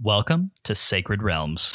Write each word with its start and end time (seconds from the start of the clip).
Welcome 0.00 0.52
to 0.62 0.76
Sacred 0.76 1.24
Realms. 1.24 1.72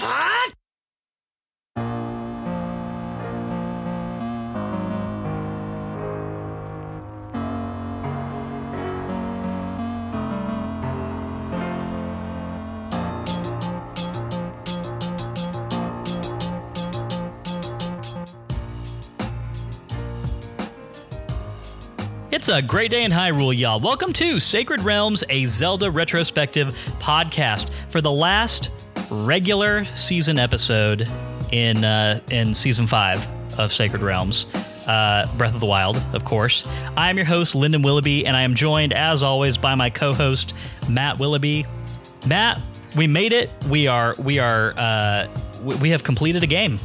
It's 22.43 22.49
a 22.49 22.61
great 22.61 22.91
day 22.91 23.05
in 23.05 23.11
Hyrule, 23.13 23.57
y'all. 23.57 23.79
Welcome 23.79 24.11
to 24.11 24.37
Sacred 24.37 24.81
Realms, 24.81 25.23
a 25.29 25.45
Zelda 25.45 25.89
retrospective 25.89 26.73
podcast 26.99 27.69
for 27.87 28.01
the 28.01 28.11
last 28.11 28.69
regular 29.09 29.85
season 29.95 30.37
episode 30.37 31.09
in 31.53 31.85
uh, 31.85 32.19
in 32.31 32.53
season 32.53 32.85
five 32.85 33.25
of 33.57 33.71
Sacred 33.71 34.01
Realms. 34.01 34.47
Uh, 34.85 35.25
Breath 35.37 35.53
of 35.53 35.61
the 35.61 35.65
Wild, 35.65 36.03
of 36.11 36.25
course. 36.25 36.67
I 36.97 37.09
am 37.09 37.15
your 37.15 37.25
host, 37.25 37.55
Lyndon 37.55 37.81
Willoughby, 37.81 38.25
and 38.25 38.35
I 38.35 38.41
am 38.41 38.55
joined, 38.55 38.91
as 38.91 39.23
always, 39.23 39.57
by 39.57 39.75
my 39.75 39.89
co-host, 39.89 40.53
Matt 40.89 41.19
Willoughby. 41.19 41.65
Matt, 42.27 42.59
we 42.97 43.07
made 43.07 43.31
it. 43.31 43.51
We 43.69 43.87
are 43.87 44.15
we 44.19 44.39
are 44.39 44.73
uh, 44.75 45.29
we 45.63 45.75
we 45.77 45.89
have 45.91 46.03
completed 46.03 46.43
a 46.43 46.47
game. 46.47 46.77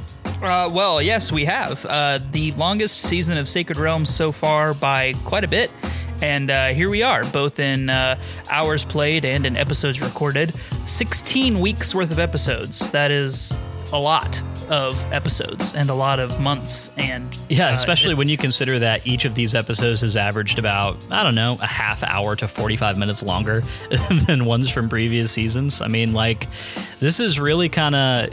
Uh, 0.42 0.68
well, 0.72 1.02
yes, 1.02 1.32
we 1.32 1.44
have. 1.44 1.84
Uh, 1.84 2.20
the 2.30 2.52
longest 2.52 3.00
season 3.00 3.36
of 3.38 3.48
Sacred 3.48 3.76
Realms 3.78 4.08
so 4.08 4.30
far 4.30 4.72
by 4.72 5.14
quite 5.24 5.44
a 5.44 5.48
bit. 5.48 5.70
And 6.22 6.50
uh, 6.50 6.68
here 6.68 6.90
we 6.90 7.02
are, 7.02 7.24
both 7.24 7.60
in 7.60 7.90
uh, 7.90 8.18
hours 8.50 8.84
played 8.84 9.24
and 9.24 9.46
in 9.46 9.56
episodes 9.56 10.00
recorded. 10.00 10.54
16 10.86 11.60
weeks 11.60 11.94
worth 11.94 12.10
of 12.10 12.18
episodes. 12.18 12.90
That 12.90 13.10
is 13.10 13.58
a 13.92 13.98
lot 13.98 14.42
of 14.68 15.00
episodes 15.12 15.74
and 15.74 15.90
a 15.90 15.94
lot 15.94 16.18
of 16.20 16.40
months. 16.40 16.90
And 16.96 17.36
Yeah, 17.48 17.68
uh, 17.68 17.72
especially 17.72 18.14
when 18.14 18.28
you 18.28 18.36
consider 18.36 18.78
that 18.80 19.06
each 19.06 19.24
of 19.24 19.34
these 19.34 19.54
episodes 19.54 20.02
has 20.02 20.16
averaged 20.16 20.58
about, 20.58 20.96
I 21.10 21.22
don't 21.22 21.34
know, 21.34 21.58
a 21.60 21.66
half 21.66 22.02
hour 22.02 22.36
to 22.36 22.46
45 22.48 22.98
minutes 22.98 23.22
longer 23.22 23.62
than 24.26 24.44
ones 24.44 24.70
from 24.70 24.88
previous 24.88 25.30
seasons. 25.30 25.80
I 25.80 25.88
mean, 25.88 26.12
like, 26.12 26.46
this 27.00 27.20
is 27.20 27.40
really 27.40 27.68
kind 27.68 27.94
of. 27.94 28.30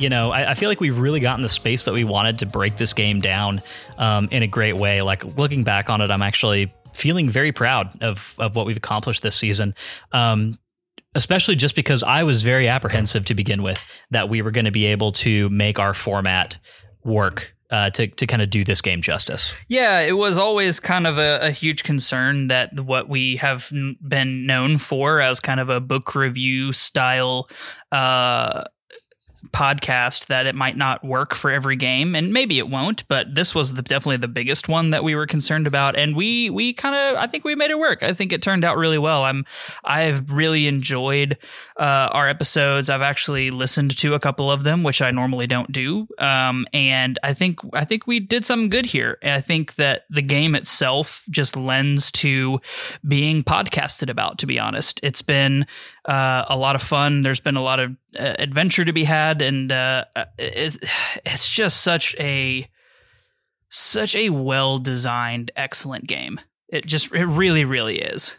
You 0.00 0.08
know, 0.08 0.30
I, 0.30 0.52
I 0.52 0.54
feel 0.54 0.68
like 0.68 0.80
we've 0.80 0.98
really 0.98 1.20
gotten 1.20 1.42
the 1.42 1.48
space 1.48 1.84
that 1.84 1.92
we 1.92 2.04
wanted 2.04 2.38
to 2.40 2.46
break 2.46 2.76
this 2.76 2.94
game 2.94 3.20
down 3.20 3.60
um, 3.98 4.28
in 4.30 4.42
a 4.42 4.46
great 4.46 4.76
way. 4.76 5.02
Like 5.02 5.24
looking 5.36 5.62
back 5.62 5.90
on 5.90 6.00
it, 6.00 6.10
I'm 6.10 6.22
actually 6.22 6.72
feeling 6.92 7.28
very 7.28 7.52
proud 7.52 8.02
of 8.02 8.34
of 8.38 8.56
what 8.56 8.66
we've 8.66 8.76
accomplished 8.76 9.22
this 9.22 9.36
season. 9.36 9.74
Um, 10.12 10.58
especially 11.14 11.56
just 11.56 11.74
because 11.74 12.02
I 12.02 12.22
was 12.22 12.42
very 12.42 12.68
apprehensive 12.68 13.24
to 13.26 13.34
begin 13.34 13.62
with 13.62 13.78
that 14.10 14.28
we 14.28 14.42
were 14.42 14.50
going 14.50 14.64
to 14.64 14.70
be 14.70 14.86
able 14.86 15.12
to 15.12 15.48
make 15.50 15.78
our 15.78 15.92
format 15.92 16.56
work 17.04 17.54
uh, 17.70 17.90
to 17.90 18.06
to 18.08 18.26
kind 18.26 18.42
of 18.42 18.50
do 18.50 18.64
this 18.64 18.80
game 18.80 19.00
justice. 19.00 19.52
Yeah, 19.68 20.00
it 20.00 20.16
was 20.16 20.38
always 20.38 20.80
kind 20.80 21.06
of 21.06 21.18
a, 21.18 21.40
a 21.42 21.50
huge 21.50 21.84
concern 21.84 22.48
that 22.48 22.80
what 22.80 23.08
we 23.08 23.36
have 23.36 23.70
been 24.06 24.46
known 24.46 24.78
for 24.78 25.20
as 25.20 25.40
kind 25.40 25.60
of 25.60 25.68
a 25.68 25.80
book 25.80 26.14
review 26.14 26.72
style 26.72 27.48
uh, 27.92 28.64
podcast 29.52 30.26
that 30.26 30.46
it 30.46 30.54
might 30.54 30.76
not 30.76 31.04
work 31.04 31.34
for 31.34 31.50
every 31.50 31.76
game 31.76 32.14
and 32.14 32.32
maybe 32.32 32.58
it 32.58 32.68
won't 32.68 33.06
but 33.08 33.34
this 33.34 33.54
was 33.54 33.74
the, 33.74 33.82
definitely 33.82 34.16
the 34.16 34.28
biggest 34.28 34.68
one 34.68 34.90
that 34.90 35.02
we 35.02 35.14
were 35.14 35.26
concerned 35.26 35.66
about 35.66 35.96
and 35.96 36.14
we 36.14 36.50
we 36.50 36.72
kind 36.72 36.94
of 36.94 37.16
i 37.16 37.26
think 37.26 37.44
we 37.44 37.54
made 37.54 37.70
it 37.70 37.78
work. 37.78 38.02
I 38.02 38.12
think 38.12 38.32
it 38.32 38.42
turned 38.42 38.64
out 38.64 38.76
really 38.76 38.98
well. 38.98 39.24
I'm 39.24 39.44
i've 39.84 40.30
really 40.30 40.66
enjoyed 40.66 41.38
uh, 41.78 42.08
our 42.12 42.28
episodes. 42.28 42.90
I've 42.90 43.02
actually 43.02 43.50
listened 43.50 43.96
to 43.98 44.14
a 44.14 44.20
couple 44.20 44.50
of 44.50 44.64
them 44.64 44.82
which 44.82 45.02
i 45.02 45.10
normally 45.10 45.46
don't 45.46 45.70
do 45.72 46.08
um, 46.18 46.66
and 46.72 47.18
i 47.22 47.32
think 47.34 47.60
i 47.72 47.84
think 47.84 48.06
we 48.06 48.20
did 48.20 48.44
something 48.44 48.68
good 48.68 48.86
here. 48.86 49.18
And 49.22 49.32
i 49.32 49.40
think 49.40 49.74
that 49.76 50.04
the 50.10 50.22
game 50.22 50.54
itself 50.54 51.24
just 51.30 51.56
lends 51.56 52.10
to 52.12 52.60
being 53.06 53.42
podcasted 53.42 54.10
about 54.10 54.38
to 54.38 54.46
be 54.46 54.58
honest. 54.58 55.00
It's 55.02 55.22
been 55.22 55.66
uh, 56.04 56.44
a 56.48 56.56
lot 56.56 56.76
of 56.76 56.82
fun. 56.82 57.22
There's 57.22 57.40
been 57.40 57.56
a 57.56 57.62
lot 57.62 57.80
of 57.80 57.92
uh, 58.18 58.34
adventure 58.38 58.84
to 58.84 58.92
be 58.92 59.04
had. 59.04 59.42
And 59.42 59.70
uh, 59.70 60.04
it's, 60.38 60.78
it's 61.24 61.48
just 61.48 61.82
such 61.82 62.14
a 62.18 62.68
such 63.72 64.16
a 64.16 64.30
well 64.30 64.78
designed 64.78 65.50
excellent 65.56 66.06
game. 66.06 66.40
It 66.68 66.86
just 66.86 67.12
it 67.12 67.26
really 67.26 67.64
really 67.64 68.00
is. 68.00 68.36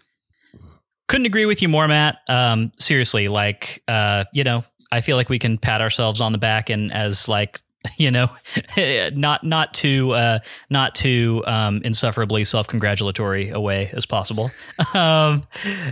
Couldn't 1.07 1.25
agree 1.25 1.45
with 1.45 1.61
you 1.61 1.67
more, 1.67 1.87
Matt. 1.87 2.19
Um, 2.27 2.71
seriously, 2.77 3.27
like 3.27 3.83
uh, 3.87 4.25
you 4.33 4.43
know, 4.43 4.63
I 4.91 5.01
feel 5.01 5.17
like 5.17 5.29
we 5.29 5.39
can 5.39 5.57
pat 5.57 5.81
ourselves 5.81 6.21
on 6.21 6.31
the 6.31 6.37
back 6.37 6.69
and 6.69 6.91
as 6.91 7.27
like 7.27 7.59
you 7.97 8.11
know, 8.11 8.27
not 9.13 9.43
not 9.43 9.73
too 9.73 10.11
uh, 10.11 10.39
not 10.69 10.95
too 10.95 11.43
um, 11.47 11.81
insufferably 11.83 12.43
self 12.43 12.67
congratulatory 12.67 13.49
a 13.49 13.59
way 13.59 13.89
as 13.93 14.05
possible. 14.05 14.51
um, 14.93 15.47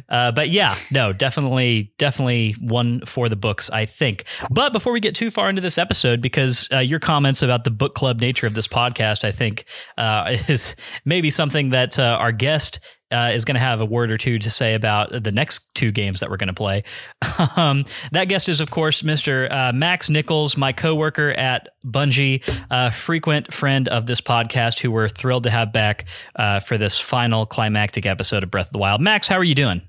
uh, 0.10 0.32
but 0.32 0.50
yeah, 0.50 0.76
no, 0.92 1.14
definitely 1.14 1.92
definitely 1.98 2.54
one 2.60 3.02
for 3.06 3.30
the 3.30 3.36
books, 3.36 3.70
I 3.70 3.86
think. 3.86 4.26
But 4.52 4.74
before 4.74 4.94
we 4.94 5.00
get 5.00 5.16
too 5.16 5.32
far 5.32 5.50
into 5.50 5.62
this 5.62 5.78
episode, 5.78 6.22
because 6.22 6.70
uh, 6.72 6.80
your 6.80 7.00
comments 7.00 7.42
about 7.42 7.64
the 7.64 7.72
book 7.72 7.96
club 7.96 8.20
nature 8.20 8.48
of 8.48 8.54
this 8.54 8.68
podcast, 8.68 9.24
I 9.24 9.32
think 9.32 9.66
uh, 9.98 10.36
is 10.48 10.76
maybe 11.06 11.30
something 11.30 11.72
that 11.72 11.98
uh, 11.98 12.18
our 12.20 12.32
guest 12.32 12.80
uh, 13.12 13.32
is 13.34 13.46
going 13.46 13.56
to 13.56 13.60
have 13.62 13.82
a 13.82 13.86
word 13.86 14.12
or 14.12 14.18
two 14.18 14.40
to 14.40 14.50
say 14.50 14.74
about 14.76 15.24
the 15.24 15.32
next 15.32 15.74
two 15.76 15.92
games 15.92 16.20
that 16.20 16.30
we're 16.30 16.38
going 16.38 16.48
to 16.48 16.54
play. 16.54 16.84
um, 17.56 17.86
that 18.12 18.26
guest 18.26 18.50
is, 18.50 18.60
of 18.60 18.70
course, 18.72 19.02
Mr. 19.02 19.52
Uh, 19.52 19.74
Max 19.74 20.10
Nichols, 20.10 20.58
my 20.58 20.72
coworker 20.74 21.30
at 21.32 21.70
Bungie, 21.86 22.44
a 22.70 22.92
frequent 22.92 23.54
friend 23.54 23.88
of 23.88 24.06
this 24.06 24.22
podcast, 24.22 24.80
who 24.80 24.92
we're 24.92 25.10
thrilled 25.10 25.44
to 25.44 25.50
have 25.50 25.74
back 25.74 26.06
uh, 26.36 26.60
for 26.60 26.78
this 26.78 27.00
final 27.00 27.46
climactic 27.46 28.06
episode 28.06 28.44
of 28.44 28.52
Breath 28.52 28.68
of 28.68 28.74
the 28.74 28.80
Wild. 28.80 29.02
Max, 29.02 29.28
how 29.28 29.38
are 29.38 29.44
you 29.44 29.56
doing? 29.56 29.82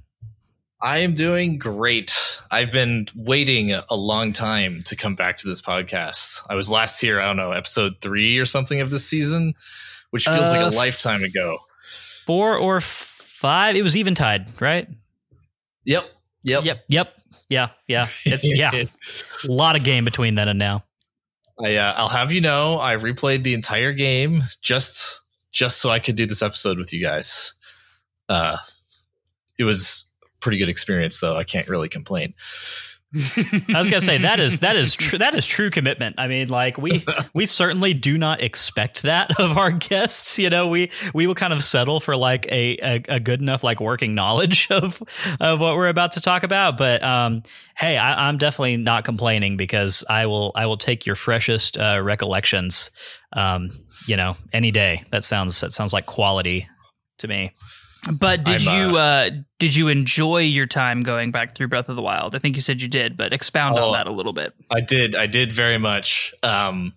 I 0.83 0.99
am 1.01 1.13
doing 1.13 1.59
great. 1.59 2.17
I've 2.51 2.73
been 2.73 3.07
waiting 3.15 3.71
a 3.73 3.95
long 3.95 4.33
time 4.33 4.81
to 4.87 4.97
come 4.97 5.15
back 5.15 5.37
to 5.39 5.47
this 5.47 5.61
podcast. 5.61 6.41
I 6.49 6.55
was 6.55 6.71
last 6.71 7.03
here, 7.03 7.21
I 7.21 7.27
don't 7.27 7.37
know, 7.37 7.53
episode 7.53 7.97
three 8.01 8.39
or 8.39 8.47
something 8.47 8.81
of 8.81 8.91
this 8.91 9.05
season, 9.05 9.53
which 10.09 10.25
feels 10.25 10.47
Uh, 10.47 10.63
like 10.63 10.73
a 10.73 10.77
lifetime 10.77 11.23
ago. 11.23 11.59
Four 12.25 12.57
or 12.57 12.81
five? 13.41 13.75
It 13.75 13.83
was 13.83 13.97
eventide, 13.97 14.61
right? 14.61 14.87
Yep. 15.85 16.05
Yep. 16.45 16.65
Yep. 16.65 16.85
Yep. 16.89 17.21
Yeah. 17.49 17.69
Yeah. 17.89 18.07
It's 18.27 18.45
yeah. 18.57 18.71
a 18.73 18.87
lot 19.51 19.77
of 19.77 19.83
game 19.83 20.05
between 20.05 20.35
then 20.35 20.49
and 20.49 20.59
now. 20.59 20.85
I, 21.59 21.77
uh, 21.77 21.95
I'll 21.97 22.09
have 22.09 22.33
you 22.33 22.41
know, 22.41 22.79
I 22.79 22.97
replayed 22.97 23.43
the 23.43 23.55
entire 23.55 23.93
game 23.93 24.43
just 24.63 25.21
just 25.53 25.79
so 25.79 25.91
I 25.91 25.99
could 25.99 26.17
do 26.17 26.27
this 26.27 26.43
episode 26.43 26.79
with 26.79 26.93
you 26.93 27.03
guys. 27.03 27.53
Uh, 28.29 28.57
it 29.59 29.65
was 29.65 30.07
a 30.23 30.39
pretty 30.41 30.59
good 30.59 30.69
experience, 30.69 31.21
though. 31.21 31.37
I 31.37 31.43
can't 31.43 31.69
really 31.69 31.89
complain. 31.89 32.35
I 33.13 33.75
was 33.77 33.89
gonna 33.89 34.01
say 34.01 34.19
that 34.19 34.39
is 34.39 34.61
that 34.61 34.77
is 34.77 34.95
true 34.95 35.19
that 35.19 35.35
is 35.35 35.45
true 35.45 35.71
commitment. 35.71 36.15
I 36.19 36.29
mean, 36.29 36.49
like 36.49 36.79
we 36.79 37.05
we 37.35 37.45
certainly 37.45 37.93
do 37.93 38.17
not 38.17 38.41
expect 38.41 39.03
that 39.03 39.41
of 39.41 39.59
our 39.59 39.73
guests. 39.73 40.39
You 40.39 40.49
know, 40.49 40.69
we 40.69 40.93
we 41.13 41.27
will 41.27 41.35
kind 41.35 41.53
of 41.53 41.65
settle 41.65 41.99
for 41.99 42.17
like 42.17 42.47
a 42.47 42.79
a, 42.81 43.03
a 43.17 43.21
good 43.21 43.41
enough 43.41 43.65
like 43.65 43.81
working 43.81 44.15
knowledge 44.15 44.69
of 44.71 45.03
of 45.41 45.59
what 45.59 45.75
we're 45.75 45.89
about 45.89 46.13
to 46.13 46.21
talk 46.21 46.45
about. 46.45 46.77
But 46.77 47.03
um, 47.03 47.43
hey, 47.77 47.97
I, 47.97 48.29
I'm 48.29 48.39
definitely 48.39 48.77
not 48.77 49.05
complaining 49.05 49.57
because 49.57 50.05
I 50.09 50.27
will 50.27 50.53
I 50.55 50.67
will 50.67 50.79
take 50.79 51.05
your 51.05 51.17
freshest 51.17 51.79
uh, 51.79 52.01
recollections. 52.01 52.93
Um, 53.33 53.71
you 54.07 54.17
know, 54.17 54.37
any 54.53 54.71
day. 54.71 55.05
That 55.11 55.25
sounds 55.25 55.61
that 55.61 55.73
sounds 55.73 55.93
like 55.93 56.07
quality 56.07 56.69
to 57.19 57.29
me. 57.29 57.53
But 58.13 58.45
did 58.45 58.67
I'm, 58.67 58.91
you 58.91 58.97
uh, 58.99 59.31
did 59.59 59.75
you 59.75 59.89
enjoy 59.89 60.39
your 60.43 60.67
time 60.67 61.01
going 61.03 61.31
back 61.33 61.55
through 61.55 61.69
breath 61.69 61.89
of 61.89 61.97
the 61.97 62.03
wild 62.03 62.35
i 62.35 62.39
think 62.39 62.57
you 62.57 62.63
said 62.63 62.81
you 62.81 62.89
did 62.89 63.17
but 63.17 63.33
expound 63.33 63.79
Oh. 63.79 63.89
on 63.89 63.93
that 63.93 64.07
a 64.07 64.13
little 64.13 64.33
bit 64.33 64.55
I 64.71 64.81
did. 64.81 65.15
I 65.17 65.27
did 65.27 65.53
very 65.53 65.79
much. 65.79 66.33
Um, 66.43 66.95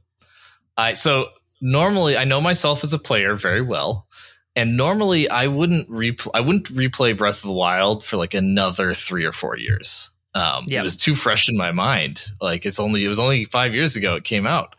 I 0.77 0.93
so 0.93 1.29
normally 1.61 2.15
I 2.17 2.23
know 2.23 2.39
myself 2.41 2.83
as 2.83 2.93
a 2.93 2.99
player 2.99 3.35
very 3.35 3.61
well, 3.61 4.07
and 4.55 4.77
normally 4.77 5.27
I 5.29 5.47
wouldn't 5.47 5.89
repl- 5.89 6.31
I 6.33 6.41
wouldn't 6.41 6.65
replay 6.69 7.17
Breath 7.17 7.37
of 7.43 7.47
the 7.47 7.53
Wild 7.53 8.05
for 8.05 8.17
like 8.17 8.33
another 8.33 8.93
three 8.93 9.25
or 9.25 9.31
four 9.31 9.57
years. 9.57 10.09
Um, 10.35 10.63
Yeah. 10.67 10.79
It 10.79 10.83
was 10.83 10.95
too 10.95 11.15
fresh 11.15 11.49
in 11.49 11.57
my 11.57 11.71
mind. 11.71 12.23
Like 12.39 12.65
it's 12.65 12.79
only 12.79 13.03
it 13.03 13.07
was 13.09 13.19
only 13.19 13.45
five 13.45 13.73
years 13.73 13.95
ago 13.95 14.15
it 14.15 14.23
came 14.23 14.45
out. 14.47 14.75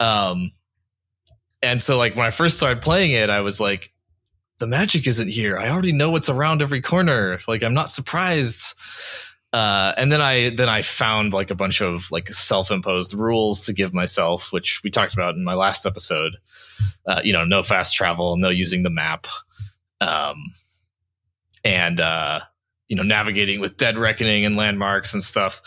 Um, 0.00 0.52
and 1.62 1.80
so 1.80 1.96
like 1.96 2.14
when 2.16 2.26
I 2.26 2.30
first 2.30 2.56
started 2.58 2.82
playing 2.82 3.12
it, 3.12 3.30
I 3.30 3.40
was 3.40 3.60
like, 3.60 3.92
the 4.64 4.70
magic 4.70 5.06
isn't 5.06 5.28
here. 5.28 5.58
I 5.58 5.68
already 5.68 5.92
know 5.92 6.10
what's 6.10 6.30
around 6.30 6.62
every 6.62 6.80
corner. 6.80 7.38
Like 7.46 7.62
I'm 7.62 7.74
not 7.74 7.90
surprised. 7.90 8.74
Uh, 9.52 9.92
and 9.98 10.10
then 10.10 10.22
I 10.22 10.54
then 10.56 10.70
I 10.70 10.80
found 10.80 11.34
like 11.34 11.50
a 11.50 11.54
bunch 11.54 11.82
of 11.82 12.10
like 12.10 12.28
self-imposed 12.28 13.12
rules 13.12 13.66
to 13.66 13.74
give 13.74 13.92
myself, 13.92 14.54
which 14.54 14.80
we 14.82 14.88
talked 14.88 15.12
about 15.12 15.34
in 15.34 15.44
my 15.44 15.52
last 15.52 15.84
episode. 15.84 16.38
Uh, 17.06 17.20
you 17.22 17.34
know, 17.34 17.44
no 17.44 17.62
fast 17.62 17.94
travel, 17.94 18.38
no 18.38 18.48
using 18.48 18.84
the 18.84 18.90
map, 18.90 19.26
um, 20.00 20.54
and 21.62 22.00
uh, 22.00 22.40
you 22.88 22.96
know 22.96 23.02
navigating 23.02 23.60
with 23.60 23.76
dead 23.76 23.98
reckoning 23.98 24.46
and 24.46 24.56
landmarks 24.56 25.12
and 25.12 25.22
stuff 25.22 25.60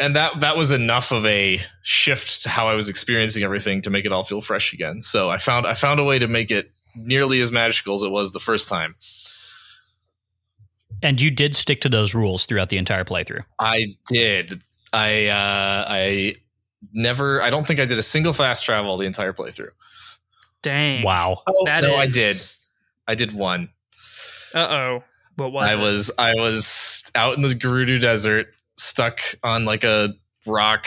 and 0.00 0.16
that 0.16 0.40
that 0.40 0.56
was 0.56 0.72
enough 0.72 1.12
of 1.12 1.24
a 1.24 1.60
shift 1.84 2.42
to 2.42 2.48
how 2.48 2.66
I 2.66 2.74
was 2.74 2.88
experiencing 2.88 3.44
everything 3.44 3.80
to 3.82 3.90
make 3.90 4.04
it 4.04 4.10
all 4.10 4.24
feel 4.24 4.40
fresh 4.40 4.72
again. 4.72 5.02
So 5.02 5.30
I 5.30 5.38
found 5.38 5.68
I 5.68 5.74
found 5.74 6.00
a 6.00 6.04
way 6.04 6.18
to 6.18 6.26
make 6.26 6.50
it 6.50 6.73
nearly 6.94 7.40
as 7.40 7.50
magical 7.52 7.94
as 7.94 8.02
it 8.02 8.10
was 8.10 8.32
the 8.32 8.40
first 8.40 8.68
time. 8.68 8.96
And 11.02 11.20
you 11.20 11.30
did 11.30 11.54
stick 11.54 11.80
to 11.82 11.88
those 11.88 12.14
rules 12.14 12.46
throughout 12.46 12.68
the 12.68 12.78
entire 12.78 13.04
playthrough. 13.04 13.44
I 13.58 13.96
did. 14.06 14.62
I 14.92 15.26
uh, 15.26 15.84
I 15.88 16.36
never. 16.92 17.42
I 17.42 17.50
don't 17.50 17.66
think 17.66 17.80
I 17.80 17.84
did 17.84 17.98
a 17.98 18.02
single 18.02 18.32
fast 18.32 18.64
travel 18.64 18.96
the 18.96 19.06
entire 19.06 19.32
playthrough. 19.32 19.70
Dang. 20.62 21.02
Wow. 21.02 21.42
Oh, 21.46 21.64
That 21.66 21.82
no, 21.82 21.94
I 21.96 22.06
did. 22.06 22.36
I 23.06 23.14
did 23.16 23.34
one. 23.34 23.68
Uh 24.54 24.58
oh. 24.60 25.04
What 25.36 25.52
was 25.52 25.66
I 25.66 25.72
it? 25.74 25.78
was 25.78 26.10
I 26.16 26.34
was 26.36 27.10
out 27.14 27.34
in 27.36 27.42
the 27.42 27.48
Gerudo 27.48 28.00
Desert, 28.00 28.46
stuck 28.78 29.20
on 29.42 29.64
like 29.64 29.84
a 29.84 30.14
rock, 30.46 30.86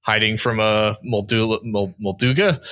hiding 0.00 0.36
from 0.38 0.58
a 0.58 0.96
Moldula, 1.04 1.60
Molduga, 2.02 2.64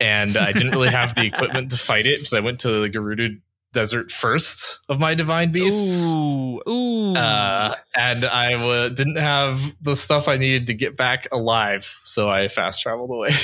and 0.00 0.36
I 0.36 0.52
didn't 0.52 0.70
really 0.72 0.88
have 0.88 1.14
the 1.14 1.22
equipment 1.26 1.70
to 1.70 1.76
fight 1.76 2.06
it 2.06 2.18
because 2.18 2.34
I 2.34 2.40
went 2.40 2.60
to 2.60 2.80
the 2.80 2.88
Gerudo 2.90 3.40
Desert 3.72 4.10
first 4.10 4.80
of 4.88 4.98
my 4.98 5.14
divine 5.14 5.52
beasts. 5.52 6.10
Ooh. 6.10 6.62
Ooh. 6.66 7.12
Uh, 7.14 7.74
and 7.94 8.24
I 8.24 8.52
w- 8.52 8.94
didn't 8.94 9.16
have 9.16 9.76
the 9.82 9.94
stuff 9.94 10.26
I 10.26 10.38
needed 10.38 10.68
to 10.68 10.74
get 10.74 10.96
back 10.96 11.28
alive, 11.32 11.84
so 12.02 12.30
I 12.30 12.48
fast 12.48 12.82
traveled 12.82 13.10
away. 13.10 13.30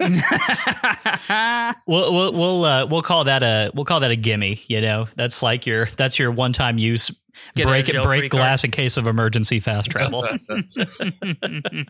We'll 1.86 2.12
we'll 2.12 2.32
we'll, 2.32 2.64
uh, 2.64 2.86
we'll 2.86 3.02
call 3.02 3.24
that 3.24 3.42
a 3.42 3.70
we'll 3.74 3.84
call 3.84 4.00
that 4.00 4.10
a 4.10 4.16
gimme. 4.16 4.60
You 4.68 4.80
know, 4.80 5.06
that's 5.16 5.42
like 5.42 5.66
your 5.66 5.86
that's 5.96 6.18
your 6.18 6.30
one 6.30 6.52
time 6.52 6.78
use 6.78 7.10
Get 7.54 7.66
break 7.66 7.86
jail-free 7.86 8.18
break 8.20 8.30
card. 8.30 8.40
glass 8.40 8.64
in 8.64 8.70
case 8.70 8.96
of 8.96 9.06
emergency 9.06 9.60
fast 9.60 9.90
travel. 9.90 10.26
Oh, 10.26 10.54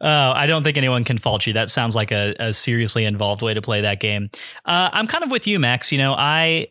I 0.00 0.44
don't 0.46 0.62
think 0.64 0.76
anyone 0.76 1.04
can 1.04 1.18
fault 1.18 1.46
you. 1.46 1.52
That 1.52 1.70
sounds 1.70 1.94
like 1.96 2.10
a, 2.12 2.34
a 2.38 2.52
seriously 2.52 3.04
involved 3.04 3.42
way 3.42 3.54
to 3.54 3.62
play 3.62 3.82
that 3.82 4.00
game. 4.00 4.30
Uh, 4.64 4.90
I'm 4.92 5.06
kind 5.06 5.24
of 5.24 5.30
with 5.30 5.46
you, 5.46 5.58
Max. 5.58 5.92
You 5.92 5.98
know, 5.98 6.14
I 6.14 6.68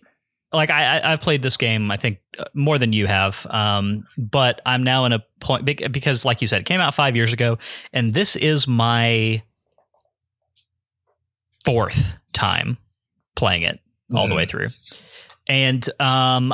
like 0.54 0.70
I, 0.70 0.98
I 1.00 1.14
I've 1.14 1.22
played 1.22 1.44
this 1.44 1.58
game. 1.58 1.92
I 1.92 1.98
think 1.98 2.20
uh, 2.38 2.44
more 2.54 2.78
than 2.78 2.94
you 2.94 3.08
have. 3.08 3.46
Um, 3.50 4.06
but 4.18 4.62
I'm 4.66 4.84
now 4.84 5.06
in 5.06 5.14
a 5.14 5.24
point 5.40 5.66
because, 5.66 6.26
like 6.26 6.42
you 6.42 6.48
said, 6.48 6.62
it 6.62 6.66
came 6.66 6.82
out 6.82 6.94
five 6.94 7.16
years 7.16 7.34
ago, 7.34 7.58
and 7.94 8.14
this 8.14 8.36
is 8.36 8.68
my 8.68 9.42
fourth 11.64 12.14
time 12.34 12.78
playing 13.36 13.64
it 13.64 13.80
all 14.14 14.28
the 14.28 14.34
Mhm. 14.34 14.38
way 14.38 14.46
through, 14.46 14.70
and 15.48 15.88
um, 16.02 16.54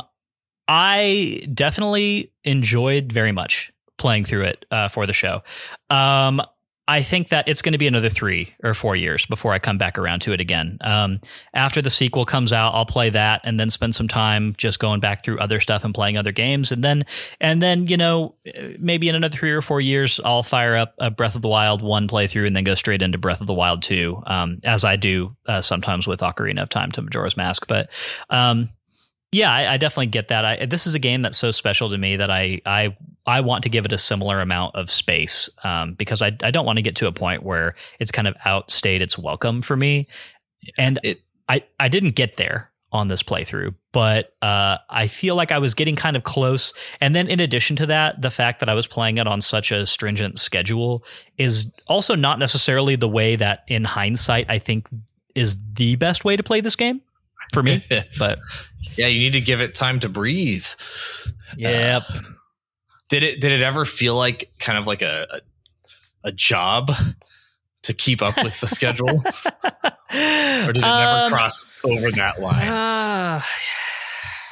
I 0.68 1.42
definitely 1.54 2.32
enjoyed 2.44 3.12
very 3.12 3.32
much 3.32 3.72
playing 3.98 4.26
through 4.26 4.44
it 4.44 4.66
uh, 4.72 4.88
for 4.88 5.06
the 5.06 5.14
show. 5.14 5.42
Um, 5.90 6.42
I 6.90 7.04
think 7.04 7.30
that 7.30 7.50
it's 7.50 7.62
going 7.62 7.74
to 7.74 7.78
be 7.78 7.88
another 7.88 8.10
three 8.10 8.54
or 8.64 8.74
four 8.74 8.96
years 8.96 9.26
before 9.26 9.52
I 9.52 9.60
come 9.60 9.78
back 9.78 9.98
around 9.98 10.22
to 10.22 10.32
it 10.32 10.40
again. 10.40 10.78
Um, 10.80 11.20
after 11.54 11.82
the 11.82 11.90
sequel 11.90 12.24
comes 12.24 12.54
out, 12.54 12.74
I'll 12.74 12.86
play 12.86 13.10
that 13.10 13.42
and 13.44 13.60
then 13.60 13.70
spend 13.70 13.94
some 13.94 14.08
time 14.08 14.56
just 14.58 14.80
going 14.80 15.02
back 15.02 15.22
through 15.22 15.40
other 15.40 15.60
stuff 15.60 15.84
and 15.84 15.94
playing 15.94 16.18
other 16.18 16.32
games, 16.32 16.72
and 16.72 16.82
then 16.82 17.06
and 17.42 17.62
then 17.62 17.88
you 17.88 17.98
know 17.98 18.36
maybe 18.80 19.10
in 19.10 19.16
another 19.16 19.38
three 19.38 19.52
or 19.52 19.62
four 19.62 19.82
years, 19.82 20.22
I'll 20.24 20.44
fire 20.44 20.78
up 20.78 20.96
a 20.98 21.12
Breath 21.12 21.36
of 21.36 21.42
the 21.42 21.50
Wild 21.50 21.82
one 21.82 22.08
playthrough 22.08 22.48
and 22.48 22.56
then 22.56 22.64
go 22.64 22.76
straight 22.76 23.02
into 23.02 23.18
Breath 23.18 23.42
of 23.42 23.48
the 23.48 23.54
Wild 23.54 23.84
two, 23.84 24.24
um, 24.26 24.60
as 24.64 24.86
I 24.86 24.96
do 24.96 25.36
uh, 25.46 25.60
sometimes 25.60 26.08
with 26.08 26.22
Ocarina 26.22 26.62
of 26.62 26.70
Time 26.70 26.92
to 26.94 27.02
Majora's 27.02 27.36
Mask. 27.36 27.68
But 27.68 27.90
um, 28.30 28.70
yeah, 29.32 29.52
I, 29.52 29.74
I 29.74 29.78
definitely 29.78 30.08
get 30.08 30.30
that. 30.30 30.46
I, 30.46 30.66
this 30.66 30.88
is 30.88 30.96
a 30.96 31.00
game 31.00 31.22
that's 31.22 31.38
so 31.38 31.52
special 31.52 31.90
to 31.90 31.98
me 31.98 32.16
that 32.16 32.32
I 32.32 32.62
I 32.66 32.96
I 33.26 33.42
want 33.42 33.64
to 33.64 33.70
give 33.70 33.86
it 33.86 33.92
a 33.92 33.98
similar 33.98 34.40
amount 34.40 34.76
of 34.76 34.90
space 34.90 35.50
um, 35.64 35.94
because 35.94 36.22
I 36.22 36.38
I 36.44 36.52
don't 36.52 36.66
want 36.66 36.78
to 36.78 36.82
get 36.82 36.96
to 36.98 37.08
a 37.08 37.12
point 37.12 37.44
where 37.44 37.76
it's 38.00 38.12
kind 38.12 38.28
of 38.28 38.36
outstayed 38.46 39.02
its 39.02 39.18
welcome 39.18 39.62
for 39.62 39.76
me, 39.76 40.08
and 40.78 41.00
it 41.04 41.22
I 41.50 41.64
I 41.80 41.90
didn't 41.90 42.12
get 42.12 42.38
there 42.38 42.72
on 42.94 43.10
this 43.10 43.22
playthrough, 43.22 43.76
but 43.92 44.34
uh, 44.42 44.78
I 44.90 45.08
feel 45.08 45.36
like 45.36 45.52
I 45.52 45.60
was 45.60 45.74
getting 45.74 45.98
kind 45.98 46.16
of 46.16 46.24
close. 46.24 46.74
And 47.02 47.14
then 47.14 47.28
in 47.28 47.42
addition 47.42 47.76
to 47.76 47.86
that, 47.88 48.22
the 48.22 48.32
fact 48.32 48.62
that 48.62 48.70
I 48.70 48.76
was 48.76 48.88
playing 48.88 49.18
it 49.18 49.28
on 49.28 49.42
such 49.42 49.74
a 49.74 49.86
stringent 49.86 50.40
schedule 50.40 51.04
is 51.38 51.70
also 51.88 52.16
not 52.16 52.40
necessarily 52.40 52.96
the 52.96 53.10
way 53.10 53.36
that, 53.36 53.66
in 53.68 53.84
hindsight, 53.84 54.50
I 54.50 54.60
think 54.60 54.88
is 55.36 55.58
the 55.74 55.98
best 55.98 56.24
way 56.24 56.38
to 56.38 56.44
play 56.44 56.62
this 56.62 56.78
game 56.78 57.02
for 57.54 57.64
me. 57.64 57.84
But 58.20 58.40
yeah, 58.98 59.08
you 59.08 59.20
need 59.20 59.34
to 59.34 59.42
give 59.42 59.62
it 59.62 59.76
time 59.76 60.00
to 60.00 60.10
breathe. 60.10 60.66
Yep. 61.58 62.04
Did 63.10 63.24
it 63.24 63.42
did 63.42 63.52
it 63.52 63.62
ever 63.62 63.86
feel 63.86 64.16
like 64.16 64.52
kind 64.60 64.78
of 64.78 64.88
like 64.88 65.02
a 65.02 65.28
a, 65.32 65.42
a 66.30 66.32
job 66.32 66.92
to 67.84 67.94
keep 67.94 68.22
up 68.22 68.44
with 68.44 68.60
the 68.60 68.68
schedule, 68.68 69.08
or 69.24 70.74
did 70.74 70.78
it 70.78 70.82
never 70.82 71.26
Um, 71.26 71.32
cross 71.32 71.80
over 71.86 72.12
that 72.12 72.42
line? 72.42 72.68
Uh, 72.68 73.42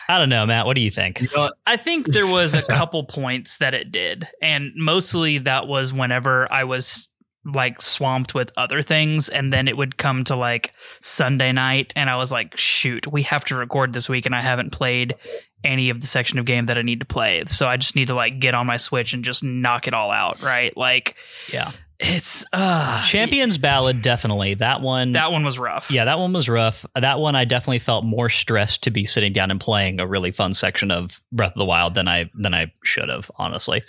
I 0.08 0.18
don't 0.20 0.30
know, 0.30 0.46
Matt. 0.46 0.66
What 0.68 0.76
do 0.76 0.81
you 0.81 0.92
think? 0.92 1.22
You 1.22 1.28
know? 1.36 1.52
I 1.66 1.78
think 1.78 2.06
there 2.06 2.28
was 2.28 2.54
a 2.54 2.62
couple 2.62 3.04
points 3.04 3.58
that 3.58 3.74
it 3.74 3.92
did, 3.92 4.28
and 4.42 4.72
mostly 4.76 5.40
that 5.40 5.68
was 5.68 5.92
whenever 5.92 6.50
I 6.52 6.64
was 6.66 7.10
like 7.45 7.81
swamped 7.81 8.33
with 8.33 8.51
other 8.57 8.81
things, 8.81 9.30
and 9.30 9.53
then 9.53 9.68
it 9.68 9.77
would 9.77 9.97
come 9.97 10.24
to 10.25 10.36
like 10.36 10.74
Sunday 11.01 11.51
night, 11.51 11.94
and 11.95 12.09
I 12.09 12.15
was 12.15 12.31
like, 12.31 12.57
"Shoot, 12.57 13.07
we 13.07 13.24
have 13.24 13.45
to 13.45 13.56
record 13.56 13.94
this 13.94 14.09
week, 14.09 14.25
and 14.25 14.36
I 14.36 14.42
haven't 14.42 14.71
played 14.71 15.15
any 15.63 15.89
of 15.89 16.01
the 16.01 16.07
section 16.07 16.38
of 16.39 16.45
game 16.45 16.65
that 16.68 16.77
I 16.77 16.81
need 16.81 17.00
to 17.00 17.06
play, 17.06 17.44
so 17.47 17.68
I 17.68 17.77
just 17.77 17.95
need 17.95 18.07
to 18.07 18.15
like 18.15 18.39
get 18.39 18.56
on 18.56 18.65
my 18.68 18.77
Switch 18.77 19.13
and 19.13 19.24
just 19.24 19.44
knock 19.44 19.88
it 19.88 19.94
all 19.94 20.12
out." 20.12 20.42
Right? 20.42 20.75
Like, 20.75 21.15
Yeah. 21.53 21.71
It's 22.00 22.45
uh 22.51 23.03
Champions 23.03 23.57
Ballad, 23.57 24.01
definitely. 24.01 24.56
That 24.56 24.81
one. 24.81 25.13
That 25.13 25.31
one 25.31 25.44
was 25.44 25.57
rough. 25.57 25.89
yeah, 25.92 26.06
that 26.06 26.19
one 26.19 26.33
was 26.33 26.50
rough. 26.50 26.86
That 26.95 27.19
one, 27.19 27.36
I 27.36 27.45
definitely 27.45 27.80
felt 27.80 28.03
more 28.03 28.30
stressed 28.30 28.83
to 28.83 28.92
be 28.92 29.06
sitting 29.06 29.33
down 29.33 29.51
and 29.51 29.59
playing 29.59 30.00
a 30.00 30.07
really 30.07 30.31
fun 30.31 30.53
section 30.53 30.92
of 30.92 31.21
Breath 31.31 31.53
of 31.53 31.57
the 31.59 31.65
Wild 31.65 31.94
than 31.94 32.07
I 32.07 32.30
than 32.33 32.53
I 32.53 32.74
should 32.83 33.09
have, 33.09 33.31
honestly. 33.38 33.83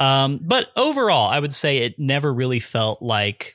Um, 0.00 0.38
but 0.42 0.68
overall, 0.76 1.28
I 1.28 1.38
would 1.38 1.52
say 1.52 1.78
it 1.78 1.98
never 1.98 2.32
really 2.32 2.60
felt 2.60 3.02
like. 3.02 3.54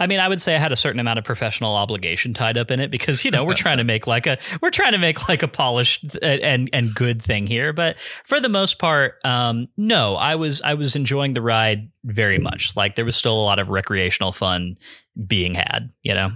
I 0.00 0.08
mean, 0.08 0.18
I 0.18 0.28
would 0.28 0.40
say 0.40 0.56
I 0.56 0.58
had 0.58 0.72
a 0.72 0.76
certain 0.76 0.98
amount 0.98 1.20
of 1.20 1.24
professional 1.24 1.76
obligation 1.76 2.34
tied 2.34 2.58
up 2.58 2.70
in 2.72 2.80
it 2.80 2.90
because 2.90 3.24
you 3.24 3.30
know 3.30 3.44
we're 3.44 3.54
trying 3.54 3.78
to 3.78 3.84
make 3.92 4.06
like 4.06 4.26
a 4.26 4.38
we're 4.60 4.70
trying 4.70 4.92
to 4.92 4.98
make 4.98 5.28
like 5.28 5.42
a 5.42 5.48
polished 5.48 6.16
and 6.20 6.68
and 6.72 6.94
good 6.94 7.22
thing 7.22 7.46
here. 7.46 7.72
But 7.72 8.00
for 8.24 8.40
the 8.40 8.48
most 8.48 8.78
part, 8.78 9.14
um, 9.24 9.68
no, 9.76 10.16
I 10.16 10.34
was 10.34 10.60
I 10.62 10.74
was 10.74 10.96
enjoying 10.96 11.34
the 11.34 11.42
ride 11.42 11.90
very 12.04 12.38
much. 12.38 12.74
Like 12.74 12.96
there 12.96 13.04
was 13.04 13.16
still 13.16 13.34
a 13.34 13.44
lot 13.44 13.58
of 13.58 13.70
recreational 13.70 14.32
fun 14.32 14.78
being 15.26 15.54
had. 15.54 15.92
You 16.02 16.14
know. 16.14 16.30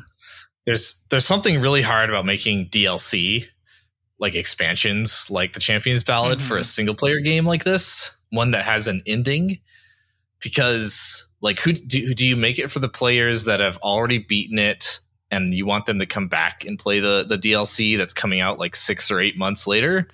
There's 0.64 1.04
there's 1.10 1.24
something 1.24 1.60
really 1.60 1.82
hard 1.82 2.10
about 2.10 2.26
making 2.26 2.68
DLC 2.68 3.46
like 4.20 4.34
expansions 4.34 5.30
like 5.30 5.52
the 5.52 5.60
Champions 5.60 6.02
Ballad 6.02 6.42
for 6.42 6.56
a 6.56 6.64
single 6.64 6.94
player 6.94 7.20
game 7.20 7.46
like 7.46 7.64
this, 7.64 8.12
one 8.30 8.50
that 8.50 8.64
has 8.64 8.86
an 8.86 9.02
ending. 9.06 9.60
Because 10.40 11.27
like 11.40 11.58
who 11.60 11.72
do, 11.72 12.14
do 12.14 12.26
you 12.26 12.36
make 12.36 12.58
it 12.58 12.70
for 12.70 12.78
the 12.78 12.88
players 12.88 13.44
that 13.44 13.60
have 13.60 13.78
already 13.78 14.18
beaten 14.18 14.58
it 14.58 15.00
and 15.30 15.54
you 15.54 15.66
want 15.66 15.86
them 15.86 15.98
to 15.98 16.06
come 16.06 16.28
back 16.28 16.64
and 16.64 16.78
play 16.78 17.00
the 17.00 17.24
the 17.28 17.38
DLC 17.38 17.96
that's 17.96 18.14
coming 18.14 18.40
out 18.40 18.58
like 18.58 18.74
6 18.74 19.10
or 19.10 19.20
8 19.20 19.36
months 19.36 19.66
later? 19.66 20.08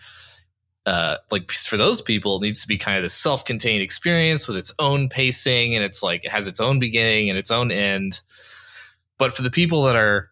Uh, 0.87 1.17
like 1.31 1.51
for 1.51 1.79
those 1.79 2.03
people, 2.03 2.37
it 2.37 2.43
needs 2.43 2.61
to 2.61 2.69
be 2.69 2.77
kind 2.77 2.99
of 2.99 3.03
this 3.03 3.15
self-contained 3.15 3.83
experience 3.83 4.47
with 4.47 4.57
its 4.57 4.75
own 4.79 5.09
pacing, 5.09 5.75
and 5.75 5.83
it's 5.83 6.03
like 6.03 6.25
it 6.25 6.31
has 6.31 6.47
its 6.47 6.61
own 6.61 6.79
beginning 6.79 7.31
and 7.31 7.39
its 7.39 7.51
own 7.51 7.71
end. 7.71 8.21
But 9.19 9.33
for 9.33 9.43
the 9.43 9.51
people 9.51 9.85
that 9.85 9.97
are 9.97 10.29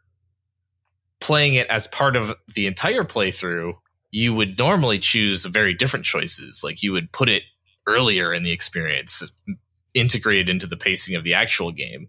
playing 1.21 1.55
it 1.55 1.69
as 1.69 1.87
part 1.87 2.17
of 2.17 2.35
the 2.55 2.67
entire 2.67 3.05
playthrough, 3.05 3.75
you 4.11 4.35
would 4.35 4.59
normally 4.59 4.99
choose 4.99 5.47
very 5.47 5.73
different 5.73 6.05
choices. 6.05 6.63
Like 6.63 6.83
you 6.83 6.93
would 6.93 7.13
put 7.13 7.31
it 7.31 7.45
earlier 7.87 8.33
in 8.35 8.43
the 8.43 8.53
experience, 8.53 9.23
integrated 9.95 10.49
into 10.49 10.67
the 10.67 10.77
pacing 10.77 11.17
of 11.17 11.25
the 11.25 11.35
actual 11.35 11.73
game. 11.73 12.09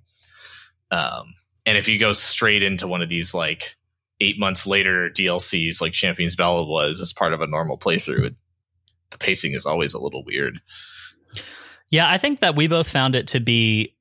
Um, 0.92 1.36
and 1.66 1.78
if 1.78 1.88
you 1.88 2.00
go 2.00 2.14
straight 2.14 2.64
into 2.64 2.88
one 2.88 3.02
of 3.02 3.10
these 3.10 3.34
like 3.34 3.76
eight 4.20 4.40
months 4.40 4.68
later 4.68 5.10
DLCs, 5.10 5.82
like 5.82 5.94
Champions 5.94 6.36
Ballad 6.36 6.68
was, 6.68 7.02
as 7.02 7.14
part 7.14 7.34
of 7.34 7.42
a 7.42 7.48
normal 7.48 7.78
playthrough, 7.78 8.28
it, 8.28 8.36
the 9.12 9.18
pacing 9.18 9.54
is 9.54 9.66
always 9.66 9.94
a 9.94 10.02
little 10.02 10.24
weird. 10.24 10.62
Yeah, 11.90 12.10
I 12.10 12.18
think 12.18 12.40
that 12.40 12.56
we 12.56 12.68
both 12.68 12.88
found 12.88 13.16
it 13.16 13.28
to 13.30 13.40
be. 13.40 13.96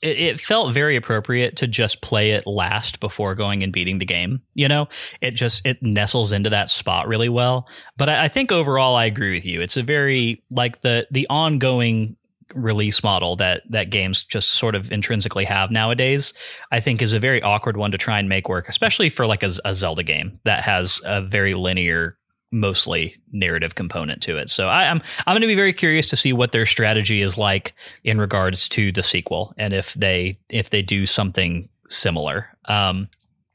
It, 0.00 0.20
it 0.20 0.40
felt 0.40 0.72
very 0.72 0.96
appropriate 0.96 1.56
to 1.56 1.66
just 1.66 2.00
play 2.00 2.32
it 2.32 2.46
last 2.46 3.00
before 3.00 3.34
going 3.34 3.62
and 3.62 3.72
beating 3.72 3.98
the 3.98 4.06
game. 4.06 4.42
You 4.54 4.68
know, 4.68 4.88
it 5.20 5.32
just 5.32 5.66
it 5.66 5.82
nestles 5.82 6.32
into 6.32 6.50
that 6.50 6.68
spot 6.68 7.08
really 7.08 7.28
well. 7.28 7.68
But 7.96 8.08
I, 8.08 8.24
I 8.24 8.28
think 8.28 8.52
overall, 8.52 8.94
I 8.94 9.06
agree 9.06 9.34
with 9.34 9.44
you. 9.44 9.60
It's 9.60 9.76
a 9.76 9.82
very 9.82 10.44
like 10.50 10.82
the 10.82 11.06
the 11.10 11.26
ongoing 11.28 12.16
release 12.54 13.02
model 13.02 13.36
that 13.36 13.62
that 13.68 13.90
games 13.90 14.24
just 14.24 14.52
sort 14.52 14.74
of 14.74 14.92
intrinsically 14.92 15.44
have 15.44 15.70
nowadays 15.70 16.32
i 16.70 16.80
think 16.80 17.00
is 17.00 17.12
a 17.12 17.18
very 17.18 17.42
awkward 17.42 17.76
one 17.76 17.90
to 17.90 17.98
try 17.98 18.18
and 18.18 18.28
make 18.28 18.48
work 18.48 18.68
especially 18.68 19.08
for 19.08 19.26
like 19.26 19.42
a, 19.42 19.52
a 19.64 19.74
zelda 19.74 20.02
game 20.02 20.38
that 20.44 20.62
has 20.62 21.00
a 21.04 21.22
very 21.22 21.54
linear 21.54 22.16
mostly 22.52 23.16
narrative 23.32 23.74
component 23.74 24.22
to 24.22 24.36
it. 24.36 24.50
So 24.50 24.68
I, 24.68 24.84
am 24.84 24.98
I'm, 24.98 25.02
I'm 25.26 25.32
going 25.32 25.40
to 25.40 25.46
be 25.46 25.54
very 25.54 25.72
curious 25.72 26.08
to 26.10 26.16
see 26.16 26.32
what 26.32 26.52
their 26.52 26.66
strategy 26.66 27.22
is 27.22 27.38
like 27.38 27.74
in 28.04 28.18
regards 28.18 28.68
to 28.70 28.92
the 28.92 29.02
sequel 29.02 29.54
and 29.56 29.72
if 29.72 29.94
they 29.94 30.38
if 30.50 30.70
they 30.70 30.82
do 30.82 31.06
something 31.06 31.68
similar. 31.88 32.48
Um, 32.66 33.08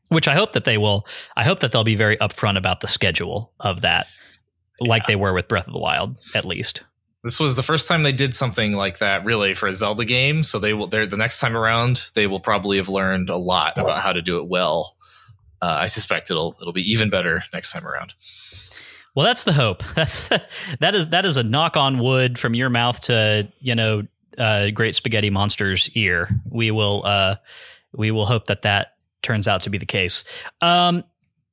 which 0.10 0.27
I 0.27 0.36
hope 0.36 0.53
that 0.53 0.63
they 0.63 0.77
will. 0.77 1.06
I 1.36 1.44
hope 1.44 1.60
that 1.60 1.72
they'll 1.72 1.84
be 1.84 1.96
very 1.96 2.17
upfront 2.17 2.58
about 2.58 2.79
the 2.79 2.88
schedule 2.88 3.51
of 3.60 3.82
that, 3.82 4.08
like 4.79 5.06
they 5.06 5.17
were 5.17 5.34
with 5.34 5.50
Breath 5.50 5.67
of 5.67 5.74
the 5.74 5.79
Wild, 5.79 6.17
at 6.34 6.46
least. 6.46 6.84
This 7.24 7.39
was 7.39 7.55
the 7.55 7.63
first 7.63 7.88
time 7.88 8.03
they 8.03 8.12
did 8.12 8.33
something 8.33 8.74
like 8.74 9.00
that, 9.00 9.25
really, 9.25 9.53
for 9.53 9.67
a 9.67 9.74
Zelda 9.74 10.05
game. 10.05 10.43
So 10.43 10.59
they 10.59 10.74
will. 10.74 10.88
The 10.88 11.07
next 11.17 11.39
time 11.39 11.57
around, 11.57 12.09
they 12.13 12.27
will 12.27 12.39
probably 12.39 12.77
have 12.77 12.89
learned 12.89 13.29
a 13.29 13.38
lot 13.38 13.77
about 13.77 14.01
how 14.01 14.13
to 14.13 14.21
do 14.21 14.39
it 14.39 14.47
well. 14.47 14.95
Uh, 15.62 15.77
I 15.81 15.88
suspect 15.88 16.29
it'll 16.29 16.55
it'll 16.62 16.74
be 16.74 16.91
even 16.91 17.09
better 17.09 17.43
next 17.53 17.71
time 17.71 17.88
around. 17.88 18.13
Well, 19.15 19.25
that's 19.25 19.45
the 19.45 19.53
hope. 19.53 19.83
That's 19.95 20.29
that 20.79 20.93
is 20.93 21.07
that 21.09 21.25
is 21.25 21.38
a 21.38 21.43
knock 21.43 21.75
on 21.75 21.97
wood 21.97 22.38
from 22.38 22.53
your 22.53 22.69
mouth 22.69 23.01
to 23.01 23.47
you 23.59 23.74
know 23.74 24.03
uh, 24.38 24.69
Great 24.69 24.93
Spaghetti 24.93 25.31
Monster's 25.31 25.89
ear. 25.95 26.29
We 26.47 26.69
will 26.69 27.01
uh, 27.03 27.38
we 27.93 28.12
will 28.12 28.27
hope 28.27 28.45
that 28.45 28.62
that 28.62 28.93
turns 29.24 29.47
out 29.47 29.62
to 29.62 29.71
be 29.71 29.79
the 29.79 29.88
case. 29.88 30.24
Um, 30.62 31.03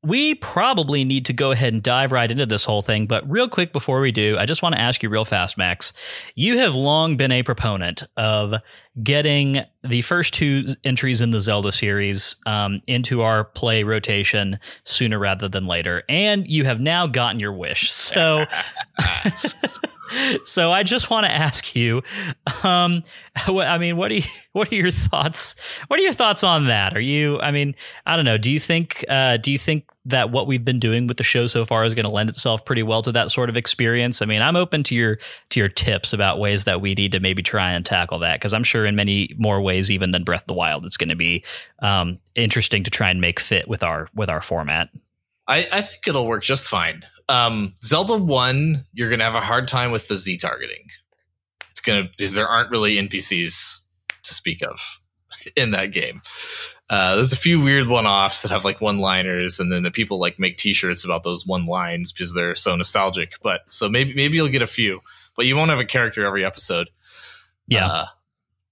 we 0.04 0.34
probably 0.34 1.02
need 1.02 1.24
to 1.26 1.32
go 1.32 1.50
ahead 1.50 1.72
and 1.72 1.82
dive 1.82 2.12
right 2.12 2.30
into 2.30 2.44
this 2.46 2.64
whole 2.64 2.82
thing. 2.82 3.06
But 3.06 3.28
real 3.28 3.48
quick 3.48 3.72
before 3.72 4.00
we 4.00 4.12
do, 4.12 4.36
I 4.38 4.44
just 4.44 4.62
want 4.62 4.74
to 4.74 4.80
ask 4.80 5.02
you 5.02 5.08
real 5.08 5.24
fast, 5.24 5.56
Max. 5.56 5.92
You 6.34 6.58
have 6.58 6.74
long 6.74 7.16
been 7.16 7.32
a 7.32 7.42
proponent 7.42 8.02
of 8.16 8.54
getting 9.02 9.64
the 9.82 10.02
first 10.02 10.34
two 10.34 10.66
entries 10.84 11.20
in 11.20 11.30
the 11.30 11.40
Zelda 11.40 11.72
series 11.72 12.36
um, 12.46 12.82
into 12.86 13.22
our 13.22 13.44
play 13.44 13.82
rotation 13.82 14.58
sooner 14.84 15.18
rather 15.18 15.48
than 15.48 15.66
later. 15.66 16.02
And 16.08 16.46
you 16.46 16.64
have 16.64 16.80
now 16.80 17.06
gotten 17.06 17.40
your 17.40 17.52
wish. 17.52 17.90
So. 17.90 18.44
so 20.44 20.70
I 20.72 20.82
just 20.82 21.10
want 21.10 21.26
to 21.26 21.32
ask 21.32 21.74
you, 21.74 22.02
um, 22.62 23.02
I 23.46 23.78
mean, 23.78 23.96
what 23.96 24.10
are 24.10 24.14
you, 24.14 24.22
what 24.52 24.70
are 24.70 24.74
your 24.74 24.90
thoughts? 24.90 25.56
What 25.88 25.98
are 25.98 26.02
your 26.02 26.12
thoughts 26.12 26.44
on 26.44 26.66
that? 26.66 26.96
Are 26.96 27.00
you, 27.00 27.40
I 27.40 27.50
mean, 27.50 27.74
I 28.06 28.16
don't 28.16 28.24
know. 28.24 28.38
Do 28.38 28.50
you 28.50 28.60
think, 28.60 29.04
uh, 29.08 29.36
do 29.38 29.50
you 29.50 29.58
think 29.58 29.90
that 30.06 30.30
what 30.30 30.46
we've 30.46 30.64
been 30.64 30.78
doing 30.78 31.06
with 31.06 31.16
the 31.16 31.22
show 31.22 31.46
so 31.46 31.64
far 31.64 31.84
is 31.84 31.94
going 31.94 32.06
to 32.06 32.12
lend 32.12 32.28
itself 32.28 32.64
pretty 32.64 32.82
well 32.82 33.02
to 33.02 33.12
that 33.12 33.30
sort 33.30 33.48
of 33.48 33.56
experience? 33.56 34.22
I 34.22 34.26
mean, 34.26 34.42
I'm 34.42 34.56
open 34.56 34.82
to 34.84 34.94
your 34.94 35.18
to 35.50 35.60
your 35.60 35.68
tips 35.68 36.12
about 36.12 36.38
ways 36.38 36.64
that 36.64 36.80
we 36.80 36.94
need 36.94 37.12
to 37.12 37.20
maybe 37.20 37.42
try 37.42 37.72
and 37.72 37.84
tackle 37.84 38.18
that 38.20 38.38
because 38.38 38.54
I'm 38.54 38.64
sure 38.64 38.86
in 38.86 38.96
many 38.96 39.34
more 39.36 39.60
ways 39.60 39.90
even 39.90 40.12
than 40.12 40.24
Breath 40.24 40.42
of 40.42 40.46
the 40.48 40.54
Wild, 40.54 40.84
it's 40.84 40.96
going 40.96 41.08
to 41.08 41.16
be 41.16 41.44
um, 41.80 42.18
interesting 42.34 42.84
to 42.84 42.90
try 42.90 43.10
and 43.10 43.20
make 43.20 43.40
fit 43.40 43.68
with 43.68 43.82
our 43.82 44.08
with 44.14 44.28
our 44.28 44.40
format. 44.40 44.90
I, 45.46 45.66
I 45.70 45.82
think 45.82 46.06
it'll 46.08 46.26
work 46.26 46.42
just 46.42 46.68
fine 46.68 47.04
um, 47.28 47.74
Zelda 47.82 48.18
One, 48.18 48.84
you're 48.92 49.10
gonna 49.10 49.24
have 49.24 49.34
a 49.34 49.40
hard 49.40 49.68
time 49.68 49.90
with 49.90 50.08
the 50.08 50.16
Z 50.16 50.38
targeting. 50.38 50.86
It's 51.70 51.80
gonna 51.80 52.04
because 52.04 52.34
there 52.34 52.48
aren't 52.48 52.70
really 52.70 52.96
NPCs 52.96 53.80
to 54.22 54.34
speak 54.34 54.62
of 54.62 55.00
in 55.56 55.70
that 55.72 55.92
game. 55.92 56.22
Uh, 56.90 57.14
there's 57.14 57.32
a 57.32 57.36
few 57.36 57.62
weird 57.62 57.86
one-offs 57.86 58.42
that 58.42 58.50
have 58.50 58.64
like 58.64 58.80
one-liners, 58.80 59.58
and 59.58 59.72
then 59.72 59.82
the 59.82 59.90
people 59.90 60.20
like 60.20 60.38
make 60.38 60.58
T-shirts 60.58 61.04
about 61.04 61.22
those 61.22 61.46
one 61.46 61.66
lines 61.66 62.12
because 62.12 62.34
they're 62.34 62.54
so 62.54 62.76
nostalgic. 62.76 63.34
But 63.42 63.60
so 63.72 63.88
maybe 63.88 64.14
maybe 64.14 64.36
you'll 64.36 64.48
get 64.48 64.62
a 64.62 64.66
few, 64.66 65.00
but 65.36 65.46
you 65.46 65.56
won't 65.56 65.70
have 65.70 65.80
a 65.80 65.86
character 65.86 66.26
every 66.26 66.44
episode. 66.44 66.90
Yeah, 67.66 67.86
uh, 67.86 68.06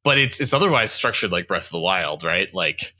but 0.04 0.18
it's 0.18 0.40
it's 0.40 0.52
otherwise 0.52 0.92
structured 0.92 1.32
like 1.32 1.48
Breath 1.48 1.66
of 1.66 1.72
the 1.72 1.80
Wild, 1.80 2.22
right? 2.22 2.52
Like 2.52 2.94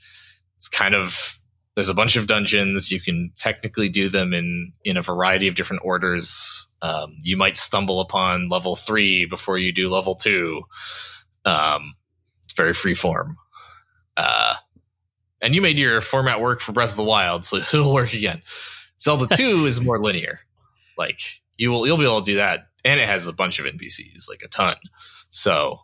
it's 0.57 0.67
kind 0.67 0.95
of 0.95 1.37
there's 1.75 1.89
a 1.89 1.93
bunch 1.93 2.15
of 2.15 2.27
dungeons. 2.27 2.91
You 2.91 3.01
can 3.01 3.31
technically 3.35 3.89
do 3.89 4.09
them 4.09 4.33
in 4.33 4.73
in 4.83 4.97
a 4.97 5.01
variety 5.01 5.47
of 5.47 5.55
different 5.55 5.81
orders. 5.83 6.67
Um, 6.81 7.17
you 7.21 7.37
might 7.37 7.57
stumble 7.57 7.99
upon 7.99 8.49
level 8.49 8.75
three 8.75 9.25
before 9.25 9.57
you 9.57 9.71
do 9.71 9.89
level 9.89 10.15
two. 10.15 10.63
Um, 11.45 11.95
it's 12.43 12.53
very 12.53 12.73
free 12.73 12.93
form. 12.93 13.37
Uh, 14.15 14.55
and 15.41 15.55
you 15.55 15.61
made 15.61 15.79
your 15.79 15.99
format 16.01 16.39
work 16.41 16.61
for 16.61 16.71
Breath 16.71 16.91
of 16.91 16.97
the 16.97 17.03
Wild, 17.03 17.43
so 17.45 17.57
it'll 17.73 17.93
work 17.93 18.13
again. 18.13 18.41
Zelda 18.99 19.35
two 19.35 19.65
is 19.65 19.81
more 19.81 19.99
linear. 19.99 20.41
Like 20.97 21.21
you 21.57 21.71
will 21.71 21.87
you'll 21.87 21.97
be 21.97 22.05
able 22.05 22.21
to 22.21 22.31
do 22.31 22.37
that, 22.37 22.67
and 22.85 22.99
it 22.99 23.07
has 23.07 23.27
a 23.27 23.33
bunch 23.33 23.59
of 23.59 23.65
NPCs, 23.65 24.29
like 24.29 24.43
a 24.43 24.47
ton. 24.47 24.75
So 25.29 25.79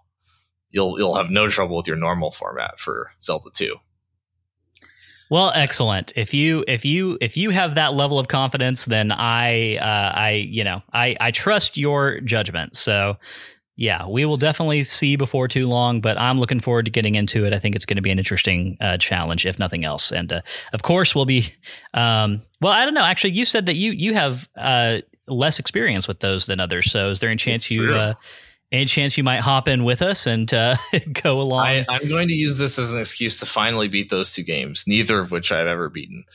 you'll 0.69 0.99
you'll 0.99 1.15
have 1.15 1.31
no 1.31 1.47
trouble 1.47 1.77
with 1.77 1.87
your 1.87 1.97
normal 1.97 2.31
format 2.31 2.79
for 2.79 3.11
Zelda 3.21 3.49
two. 3.53 3.77
Well, 5.29 5.51
excellent. 5.53 6.13
If 6.15 6.33
you 6.33 6.65
if 6.67 6.85
you 6.85 7.17
if 7.21 7.37
you 7.37 7.51
have 7.51 7.75
that 7.75 7.93
level 7.93 8.17
of 8.17 8.27
confidence, 8.27 8.85
then 8.85 9.11
I 9.11 9.77
uh, 9.77 10.11
I 10.15 10.31
you 10.31 10.63
know 10.63 10.81
I 10.91 11.15
I 11.21 11.31
trust 11.31 11.77
your 11.77 12.19
judgment. 12.21 12.75
So 12.75 13.17
yeah, 13.75 14.07
we 14.07 14.25
will 14.25 14.37
definitely 14.37 14.83
see 14.83 15.15
before 15.15 15.47
too 15.47 15.67
long. 15.69 16.01
But 16.01 16.19
I'm 16.19 16.39
looking 16.39 16.59
forward 16.59 16.85
to 16.85 16.91
getting 16.91 17.13
into 17.13 17.45
it. 17.45 17.53
I 17.53 17.59
think 17.59 17.75
it's 17.75 17.85
going 17.85 17.97
to 17.97 18.01
be 18.01 18.09
an 18.09 18.17
interesting 18.17 18.75
uh, 18.81 18.97
challenge, 18.97 19.45
if 19.45 19.59
nothing 19.59 19.85
else. 19.85 20.11
And 20.11 20.33
uh, 20.33 20.41
of 20.73 20.81
course, 20.81 21.13
we'll 21.13 21.25
be. 21.25 21.45
Um, 21.93 22.41
well, 22.59 22.73
I 22.73 22.85
don't 22.85 22.93
know. 22.93 23.05
Actually, 23.05 23.33
you 23.33 23.45
said 23.45 23.67
that 23.67 23.75
you 23.75 23.91
you 23.91 24.15
have 24.15 24.49
uh, 24.57 24.99
less 25.27 25.59
experience 25.59 26.07
with 26.07 26.19
those 26.19 26.47
than 26.47 26.59
others. 26.59 26.91
So 26.91 27.09
is 27.09 27.19
there 27.19 27.29
any 27.29 27.37
chance 27.37 27.69
it's 27.69 27.79
you? 27.79 28.15
Any 28.71 28.85
chance 28.85 29.17
you 29.17 29.23
might 29.23 29.39
hop 29.39 29.67
in 29.67 29.83
with 29.83 30.01
us 30.01 30.27
and 30.27 30.51
uh, 30.53 30.75
go 31.23 31.41
along? 31.41 31.65
I, 31.65 31.85
am 31.89 32.07
going 32.07 32.27
to 32.27 32.35
use 32.35 32.59
this 32.59 32.77
as 32.77 32.93
an 32.93 33.01
excuse 33.01 33.39
to 33.39 33.47
finally 33.47 33.87
beat 33.87 34.09
those 34.09 34.33
two 34.33 34.43
games, 34.43 34.83
neither 34.85 35.19
of 35.19 35.31
which 35.31 35.51
I've 35.51 35.65
ever 35.65 35.89
beaten. 35.89 36.25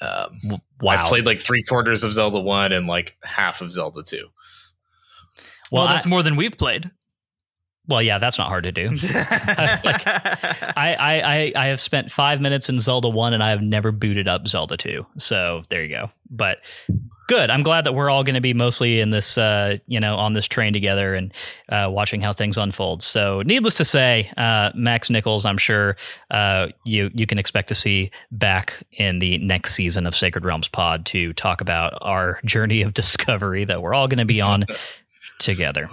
Um, 0.00 0.60
wow. 0.80 0.92
I've 0.92 1.08
played 1.08 1.26
like 1.26 1.40
three 1.40 1.64
quarters 1.64 2.04
of 2.04 2.12
Zelda 2.12 2.40
1 2.40 2.72
and 2.72 2.86
like 2.86 3.16
half 3.24 3.60
of 3.60 3.72
Zelda 3.72 4.04
2. 4.04 4.28
Well, 5.72 5.82
well 5.82 5.88
that's 5.88 6.06
I, 6.06 6.08
more 6.08 6.22
than 6.22 6.36
we've 6.36 6.56
played. 6.56 6.92
Well, 7.88 8.02
yeah, 8.02 8.18
that's 8.18 8.38
not 8.38 8.48
hard 8.48 8.64
to 8.64 8.72
do. 8.72 8.90
like, 8.90 10.06
I, 10.06 10.96
I, 10.96 11.52
I 11.56 11.66
have 11.66 11.80
spent 11.80 12.10
five 12.10 12.40
minutes 12.40 12.68
in 12.68 12.78
Zelda 12.78 13.08
1 13.08 13.32
and 13.32 13.42
I 13.42 13.50
have 13.50 13.62
never 13.62 13.92
booted 13.92 14.28
up 14.28 14.46
Zelda 14.46 14.76
2. 14.76 15.06
So 15.16 15.62
there 15.70 15.82
you 15.82 15.88
go. 15.88 16.10
But 16.30 16.58
good. 17.28 17.50
I'm 17.50 17.62
glad 17.62 17.84
that 17.84 17.94
we're 17.94 18.10
all 18.10 18.24
going 18.24 18.34
to 18.34 18.40
be 18.40 18.54
mostly 18.54 19.00
in 19.00 19.10
this, 19.10 19.38
uh, 19.38 19.78
you 19.86 20.00
know, 20.00 20.16
on 20.16 20.32
this 20.32 20.46
train 20.46 20.72
together 20.72 21.14
and 21.14 21.32
uh, 21.68 21.88
watching 21.90 22.20
how 22.20 22.32
things 22.32 22.58
unfold. 22.58 23.02
So, 23.02 23.42
needless 23.42 23.76
to 23.76 23.84
say, 23.84 24.30
uh, 24.36 24.72
Max 24.74 25.08
Nichols, 25.08 25.46
I'm 25.46 25.58
sure 25.58 25.96
uh, 26.30 26.68
you 26.84 27.10
you 27.14 27.26
can 27.26 27.38
expect 27.38 27.68
to 27.68 27.74
see 27.74 28.10
back 28.32 28.82
in 28.92 29.20
the 29.20 29.38
next 29.38 29.74
season 29.74 30.06
of 30.06 30.16
Sacred 30.16 30.44
Realms 30.44 30.68
Pod 30.68 31.06
to 31.06 31.32
talk 31.34 31.60
about 31.60 31.94
our 32.00 32.40
journey 32.44 32.82
of 32.82 32.92
discovery 32.94 33.64
that 33.64 33.80
we're 33.80 33.94
all 33.94 34.08
going 34.08 34.18
to 34.18 34.24
be 34.24 34.40
on 34.40 34.64
together. 35.38 35.88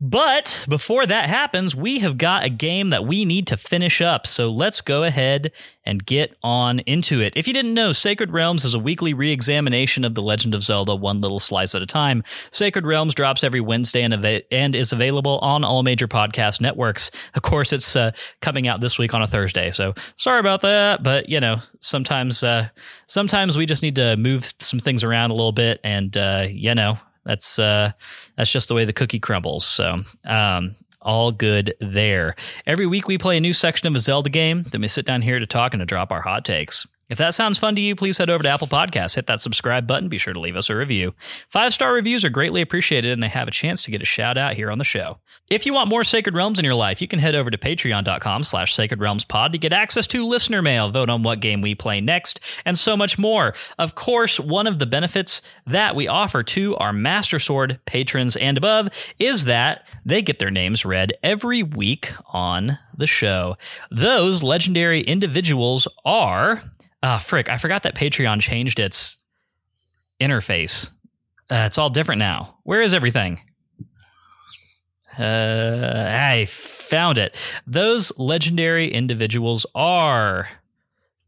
But 0.00 0.64
before 0.68 1.06
that 1.06 1.28
happens, 1.28 1.74
we 1.74 1.98
have 1.98 2.18
got 2.18 2.44
a 2.44 2.50
game 2.50 2.90
that 2.90 3.04
we 3.04 3.24
need 3.24 3.48
to 3.48 3.56
finish 3.56 4.00
up. 4.00 4.28
So 4.28 4.48
let's 4.48 4.80
go 4.80 5.02
ahead 5.02 5.50
and 5.84 6.06
get 6.06 6.36
on 6.40 6.78
into 6.80 7.20
it. 7.20 7.32
If 7.34 7.48
you 7.48 7.52
didn't 7.52 7.74
know, 7.74 7.92
Sacred 7.92 8.30
Realms 8.30 8.64
is 8.64 8.74
a 8.74 8.78
weekly 8.78 9.12
re 9.12 9.32
examination 9.32 10.04
of 10.04 10.14
The 10.14 10.22
Legend 10.22 10.54
of 10.54 10.62
Zelda, 10.62 10.94
one 10.94 11.20
little 11.20 11.40
slice 11.40 11.74
at 11.74 11.82
a 11.82 11.86
time. 11.86 12.22
Sacred 12.52 12.86
Realms 12.86 13.12
drops 13.12 13.42
every 13.42 13.60
Wednesday 13.60 14.02
and, 14.02 14.14
av- 14.14 14.42
and 14.52 14.76
is 14.76 14.92
available 14.92 15.40
on 15.40 15.64
all 15.64 15.82
major 15.82 16.06
podcast 16.06 16.60
networks. 16.60 17.10
Of 17.34 17.42
course, 17.42 17.72
it's 17.72 17.96
uh, 17.96 18.12
coming 18.40 18.68
out 18.68 18.80
this 18.80 19.00
week 19.00 19.14
on 19.14 19.22
a 19.22 19.26
Thursday. 19.26 19.72
So 19.72 19.94
sorry 20.16 20.38
about 20.38 20.60
that. 20.60 21.02
But, 21.02 21.28
you 21.28 21.40
know, 21.40 21.56
sometimes, 21.80 22.44
uh, 22.44 22.68
sometimes 23.08 23.56
we 23.56 23.66
just 23.66 23.82
need 23.82 23.96
to 23.96 24.16
move 24.16 24.54
some 24.60 24.78
things 24.78 25.02
around 25.02 25.32
a 25.32 25.34
little 25.34 25.50
bit. 25.50 25.80
And, 25.82 26.16
uh, 26.16 26.46
you 26.48 26.76
know, 26.76 26.98
that's 27.28 27.58
uh, 27.58 27.92
that's 28.36 28.50
just 28.50 28.68
the 28.68 28.74
way 28.74 28.86
the 28.86 28.92
cookie 28.94 29.20
crumbles. 29.20 29.66
So 29.66 30.02
um, 30.24 30.74
all 31.02 31.30
good 31.30 31.74
there. 31.78 32.34
Every 32.66 32.86
week 32.86 33.06
we 33.06 33.18
play 33.18 33.36
a 33.36 33.40
new 33.40 33.52
section 33.52 33.86
of 33.86 33.94
a 33.94 34.00
Zelda 34.00 34.30
game. 34.30 34.64
Then 34.72 34.80
we 34.80 34.88
sit 34.88 35.04
down 35.04 35.20
here 35.20 35.38
to 35.38 35.46
talk 35.46 35.74
and 35.74 35.80
to 35.80 35.86
drop 35.86 36.10
our 36.10 36.22
hot 36.22 36.46
takes. 36.46 36.86
If 37.08 37.16
that 37.16 37.34
sounds 37.34 37.56
fun 37.56 37.74
to 37.76 37.80
you, 37.80 37.96
please 37.96 38.18
head 38.18 38.28
over 38.28 38.42
to 38.42 38.48
Apple 38.50 38.68
Podcasts, 38.68 39.14
hit 39.14 39.26
that 39.28 39.40
subscribe 39.40 39.86
button, 39.86 40.10
be 40.10 40.18
sure 40.18 40.34
to 40.34 40.40
leave 40.40 40.56
us 40.56 40.68
a 40.68 40.76
review. 40.76 41.14
Five 41.48 41.72
star 41.72 41.94
reviews 41.94 42.22
are 42.22 42.28
greatly 42.30 42.60
appreciated 42.60 43.12
and 43.12 43.22
they 43.22 43.28
have 43.28 43.48
a 43.48 43.52
chance 43.52 43.82
to 43.82 43.90
get 43.90 44.02
a 44.02 44.04
shout 44.06 44.36
out 44.36 44.54
here 44.54 44.70
on 44.70 44.76
the 44.76 44.84
show. 44.84 45.18
If 45.50 45.64
you 45.64 45.72
want 45.72 45.88
more 45.88 46.04
Sacred 46.04 46.34
Realms 46.34 46.58
in 46.58 46.66
your 46.66 46.74
life, 46.74 47.00
you 47.00 47.08
can 47.08 47.18
head 47.18 47.34
over 47.34 47.50
to 47.50 47.56
patreon.com 47.56 48.44
slash 48.44 48.74
sacred 48.74 49.00
realms 49.00 49.24
pod 49.24 49.52
to 49.52 49.58
get 49.58 49.72
access 49.72 50.06
to 50.08 50.22
listener 50.22 50.60
mail, 50.60 50.90
vote 50.90 51.08
on 51.08 51.22
what 51.22 51.40
game 51.40 51.62
we 51.62 51.74
play 51.74 52.02
next, 52.02 52.40
and 52.66 52.76
so 52.76 52.94
much 52.94 53.18
more. 53.18 53.54
Of 53.78 53.94
course, 53.94 54.38
one 54.38 54.66
of 54.66 54.78
the 54.78 54.86
benefits 54.86 55.40
that 55.66 55.96
we 55.96 56.08
offer 56.08 56.42
to 56.42 56.76
our 56.76 56.92
Master 56.92 57.38
Sword 57.38 57.80
patrons 57.86 58.36
and 58.36 58.58
above 58.58 58.90
is 59.18 59.46
that 59.46 59.86
they 60.04 60.20
get 60.20 60.38
their 60.40 60.50
names 60.50 60.84
read 60.84 61.14
every 61.22 61.62
week 61.62 62.12
on 62.34 62.78
the 62.94 63.06
show. 63.06 63.56
Those 63.90 64.42
legendary 64.42 65.00
individuals 65.00 65.88
are 66.04 66.62
Ah, 67.02 67.18
frick! 67.18 67.48
I 67.48 67.58
forgot 67.58 67.82
that 67.84 67.94
Patreon 67.94 68.40
changed 68.40 68.80
its 68.80 69.18
interface. 70.20 70.90
Uh, 71.50 71.64
it's 71.66 71.78
all 71.78 71.90
different 71.90 72.18
now. 72.18 72.56
Where 72.64 72.82
is 72.82 72.92
everything? 72.92 73.40
Uh, 75.18 76.06
I 76.08 76.44
found 76.46 77.18
it. 77.18 77.36
Those 77.66 78.16
legendary 78.18 78.92
individuals 78.92 79.66
are 79.74 80.48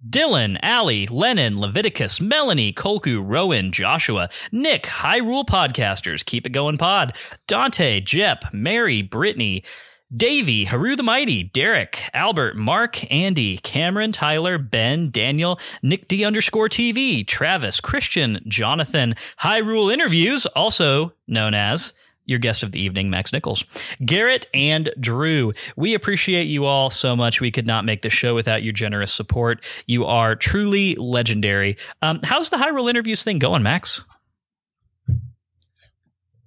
Dylan, 0.08 0.58
Allie, 0.62 1.06
Lennon, 1.08 1.60
Leviticus, 1.60 2.20
Melanie, 2.20 2.72
Kolku, 2.72 3.22
Rowan, 3.24 3.72
Joshua, 3.72 4.28
Nick, 4.52 4.84
Hyrule 4.84 5.44
Podcasters, 5.44 6.24
Keep 6.24 6.46
It 6.46 6.50
Going 6.50 6.78
Pod, 6.78 7.14
Dante, 7.46 8.00
Jep, 8.00 8.44
Mary, 8.52 9.02
Brittany, 9.02 9.64
Davey, 10.14 10.64
Haru 10.64 10.96
the 10.96 11.04
Mighty, 11.04 11.44
Derek, 11.44 12.02
Albert, 12.12 12.56
Mark, 12.56 13.12
Andy, 13.12 13.58
Cameron, 13.58 14.10
Tyler, 14.10 14.58
Ben, 14.58 15.10
Daniel, 15.10 15.60
Nick 15.82 16.08
D 16.08 16.24
underscore 16.24 16.68
TV, 16.68 17.24
Travis, 17.24 17.80
Christian, 17.80 18.40
Jonathan, 18.48 19.14
Hyrule 19.38 19.92
Interviews, 19.92 20.46
also 20.46 21.12
known 21.28 21.54
as 21.54 21.92
your 22.26 22.40
guest 22.40 22.64
of 22.64 22.72
the 22.72 22.80
evening, 22.80 23.08
Max 23.08 23.32
Nichols, 23.32 23.64
Garrett, 24.04 24.48
and 24.52 24.92
Drew. 24.98 25.52
We 25.76 25.94
appreciate 25.94 26.44
you 26.44 26.64
all 26.64 26.90
so 26.90 27.14
much. 27.14 27.40
We 27.40 27.52
could 27.52 27.66
not 27.66 27.84
make 27.84 28.02
the 28.02 28.10
show 28.10 28.34
without 28.34 28.64
your 28.64 28.72
generous 28.72 29.12
support. 29.12 29.64
You 29.86 30.06
are 30.06 30.34
truly 30.34 30.96
legendary. 30.96 31.76
Um, 32.02 32.20
how's 32.24 32.50
the 32.50 32.56
Hyrule 32.56 32.90
interviews 32.90 33.22
thing 33.22 33.38
going, 33.38 33.62
Max? 33.62 34.02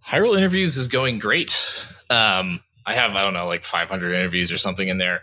Hyrule 0.05 0.37
interviews 0.37 0.75
is 0.75 0.89
going 0.89 1.19
great. 1.19 1.57
Um, 2.09 2.59
I 2.85 2.93
have, 2.95 3.15
I 3.15 3.21
don't 3.23 3.33
know, 3.33 3.47
like 3.47 3.63
500 3.63 4.13
interviews 4.13 4.51
or 4.51 4.57
something 4.57 4.87
in 4.87 4.97
there, 4.97 5.21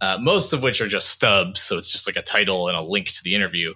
uh, 0.00 0.18
most 0.20 0.52
of 0.52 0.62
which 0.62 0.80
are 0.80 0.88
just 0.88 1.10
stubs. 1.10 1.62
So 1.62 1.78
it's 1.78 1.90
just 1.90 2.06
like 2.06 2.16
a 2.16 2.22
title 2.22 2.68
and 2.68 2.76
a 2.76 2.82
link 2.82 3.08
to 3.08 3.22
the 3.22 3.34
interview. 3.34 3.74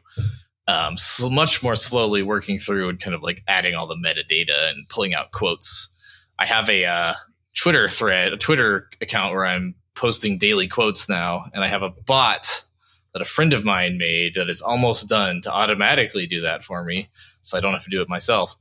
Um, 0.68 0.96
so 0.96 1.28
much 1.28 1.62
more 1.62 1.76
slowly 1.76 2.22
working 2.22 2.58
through 2.58 2.88
and 2.90 3.00
kind 3.00 3.14
of 3.14 3.22
like 3.22 3.42
adding 3.48 3.74
all 3.74 3.86
the 3.86 3.96
metadata 3.96 4.70
and 4.70 4.88
pulling 4.88 5.14
out 5.14 5.32
quotes 5.32 5.96
I 6.40 6.46
have 6.46 6.70
a 6.70 6.86
uh, 6.86 7.14
Twitter 7.54 7.86
thread, 7.86 8.32
a 8.32 8.38
Twitter 8.38 8.88
account 9.02 9.34
where 9.34 9.44
I'm 9.44 9.74
posting 9.94 10.38
daily 10.38 10.66
quotes 10.66 11.06
now, 11.06 11.44
and 11.52 11.62
I 11.62 11.66
have 11.66 11.82
a 11.82 11.90
bot 11.90 12.64
that 13.12 13.20
a 13.20 13.26
friend 13.26 13.52
of 13.52 13.64
mine 13.64 13.98
made 13.98 14.34
that 14.34 14.48
is 14.48 14.62
almost 14.62 15.08
done 15.08 15.42
to 15.42 15.52
automatically 15.52 16.26
do 16.26 16.40
that 16.40 16.64
for 16.64 16.82
me, 16.84 17.10
so 17.42 17.58
I 17.58 17.60
don't 17.60 17.74
have 17.74 17.84
to 17.84 17.90
do 17.90 18.00
it 18.00 18.08
myself. 18.08 18.56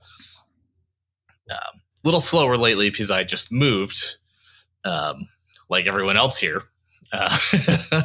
A 1.50 1.54
um, 1.54 1.82
little 2.04 2.20
slower 2.20 2.58
lately 2.58 2.90
because 2.90 3.10
I 3.10 3.24
just 3.24 3.50
moved, 3.50 4.18
um, 4.86 5.28
like 5.70 5.88
everyone 5.88 6.18
else 6.18 6.38
here. 6.38 6.64
Uh, 7.12 7.38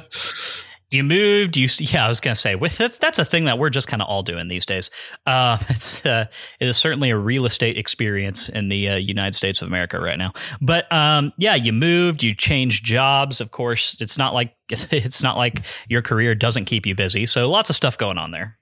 you 0.94 1.02
moved 1.02 1.56
you 1.56 1.68
yeah 1.80 2.04
i 2.06 2.08
was 2.08 2.20
going 2.20 2.34
to 2.34 2.40
say 2.40 2.54
that's 2.54 2.98
that's 2.98 3.18
a 3.18 3.24
thing 3.24 3.46
that 3.46 3.58
we're 3.58 3.68
just 3.68 3.88
kind 3.88 4.00
of 4.00 4.08
all 4.08 4.22
doing 4.22 4.48
these 4.48 4.64
days. 4.64 4.90
Uh, 5.26 5.58
it's 5.68 6.06
uh, 6.06 6.26
it 6.60 6.68
is 6.68 6.76
certainly 6.76 7.10
a 7.10 7.16
real 7.16 7.46
estate 7.46 7.76
experience 7.76 8.48
in 8.48 8.68
the 8.68 8.88
uh, 8.88 8.96
united 8.96 9.34
states 9.34 9.60
of 9.60 9.68
america 9.68 9.98
right 9.98 10.18
now. 10.18 10.32
But 10.60 10.90
um, 10.92 11.32
yeah 11.36 11.56
you 11.56 11.72
moved 11.72 12.22
you 12.22 12.34
changed 12.34 12.84
jobs 12.84 13.40
of 13.40 13.50
course. 13.50 13.96
It's 14.00 14.16
not 14.16 14.34
like 14.34 14.54
it's 14.68 15.22
not 15.22 15.36
like 15.36 15.62
your 15.88 16.00
career 16.00 16.34
doesn't 16.34 16.66
keep 16.66 16.86
you 16.86 16.94
busy. 16.94 17.26
So 17.26 17.50
lots 17.50 17.70
of 17.70 17.76
stuff 17.76 17.98
going 17.98 18.18
on 18.18 18.30
there. 18.30 18.58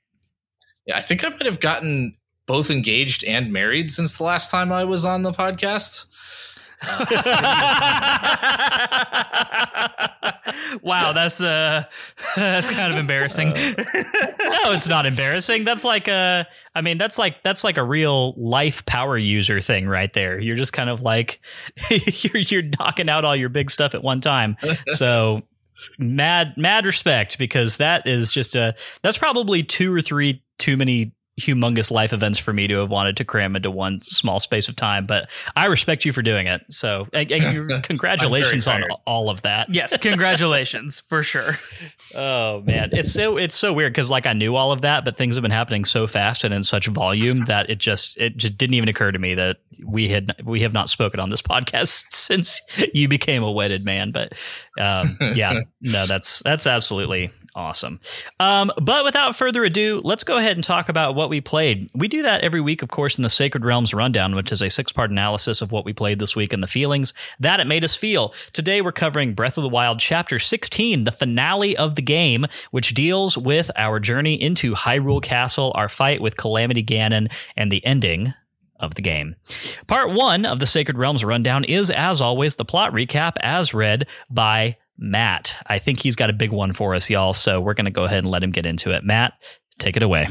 Yeah 0.86 0.96
i 0.96 1.00
think 1.00 1.24
i 1.24 1.28
might 1.28 1.46
have 1.46 1.60
gotten 1.60 2.16
both 2.46 2.70
engaged 2.70 3.24
and 3.24 3.52
married 3.52 3.90
since 3.90 4.16
the 4.16 4.24
last 4.24 4.50
time 4.50 4.72
i 4.72 4.84
was 4.84 5.04
on 5.04 5.22
the 5.22 5.32
podcast 5.32 6.06
wow, 10.82 11.12
that's 11.12 11.40
uh 11.40 11.84
that's 12.36 12.70
kind 12.70 12.92
of 12.92 12.98
embarrassing. 12.98 13.48
no, 13.48 14.72
it's 14.72 14.88
not 14.88 15.06
embarrassing. 15.06 15.64
That's 15.64 15.84
like 15.84 16.08
a 16.08 16.46
I 16.74 16.80
mean, 16.80 16.98
that's 16.98 17.18
like 17.18 17.42
that's 17.42 17.64
like 17.64 17.78
a 17.78 17.84
real 17.84 18.34
life 18.36 18.84
power 18.86 19.16
user 19.16 19.60
thing 19.60 19.86
right 19.86 20.12
there. 20.12 20.40
You're 20.40 20.56
just 20.56 20.72
kind 20.72 20.90
of 20.90 21.02
like 21.02 21.40
you're 21.90 22.38
you're 22.38 22.70
knocking 22.78 23.08
out 23.08 23.24
all 23.24 23.36
your 23.36 23.48
big 23.48 23.70
stuff 23.70 23.94
at 23.94 24.02
one 24.02 24.20
time. 24.20 24.56
So 24.88 25.42
mad 25.98 26.54
mad 26.56 26.86
respect 26.86 27.38
because 27.38 27.78
that 27.78 28.06
is 28.06 28.30
just 28.30 28.54
a 28.54 28.74
that's 29.02 29.18
probably 29.18 29.62
two 29.62 29.92
or 29.92 30.00
three 30.00 30.42
too 30.58 30.76
many 30.76 31.12
humongous 31.40 31.90
life 31.90 32.12
events 32.12 32.38
for 32.38 32.52
me 32.52 32.66
to 32.66 32.78
have 32.80 32.90
wanted 32.90 33.16
to 33.16 33.24
cram 33.24 33.56
into 33.56 33.70
one 33.70 34.00
small 34.00 34.38
space 34.38 34.68
of 34.68 34.76
time. 34.76 35.06
But 35.06 35.30
I 35.56 35.66
respect 35.66 36.04
you 36.04 36.12
for 36.12 36.20
doing 36.20 36.46
it. 36.46 36.62
So 36.68 37.06
congratulations 37.12 38.66
on 38.66 38.84
all 39.06 39.30
of 39.30 39.42
that. 39.42 39.72
Yes, 39.74 39.96
congratulations 40.00 41.00
for 41.00 41.22
sure. 41.22 41.58
Oh 42.14 42.60
man, 42.62 42.90
it's 42.92 43.12
so 43.12 43.38
it's 43.38 43.56
so 43.56 43.72
weird 43.72 43.92
because 43.92 44.10
like 44.10 44.26
I 44.26 44.34
knew 44.34 44.56
all 44.56 44.72
of 44.72 44.82
that, 44.82 45.04
but 45.04 45.16
things 45.16 45.36
have 45.36 45.42
been 45.42 45.50
happening 45.50 45.84
so 45.84 46.06
fast 46.06 46.44
and 46.44 46.52
in 46.52 46.62
such 46.62 46.86
volume 46.88 47.46
that 47.46 47.70
it 47.70 47.78
just 47.78 48.18
it 48.18 48.36
just 48.36 48.58
didn't 48.58 48.74
even 48.74 48.88
occur 48.88 49.10
to 49.10 49.18
me 49.18 49.34
that 49.34 49.58
we 49.86 50.08
had 50.08 50.34
we 50.44 50.60
have 50.60 50.72
not 50.72 50.88
spoken 50.88 51.18
on 51.18 51.30
this 51.30 51.42
podcast 51.42 52.04
since 52.12 52.60
you 52.92 53.08
became 53.08 53.42
a 53.42 53.50
wedded 53.50 53.84
man. 53.84 54.12
But 54.12 54.34
um, 54.78 55.16
yeah, 55.34 55.60
no, 55.80 56.06
that's 56.06 56.40
that's 56.40 56.66
absolutely 56.66 57.30
Awesome. 57.54 58.00
Um, 58.40 58.72
but 58.80 59.04
without 59.04 59.36
further 59.36 59.62
ado, 59.62 60.00
let's 60.04 60.24
go 60.24 60.38
ahead 60.38 60.56
and 60.56 60.64
talk 60.64 60.88
about 60.88 61.14
what 61.14 61.28
we 61.28 61.42
played. 61.42 61.86
We 61.94 62.08
do 62.08 62.22
that 62.22 62.42
every 62.42 62.62
week, 62.62 62.82
of 62.82 62.88
course, 62.88 63.18
in 63.18 63.22
the 63.22 63.28
Sacred 63.28 63.62
Realms 63.62 63.92
Rundown, 63.92 64.34
which 64.34 64.50
is 64.52 64.62
a 64.62 64.70
six 64.70 64.90
part 64.90 65.10
analysis 65.10 65.60
of 65.60 65.70
what 65.70 65.84
we 65.84 65.92
played 65.92 66.18
this 66.18 66.34
week 66.34 66.54
and 66.54 66.62
the 66.62 66.66
feelings 66.66 67.12
that 67.40 67.60
it 67.60 67.66
made 67.66 67.84
us 67.84 67.94
feel. 67.94 68.32
Today, 68.54 68.80
we're 68.80 68.90
covering 68.90 69.34
Breath 69.34 69.58
of 69.58 69.62
the 69.62 69.68
Wild 69.68 70.00
Chapter 70.00 70.38
16, 70.38 71.04
the 71.04 71.12
finale 71.12 71.76
of 71.76 71.94
the 71.94 72.02
game, 72.02 72.46
which 72.70 72.94
deals 72.94 73.36
with 73.36 73.70
our 73.76 74.00
journey 74.00 74.40
into 74.40 74.74
Hyrule 74.74 75.22
Castle, 75.22 75.72
our 75.74 75.90
fight 75.90 76.22
with 76.22 76.38
Calamity 76.38 76.82
Ganon, 76.82 77.30
and 77.54 77.70
the 77.70 77.84
ending 77.84 78.32
of 78.80 78.94
the 78.94 79.02
game. 79.02 79.36
Part 79.86 80.10
one 80.10 80.46
of 80.46 80.58
the 80.58 80.66
Sacred 80.66 80.98
Realms 80.98 81.24
Rundown 81.24 81.64
is, 81.64 81.90
as 81.90 82.20
always, 82.20 82.56
the 82.56 82.64
plot 82.64 82.92
recap 82.92 83.34
as 83.40 83.74
read 83.74 84.08
by 84.30 84.76
Matt. 84.98 85.56
I 85.66 85.78
think 85.78 86.00
he's 86.00 86.16
got 86.16 86.30
a 86.30 86.34
big 86.34 86.52
one 86.52 86.72
for 86.72 86.94
us, 86.94 87.10
y'all. 87.10 87.32
So 87.32 87.60
we're 87.60 87.74
going 87.74 87.86
to 87.86 87.90
go 87.90 88.04
ahead 88.04 88.18
and 88.18 88.30
let 88.30 88.42
him 88.42 88.50
get 88.50 88.66
into 88.66 88.90
it. 88.92 89.04
Matt, 89.04 89.34
take 89.78 89.96
it 89.96 90.02
away. 90.02 90.28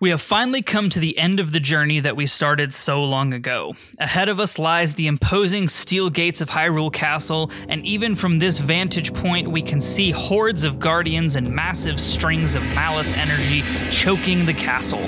We 0.00 0.08
have 0.08 0.22
finally 0.22 0.62
come 0.62 0.88
to 0.88 0.98
the 0.98 1.18
end 1.18 1.40
of 1.40 1.52
the 1.52 1.60
journey 1.60 2.00
that 2.00 2.16
we 2.16 2.24
started 2.24 2.72
so 2.72 3.04
long 3.04 3.34
ago. 3.34 3.74
Ahead 3.98 4.30
of 4.30 4.40
us 4.40 4.58
lies 4.58 4.94
the 4.94 5.06
imposing 5.06 5.68
steel 5.68 6.08
gates 6.08 6.40
of 6.40 6.48
Hyrule 6.48 6.90
Castle, 6.90 7.50
and 7.68 7.84
even 7.84 8.14
from 8.14 8.38
this 8.38 8.56
vantage 8.56 9.12
point, 9.12 9.50
we 9.50 9.60
can 9.60 9.78
see 9.78 10.10
hordes 10.10 10.64
of 10.64 10.78
guardians 10.78 11.36
and 11.36 11.54
massive 11.54 12.00
strings 12.00 12.56
of 12.56 12.62
malice 12.62 13.12
energy 13.12 13.62
choking 13.90 14.46
the 14.46 14.54
castle. 14.54 15.06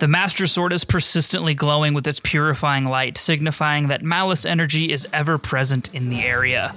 The 0.00 0.08
Master 0.08 0.46
Sword 0.46 0.72
is 0.72 0.84
persistently 0.84 1.52
glowing 1.52 1.92
with 1.92 2.06
its 2.06 2.20
purifying 2.20 2.86
light, 2.86 3.18
signifying 3.18 3.88
that 3.88 4.02
malice 4.02 4.46
energy 4.46 4.90
is 4.90 5.06
ever 5.12 5.36
present 5.36 5.94
in 5.94 6.08
the 6.08 6.22
area. 6.22 6.74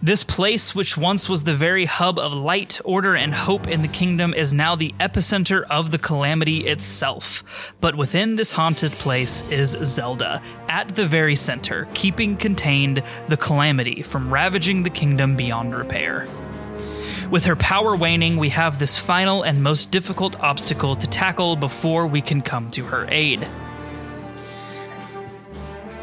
This 0.00 0.22
place, 0.22 0.76
which 0.76 0.96
once 0.96 1.28
was 1.28 1.42
the 1.42 1.56
very 1.56 1.86
hub 1.86 2.20
of 2.20 2.32
light, 2.32 2.80
order, 2.84 3.16
and 3.16 3.34
hope 3.34 3.66
in 3.66 3.82
the 3.82 3.88
kingdom, 3.88 4.32
is 4.32 4.52
now 4.52 4.76
the 4.76 4.94
epicenter 5.00 5.64
of 5.68 5.90
the 5.90 5.98
calamity 5.98 6.68
itself. 6.68 7.74
But 7.80 7.96
within 7.96 8.36
this 8.36 8.52
haunted 8.52 8.92
place 8.92 9.42
is 9.50 9.76
Zelda, 9.82 10.40
at 10.68 10.94
the 10.94 11.08
very 11.08 11.34
center, 11.34 11.88
keeping 11.94 12.36
contained 12.36 13.02
the 13.26 13.36
calamity 13.36 14.02
from 14.04 14.32
ravaging 14.32 14.84
the 14.84 14.90
kingdom 14.90 15.34
beyond 15.34 15.74
repair. 15.74 16.28
With 17.34 17.46
her 17.46 17.56
power 17.56 17.96
waning, 17.96 18.36
we 18.36 18.50
have 18.50 18.78
this 18.78 18.96
final 18.96 19.42
and 19.42 19.60
most 19.60 19.90
difficult 19.90 20.38
obstacle 20.38 20.94
to 20.94 21.04
tackle 21.08 21.56
before 21.56 22.06
we 22.06 22.22
can 22.22 22.42
come 22.42 22.70
to 22.70 22.84
her 22.84 23.08
aid. 23.10 23.44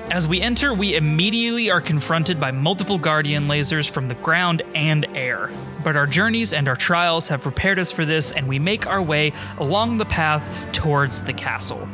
As 0.09 0.27
we 0.27 0.41
enter, 0.41 0.73
we 0.73 0.97
immediately 0.97 1.71
are 1.71 1.79
confronted 1.79 2.37
by 2.37 2.51
multiple 2.51 2.97
Guardian 2.97 3.47
lasers 3.47 3.89
from 3.89 4.09
the 4.09 4.15
ground 4.15 4.61
and 4.75 5.05
air. 5.15 5.49
But 5.85 5.95
our 5.95 6.05
journeys 6.05 6.51
and 6.51 6.67
our 6.67 6.75
trials 6.75 7.29
have 7.29 7.39
prepared 7.39 7.79
us 7.79 7.93
for 7.93 8.03
this, 8.03 8.33
and 8.33 8.45
we 8.45 8.59
make 8.59 8.85
our 8.85 9.01
way 9.01 9.31
along 9.57 9.99
the 9.99 10.05
path 10.05 10.43
towards 10.73 11.21
the 11.21 11.31
castle. 11.31 11.87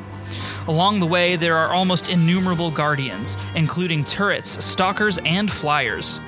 Along 0.67 0.99
the 0.99 1.05
way, 1.05 1.35
there 1.35 1.57
are 1.57 1.75
almost 1.75 2.09
innumerable 2.09 2.71
Guardians, 2.71 3.37
including 3.53 4.03
turrets, 4.03 4.65
stalkers, 4.65 5.19
and 5.19 5.51
flyers 5.51 6.19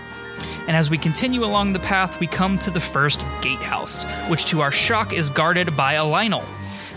and 0.68 0.76
as 0.76 0.90
we 0.90 0.98
continue 0.98 1.44
along 1.44 1.74
the 1.74 1.80
path, 1.80 2.20
we 2.20 2.28
come 2.28 2.58
to 2.60 2.72
the 2.72 2.80
first 2.80 3.26
gatehouse, 3.42 4.06
which 4.30 4.46
to 4.46 4.62
our 4.62 4.72
shock 4.72 5.14
is 5.14 5.30
guarded 5.30 5.76
by 5.76 5.94
a 5.94 6.04
Lynel. 6.04 6.46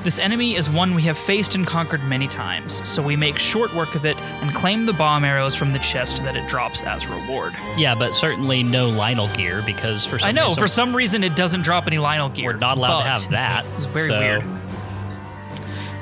This 0.02 0.18
enemy 0.18 0.56
is 0.56 0.68
one 0.68 0.96
we 0.96 1.02
have 1.02 1.16
faced 1.16 1.54
and 1.54 1.64
conquered 1.64 2.02
many 2.02 2.26
times, 2.26 2.86
so 2.88 3.00
we 3.00 3.14
make 3.14 3.38
short 3.38 3.72
work 3.72 3.94
of 3.94 4.04
it 4.04 4.20
and 4.20 4.52
claim 4.52 4.84
the 4.84 4.92
bomb 4.92 5.24
arrows 5.24 5.54
from 5.54 5.72
the 5.72 5.78
chest 5.78 6.24
that 6.24 6.34
it 6.34 6.48
drops 6.48 6.82
as 6.82 7.06
reward. 7.06 7.54
Yeah, 7.76 7.94
but 7.94 8.12
certainly 8.12 8.64
no 8.64 8.90
Lynel 8.90 9.34
gear 9.36 9.62
because 9.64 10.04
for 10.04 10.18
some 10.18 10.28
I 10.28 10.32
know 10.32 10.48
reason, 10.48 10.62
for 10.62 10.68
some 10.68 10.96
reason 10.96 11.22
it 11.22 11.36
doesn't 11.36 11.62
drop 11.62 11.86
any 11.86 11.98
Lynel 11.98 12.34
gear. 12.34 12.52
We're 12.52 12.58
not 12.58 12.78
allowed 12.78 13.04
to 13.04 13.08
have 13.08 13.30
that. 13.30 13.64
It's 13.76 13.84
very 13.86 14.08
so. 14.08 14.18
weird. 14.18 14.44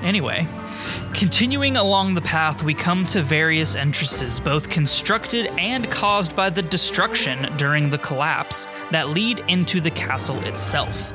Anyway, 0.02 0.48
Continuing 1.20 1.76
along 1.76 2.14
the 2.14 2.22
path, 2.22 2.62
we 2.62 2.72
come 2.72 3.04
to 3.04 3.20
various 3.20 3.76
entrances, 3.76 4.40
both 4.40 4.70
constructed 4.70 5.48
and 5.58 5.90
caused 5.90 6.34
by 6.34 6.48
the 6.48 6.62
destruction 6.62 7.54
during 7.58 7.90
the 7.90 7.98
collapse, 7.98 8.66
that 8.90 9.10
lead 9.10 9.44
into 9.46 9.82
the 9.82 9.90
castle 9.90 10.40
itself. 10.44 11.12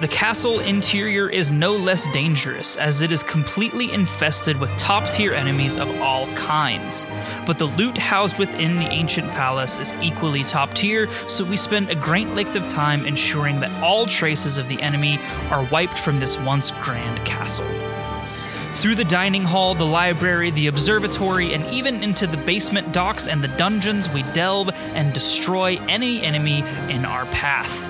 The 0.00 0.08
castle 0.08 0.58
interior 0.58 1.30
is 1.30 1.52
no 1.52 1.76
less 1.76 2.12
dangerous, 2.12 2.76
as 2.76 3.02
it 3.02 3.12
is 3.12 3.22
completely 3.22 3.92
infested 3.92 4.58
with 4.58 4.76
top 4.78 5.08
tier 5.10 5.32
enemies 5.32 5.78
of 5.78 5.88
all 6.00 6.26
kinds. 6.34 7.06
But 7.46 7.58
the 7.58 7.66
loot 7.66 7.96
housed 7.96 8.38
within 8.38 8.80
the 8.80 8.88
ancient 8.88 9.30
palace 9.30 9.78
is 9.78 9.94
equally 10.02 10.42
top 10.42 10.74
tier, 10.74 11.08
so 11.28 11.44
we 11.44 11.56
spend 11.56 11.88
a 11.88 11.94
great 11.94 12.26
length 12.30 12.56
of 12.56 12.66
time 12.66 13.06
ensuring 13.06 13.60
that 13.60 13.70
all 13.80 14.06
traces 14.06 14.58
of 14.58 14.66
the 14.66 14.82
enemy 14.82 15.20
are 15.52 15.62
wiped 15.70 16.00
from 16.00 16.18
this 16.18 16.36
once 16.36 16.72
grand 16.82 17.24
castle. 17.24 17.64
Through 18.76 18.96
the 18.96 19.04
dining 19.04 19.42
hall, 19.42 19.74
the 19.74 19.86
library, 19.86 20.50
the 20.50 20.66
observatory, 20.66 21.54
and 21.54 21.64
even 21.72 22.02
into 22.02 22.26
the 22.26 22.36
basement 22.36 22.92
docks 22.92 23.26
and 23.26 23.42
the 23.42 23.48
dungeons, 23.48 24.06
we 24.10 24.22
delve 24.34 24.68
and 24.94 25.14
destroy 25.14 25.78
any 25.88 26.20
enemy 26.20 26.58
in 26.90 27.06
our 27.06 27.24
path. 27.26 27.88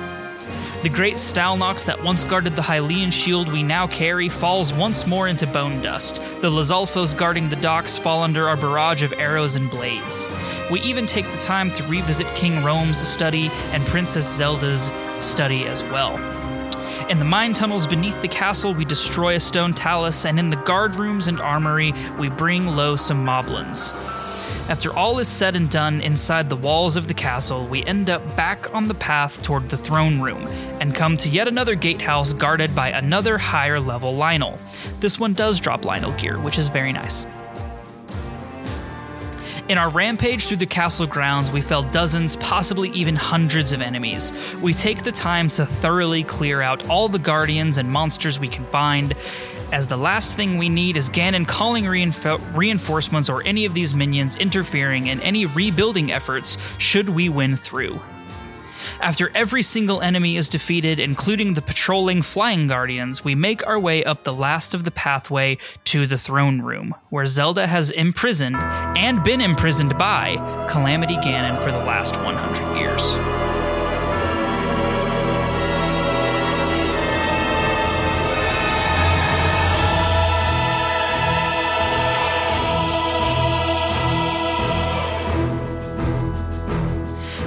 The 0.84 0.88
great 0.88 1.16
Stalnox 1.16 1.86
that 1.86 2.04
once 2.04 2.22
guarded 2.22 2.54
the 2.54 2.62
Hylian 2.62 3.12
shield 3.12 3.52
we 3.52 3.64
now 3.64 3.88
carry 3.88 4.28
falls 4.28 4.72
once 4.72 5.08
more 5.08 5.26
into 5.26 5.48
bone 5.48 5.82
dust. 5.82 6.22
The 6.40 6.50
Lizalfos 6.50 7.16
guarding 7.16 7.48
the 7.48 7.56
docks 7.56 7.98
fall 7.98 8.22
under 8.22 8.48
our 8.48 8.56
barrage 8.56 9.02
of 9.02 9.12
arrows 9.14 9.56
and 9.56 9.68
blades. 9.68 10.28
We 10.70 10.80
even 10.82 11.06
take 11.06 11.28
the 11.32 11.40
time 11.40 11.72
to 11.72 11.82
revisit 11.88 12.28
King 12.36 12.62
Rhoam's 12.62 12.98
study 12.98 13.50
and 13.72 13.84
Princess 13.86 14.32
Zelda's 14.32 14.92
study 15.18 15.64
as 15.64 15.82
well. 15.82 16.35
In 17.08 17.20
the 17.20 17.24
mine 17.24 17.54
tunnels 17.54 17.86
beneath 17.86 18.20
the 18.20 18.26
castle, 18.26 18.74
we 18.74 18.84
destroy 18.84 19.36
a 19.36 19.40
stone 19.40 19.74
talus, 19.74 20.26
and 20.26 20.40
in 20.40 20.50
the 20.50 20.56
guard 20.56 20.96
rooms 20.96 21.28
and 21.28 21.40
armory, 21.40 21.94
we 22.18 22.28
bring 22.28 22.66
low 22.66 22.96
some 22.96 23.24
moblins. 23.24 23.92
After 24.68 24.92
all 24.92 25.20
is 25.20 25.28
said 25.28 25.54
and 25.54 25.70
done 25.70 26.00
inside 26.00 26.48
the 26.48 26.56
walls 26.56 26.96
of 26.96 27.06
the 27.06 27.14
castle, 27.14 27.64
we 27.68 27.84
end 27.84 28.10
up 28.10 28.34
back 28.34 28.74
on 28.74 28.88
the 28.88 28.94
path 28.94 29.40
toward 29.40 29.70
the 29.70 29.76
throne 29.76 30.20
room 30.20 30.48
and 30.80 30.96
come 30.96 31.16
to 31.18 31.28
yet 31.28 31.46
another 31.46 31.76
gatehouse 31.76 32.32
guarded 32.32 32.74
by 32.74 32.88
another 32.88 33.38
higher 33.38 33.78
level 33.78 34.12
Lynel. 34.14 34.58
This 34.98 35.20
one 35.20 35.32
does 35.32 35.60
drop 35.60 35.82
Lynel 35.82 36.18
gear, 36.18 36.40
which 36.40 36.58
is 36.58 36.66
very 36.66 36.92
nice. 36.92 37.24
In 39.68 39.78
our 39.78 39.88
rampage 39.88 40.46
through 40.46 40.58
the 40.58 40.66
castle 40.66 41.08
grounds, 41.08 41.50
we 41.50 41.60
fell 41.60 41.82
dozens, 41.82 42.36
possibly 42.36 42.88
even 42.90 43.16
hundreds 43.16 43.72
of 43.72 43.80
enemies. 43.80 44.32
We 44.62 44.72
take 44.72 45.02
the 45.02 45.10
time 45.10 45.48
to 45.50 45.66
thoroughly 45.66 46.22
clear 46.22 46.62
out 46.62 46.88
all 46.88 47.08
the 47.08 47.18
guardians 47.18 47.76
and 47.76 47.90
monsters 47.90 48.38
we 48.38 48.46
can 48.46 48.64
find, 48.66 49.14
as 49.72 49.88
the 49.88 49.96
last 49.96 50.36
thing 50.36 50.56
we 50.56 50.68
need 50.68 50.96
is 50.96 51.10
Ganon 51.10 51.48
calling 51.48 51.82
reinf- 51.82 52.56
reinforcements 52.56 53.28
or 53.28 53.42
any 53.42 53.64
of 53.64 53.74
these 53.74 53.92
minions 53.92 54.36
interfering 54.36 55.08
in 55.08 55.20
any 55.20 55.46
rebuilding 55.46 56.12
efforts 56.12 56.58
should 56.78 57.08
we 57.08 57.28
win 57.28 57.56
through. 57.56 58.00
After 59.00 59.30
every 59.34 59.62
single 59.62 60.00
enemy 60.00 60.36
is 60.36 60.48
defeated, 60.48 60.98
including 60.98 61.54
the 61.54 61.62
patrolling 61.62 62.22
Flying 62.22 62.66
Guardians, 62.66 63.24
we 63.24 63.34
make 63.34 63.66
our 63.66 63.78
way 63.78 64.04
up 64.04 64.24
the 64.24 64.32
last 64.32 64.74
of 64.74 64.84
the 64.84 64.90
pathway 64.90 65.58
to 65.84 66.06
the 66.06 66.18
throne 66.18 66.62
room, 66.62 66.94
where 67.10 67.26
Zelda 67.26 67.66
has 67.66 67.90
imprisoned 67.90 68.56
and 68.56 69.22
been 69.24 69.40
imprisoned 69.40 69.96
by 69.98 70.36
Calamity 70.68 71.16
Ganon 71.16 71.62
for 71.62 71.70
the 71.70 71.78
last 71.78 72.16
100 72.16 72.78
years. 72.78 73.35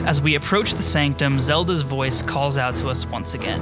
As 0.09 0.19
we 0.19 0.33
approach 0.33 0.73
the 0.73 0.81
sanctum, 0.81 1.39
Zelda's 1.39 1.83
voice 1.83 2.23
calls 2.23 2.57
out 2.57 2.75
to 2.77 2.89
us 2.89 3.05
once 3.05 3.35
again. 3.35 3.61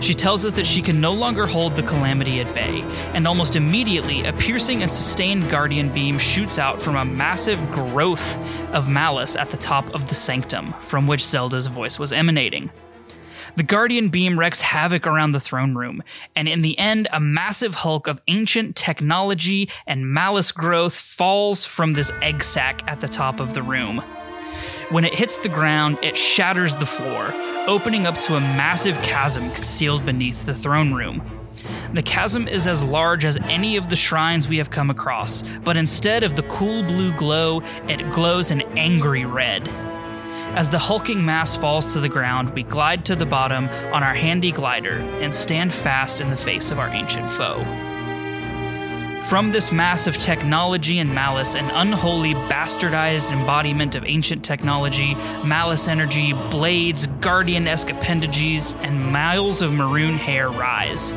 She 0.00 0.14
tells 0.14 0.44
us 0.44 0.52
that 0.52 0.64
she 0.64 0.80
can 0.80 1.00
no 1.00 1.12
longer 1.12 1.44
hold 1.44 1.74
the 1.74 1.82
calamity 1.82 2.40
at 2.40 2.54
bay, 2.54 2.82
and 3.14 3.26
almost 3.26 3.56
immediately, 3.56 4.24
a 4.24 4.32
piercing 4.32 4.82
and 4.82 4.88
sustained 4.88 5.50
guardian 5.50 5.92
beam 5.92 6.20
shoots 6.20 6.56
out 6.56 6.80
from 6.80 6.94
a 6.94 7.04
massive 7.04 7.58
growth 7.72 8.38
of 8.72 8.88
malice 8.88 9.34
at 9.34 9.50
the 9.50 9.56
top 9.56 9.92
of 9.92 10.08
the 10.08 10.14
sanctum, 10.14 10.72
from 10.82 11.08
which 11.08 11.26
Zelda's 11.26 11.66
voice 11.66 11.98
was 11.98 12.12
emanating. 12.12 12.70
The 13.56 13.64
Guardian 13.64 14.08
beam 14.08 14.38
wreaks 14.38 14.60
havoc 14.60 15.04
around 15.04 15.32
the 15.32 15.40
throne 15.40 15.74
room, 15.74 16.04
and 16.36 16.48
in 16.48 16.62
the 16.62 16.78
end, 16.78 17.08
a 17.12 17.18
massive 17.18 17.74
hulk 17.74 18.06
of 18.06 18.20
ancient 18.28 18.76
technology 18.76 19.68
and 19.84 20.08
malice 20.08 20.52
growth 20.52 20.94
falls 20.94 21.64
from 21.64 21.90
this 21.90 22.12
egg 22.22 22.44
sac 22.44 22.84
at 22.86 23.00
the 23.00 23.08
top 23.08 23.40
of 23.40 23.52
the 23.52 23.64
room. 23.64 24.00
When 24.92 25.06
it 25.06 25.14
hits 25.14 25.38
the 25.38 25.48
ground, 25.48 25.96
it 26.02 26.18
shatters 26.18 26.76
the 26.76 26.84
floor, 26.84 27.32
opening 27.66 28.06
up 28.06 28.18
to 28.18 28.36
a 28.36 28.40
massive 28.40 29.00
chasm 29.00 29.50
concealed 29.52 30.04
beneath 30.04 30.44
the 30.44 30.54
throne 30.54 30.92
room. 30.92 31.22
The 31.94 32.02
chasm 32.02 32.46
is 32.46 32.66
as 32.66 32.82
large 32.82 33.24
as 33.24 33.38
any 33.44 33.78
of 33.78 33.88
the 33.88 33.96
shrines 33.96 34.48
we 34.48 34.58
have 34.58 34.68
come 34.68 34.90
across, 34.90 35.44
but 35.64 35.78
instead 35.78 36.22
of 36.22 36.36
the 36.36 36.42
cool 36.42 36.82
blue 36.82 37.10
glow, 37.14 37.62
it 37.88 38.10
glows 38.10 38.50
an 38.50 38.60
angry 38.76 39.24
red. 39.24 39.66
As 40.56 40.68
the 40.68 40.78
hulking 40.78 41.24
mass 41.24 41.56
falls 41.56 41.94
to 41.94 42.00
the 42.00 42.10
ground, 42.10 42.50
we 42.50 42.62
glide 42.62 43.06
to 43.06 43.16
the 43.16 43.24
bottom 43.24 43.70
on 43.94 44.02
our 44.02 44.12
handy 44.12 44.52
glider 44.52 44.98
and 45.22 45.34
stand 45.34 45.72
fast 45.72 46.20
in 46.20 46.28
the 46.28 46.36
face 46.36 46.70
of 46.70 46.78
our 46.78 46.88
ancient 46.88 47.30
foe. 47.30 47.64
From 49.32 49.50
this 49.50 49.72
mass 49.72 50.06
of 50.06 50.18
technology 50.18 50.98
and 50.98 51.14
malice, 51.14 51.54
an 51.54 51.64
unholy, 51.70 52.34
bastardized 52.34 53.32
embodiment 53.32 53.94
of 53.94 54.04
ancient 54.04 54.44
technology, 54.44 55.14
malice 55.42 55.88
energy, 55.88 56.34
blades, 56.50 57.06
guardian 57.06 57.66
esque 57.66 57.88
appendages, 57.88 58.74
and 58.82 59.10
miles 59.10 59.62
of 59.62 59.72
maroon 59.72 60.18
hair 60.18 60.50
rise. 60.50 61.14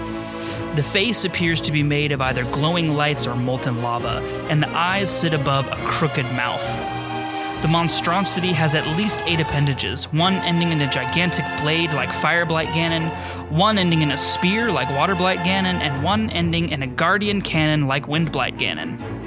The 0.77 0.85
face 0.89 1.25
appears 1.25 1.59
to 1.59 1.73
be 1.73 1.83
made 1.83 2.13
of 2.13 2.21
either 2.21 2.45
glowing 2.45 2.95
lights 2.95 3.27
or 3.27 3.35
molten 3.35 3.81
lava, 3.81 4.21
and 4.49 4.63
the 4.63 4.69
eyes 4.69 5.09
sit 5.09 5.33
above 5.33 5.67
a 5.67 5.75
crooked 5.85 6.23
mouth. 6.27 6.94
The 7.61 7.67
monstrosity 7.67 8.53
has 8.53 8.75
at 8.75 8.85
least 8.95 9.23
eight 9.25 9.39
appendages, 9.39 10.05
one 10.13 10.35
ending 10.35 10.71
in 10.71 10.81
a 10.81 10.89
gigantic 10.89 11.45
blade 11.61 11.91
like 11.93 12.09
Fireblight 12.09 12.67
Ganon, 12.67 13.09
one 13.49 13.77
ending 13.77 14.01
in 14.01 14.11
a 14.11 14.17
spear 14.17 14.71
like 14.71 14.87
Waterblight 14.89 15.37
Ganon, 15.37 15.79
and 15.79 16.03
one 16.03 16.29
ending 16.29 16.69
in 16.69 16.83
a 16.83 16.87
guardian 16.87 17.41
cannon 17.41 17.87
like 17.87 18.05
Windblight 18.05 18.59
Ganon. 18.59 19.25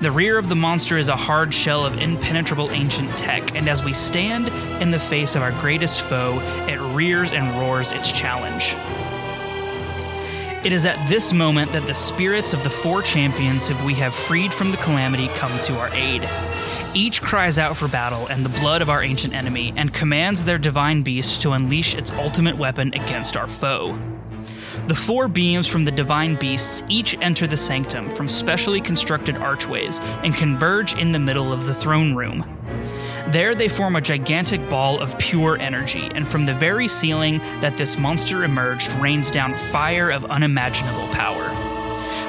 The 0.00 0.10
rear 0.10 0.38
of 0.38 0.48
the 0.48 0.54
monster 0.54 0.96
is 0.96 1.08
a 1.08 1.16
hard 1.16 1.52
shell 1.52 1.84
of 1.84 2.00
impenetrable 2.00 2.70
ancient 2.70 3.16
tech, 3.18 3.54
and 3.56 3.68
as 3.68 3.84
we 3.84 3.92
stand 3.92 4.48
in 4.80 4.90
the 4.90 5.00
face 5.00 5.34
of 5.34 5.42
our 5.42 5.52
greatest 5.52 6.02
foe, 6.02 6.38
it 6.68 6.80
rears 6.94 7.32
and 7.32 7.60
roars 7.60 7.92
its 7.92 8.10
challenge. 8.10 8.76
It 10.68 10.74
is 10.74 10.84
at 10.84 11.08
this 11.08 11.32
moment 11.32 11.72
that 11.72 11.86
the 11.86 11.94
spirits 11.94 12.52
of 12.52 12.62
the 12.62 12.68
four 12.68 13.00
champions 13.00 13.66
who 13.66 13.86
we 13.86 13.94
have 13.94 14.14
freed 14.14 14.52
from 14.52 14.70
the 14.70 14.76
calamity 14.76 15.28
come 15.28 15.58
to 15.62 15.78
our 15.78 15.88
aid. 15.94 16.28
Each 16.92 17.22
cries 17.22 17.58
out 17.58 17.74
for 17.74 17.88
battle 17.88 18.26
and 18.26 18.44
the 18.44 18.60
blood 18.60 18.82
of 18.82 18.90
our 18.90 19.02
ancient 19.02 19.32
enemy, 19.32 19.72
and 19.78 19.94
commands 19.94 20.44
their 20.44 20.58
divine 20.58 21.00
beast 21.00 21.40
to 21.40 21.52
unleash 21.52 21.94
its 21.94 22.12
ultimate 22.12 22.58
weapon 22.58 22.92
against 22.92 23.34
our 23.34 23.46
foe. 23.46 23.98
The 24.88 24.94
four 24.94 25.26
beams 25.26 25.66
from 25.66 25.86
the 25.86 25.90
divine 25.90 26.36
beasts 26.36 26.82
each 26.86 27.16
enter 27.22 27.46
the 27.46 27.56
sanctum 27.56 28.10
from 28.10 28.28
specially 28.28 28.82
constructed 28.82 29.38
archways 29.38 30.00
and 30.22 30.36
converge 30.36 30.94
in 30.98 31.12
the 31.12 31.18
middle 31.18 31.50
of 31.50 31.64
the 31.64 31.72
throne 31.72 32.14
room. 32.14 32.57
There 33.30 33.54
they 33.54 33.68
form 33.68 33.94
a 33.94 34.00
gigantic 34.00 34.70
ball 34.70 35.00
of 35.00 35.18
pure 35.18 35.58
energy, 35.60 36.10
and 36.14 36.26
from 36.26 36.46
the 36.46 36.54
very 36.54 36.88
ceiling 36.88 37.40
that 37.60 37.76
this 37.76 37.98
monster 37.98 38.42
emerged 38.42 38.90
rains 38.94 39.30
down 39.30 39.54
fire 39.70 40.10
of 40.10 40.24
unimaginable 40.24 41.06
power. 41.08 41.54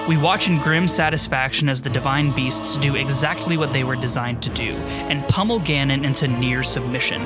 We 0.10 0.18
watch 0.18 0.50
in 0.50 0.60
grim 0.60 0.90
satisfaction 0.90 1.70
as 1.70 1.82
the 1.82 1.90
divine 1.90 2.32
beasts 2.36 2.76
do 2.76 2.96
exactly 2.96 3.56
what 3.56 3.72
they 3.72 3.86
were 3.86 3.96
designed 3.96 4.44
to 4.44 4.50
do 4.50 4.74
and 5.08 5.26
pummel 5.30 5.62
Ganon 5.62 6.04
into 6.04 6.28
near 6.28 6.64
submission. 6.64 7.22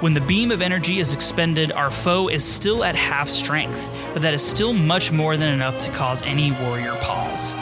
When 0.00 0.14
the 0.14 0.22
beam 0.22 0.50
of 0.50 0.62
energy 0.62 0.98
is 0.98 1.12
expended, 1.12 1.72
our 1.72 1.90
foe 1.90 2.28
is 2.28 2.42
still 2.42 2.84
at 2.84 2.94
half 2.94 3.28
strength, 3.28 3.90
but 4.14 4.22
that 4.22 4.32
is 4.32 4.42
still 4.42 4.72
much 4.72 5.12
more 5.12 5.36
than 5.36 5.50
enough 5.50 5.76
to 5.80 5.90
cause 5.90 6.22
any 6.22 6.52
warrior 6.52 6.96
pause. 7.02 7.54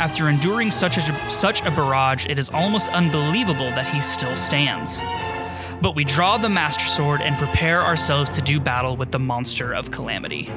After 0.00 0.30
enduring 0.30 0.70
such 0.70 0.96
a, 0.96 1.30
such 1.30 1.60
a 1.60 1.70
barrage, 1.70 2.24
it 2.26 2.38
is 2.38 2.48
almost 2.48 2.88
unbelievable 2.88 3.68
that 3.72 3.86
he 3.86 4.00
still 4.00 4.34
stands. 4.34 5.02
But 5.82 5.94
we 5.94 6.04
draw 6.04 6.38
the 6.38 6.48
Master 6.48 6.86
Sword 6.86 7.20
and 7.20 7.36
prepare 7.36 7.82
ourselves 7.82 8.30
to 8.30 8.40
do 8.40 8.58
battle 8.60 8.96
with 8.96 9.10
the 9.10 9.18
monster 9.18 9.74
of 9.74 9.90
calamity. 9.90 10.50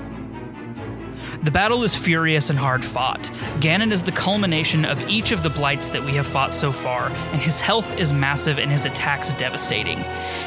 The 1.43 1.51
battle 1.51 1.83
is 1.83 1.93
furious 1.93 2.49
and 2.49 2.57
hard 2.57 2.85
fought. 2.85 3.23
Ganon 3.59 3.91
is 3.91 4.03
the 4.03 4.13
culmination 4.13 4.85
of 4.85 5.09
each 5.09 5.33
of 5.33 5.43
the 5.43 5.49
blights 5.49 5.89
that 5.89 6.05
we 6.05 6.13
have 6.13 6.25
fought 6.25 6.53
so 6.53 6.71
far, 6.71 7.09
and 7.33 7.41
his 7.41 7.59
health 7.59 7.97
is 7.97 8.13
massive 8.13 8.57
and 8.57 8.71
his 8.71 8.85
attacks 8.85 9.33
devastating. 9.33 10.01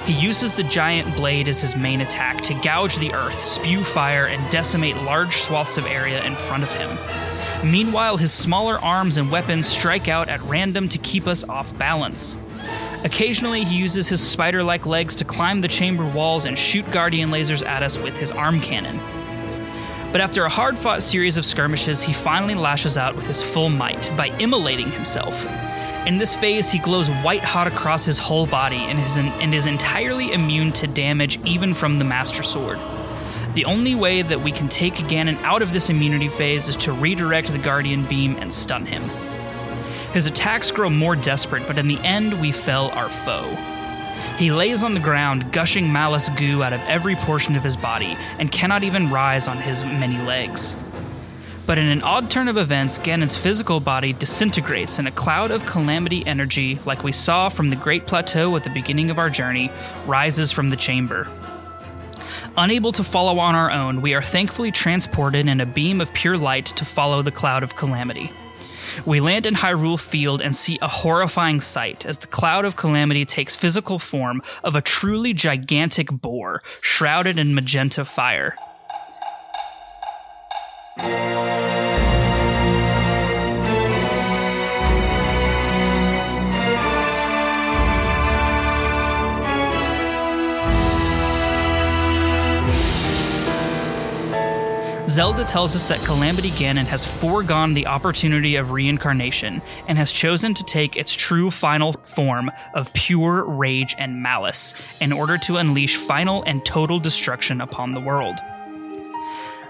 He 0.07 0.15
uses 0.15 0.55
the 0.55 0.63
giant 0.63 1.19
blade 1.19 1.49
as 1.49 1.61
his 1.61 1.77
main 1.77 2.01
attack 2.01 2.41
to 2.45 2.55
gouge 2.63 2.97
the 2.97 3.13
earth, 3.13 3.39
spew 3.39 3.85
fire, 3.85 4.25
and 4.25 4.51
decimate 4.51 4.97
large 5.03 5.43
swaths 5.43 5.77
of 5.77 5.85
area 5.85 6.25
in 6.25 6.35
front 6.35 6.63
of 6.63 6.73
him. 6.73 7.36
Meanwhile, 7.65 8.19
his 8.19 8.33
smaller 8.33 8.79
arms 8.79 9.17
and 9.17 9.31
weapons 9.31 9.67
strike 9.67 10.09
out 10.09 10.29
at 10.29 10.43
random 10.43 10.89
to 10.91 10.99
keep 10.99 11.27
us 11.27 11.45
off 11.45 11.77
balance. 11.79 12.39
Occasionally, 13.05 13.65
he 13.65 13.77
uses 13.77 14.09
his 14.09 14.21
spider 14.27 14.63
like 14.63 14.87
legs 14.87 15.15
to 15.17 15.25
climb 15.25 15.61
the 15.61 15.69
chamber 15.69 16.05
walls 16.05 16.47
and 16.47 16.59
shoot 16.59 16.91
guardian 16.91 17.31
lasers 17.31 17.65
at 17.65 17.83
us 17.83 17.99
with 17.99 18.17
his 18.17 18.31
arm 18.31 18.61
cannon. 18.61 18.99
But 20.13 20.21
after 20.21 20.45
a 20.45 20.49
hard 20.49 20.79
fought 20.79 21.03
series 21.03 21.37
of 21.37 21.45
skirmishes, 21.45 22.03
he 22.03 22.13
finally 22.13 22.55
lashes 22.55 22.97
out 22.97 23.17
with 23.17 23.27
his 23.27 23.43
full 23.43 23.69
might 23.69 24.11
by 24.17 24.29
immolating 24.39 24.91
himself. 24.91 25.47
In 26.07 26.19
this 26.19 26.35
phase, 26.35 26.71
he 26.71 26.79
glows 26.79 27.09
white 27.09 27.43
hot 27.43 27.67
across 27.67 28.05
his 28.05 28.19
whole 28.19 28.47
body 28.47 28.79
and 28.79 28.99
is, 28.99 29.17
and 29.17 29.55
is 29.55 29.67
entirely 29.67 30.33
immune 30.33 30.73
to 30.73 30.87
damage 30.87 31.39
even 31.45 31.75
from 31.75 31.99
the 31.99 32.05
Master 32.05 32.43
Sword. 32.43 32.79
The 33.57 33.65
only 33.65 33.95
way 33.95 34.21
that 34.21 34.43
we 34.43 34.53
can 34.53 34.69
take 34.69 34.97
Ganon 34.97 35.41
out 35.43 35.63
of 35.63 35.73
this 35.73 35.89
immunity 35.89 36.29
phase 36.29 36.69
is 36.69 36.77
to 36.77 36.93
redirect 36.93 37.51
the 37.51 37.59
Guardian 37.59 38.05
Beam 38.05 38.37
and 38.37 38.53
stun 38.53 38.85
him. 38.85 39.03
His 40.13 40.27
attacks 40.27 40.71
grow 40.71 40.91
more 40.91 41.17
desperate, 41.17 41.67
but 41.67 41.79
in 41.79 41.89
the 41.89 41.99
end, 42.01 42.39
we 42.39 42.53
fell 42.53 42.91
our 42.91 43.09
foe. 43.09 43.49
He 44.37 44.53
lays 44.53 44.85
on 44.85 44.93
the 44.93 45.01
ground, 45.01 45.53
gushing 45.53 45.91
malice 45.91 46.29
goo 46.37 46.63
out 46.63 46.75
of 46.75 46.83
every 46.83 47.15
portion 47.15 47.57
of 47.57 47.65
his 47.65 47.77
body, 47.77 48.19
and 48.39 48.53
cannot 48.53 48.83
even 48.83 49.11
rise 49.11 49.49
on 49.49 49.57
his 49.57 49.83
many 49.87 50.19
legs. 50.19 50.77
But 51.65 51.79
in 51.79 51.87
an 51.87 52.03
odd 52.03 52.31
turn 52.31 52.49
of 52.49 52.59
events, 52.59 52.99
Ganon's 52.99 53.39
physical 53.39 53.81
body 53.81 54.13
disintegrates 54.13 54.99
in 54.99 55.07
a 55.07 55.11
cloud 55.11 55.51
of 55.51 55.65
calamity 55.65 56.27
energy, 56.27 56.79
like 56.85 57.03
we 57.03 57.11
saw 57.11 57.49
from 57.49 57.69
the 57.69 57.77
Great 57.77 58.07
Plateau 58.07 58.55
at 58.55 58.65
the 58.65 58.71
beginning 58.71 59.09
of 59.09 59.19
our 59.19 59.31
journey, 59.31 59.73
rises 60.05 60.53
from 60.53 60.69
the 60.69 60.77
chamber. 60.77 61.27
Unable 62.59 62.91
to 62.93 63.05
follow 63.05 63.39
on 63.39 63.55
our 63.55 63.71
own, 63.71 64.01
we 64.01 64.15
are 64.15 64.23
thankfully 64.23 64.71
transported 64.71 65.47
in 65.47 65.61
a 65.61 65.67
beam 65.67 66.01
of 66.01 66.15
pure 66.15 66.39
light 66.39 66.65
to 66.65 66.87
follow 66.87 67.21
the 67.21 67.31
cloud 67.31 67.63
of 67.63 67.77
calamity. 67.77 68.33
We 69.05 69.21
land 69.21 69.45
in 69.45 69.55
Hyrule 69.55 70.01
Field 70.01 70.41
and 70.41 70.57
see 70.57 70.79
a 70.81 70.89
horrifying 70.89 71.61
sight 71.61 72.07
as 72.07 72.17
the 72.17 72.27
cloud 72.27 72.65
of 72.65 72.75
calamity 72.75 73.27
takes 73.27 73.55
physical 73.55 73.99
form 73.99 74.41
of 74.65 74.75
a 74.75 74.81
truly 74.81 75.35
gigantic 75.35 76.11
boar 76.11 76.63
shrouded 76.81 77.39
in 77.39 77.55
magenta 77.55 78.07
fire. 78.07 78.57
Zelda 95.09 95.45
tells 95.45 95.77
us 95.77 95.87
that 95.87 96.01
Calamity 96.01 96.51
Ganon 96.51 96.87
has 96.87 97.05
foregone 97.05 97.75
the 97.75 97.87
opportunity 97.87 98.57
of 98.57 98.73
reincarnation 98.73 99.63
and 99.87 99.97
has 99.97 100.13
chosen 100.13 100.53
to 100.55 100.65
take 100.65 100.97
its 100.97 101.15
true 101.15 101.51
final 101.51 101.93
form 101.93 102.51
of 102.75 102.93
pure 102.93 103.45
rage 103.45 103.95
and 103.99 104.21
malice 104.21 104.75
in 105.01 105.13
order 105.13 105.39
to 105.39 105.59
unleash 105.59 105.97
final 105.97 106.43
and 106.43 106.65
total 106.65 106.99
destruction 106.99 107.61
upon 107.61 107.95
the 107.95 108.01
world. 108.01 108.37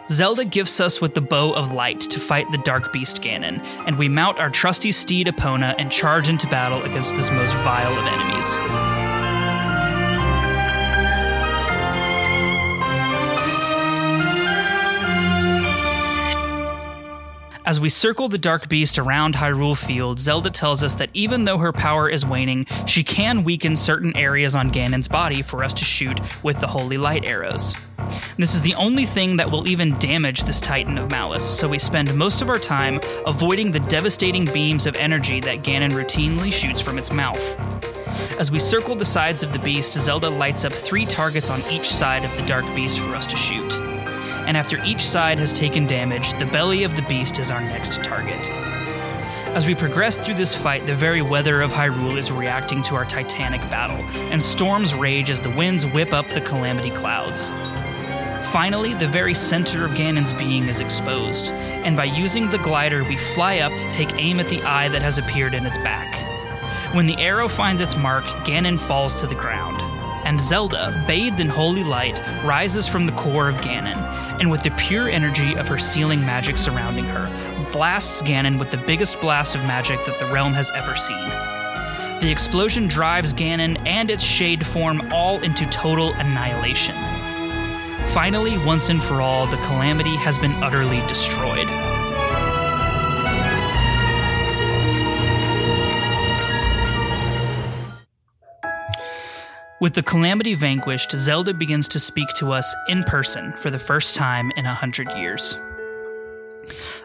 Zelda 0.08 0.44
gifts 0.44 0.80
us 0.80 1.02
with 1.02 1.14
the 1.14 1.20
Bow 1.20 1.52
of 1.52 1.72
Light 1.72 2.00
to 2.00 2.18
fight 2.20 2.50
the 2.50 2.58
Dark 2.58 2.92
Beast 2.92 3.20
Ganon, 3.20 3.62
and 3.86 3.98
we 3.98 4.08
mount 4.08 4.38
our 4.38 4.48
trusty 4.48 4.90
steed 4.90 5.26
Epona 5.26 5.74
and 5.78 5.92
charge 5.92 6.30
into 6.30 6.46
battle 6.46 6.82
against 6.82 7.14
this 7.14 7.30
most 7.30 7.54
vile 7.56 7.92
of 7.92 8.06
enemies. 8.06 8.95
As 17.66 17.80
we 17.80 17.88
circle 17.88 18.28
the 18.28 18.38
Dark 18.38 18.68
Beast 18.68 18.96
around 18.96 19.34
Hyrule 19.34 19.76
Field, 19.76 20.20
Zelda 20.20 20.50
tells 20.50 20.84
us 20.84 20.94
that 20.94 21.10
even 21.14 21.42
though 21.42 21.58
her 21.58 21.72
power 21.72 22.08
is 22.08 22.24
waning, 22.24 22.64
she 22.86 23.02
can 23.02 23.42
weaken 23.42 23.74
certain 23.74 24.16
areas 24.16 24.54
on 24.54 24.70
Ganon's 24.70 25.08
body 25.08 25.42
for 25.42 25.64
us 25.64 25.74
to 25.74 25.84
shoot 25.84 26.20
with 26.44 26.60
the 26.60 26.68
Holy 26.68 26.96
Light 26.96 27.24
arrows. 27.24 27.74
This 28.38 28.54
is 28.54 28.62
the 28.62 28.76
only 28.76 29.04
thing 29.04 29.38
that 29.38 29.50
will 29.50 29.66
even 29.66 29.98
damage 29.98 30.44
this 30.44 30.60
Titan 30.60 30.96
of 30.96 31.10
Malice, 31.10 31.44
so 31.44 31.66
we 31.66 31.80
spend 31.80 32.14
most 32.14 32.40
of 32.40 32.48
our 32.48 32.60
time 32.60 33.00
avoiding 33.26 33.72
the 33.72 33.80
devastating 33.80 34.44
beams 34.44 34.86
of 34.86 34.94
energy 34.94 35.40
that 35.40 35.64
Ganon 35.64 35.90
routinely 35.90 36.52
shoots 36.52 36.80
from 36.80 36.98
its 36.98 37.10
mouth. 37.10 37.58
As 38.38 38.48
we 38.48 38.60
circle 38.60 38.94
the 38.94 39.04
sides 39.04 39.42
of 39.42 39.52
the 39.52 39.58
beast, 39.58 39.92
Zelda 39.94 40.30
lights 40.30 40.64
up 40.64 40.72
three 40.72 41.04
targets 41.04 41.50
on 41.50 41.60
each 41.68 41.88
side 41.88 42.24
of 42.24 42.36
the 42.36 42.46
Dark 42.46 42.64
Beast 42.76 43.00
for 43.00 43.16
us 43.16 43.26
to 43.26 43.36
shoot 43.36 43.85
and 44.46 44.56
after 44.56 44.82
each 44.84 45.02
side 45.02 45.38
has 45.38 45.52
taken 45.52 45.86
damage, 45.86 46.32
the 46.38 46.46
belly 46.46 46.84
of 46.84 46.94
the 46.94 47.02
beast 47.02 47.38
is 47.38 47.50
our 47.50 47.60
next 47.60 48.02
target. 48.02 48.50
As 49.56 49.66
we 49.66 49.74
progress 49.74 50.18
through 50.18 50.34
this 50.34 50.54
fight, 50.54 50.84
the 50.86 50.94
very 50.94 51.22
weather 51.22 51.62
of 51.62 51.72
Hyrule 51.72 52.18
is 52.18 52.30
reacting 52.30 52.82
to 52.84 52.94
our 52.94 53.04
titanic 53.04 53.60
battle, 53.62 54.04
and 54.30 54.42
storms 54.42 54.94
rage 54.94 55.30
as 55.30 55.40
the 55.40 55.50
winds 55.50 55.86
whip 55.86 56.12
up 56.12 56.28
the 56.28 56.42
calamity 56.42 56.90
clouds. 56.90 57.50
Finally, 58.52 58.94
the 58.94 59.08
very 59.08 59.34
center 59.34 59.84
of 59.84 59.92
Ganon's 59.92 60.32
being 60.34 60.68
is 60.68 60.80
exposed, 60.80 61.52
and 61.52 61.96
by 61.96 62.04
using 62.04 62.50
the 62.50 62.58
glider, 62.58 63.02
we 63.04 63.16
fly 63.16 63.58
up 63.58 63.72
to 63.78 63.88
take 63.88 64.12
aim 64.14 64.40
at 64.40 64.48
the 64.48 64.62
eye 64.62 64.88
that 64.88 65.02
has 65.02 65.18
appeared 65.18 65.54
in 65.54 65.66
its 65.66 65.78
back. 65.78 66.14
When 66.94 67.06
the 67.06 67.16
arrow 67.16 67.48
finds 67.48 67.82
its 67.82 67.96
mark, 67.96 68.24
Ganon 68.44 68.78
falls 68.78 69.20
to 69.20 69.26
the 69.26 69.34
ground, 69.34 69.80
and 70.26 70.40
Zelda, 70.40 71.04
bathed 71.06 71.38
in 71.38 71.48
holy 71.48 71.84
light, 71.84 72.20
rises 72.44 72.88
from 72.88 73.04
the 73.04 73.12
core 73.12 73.48
of 73.48 73.54
Ganon, 73.58 73.96
and 74.40 74.50
with 74.50 74.64
the 74.64 74.72
pure 74.72 75.08
energy 75.08 75.54
of 75.54 75.68
her 75.68 75.78
sealing 75.78 76.20
magic 76.20 76.58
surrounding 76.58 77.04
her, 77.04 77.70
blasts 77.70 78.22
Ganon 78.22 78.58
with 78.58 78.72
the 78.72 78.76
biggest 78.76 79.20
blast 79.20 79.54
of 79.54 79.60
magic 79.62 80.04
that 80.04 80.18
the 80.18 80.26
realm 80.26 80.52
has 80.52 80.72
ever 80.72 80.96
seen. 80.96 81.28
The 82.20 82.28
explosion 82.28 82.88
drives 82.88 83.32
Ganon 83.32 83.80
and 83.86 84.10
its 84.10 84.24
shade 84.24 84.66
form 84.66 85.12
all 85.12 85.40
into 85.44 85.64
total 85.66 86.12
annihilation. 86.14 86.96
Finally, 88.12 88.58
once 88.66 88.88
and 88.88 89.00
for 89.00 89.20
all, 89.20 89.46
the 89.46 89.58
calamity 89.58 90.16
has 90.16 90.38
been 90.38 90.52
utterly 90.54 91.06
destroyed. 91.06 91.95
With 99.78 99.92
the 99.92 100.02
calamity 100.02 100.54
vanquished, 100.54 101.10
Zelda 101.10 101.52
begins 101.52 101.86
to 101.88 102.00
speak 102.00 102.30
to 102.36 102.50
us 102.50 102.74
in 102.88 103.04
person 103.04 103.52
for 103.58 103.70
the 103.70 103.78
first 103.78 104.14
time 104.14 104.50
in 104.56 104.64
a 104.64 104.74
hundred 104.74 105.12
years. 105.12 105.58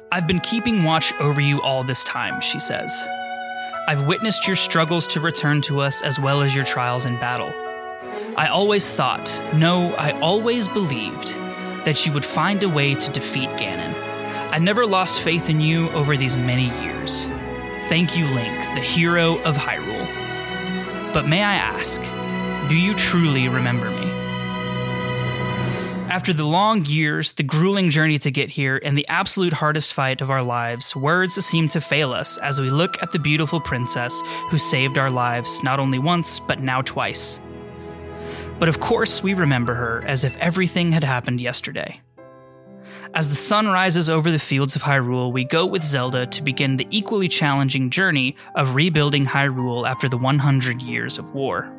I've 0.09 0.25
been 0.25 0.39
keeping 0.39 0.85
watch 0.85 1.13
over 1.19 1.41
you 1.41 1.61
all 1.61 1.83
this 1.83 2.01
time, 2.05 2.39
she 2.39 2.61
says. 2.61 3.05
I've 3.89 4.07
witnessed 4.07 4.47
your 4.47 4.55
struggles 4.55 5.05
to 5.07 5.19
return 5.19 5.59
to 5.63 5.81
us 5.81 6.01
as 6.01 6.17
well 6.17 6.41
as 6.41 6.55
your 6.55 6.63
trials 6.63 7.05
in 7.05 7.17
battle. 7.17 7.51
I 8.37 8.47
always 8.47 8.89
thought, 8.93 9.43
no, 9.53 9.93
I 9.95 10.17
always 10.21 10.69
believed, 10.69 11.35
that 11.83 12.05
you 12.05 12.13
would 12.13 12.23
find 12.23 12.63
a 12.63 12.69
way 12.69 12.95
to 12.95 13.11
defeat 13.11 13.49
Ganon. 13.49 13.93
I 14.53 14.59
never 14.59 14.85
lost 14.85 15.19
faith 15.19 15.49
in 15.49 15.59
you 15.59 15.89
over 15.89 16.15
these 16.15 16.37
many 16.37 16.69
years. 16.83 17.25
Thank 17.89 18.17
you, 18.17 18.25
Link, 18.27 18.57
the 18.75 18.81
hero 18.81 19.39
of 19.43 19.57
Hyrule. 19.57 20.07
But 21.13 21.27
may 21.27 21.43
I 21.43 21.55
ask, 21.55 22.01
do 22.69 22.75
you 22.75 22.93
truly 22.93 23.49
remember 23.49 23.89
me? 23.89 24.11
After 26.11 26.33
the 26.33 26.45
long 26.45 26.85
years, 26.85 27.31
the 27.31 27.43
grueling 27.43 27.89
journey 27.89 28.19
to 28.19 28.31
get 28.31 28.49
here, 28.49 28.81
and 28.83 28.97
the 28.97 29.07
absolute 29.07 29.53
hardest 29.53 29.93
fight 29.93 30.19
of 30.19 30.29
our 30.29 30.43
lives, 30.43 30.93
words 30.93 31.35
seem 31.45 31.69
to 31.69 31.79
fail 31.79 32.11
us 32.11 32.37
as 32.39 32.59
we 32.59 32.69
look 32.69 33.01
at 33.01 33.11
the 33.11 33.17
beautiful 33.17 33.61
princess 33.61 34.21
who 34.49 34.57
saved 34.57 34.97
our 34.97 35.09
lives 35.09 35.63
not 35.63 35.79
only 35.79 35.99
once, 35.99 36.39
but 36.41 36.59
now 36.59 36.81
twice. 36.81 37.39
But 38.59 38.67
of 38.67 38.81
course, 38.81 39.23
we 39.23 39.33
remember 39.33 39.73
her 39.73 40.03
as 40.05 40.25
if 40.25 40.35
everything 40.35 40.91
had 40.91 41.05
happened 41.05 41.39
yesterday. 41.39 42.01
As 43.13 43.29
the 43.29 43.35
sun 43.35 43.67
rises 43.67 44.09
over 44.09 44.31
the 44.31 44.37
fields 44.37 44.75
of 44.75 44.83
Hyrule, 44.83 45.31
we 45.31 45.45
go 45.45 45.65
with 45.65 45.81
Zelda 45.81 46.25
to 46.25 46.43
begin 46.43 46.75
the 46.75 46.87
equally 46.91 47.29
challenging 47.29 47.89
journey 47.89 48.35
of 48.55 48.75
rebuilding 48.75 49.25
Hyrule 49.25 49.87
after 49.87 50.09
the 50.09 50.17
100 50.17 50.81
years 50.81 51.17
of 51.17 51.33
war. 51.33 51.71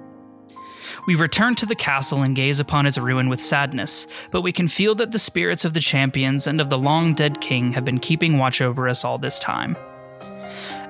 We 1.07 1.15
return 1.15 1.55
to 1.57 1.67
the 1.67 1.75
castle 1.75 2.23
and 2.23 2.37
gaze 2.37 2.61
upon 2.61 2.87
its 2.87 2.99
ruin 2.99 3.29
with 3.29 3.41
sadness, 3.41 4.07
but 4.31 4.43
we 4.43 4.53
can 4.53 4.69
feel 4.69 4.95
that 4.97 5.13
the 5.13 5.19
spirits 5.19 5.65
of 5.65 5.75
the 5.75 5.81
champions 5.81 6.47
and 6.47 6.61
of 6.61 6.71
the 6.71 6.79
long 6.79 7.15
dead 7.15 7.41
king 7.41 7.73
have 7.73 7.85
been 7.85 7.99
keeping 7.99 8.39
watch 8.39 8.61
over 8.61 8.89
us 8.89 9.05
all 9.05 9.19
this 9.19 9.39
time. 9.39 9.77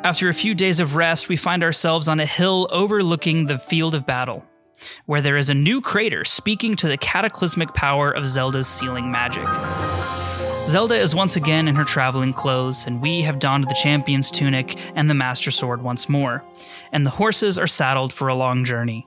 After 0.05 0.29
a 0.29 0.35
few 0.35 0.55
days 0.55 0.81
of 0.81 0.97
rest, 0.97 1.29
we 1.29 1.37
find 1.37 1.63
ourselves 1.63 2.09
on 2.09 2.19
a 2.19 2.27
hill 2.27 2.69
overlooking 2.73 3.47
the 3.47 3.59
field 3.59 3.95
of 3.95 4.05
battle, 4.05 4.45
where 5.07 5.21
there 5.21 5.37
is 5.37 5.49
a 5.49 5.55
new 5.55 5.81
crater 5.81 6.25
speaking 6.25 6.75
to 6.77 6.89
the 6.89 6.97
cataclysmic 6.97 7.73
power 7.75 8.11
of 8.11 8.27
Zelda's 8.27 8.67
sealing 8.67 9.13
magic. 9.13 9.47
Zelda 10.67 10.97
is 10.97 11.15
once 11.15 11.37
again 11.37 11.69
in 11.69 11.75
her 11.75 11.85
traveling 11.85 12.33
clothes, 12.33 12.87
and 12.87 13.01
we 13.03 13.23
have 13.23 13.39
donned 13.39 13.69
the 13.69 13.79
champion's 13.81 14.31
tunic 14.31 14.79
and 14.97 15.11
the 15.11 15.15
master 15.15 15.51
sword 15.51 15.83
once 15.83 16.09
more, 16.09 16.45
and 16.93 17.05
the 17.05 17.11
horses 17.11 17.59
are 17.59 17.67
saddled 17.67 18.13
for 18.13 18.29
a 18.29 18.35
long 18.35 18.65
journey. 18.65 19.07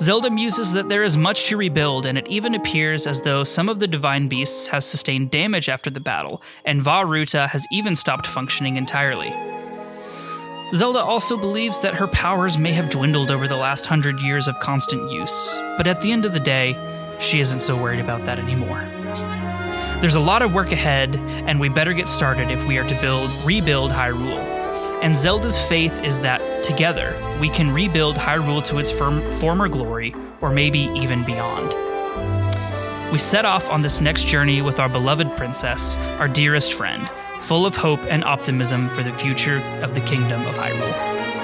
Zelda 0.00 0.30
muses 0.30 0.72
that 0.72 0.88
there 0.88 1.02
is 1.02 1.16
much 1.16 1.44
to 1.44 1.56
rebuild, 1.56 2.06
and 2.06 2.18
it 2.18 2.28
even 2.28 2.54
appears 2.54 3.06
as 3.06 3.22
though 3.22 3.44
some 3.44 3.68
of 3.68 3.80
the 3.80 3.86
divine 3.86 4.28
beasts 4.28 4.68
has 4.68 4.84
sustained 4.84 5.30
damage 5.30 5.68
after 5.68 5.90
the 5.90 6.00
battle, 6.00 6.42
and 6.64 6.82
Vah 6.82 7.00
Ruta 7.00 7.46
has 7.48 7.66
even 7.70 7.96
stopped 7.96 8.26
functioning 8.26 8.76
entirely. 8.76 9.32
Zelda 10.74 10.98
also 10.98 11.36
believes 11.36 11.80
that 11.80 11.94
her 11.94 12.08
powers 12.08 12.58
may 12.58 12.72
have 12.72 12.90
dwindled 12.90 13.30
over 13.30 13.46
the 13.46 13.56
last 13.56 13.86
hundred 13.86 14.20
years 14.20 14.48
of 14.48 14.58
constant 14.60 15.10
use, 15.12 15.54
but 15.76 15.86
at 15.86 16.00
the 16.00 16.12
end 16.12 16.24
of 16.24 16.34
the 16.34 16.40
day, 16.40 16.76
she 17.20 17.40
isn't 17.40 17.60
so 17.60 17.76
worried 17.76 18.00
about 18.00 18.24
that 18.26 18.38
anymore. 18.38 18.84
There's 20.00 20.16
a 20.16 20.20
lot 20.20 20.42
of 20.42 20.52
work 20.52 20.72
ahead, 20.72 21.16
and 21.16 21.58
we 21.58 21.68
better 21.68 21.94
get 21.94 22.08
started 22.08 22.50
if 22.50 22.66
we 22.66 22.78
are 22.78 22.86
to 22.86 23.00
build 23.00 23.30
rebuild 23.46 23.90
Hyrule. 23.92 24.55
And 25.06 25.14
Zelda's 25.14 25.56
faith 25.56 26.02
is 26.02 26.20
that 26.22 26.64
together 26.64 27.14
we 27.40 27.48
can 27.48 27.72
rebuild 27.72 28.16
Hyrule 28.16 28.64
to 28.64 28.78
its 28.78 28.90
firm, 28.90 29.22
former 29.34 29.68
glory, 29.68 30.12
or 30.40 30.50
maybe 30.50 30.80
even 30.96 31.24
beyond. 31.24 31.72
We 33.12 33.18
set 33.18 33.44
off 33.44 33.70
on 33.70 33.82
this 33.82 34.00
next 34.00 34.26
journey 34.26 34.62
with 34.62 34.80
our 34.80 34.88
beloved 34.88 35.30
princess, 35.36 35.96
our 36.18 36.26
dearest 36.26 36.72
friend, 36.72 37.08
full 37.40 37.66
of 37.66 37.76
hope 37.76 38.04
and 38.06 38.24
optimism 38.24 38.88
for 38.88 39.04
the 39.04 39.12
future 39.12 39.58
of 39.80 39.94
the 39.94 40.00
kingdom 40.00 40.44
of 40.44 40.56
Hyrule. 40.56 41.35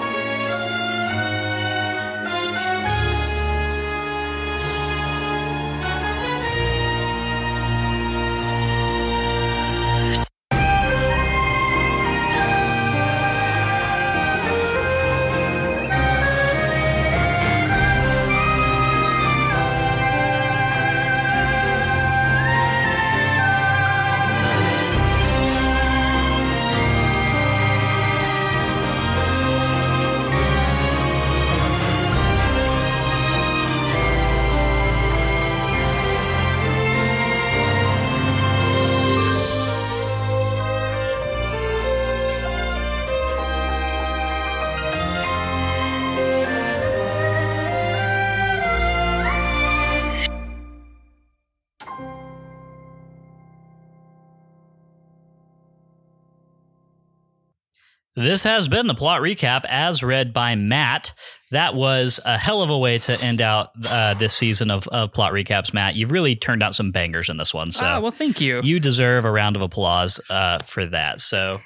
This 58.22 58.44
has 58.44 58.68
been 58.68 58.87
the 58.87 58.94
plot 58.94 59.20
recap 59.20 59.64
as 59.64 60.02
read 60.02 60.32
by 60.32 60.54
Matt. 60.54 61.12
That 61.50 61.74
was 61.74 62.20
a 62.24 62.38
hell 62.38 62.62
of 62.62 62.70
a 62.70 62.78
way 62.78 62.98
to 62.98 63.20
end 63.20 63.42
out 63.42 63.72
uh, 63.85 64.14
this 64.14 64.32
season 64.32 64.70
of, 64.70 64.87
of 64.88 65.12
plot 65.12 65.32
recaps, 65.32 65.74
Matt. 65.74 65.96
You've 65.96 66.12
really 66.12 66.37
turned 66.37 66.62
out 66.62 66.72
some 66.72 66.92
bangers 66.92 67.28
in 67.28 67.37
this 67.37 67.52
one. 67.52 67.72
So, 67.72 67.85
ah, 67.85 68.00
well, 68.00 68.12
thank 68.12 68.40
you. 68.40 68.61
You 68.62 68.78
deserve 68.78 69.24
a 69.24 69.30
round 69.30 69.56
of 69.56 69.62
applause 69.62 70.20
uh, 70.30 70.61
for 70.61 70.87
that. 70.87 71.20
So, 71.20 71.61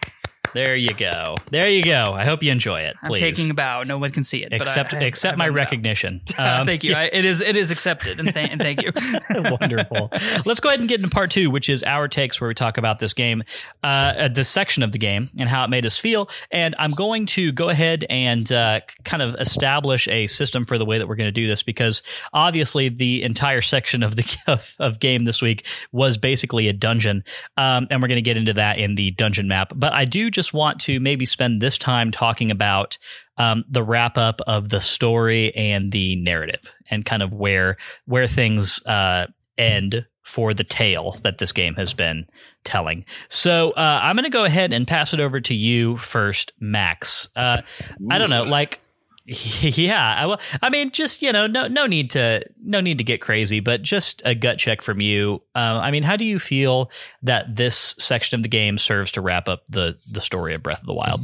there 0.55 0.77
you 0.77 0.95
go. 0.95 1.35
There 1.51 1.69
you 1.69 1.83
go. 1.83 2.13
I 2.15 2.25
hope 2.25 2.43
you 2.43 2.53
enjoy 2.53 2.83
it. 2.83 2.97
Please. 3.05 3.23
I'm 3.23 3.35
taking 3.35 3.51
a 3.51 3.55
bow. 3.55 3.83
No 3.83 3.99
one 3.99 4.11
can 4.11 4.25
see 4.25 4.43
it. 4.43 4.53
Accept, 4.53 4.95
I, 4.95 4.99
I, 4.99 5.03
accept 5.03 5.35
I 5.35 5.37
my 5.37 5.49
recognition. 5.49 6.21
Um, 6.39 6.67
thank 6.67 6.85
you. 6.85 6.93
Yeah. 6.93 7.09
it 7.13 7.25
is 7.25 7.41
it 7.41 7.57
is 7.57 7.71
accepted, 7.71 8.19
and, 8.19 8.33
th- 8.33 8.51
and 8.51 8.61
thank 8.61 8.83
you. 8.83 8.93
Wonderful. 9.61 10.11
Let's 10.45 10.61
go 10.61 10.69
ahead 10.69 10.81
and 10.81 10.89
get 10.89 11.01
into 11.01 11.11
part 11.11 11.31
two, 11.31 11.51
which 11.51 11.69
is 11.69 11.83
our 11.83 12.09
takes, 12.09 12.41
where 12.41 12.49
we 12.49 12.55
talk 12.55 12.79
about 12.79 12.99
this 12.99 13.15
game, 13.15 13.43
uh, 13.83 14.29
this 14.29 14.49
section 14.49 14.83
of 14.83 14.93
the 14.93 14.99
game, 14.99 15.31
and 15.39 15.49
how 15.49 15.65
it 15.65 15.69
made 15.69 15.87
us 15.87 15.99
feel. 15.99 16.29
And 16.51 16.75
I'm 16.79 16.93
going 16.93 17.27
to 17.27 17.53
go 17.53 17.69
ahead 17.69 18.05
and 18.09 18.51
uh, 18.51 18.81
kind 19.05 19.23
of 19.23 19.35
establish 19.37 20.09
a 20.09 20.27
system 20.27 20.65
for 20.65 20.79
the 20.79 20.85
way 20.85 20.99
that 20.99 21.09
we're 21.09 21.17
going 21.17 21.29
to 21.29 21.33
do 21.33 21.47
this, 21.47 21.63
because 21.63 22.03
obviously 22.33 22.89
the 22.89 23.23
entire 23.23 23.63
section 23.63 24.03
of 24.03 24.17
the 24.17 24.37
of, 24.47 24.75
of 24.79 25.01
game 25.01 25.25
this 25.25 25.43
week 25.43 25.67
was 25.93 26.19
basically 26.19 26.69
a 26.69 26.73
dungeon, 26.73 27.25
um, 27.57 27.87
and 27.91 28.03
we're 28.03 28.09
going 28.09 28.17
to 28.17 28.23
get 28.23 28.37
into 28.37 28.53
that 28.53 28.79
in 28.79 28.95
the 28.95 29.11
dungeon 29.13 29.49
map. 29.49 29.73
But 29.75 29.93
I 29.93 30.05
do 30.05 30.31
just 30.37 30.55
want 30.55 30.79
to 30.83 31.01
maybe 31.01 31.27
spend 31.27 31.61
this 31.61 31.77
time 31.77 32.13
talking 32.13 32.53
about 32.53 32.97
um, 33.39 33.65
the 33.69 33.83
wrap 33.83 34.17
up 34.17 34.41
of 34.47 34.69
the 34.69 34.81
story 34.81 35.53
and 35.57 35.91
the 35.91 36.15
narrative, 36.17 36.61
and 36.89 37.05
kind 37.05 37.23
of 37.23 37.33
where 37.33 37.77
where 38.05 38.29
things 38.29 38.81
uh, 38.87 39.27
end 39.59 40.07
for 40.23 40.55
the 40.55 40.65
tale 40.65 41.17
that 41.23 41.39
this 41.39 41.53
game 41.53 41.75
has 41.75 41.95
been 41.95 42.27
telling. 42.65 43.05
So 43.29 43.71
uh, 43.73 44.01
I'm 44.03 44.15
going 44.17 44.25
to 44.25 44.31
go 44.31 44.45
ahead 44.45 44.73
and 44.73 44.87
pass 44.87 45.13
it 45.15 45.21
over 45.21 45.41
to 45.41 45.55
you 45.55 45.97
first, 45.97 46.53
Max. 46.61 47.29
Uh, 47.35 47.63
I 48.11 48.19
don't 48.19 48.31
know, 48.31 48.45
like. 48.45 48.81
Yeah, 49.61 50.15
I, 50.19 50.27
well, 50.27 50.41
I 50.63 50.71
mean, 50.71 50.93
just 50.93 51.21
you 51.21 51.33
know, 51.33 51.47
no, 51.49 51.67
no 51.67 51.87
need 51.87 52.11
to, 52.11 52.43
no 52.63 52.81
need 52.81 52.99
to 52.99 53.05
get 53.05 53.21
crazy, 53.21 53.59
but 53.59 53.83
just 53.83 54.23
a 54.25 54.35
gut 54.35 54.59
check 54.59 54.83
from 54.83 55.01
you. 55.01 55.43
Uh, 55.55 55.81
I 55.83 55.91
mean, 55.91 56.05
how 56.05 56.17
do 56.17 56.25
you 56.25 56.39
feel 56.39 56.91
that 57.23 57.57
this 57.57 57.97
section 57.99 58.37
of 58.37 58.43
the 58.43 58.49
game 58.49 58.79
serves 58.79 59.11
to 59.13 59.21
wrap 59.21 59.49
up 59.49 59.67
the 59.67 59.99
the 60.11 60.21
story 60.21 60.55
of 60.55 60.63
Breath 60.63 60.81
of 60.81 60.87
the 60.87 60.95
Wild? 60.95 61.21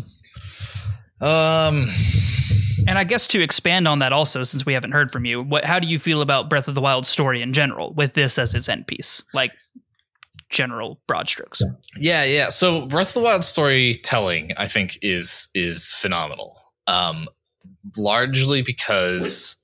Um, 1.21 1.89
and 2.89 2.99
I 2.99 3.05
guess 3.05 3.29
to 3.29 3.41
expand 3.41 3.87
on 3.87 4.01
that 4.01 4.13
also, 4.13 4.43
since 4.43 4.67
we 4.67 4.73
haven't 4.73 4.91
heard 4.91 5.13
from 5.13 5.25
you, 5.25 5.41
what 5.41 5.65
how 5.65 5.79
do 5.79 5.87
you 5.87 6.01
feel 6.01 6.23
about 6.23 6.51
Breath 6.51 6.67
of 6.67 6.75
the 6.75 6.81
Wild 6.81 7.07
story 7.07 7.41
in 7.41 7.53
general, 7.53 7.95
with 7.95 8.15
this 8.15 8.37
as 8.37 8.55
its 8.55 8.69
end 8.69 8.89
piece, 8.89 9.23
like 9.33 9.53
general 10.51 11.01
broad 11.07 11.29
strokes? 11.29 11.63
Yeah, 11.97 12.25
yeah. 12.25 12.49
So 12.49 12.87
Breath 12.87 13.11
of 13.11 13.15
the 13.15 13.21
Wild 13.21 13.45
storytelling, 13.45 14.51
I 14.57 14.67
think, 14.67 14.99
is 15.03 15.49
is 15.55 15.93
phenomenal. 15.95 16.59
Um, 16.89 17.29
largely 17.97 18.63
because 18.63 19.57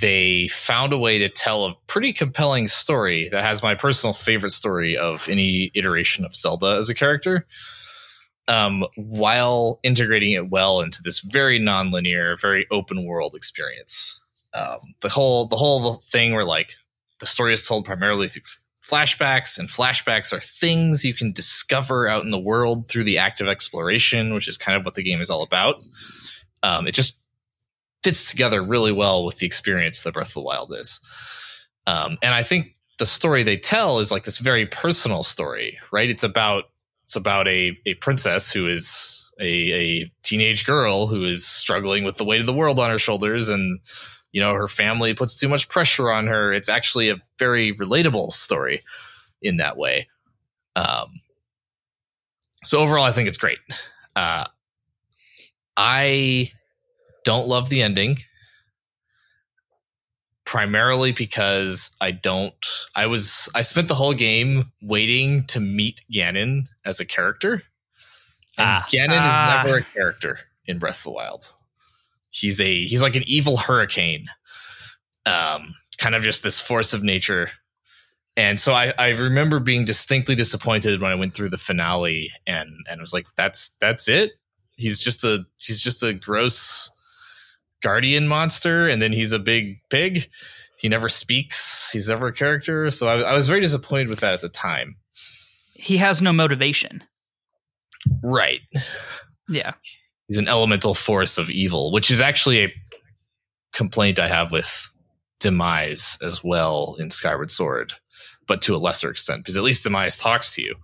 they 0.00 0.48
found 0.48 0.92
a 0.92 0.98
way 0.98 1.18
to 1.18 1.28
tell 1.28 1.66
a 1.66 1.74
pretty 1.86 2.12
compelling 2.12 2.68
story 2.68 3.28
that 3.28 3.44
has 3.44 3.62
my 3.62 3.74
personal 3.74 4.14
favorite 4.14 4.52
story 4.52 4.96
of 4.96 5.28
any 5.28 5.70
iteration 5.74 6.24
of 6.24 6.34
Zelda 6.34 6.76
as 6.76 6.88
a 6.88 6.94
character 6.94 7.46
um, 8.48 8.84
while 8.96 9.80
integrating 9.82 10.32
it 10.32 10.50
well 10.50 10.80
into 10.80 11.02
this 11.02 11.20
very 11.20 11.60
nonlinear, 11.60 12.40
very 12.40 12.66
open 12.70 13.04
world 13.04 13.34
experience. 13.34 14.22
Um, 14.52 14.78
the 15.00 15.08
whole 15.08 15.46
the 15.46 15.56
whole 15.56 15.94
thing 15.94 16.34
where 16.34 16.44
like 16.44 16.74
the 17.20 17.26
story 17.26 17.52
is 17.52 17.66
told 17.66 17.84
primarily 17.84 18.28
through 18.28 18.42
flashbacks, 18.82 19.58
and 19.58 19.68
flashbacks 19.68 20.32
are 20.32 20.40
things 20.40 21.04
you 21.04 21.14
can 21.14 21.32
discover 21.32 22.06
out 22.06 22.22
in 22.22 22.30
the 22.30 22.38
world 22.38 22.88
through 22.88 23.04
the 23.04 23.18
act 23.18 23.40
of 23.40 23.48
exploration, 23.48 24.34
which 24.34 24.46
is 24.46 24.58
kind 24.58 24.76
of 24.76 24.84
what 24.84 24.94
the 24.94 25.02
game 25.02 25.20
is 25.20 25.30
all 25.30 25.42
about. 25.42 25.76
Um, 26.62 26.86
it 26.86 26.94
just 26.94 27.23
fits 28.04 28.30
together 28.30 28.62
really 28.62 28.92
well 28.92 29.24
with 29.24 29.38
the 29.38 29.46
experience 29.46 30.02
that 30.02 30.12
Breath 30.12 30.28
of 30.28 30.34
the 30.34 30.40
Wild 30.42 30.72
is. 30.74 31.00
Um, 31.86 32.18
and 32.22 32.34
I 32.34 32.42
think 32.42 32.76
the 32.98 33.06
story 33.06 33.42
they 33.42 33.56
tell 33.56 33.98
is 33.98 34.12
like 34.12 34.24
this 34.24 34.38
very 34.38 34.66
personal 34.66 35.22
story, 35.22 35.78
right? 35.90 36.10
It's 36.10 36.22
about 36.22 36.64
it's 37.04 37.16
about 37.16 37.48
a, 37.48 37.78
a 37.86 37.94
princess 37.94 38.52
who 38.52 38.68
is 38.68 39.32
a, 39.40 39.72
a 39.72 40.12
teenage 40.22 40.64
girl 40.64 41.06
who 41.06 41.24
is 41.24 41.46
struggling 41.46 42.04
with 42.04 42.16
the 42.18 42.24
weight 42.24 42.40
of 42.40 42.46
the 42.46 42.52
world 42.52 42.78
on 42.78 42.90
her 42.90 42.98
shoulders 42.98 43.48
and 43.48 43.80
you 44.32 44.40
know 44.40 44.54
her 44.54 44.68
family 44.68 45.12
puts 45.12 45.38
too 45.38 45.48
much 45.48 45.68
pressure 45.68 46.10
on 46.10 46.26
her 46.26 46.52
it's 46.52 46.68
actually 46.68 47.10
a 47.10 47.16
very 47.38 47.74
relatable 47.74 48.32
story 48.32 48.82
in 49.42 49.58
that 49.58 49.76
way 49.76 50.08
um, 50.76 51.20
so 52.62 52.78
overall 52.78 53.04
i 53.04 53.12
think 53.12 53.28
it's 53.28 53.36
great 53.36 53.58
uh, 54.16 54.44
i 55.76 56.50
don't 57.24 57.48
love 57.48 57.68
the 57.68 57.82
ending 57.82 58.18
primarily 60.44 61.12
because 61.12 61.90
I 62.00 62.12
don't. 62.12 62.54
I 62.94 63.06
was 63.06 63.48
I 63.54 63.62
spent 63.62 63.88
the 63.88 63.94
whole 63.94 64.14
game 64.14 64.70
waiting 64.80 65.46
to 65.46 65.60
meet 65.60 66.00
Ganon 66.12 66.64
as 66.84 67.00
a 67.00 67.04
character. 67.04 67.64
And 68.56 68.68
ah, 68.68 68.86
Ganon 68.88 69.18
ah. 69.20 69.60
is 69.60 69.64
never 69.64 69.78
a 69.78 69.82
character 69.82 70.38
in 70.66 70.78
Breath 70.78 70.98
of 70.98 71.04
the 71.04 71.10
Wild. 71.10 71.52
He's 72.30 72.60
a 72.60 72.84
he's 72.84 73.02
like 73.02 73.16
an 73.16 73.24
evil 73.26 73.56
hurricane, 73.56 74.26
um, 75.26 75.74
kind 75.98 76.14
of 76.14 76.22
just 76.22 76.42
this 76.42 76.60
force 76.60 76.92
of 76.92 77.02
nature. 77.02 77.50
And 78.36 78.58
so 78.58 78.74
I, 78.74 78.92
I 78.98 79.08
remember 79.10 79.60
being 79.60 79.84
distinctly 79.84 80.34
disappointed 80.34 81.00
when 81.00 81.12
I 81.12 81.14
went 81.14 81.34
through 81.34 81.50
the 81.50 81.58
finale 81.58 82.30
and 82.46 82.70
and 82.88 83.00
was 83.00 83.12
like, 83.12 83.26
that's 83.36 83.76
that's 83.80 84.08
it. 84.08 84.32
He's 84.76 84.98
just 84.98 85.24
a 85.24 85.44
he's 85.58 85.80
just 85.80 86.02
a 86.02 86.12
gross 86.12 86.90
guardian 87.84 88.26
monster, 88.26 88.88
and 88.88 89.00
then 89.00 89.12
he's 89.12 89.32
a 89.32 89.38
big 89.38 89.78
pig. 89.90 90.28
He 90.78 90.88
never 90.88 91.08
speaks. 91.08 91.92
He's 91.92 92.08
never 92.08 92.28
a 92.28 92.32
character. 92.32 92.90
So 92.90 93.06
I, 93.06 93.30
I 93.30 93.34
was 93.34 93.46
very 93.46 93.60
disappointed 93.60 94.08
with 94.08 94.20
that 94.20 94.32
at 94.32 94.40
the 94.40 94.48
time. 94.48 94.96
He 95.74 95.98
has 95.98 96.20
no 96.20 96.32
motivation. 96.32 97.04
Right. 98.22 98.60
Yeah. 99.48 99.74
He's 100.26 100.38
an 100.38 100.48
elemental 100.48 100.94
force 100.94 101.36
of 101.36 101.50
evil, 101.50 101.92
which 101.92 102.10
is 102.10 102.20
actually 102.20 102.64
a 102.64 102.72
complaint 103.74 104.18
I 104.18 104.28
have 104.28 104.50
with 104.50 104.90
demise 105.40 106.16
as 106.22 106.42
well 106.42 106.96
in 106.98 107.10
Skyward 107.10 107.50
Sword, 107.50 107.92
but 108.46 108.62
to 108.62 108.74
a 108.74 108.78
lesser 108.78 109.10
extent 109.10 109.42
because 109.42 109.58
at 109.58 109.62
least 109.62 109.84
demise 109.84 110.16
talks 110.16 110.54
to 110.54 110.62
you. 110.62 110.74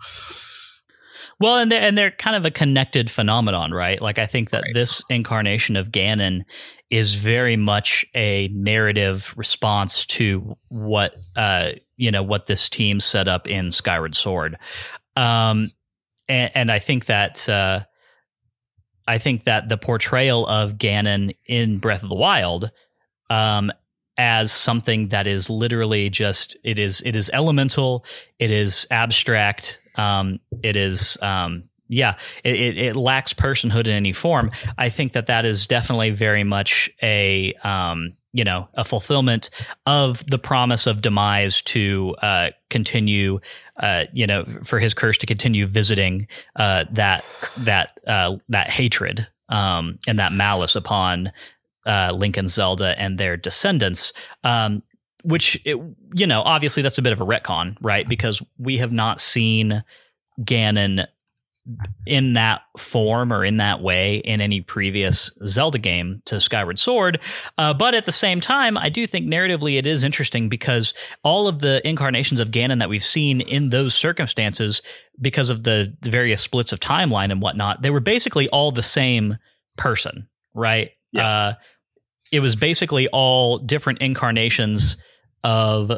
Well, 1.40 1.56
and 1.56 1.72
they're, 1.72 1.80
and 1.80 1.96
they're 1.96 2.10
kind 2.10 2.36
of 2.36 2.44
a 2.44 2.50
connected 2.50 3.10
phenomenon, 3.10 3.72
right? 3.72 4.00
Like 4.00 4.18
I 4.18 4.26
think 4.26 4.50
that 4.50 4.62
Right. 4.62 4.74
this 4.74 5.02
incarnation 5.08 5.74
of 5.76 5.88
Ganon 5.90 6.42
is 6.90 7.14
very 7.14 7.56
much 7.56 8.04
a 8.14 8.48
narrative 8.48 9.32
response 9.36 10.04
to 10.06 10.56
what 10.68 11.16
uh 11.36 11.72
you 11.96 12.10
know 12.10 12.22
what 12.22 12.46
this 12.46 12.68
team 12.68 13.00
set 13.00 13.26
up 13.28 13.48
in 13.48 13.72
Skyward 13.72 14.14
Sword, 14.14 14.56
um, 15.16 15.70
and, 16.28 16.50
and 16.54 16.72
I 16.72 16.78
think 16.78 17.06
that 17.06 17.48
uh, 17.48 17.80
I 19.06 19.18
think 19.18 19.44
that 19.44 19.68
the 19.68 19.76
portrayal 19.78 20.46
of 20.46 20.74
Ganon 20.78 21.34
in 21.46 21.78
Breath 21.78 22.02
of 22.02 22.08
the 22.08 22.14
Wild, 22.14 22.70
um, 23.28 23.70
as 24.16 24.52
something 24.52 25.08
that 25.08 25.26
is 25.26 25.48
literally 25.50 26.10
just 26.10 26.56
it 26.64 26.78
is 26.78 27.02
it 27.04 27.16
is 27.16 27.30
elemental, 27.32 28.04
it 28.38 28.50
is 28.50 28.86
abstract, 28.90 29.78
um, 30.00 30.40
it 30.62 30.76
is 30.76 31.18
um, 31.22 31.64
yeah, 31.88 32.14
it, 32.44 32.54
it, 32.54 32.78
it 32.78 32.96
lacks 32.96 33.34
personhood 33.34 33.86
in 33.86 33.92
any 33.92 34.12
form. 34.12 34.50
I 34.78 34.90
think 34.90 35.12
that 35.12 35.26
that 35.26 35.44
is 35.44 35.66
definitely 35.66 36.10
very 36.10 36.44
much 36.44 36.88
a 37.02 37.52
um, 37.64 38.14
you 38.32 38.44
know 38.44 38.68
a 38.74 38.84
fulfillment 38.84 39.50
of 39.86 40.24
the 40.26 40.38
promise 40.38 40.86
of 40.86 41.02
demise 41.02 41.62
to 41.62 42.14
uh, 42.22 42.50
continue 42.70 43.40
uh, 43.78 44.04
you 44.12 44.26
know 44.26 44.44
for 44.62 44.78
his 44.78 44.94
curse 44.94 45.18
to 45.18 45.26
continue 45.26 45.66
visiting 45.66 46.28
uh, 46.54 46.84
that 46.92 47.24
that 47.58 47.98
uh, 48.06 48.36
that 48.48 48.70
hatred 48.70 49.26
um, 49.48 49.98
and 50.06 50.18
that 50.20 50.32
malice 50.32 50.76
upon 50.76 51.32
uh, 51.86 52.16
and 52.36 52.48
Zelda 52.48 52.94
and 53.00 53.18
their 53.18 53.36
descendants. 53.36 54.12
Um, 54.44 54.82
which 55.22 55.60
it, 55.64 55.76
you 56.14 56.26
know, 56.26 56.42
obviously 56.42 56.82
that's 56.82 56.98
a 56.98 57.02
bit 57.02 57.12
of 57.12 57.20
a 57.20 57.26
retcon, 57.26 57.76
right? 57.80 58.08
Because 58.08 58.42
we 58.58 58.78
have 58.78 58.92
not 58.92 59.20
seen 59.20 59.84
Ganon 60.40 61.06
in 62.06 62.32
that 62.32 62.62
form 62.78 63.32
or 63.32 63.44
in 63.44 63.58
that 63.58 63.80
way 63.80 64.16
in 64.16 64.40
any 64.40 64.60
previous 64.60 65.30
Zelda 65.46 65.78
game 65.78 66.22
to 66.24 66.40
Skyward 66.40 66.78
Sword. 66.78 67.20
Uh, 67.58 67.74
but 67.74 67.94
at 67.94 68.06
the 68.06 68.12
same 68.12 68.40
time, 68.40 68.78
I 68.78 68.88
do 68.88 69.06
think 69.06 69.26
narratively 69.26 69.78
it 69.78 69.86
is 69.86 70.02
interesting 70.02 70.48
because 70.48 70.94
all 71.22 71.48
of 71.48 71.60
the 71.60 71.86
incarnations 71.86 72.40
of 72.40 72.50
Ganon 72.50 72.78
that 72.78 72.88
we've 72.88 73.04
seen 73.04 73.40
in 73.42 73.68
those 73.68 73.94
circumstances, 73.94 74.82
because 75.20 75.50
of 75.50 75.62
the, 75.62 75.96
the 76.00 76.10
various 76.10 76.40
splits 76.40 76.72
of 76.72 76.80
timeline 76.80 77.30
and 77.30 77.42
whatnot, 77.42 77.82
they 77.82 77.90
were 77.90 78.00
basically 78.00 78.48
all 78.48 78.72
the 78.72 78.82
same 78.82 79.36
person, 79.76 80.28
right? 80.54 80.92
Yeah. 81.12 81.28
Uh, 81.28 81.54
it 82.32 82.40
was 82.40 82.56
basically 82.56 83.06
all 83.08 83.58
different 83.58 84.00
incarnations 84.00 84.96
of 85.44 85.92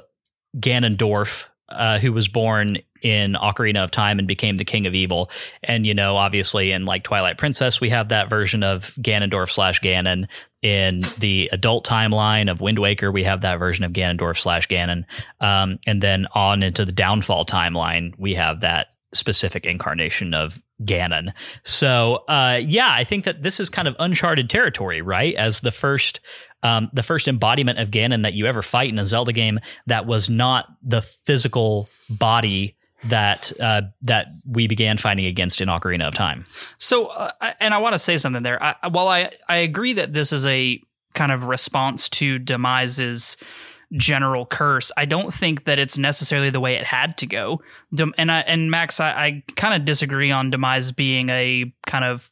Ganondorf, 0.56 1.46
uh, 1.68 1.98
who 1.98 2.12
was 2.12 2.28
born 2.28 2.78
in 3.02 3.32
Ocarina 3.32 3.82
of 3.82 3.90
Time 3.90 4.18
and 4.18 4.28
became 4.28 4.56
the 4.56 4.64
King 4.64 4.86
of 4.86 4.94
Evil. 4.94 5.30
And, 5.62 5.84
you 5.84 5.94
know, 5.94 6.16
obviously 6.16 6.70
in 6.70 6.84
like 6.84 7.02
Twilight 7.02 7.36
Princess, 7.36 7.80
we 7.80 7.90
have 7.90 8.10
that 8.10 8.30
version 8.30 8.62
of 8.62 8.94
Ganondorf 9.00 9.50
slash 9.50 9.80
Ganon. 9.80 10.28
In 10.62 11.00
the 11.18 11.48
adult 11.52 11.84
timeline 11.84 12.48
of 12.48 12.60
Wind 12.60 12.78
Waker, 12.78 13.10
we 13.10 13.24
have 13.24 13.40
that 13.40 13.58
version 13.58 13.84
of 13.84 13.92
Ganondorf 13.92 14.38
slash 14.38 14.68
Ganon. 14.68 15.04
Um, 15.40 15.80
and 15.86 16.00
then 16.00 16.26
on 16.34 16.62
into 16.62 16.84
the 16.84 16.92
Downfall 16.92 17.46
timeline, 17.46 18.14
we 18.16 18.34
have 18.34 18.60
that 18.60 18.88
specific 19.14 19.66
incarnation 19.66 20.34
of 20.34 20.60
Ganon. 20.82 21.32
So, 21.64 22.24
uh, 22.28 22.60
yeah, 22.62 22.90
I 22.92 23.04
think 23.04 23.24
that 23.24 23.42
this 23.42 23.60
is 23.60 23.70
kind 23.70 23.86
of 23.86 23.94
uncharted 23.98 24.50
territory, 24.50 25.02
right? 25.02 25.34
As 25.34 25.60
the 25.60 25.70
first, 25.70 26.20
um, 26.62 26.90
the 26.92 27.02
first 27.02 27.28
embodiment 27.28 27.78
of 27.78 27.90
Ganon 27.90 28.22
that 28.22 28.34
you 28.34 28.46
ever 28.46 28.62
fight 28.62 28.90
in 28.90 28.98
a 28.98 29.04
Zelda 29.04 29.32
game 29.32 29.60
that 29.86 30.06
was 30.06 30.30
not 30.30 30.66
the 30.82 31.02
physical 31.02 31.88
body 32.08 32.76
that 33.04 33.52
uh, 33.60 33.82
that 34.02 34.28
we 34.46 34.66
began 34.66 34.96
fighting 34.96 35.26
against 35.26 35.60
in 35.60 35.68
Ocarina 35.68 36.06
of 36.06 36.14
Time. 36.14 36.46
So, 36.78 37.06
uh, 37.06 37.52
and 37.58 37.74
I 37.74 37.78
want 37.78 37.94
to 37.94 37.98
say 37.98 38.16
something 38.16 38.42
there. 38.42 38.62
I, 38.62 38.76
while 38.88 39.08
I, 39.08 39.30
I 39.48 39.56
agree 39.56 39.94
that 39.94 40.12
this 40.12 40.32
is 40.32 40.46
a 40.46 40.80
kind 41.14 41.32
of 41.32 41.44
response 41.44 42.08
to 42.08 42.38
Demise's 42.38 43.36
general 43.96 44.46
curse, 44.46 44.90
I 44.96 45.04
don't 45.04 45.32
think 45.32 45.64
that 45.64 45.78
it's 45.78 45.98
necessarily 45.98 46.50
the 46.50 46.60
way 46.60 46.74
it 46.74 46.84
had 46.84 47.16
to 47.18 47.26
go. 47.26 47.60
And 48.16 48.30
I, 48.32 48.40
and 48.40 48.70
Max, 48.70 49.00
I, 49.00 49.10
I 49.10 49.42
kind 49.56 49.74
of 49.74 49.84
disagree 49.84 50.30
on 50.30 50.50
Demise 50.50 50.92
being 50.92 51.28
a 51.28 51.72
kind 51.86 52.04
of 52.04 52.30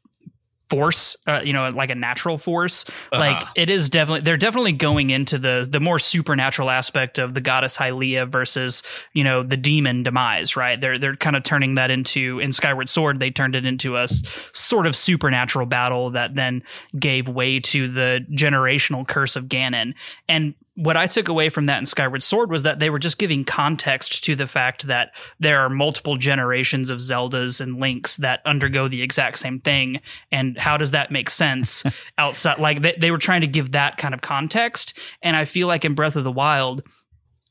force, 0.69 1.17
uh, 1.27 1.41
you 1.43 1.53
know, 1.53 1.69
like 1.71 1.91
a 1.91 1.97
natural 1.97 2.39
force. 2.39 2.85
Like 3.11 3.39
Uh-huh. 3.43 3.53
it 3.57 3.71
is 3.71 3.89
definitely 3.91 4.21
they're 4.21 4.37
definitely 4.37 4.71
going 4.71 5.11
into 5.11 5.37
the 5.37 5.67
the 5.69 5.81
more 5.81 5.99
supernatural 5.99 6.71
aspect 6.71 7.19
of 7.19 7.35
the 7.35 7.41
goddess 7.41 7.77
Hylia 7.77 8.29
versus 8.29 8.85
you 9.13 9.25
know 9.25 9.43
the 9.43 9.57
demon 9.57 10.05
demise. 10.05 10.55
Right? 10.57 10.81
They're 10.81 10.97
they're 10.97 11.17
kind 11.17 11.35
of 11.35 11.43
turning 11.43 11.75
that 11.75 11.91
into 11.91 12.39
in 12.39 12.53
Skyward 12.53 12.89
Sword. 12.89 13.19
They 13.19 13.33
turned 13.33 13.57
it 13.57 13.65
into 13.65 13.97
a 13.97 14.05
s- 14.05 14.23
sort 14.53 14.87
of 14.87 14.95
supernatural 14.95 15.67
battle 15.67 16.11
that 16.11 16.37
then 16.37 16.63
gave 16.97 17.27
way 17.27 17.59
to 17.59 17.89
the 17.89 18.25
generational 18.31 19.05
curse 19.07 19.35
of 19.35 19.47
Ganon. 19.47 19.95
And 20.29 20.55
what 20.77 20.97
I 20.97 21.07
took 21.07 21.29
away 21.29 21.49
from 21.49 21.65
that 21.65 21.79
in 21.79 21.87
Skyward 21.87 22.23
Sword 22.23 22.51
was 22.51 22.63
that 22.63 22.79
they 22.79 22.91
were 22.91 22.99
just 22.99 23.19
giving 23.19 23.45
context 23.45 24.25
to 24.25 24.37
the 24.37 24.47
fact 24.47 24.87
that 24.87 25.15
there 25.39 25.61
are 25.61 25.69
multiple 25.69 26.17
generations 26.17 26.91
of 26.91 26.99
Zeldas 26.99 27.61
and 27.61 27.81
Links 27.81 28.17
that 28.17 28.41
undergo 28.47 28.89
the 28.89 29.03
exact 29.03 29.39
same 29.39 29.61
thing. 29.61 30.01
And 30.31 30.57
how 30.57 30.77
does 30.77 30.93
that 30.93 31.11
make 31.11 31.29
sense 31.29 31.83
outside? 32.19 32.59
Like 32.59 32.83
they, 32.83 32.95
they 32.99 33.11
were 33.11 33.19
trying 33.19 33.41
to 33.41 33.47
give 33.47 33.73
that 33.73 33.97
kind 33.97 34.15
of 34.15 34.21
context. 34.21 34.99
And 35.23 35.37
I 35.37 35.45
feel 35.45 35.67
like 35.67 35.85
in 35.85 35.95
Breath 35.95 36.17
of 36.17 36.25
the 36.25 36.33
Wild, 36.33 36.83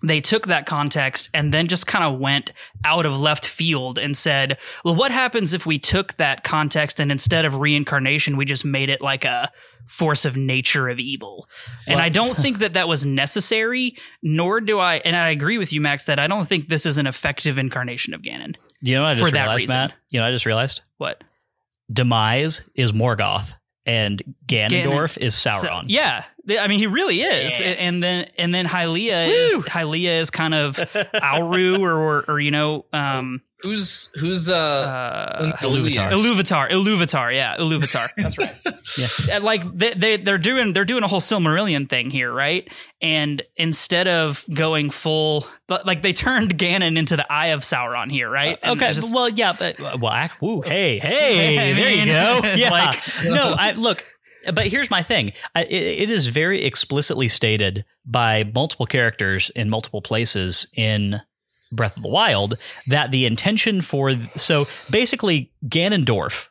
they 0.01 0.21
took 0.21 0.47
that 0.47 0.65
context 0.65 1.29
and 1.33 1.53
then 1.53 1.67
just 1.67 1.85
kind 1.85 2.05
of 2.05 2.19
went 2.19 2.53
out 2.85 3.05
of 3.05 3.19
left 3.19 3.45
field 3.45 3.99
and 3.99 4.15
said, 4.15 4.57
well, 4.85 4.95
what 4.95 5.11
happens 5.11 5.53
if 5.53 5.65
we 5.65 5.77
took 5.77 6.15
that 6.17 6.43
context 6.43 6.99
and 6.99 7.11
instead 7.11 7.45
of 7.45 7.55
reincarnation, 7.55 8.37
we 8.37 8.45
just 8.45 8.63
made 8.63 8.89
it 8.89 9.01
like 9.01 9.25
a 9.25 9.51
force 9.87 10.23
of 10.23 10.37
nature 10.37 10.87
of 10.87 10.99
evil? 10.99 11.47
And 11.87 11.99
I 11.99 12.09
don't 12.09 12.35
think 12.37 12.59
that 12.59 12.73
that 12.73 12.87
was 12.87 13.05
necessary, 13.05 13.97
nor 14.23 14.61
do 14.61 14.79
I, 14.79 14.95
and 14.97 15.15
I 15.15 15.29
agree 15.29 15.57
with 15.57 15.73
you, 15.73 15.81
Max, 15.81 16.05
that 16.05 16.19
I 16.19 16.27
don't 16.27 16.47
think 16.47 16.69
this 16.69 16.85
is 16.85 16.97
an 16.97 17.07
effective 17.07 17.57
incarnation 17.57 18.13
of 18.13 18.21
Ganon. 18.21 18.55
You 18.81 18.95
know 18.95 19.01
what 19.01 19.09
I 19.09 19.13
just 19.15 19.25
For 19.25 19.31
that 19.31 19.41
realized, 19.41 19.61
reason. 19.63 19.75
Matt? 19.75 19.93
You 20.09 20.19
know, 20.19 20.25
what 20.25 20.29
I 20.29 20.33
just 20.33 20.45
realized 20.45 20.81
What? 20.97 21.23
Demise 21.91 22.61
is 22.75 22.93
Morgoth 22.93 23.55
and 23.85 24.21
Ganondorf 24.45 25.17
is 25.17 25.33
Sauron. 25.35 25.61
So- 25.61 25.81
yeah, 25.87 26.25
I 26.59 26.67
mean, 26.67 26.79
he 26.79 26.87
really 26.87 27.21
is. 27.21 27.59
Yeah. 27.59 27.67
And, 27.67 28.03
then 28.03 28.27
and 28.37 28.53
then 28.53 28.65
Hylia 28.65 29.27
is 29.29 29.57
Woo! 29.57 29.63
Hylia 29.63 30.19
is 30.19 30.29
kind 30.29 30.53
of 30.53 30.79
Eru 31.13 31.81
or, 31.81 31.91
or 31.93 32.25
or 32.27 32.39
you 32.39 32.51
know 32.51 32.85
um 32.93 33.41
Who's 33.63 34.09
who's 34.17 34.49
uh, 34.49 34.55
uh 34.55 35.51
Iluvatar. 35.57 36.11
Iluvatar, 36.11 36.71
Iluvatar, 36.71 37.35
yeah, 37.35 37.57
Iluvatar. 37.57 38.07
That's 38.17 38.37
right. 38.37 38.55
Yeah. 38.97 39.35
And, 39.35 39.43
like 39.43 39.63
they, 39.77 39.93
they 39.93 40.15
they're 40.17 40.37
doing 40.37 40.71
they're 40.71 40.85
doing 40.85 41.03
a 41.03 41.09
whole 41.09 41.19
Silmarillion 41.19 41.89
thing 41.89 42.09
here, 42.09 42.31
right? 42.31 42.71
And 43.01 43.41
instead 43.57 44.07
of 44.07 44.45
going 44.53 44.89
full, 44.91 45.45
but, 45.67 45.85
like 45.85 46.01
they 46.01 46.13
turned 46.13 46.57
Ganon 46.57 46.97
into 46.97 47.17
the 47.17 47.29
Eye 47.29 47.47
of 47.47 47.61
Sauron 47.61 48.09
here, 48.09 48.29
right? 48.29 48.57
And 48.63 48.81
Okay, 48.81 48.93
just- 48.93 49.13
well, 49.13 49.27
yeah, 49.27 49.53
but 49.57 49.79
uh, 49.79 49.97
well, 49.99 50.13
I, 50.13 50.29
woo, 50.39 50.61
hey, 50.61 50.99
hey, 50.99 51.71
I 51.71 51.73
there 51.73 51.93
you 51.93 52.05
go. 52.05 52.41
Yeah, 52.55 52.71
like- 52.71 52.99
no, 53.25 53.55
I 53.57 53.73
look, 53.73 54.05
but 54.53 54.67
here's 54.67 54.89
my 54.89 55.03
thing. 55.03 55.33
I, 55.53 55.63
it, 55.63 56.03
it 56.03 56.09
is 56.09 56.27
very 56.27 56.63
explicitly 56.63 57.27
stated 57.27 57.83
by 58.05 58.49
multiple 58.55 58.85
characters 58.85 59.51
in 59.53 59.69
multiple 59.69 60.01
places 60.01 60.65
in 60.75 61.21
Breath 61.71 61.97
of 61.97 62.03
the 62.03 62.09
Wild 62.09 62.55
that 62.87 63.11
the 63.11 63.25
intention 63.25 63.81
for 63.81 64.13
so 64.35 64.67
basically 64.89 65.51
Ganondorf 65.65 66.47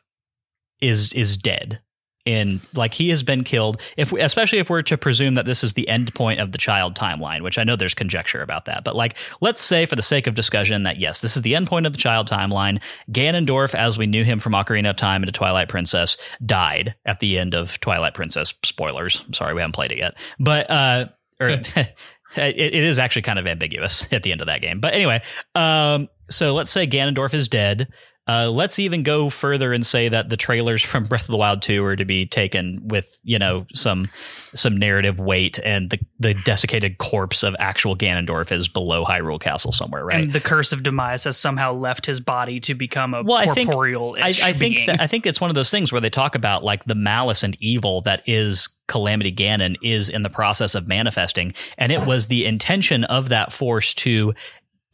is 0.81 1.13
is 1.13 1.37
dead. 1.37 1.81
In 2.25 2.61
like 2.75 2.93
he 2.93 3.09
has 3.09 3.23
been 3.23 3.43
killed. 3.43 3.81
If 3.97 4.11
we, 4.11 4.21
especially 4.21 4.59
if 4.59 4.69
we're 4.69 4.83
to 4.83 4.97
presume 4.97 5.33
that 5.33 5.45
this 5.45 5.63
is 5.63 5.73
the 5.73 5.87
end 5.87 6.13
point 6.13 6.39
of 6.39 6.51
the 6.51 6.59
child 6.59 6.93
timeline, 6.93 7.41
which 7.41 7.57
I 7.57 7.63
know 7.63 7.75
there's 7.75 7.95
conjecture 7.95 8.41
about 8.41 8.65
that, 8.65 8.83
but 8.83 8.95
like 8.95 9.17
let's 9.41 9.61
say 9.61 9.87
for 9.87 9.95
the 9.95 10.03
sake 10.03 10.27
of 10.27 10.35
discussion 10.35 10.83
that 10.83 10.99
yes, 10.99 11.21
this 11.21 11.35
is 11.35 11.41
the 11.41 11.55
end 11.55 11.67
point 11.67 11.87
of 11.87 11.93
the 11.93 11.97
child 11.97 12.27
timeline. 12.27 12.83
Ganondorf, 13.09 13.73
as 13.73 13.97
we 13.97 14.05
knew 14.05 14.23
him 14.23 14.37
from 14.37 14.51
Ocarina 14.51 14.91
of 14.91 14.95
Time 14.95 15.23
into 15.23 15.31
Twilight 15.31 15.69
Princess, 15.69 16.17
died 16.45 16.93
at 17.05 17.19
the 17.19 17.39
end 17.39 17.55
of 17.55 17.79
Twilight 17.79 18.13
Princess. 18.13 18.53
Spoilers. 18.63 19.23
I'm 19.25 19.33
sorry, 19.33 19.55
we 19.55 19.61
haven't 19.61 19.73
played 19.73 19.91
it 19.91 19.97
yet, 19.97 20.15
but 20.39 20.69
uh, 20.69 21.05
or 21.39 21.49
it, 22.37 22.57
it 22.57 22.83
is 22.83 22.99
actually 22.99 23.23
kind 23.23 23.39
of 23.39 23.47
ambiguous 23.47 24.07
at 24.11 24.23
the 24.23 24.31
end 24.31 24.41
of 24.41 24.47
that 24.47 24.61
game. 24.61 24.79
But 24.79 24.93
anyway, 24.93 25.21
um, 25.55 26.07
so 26.29 26.53
let's 26.53 26.69
say 26.69 26.87
Ganondorf 26.87 27.33
is 27.33 27.47
dead. 27.47 27.91
Uh, 28.29 28.47
let's 28.47 28.77
even 28.77 29.01
go 29.01 29.27
further 29.31 29.73
and 29.73 29.83
say 29.83 30.07
that 30.07 30.29
the 30.29 30.37
trailers 30.37 30.81
from 30.85 31.05
Breath 31.05 31.23
of 31.23 31.31
the 31.31 31.37
Wild 31.37 31.63
2 31.63 31.83
are 31.83 31.95
to 31.95 32.05
be 32.05 32.27
taken 32.27 32.87
with, 32.87 33.19
you 33.23 33.39
know, 33.39 33.65
some 33.73 34.07
some 34.53 34.77
narrative 34.77 35.19
weight 35.19 35.57
and 35.65 35.89
the, 35.89 35.99
the 36.19 36.35
desiccated 36.35 36.99
corpse 36.99 37.41
of 37.41 37.55
actual 37.57 37.95
Ganondorf 37.95 38.51
is 38.51 38.67
below 38.67 39.03
Hyrule 39.03 39.39
Castle 39.39 39.71
somewhere, 39.71 40.05
right? 40.05 40.23
And 40.25 40.33
the 40.33 40.39
curse 40.39 40.71
of 40.71 40.83
demise 40.83 41.23
has 41.23 41.37
somehow 41.37 41.73
left 41.73 42.05
his 42.05 42.19
body 42.19 42.59
to 42.61 42.75
become 42.75 43.13
a 43.15 43.23
Well, 43.23 43.37
I 43.37 43.47
think- 43.47 43.71
corporeal. 43.71 44.15
I, 44.19 44.29
I 44.29 44.53
think 44.53 44.85
that, 44.85 45.01
I 45.01 45.07
think 45.07 45.25
it's 45.25 45.41
one 45.41 45.49
of 45.49 45.55
those 45.55 45.71
things 45.71 45.91
where 45.91 46.01
they 46.01 46.09
talk 46.11 46.35
about 46.35 46.63
like 46.63 46.85
the 46.85 46.95
malice 46.95 47.41
and 47.41 47.57
evil 47.59 48.01
that 48.01 48.21
is 48.27 48.69
Calamity 48.87 49.31
Ganon 49.33 49.75
is 49.83 50.07
in 50.09 50.21
the 50.21 50.29
process 50.29 50.75
of 50.75 50.87
manifesting, 50.87 51.53
and 51.79 51.91
it 51.91 52.05
was 52.05 52.27
the 52.27 52.45
intention 52.45 53.05
of 53.05 53.29
that 53.29 53.51
force 53.51 53.93
to 53.95 54.33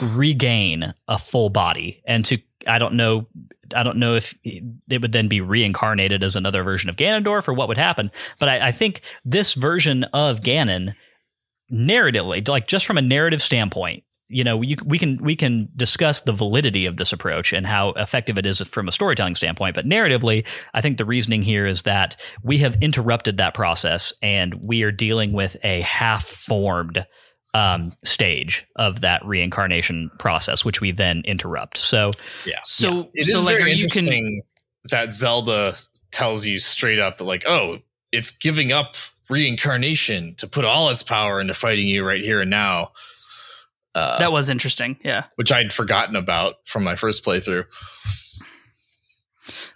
regain 0.02 0.94
a 1.08 1.18
full 1.18 1.50
body 1.50 2.02
and 2.06 2.26
to 2.26 2.38
I 2.66 2.78
don't 2.78 2.96
know 2.96 3.28
I 3.76 3.84
don't 3.84 3.98
know 3.98 4.16
if 4.16 4.38
it 4.44 5.02
would 5.02 5.12
then 5.12 5.28
be 5.28 5.42
reincarnated 5.42 6.24
as 6.24 6.36
another 6.36 6.64
version 6.64 6.90
of 6.90 6.98
Ganondorf 6.98 7.48
or 7.48 7.54
what 7.54 7.68
would 7.68 7.78
happen, 7.78 8.12
but 8.40 8.50
I, 8.50 8.68
I 8.68 8.72
think 8.72 9.02
this 9.24 9.54
version 9.54 10.04
of 10.06 10.42
Ganon 10.42 10.94
narratively, 11.72 12.48
like 12.48 12.68
just 12.68 12.86
from 12.86 12.98
a 12.98 13.02
narrative 13.02 13.42
standpoint, 13.42 14.04
you 14.28 14.44
know, 14.44 14.62
you, 14.62 14.76
we 14.86 14.98
can 14.98 15.18
we 15.18 15.36
can 15.36 15.70
discuss 15.76 16.22
the 16.22 16.34
validity 16.34 16.88
of 16.88 16.98
this 16.98 17.14
approach 17.14 17.54
and 17.54 17.66
how 17.66 17.90
effective 17.90 18.38
it 18.38 18.46
is 18.46 18.60
from 18.62 18.88
a 18.88 18.92
storytelling 18.92 19.36
standpoint. 19.36 19.76
But 19.76 19.86
narratively, 19.86 20.48
I 20.74 20.82
think 20.82 20.98
the 20.98 21.06
reasoning 21.06 21.44
here 21.44 21.68
is 21.68 21.84
that 21.84 22.20
we 22.42 22.58
have 22.60 22.82
interrupted 22.82 23.38
that 23.38 23.54
process 23.54 24.14
and 24.24 24.56
we 24.66 24.82
are 24.84 24.92
dealing 24.92 25.32
with 25.32 25.58
a 25.64 25.82
half 25.82 26.26
formed 26.26 27.06
um, 27.56 27.92
stage 28.04 28.68
of 28.76 29.00
that 29.02 29.26
reincarnation 29.26 30.12
process, 30.20 30.66
which 30.66 30.82
we 30.82 30.92
then 30.92 31.22
interrupt. 31.26 31.78
So, 31.78 32.12
Yeah. 32.46 32.60
so. 32.66 33.10
It 33.14 33.26
so 33.28 33.38
is 33.38 33.46
like, 33.46 33.58
very 33.58 33.72
are 33.72 33.74
you 33.74 33.88
can 33.90 34.04
interesting 34.04 34.42
that 34.92 35.14
Zelda 35.14 35.76
tells 36.12 36.46
you 36.46 36.60
straight 36.60 37.00
up 37.00 37.18
that, 37.18 37.24
like, 37.24 37.44
oh, 37.48 37.80
it's 38.12 38.30
giving 38.30 38.72
up 38.74 38.96
reincarnation 39.30 40.36
to 40.36 40.48
put 40.48 40.66
all 40.66 40.90
its 40.90 41.02
power 41.02 41.40
into 41.40 41.54
fighting 41.54 41.88
you 41.88 42.06
right 42.06 42.22
here 42.22 42.42
and 42.42 42.50
now. 42.50 42.92
Uh, 43.96 44.20
that 44.20 44.34
was 44.34 44.50
interesting. 44.50 44.98
Yeah. 45.04 45.24
which 45.36 45.52
I'd 45.54 45.72
forgotten 45.72 46.18
about 46.18 46.56
from 46.66 46.84
my 46.84 46.98
first 46.98 47.24
playthrough. 47.24 47.66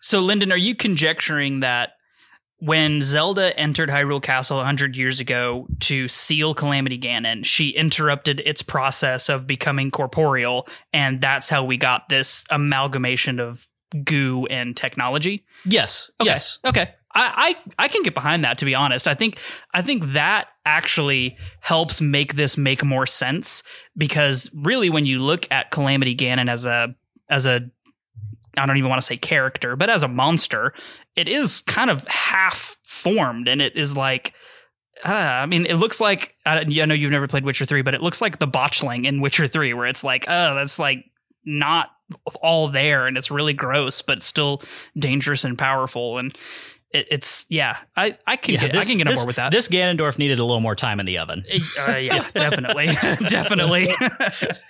So, 0.01 0.19
Lyndon, 0.19 0.51
are 0.51 0.57
you 0.57 0.75
conjecturing 0.75 1.61
that 1.61 1.93
when 2.59 3.01
Zelda 3.01 3.57
entered 3.57 3.89
Hyrule 3.89 4.21
Castle 4.21 4.57
100 4.57 4.97
years 4.97 5.19
ago 5.19 5.67
to 5.81 6.07
seal 6.07 6.53
Calamity 6.53 6.97
Ganon, 6.99 7.45
she 7.45 7.69
interrupted 7.69 8.41
its 8.45 8.61
process 8.61 9.29
of 9.29 9.47
becoming 9.47 9.91
corporeal, 9.91 10.67
and 10.93 11.21
that's 11.21 11.49
how 11.49 11.63
we 11.63 11.77
got 11.77 12.09
this 12.09 12.43
amalgamation 12.49 13.39
of 13.39 13.67
goo 14.03 14.45
and 14.47 14.75
technology? 14.77 15.45
yes, 15.65 16.11
Okay. 16.21 16.29
yes, 16.29 16.59
Okay. 16.65 16.93
I, 17.15 17.55
I 17.77 17.85
I 17.85 17.87
can 17.87 18.03
get 18.03 18.13
behind 18.13 18.43
that 18.43 18.59
to 18.59 18.65
be 18.65 18.75
honest. 18.75 19.07
I 19.07 19.15
think 19.15 19.39
I 19.73 19.81
think 19.81 20.13
that 20.13 20.47
actually 20.63 21.37
helps 21.59 22.01
make 22.01 22.35
this 22.35 22.55
make 22.55 22.83
more 22.85 23.07
sense 23.07 23.63
because 23.97 24.47
really 24.53 24.91
when 24.91 25.07
you 25.07 25.17
look 25.17 25.47
at 25.49 25.71
Calamity 25.71 26.15
Ganon 26.15 26.49
as 26.49 26.67
a 26.67 26.93
as 27.27 27.47
a 27.47 27.61
I 28.59 28.65
don't 28.65 28.77
even 28.77 28.89
want 28.89 29.01
to 29.01 29.05
say 29.05 29.17
character, 29.17 29.75
but 29.75 29.89
as 29.89 30.03
a 30.03 30.07
monster, 30.07 30.73
it 31.15 31.27
is 31.27 31.61
kind 31.61 31.89
of 31.89 32.07
half 32.07 32.77
formed 32.83 33.47
and 33.47 33.61
it 33.61 33.75
is 33.75 33.95
like 33.95 34.33
uh, 35.03 35.11
I 35.11 35.45
mean, 35.45 35.65
it 35.65 35.75
looks 35.75 36.01
like 36.01 36.35
I, 36.45 36.59
I 36.59 36.63
know 36.85 36.93
you've 36.93 37.11
never 37.11 37.27
played 37.27 37.45
Witcher 37.45 37.65
three, 37.65 37.81
but 37.81 37.93
it 37.93 38.01
looks 38.01 38.21
like 38.21 38.39
the 38.39 38.47
botchling 38.47 39.05
in 39.05 39.21
Witcher 39.21 39.47
three, 39.47 39.73
where 39.73 39.87
it's 39.87 40.03
like, 40.03 40.25
oh, 40.27 40.55
that's 40.55 40.77
like 40.77 41.05
not 41.45 41.89
all 42.41 42.67
there, 42.67 43.07
and 43.07 43.17
it's 43.17 43.31
really 43.31 43.53
gross, 43.53 44.01
but 44.01 44.21
still 44.21 44.61
dangerous 44.97 45.45
and 45.45 45.57
powerful. 45.57 46.17
And 46.17 46.35
it, 46.91 47.07
it's 47.11 47.45
yeah, 47.49 47.77
I 47.95 48.17
I 48.25 48.35
can 48.35 48.55
Yeah, 48.55 48.61
get 48.61 48.75
I 48.75 48.79
this- 48.79 48.87
can 48.89 48.97
get 48.97 49.07
on 49.07 49.11
this- 49.13 49.19
board 49.19 49.27
with 49.27 49.35
that. 49.35 49.51
This 49.51 49.67
Ganondorf 49.67 50.17
needed 50.17 50.39
a 50.39 50.43
little 50.43 50.61
more 50.61 50.75
time 50.75 50.99
in 50.99 51.05
the 51.05 51.17
oven. 51.19 51.43
Uh, 51.79 51.91
yeah, 51.97 52.25
definitely, 52.33 52.87
definitely. 53.29 53.89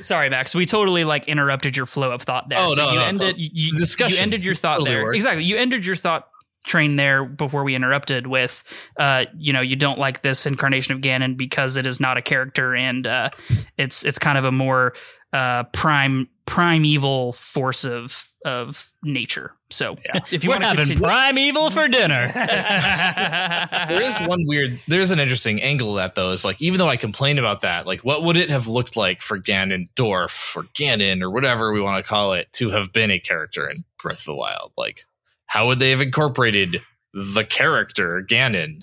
Sorry, 0.00 0.30
Max. 0.30 0.54
We 0.54 0.66
totally 0.66 1.04
like 1.04 1.28
interrupted 1.28 1.76
your 1.76 1.86
flow 1.86 2.12
of 2.12 2.22
thought 2.22 2.48
there. 2.48 2.58
Oh, 2.60 2.74
so 2.74 2.84
no, 2.86 2.90
you 2.92 2.98
no, 2.98 3.04
ended 3.04 3.36
you, 3.38 3.70
it's 3.74 3.98
you 3.98 4.18
ended 4.20 4.42
your 4.42 4.54
thought 4.54 4.78
Totally 4.78 4.90
there. 4.90 5.02
works. 5.02 5.16
Exactly. 5.16 5.44
You 5.44 5.56
ended 5.56 5.84
your 5.86 5.96
thought 5.96 6.28
train 6.64 6.96
there 6.96 7.26
before 7.26 7.62
we 7.62 7.74
interrupted 7.74 8.26
with 8.26 8.64
uh 8.98 9.26
you 9.36 9.52
know 9.52 9.60
you 9.60 9.76
don't 9.76 9.98
like 9.98 10.22
this 10.22 10.46
incarnation 10.46 10.94
of 10.94 11.02
Ganon 11.02 11.36
because 11.36 11.76
it 11.76 11.86
is 11.86 12.00
not 12.00 12.16
a 12.16 12.22
character 12.22 12.74
and 12.74 13.06
uh 13.06 13.28
it's 13.76 14.02
it's 14.02 14.18
kind 14.18 14.38
of 14.38 14.46
a 14.46 14.50
more 14.52 14.94
uh 15.34 15.64
prime 15.74 16.26
primeval 16.46 17.32
force 17.32 17.84
of 17.84 18.28
of 18.44 18.92
nature. 19.02 19.52
So 19.70 19.96
if 20.30 20.44
you 20.44 20.50
We're 20.50 20.56
want 20.56 20.64
to 20.64 20.68
having 20.68 20.84
continue. 20.86 21.08
primeval 21.08 21.70
for 21.70 21.88
dinner. 21.88 22.30
there 23.88 24.02
is 24.02 24.16
one 24.18 24.46
weird 24.46 24.78
there's 24.86 25.10
an 25.10 25.18
interesting 25.18 25.62
angle 25.62 25.94
to 25.94 25.96
that 25.96 26.14
though 26.14 26.30
is 26.30 26.44
like 26.44 26.60
even 26.60 26.78
though 26.78 26.88
i 26.88 26.96
complain 26.96 27.38
about 27.38 27.62
that 27.62 27.86
like 27.86 28.00
what 28.00 28.22
would 28.22 28.36
it 28.36 28.50
have 28.50 28.66
looked 28.66 28.96
like 28.96 29.22
for 29.22 29.38
ganondorf 29.38 30.56
or 30.56 30.64
ganon 30.74 31.22
or 31.22 31.30
whatever 31.30 31.72
we 31.72 31.80
want 31.80 32.02
to 32.02 32.08
call 32.08 32.34
it 32.34 32.52
to 32.52 32.70
have 32.70 32.92
been 32.92 33.10
a 33.10 33.18
character 33.18 33.68
in 33.68 33.84
breath 34.02 34.20
of 34.20 34.26
the 34.26 34.34
wild? 34.36 34.72
Like 34.76 35.06
how 35.46 35.66
would 35.66 35.78
they 35.78 35.90
have 35.90 36.02
incorporated 36.02 36.82
the 37.14 37.44
character 37.44 38.22
ganon 38.28 38.82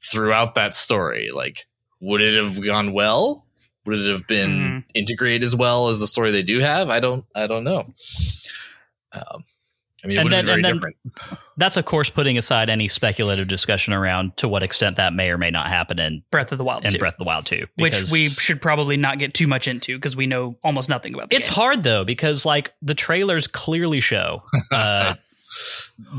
throughout 0.00 0.54
that 0.54 0.74
story? 0.74 1.30
Like 1.34 1.66
would 2.00 2.20
it 2.20 2.34
have 2.36 2.62
gone 2.64 2.92
well 2.92 3.41
would 3.84 3.98
it 3.98 4.10
have 4.10 4.26
been 4.26 4.50
Hmm. 4.50 4.78
integrated 4.94 5.42
as 5.42 5.54
well 5.56 5.88
as 5.88 5.98
the 6.00 6.06
story 6.06 6.30
they 6.30 6.42
do 6.42 6.58
have 6.60 6.88
i 6.90 7.00
don't 7.00 7.24
i 7.34 7.46
don't 7.46 7.64
know 7.64 7.84
um 9.12 9.44
I 10.04 10.08
mean, 10.08 10.16
it 10.16 10.20
And 10.22 10.24
would 10.24 10.32
have 10.32 10.46
been 10.46 10.46
very 10.46 10.56
and 10.56 10.64
then- 10.64 10.72
different. 10.74 11.38
That's 11.58 11.76
of 11.76 11.84
course 11.84 12.10
putting 12.10 12.36
aside 12.36 12.68
any 12.70 12.88
speculative 12.88 13.46
discussion 13.46 13.92
around 13.92 14.36
to 14.38 14.48
what 14.48 14.64
extent 14.64 14.96
that 14.96 15.12
may 15.12 15.30
or 15.30 15.38
may 15.38 15.50
not 15.50 15.68
happen 15.68 16.00
in 16.00 16.24
Breath 16.32 16.50
of 16.50 16.58
the 16.58 16.64
Wild 16.64 16.84
in 16.84 16.90
2, 16.90 16.98
Breath 16.98 17.12
of 17.14 17.18
the 17.18 17.24
Wild 17.24 17.46
2. 17.46 17.66
which 17.76 18.10
we 18.10 18.28
should 18.28 18.60
probably 18.60 18.96
not 18.96 19.18
get 19.20 19.32
too 19.32 19.46
much 19.46 19.68
into 19.68 19.96
because 19.96 20.16
we 20.16 20.26
know 20.26 20.56
almost 20.64 20.88
nothing 20.88 21.14
about 21.14 21.30
the 21.30 21.36
It's 21.36 21.46
game. 21.46 21.54
hard 21.54 21.82
though 21.84 22.02
because 22.04 22.44
like 22.44 22.72
the 22.82 22.94
trailers 22.94 23.46
clearly 23.46 24.00
show 24.00 24.42
uh, 24.72 25.14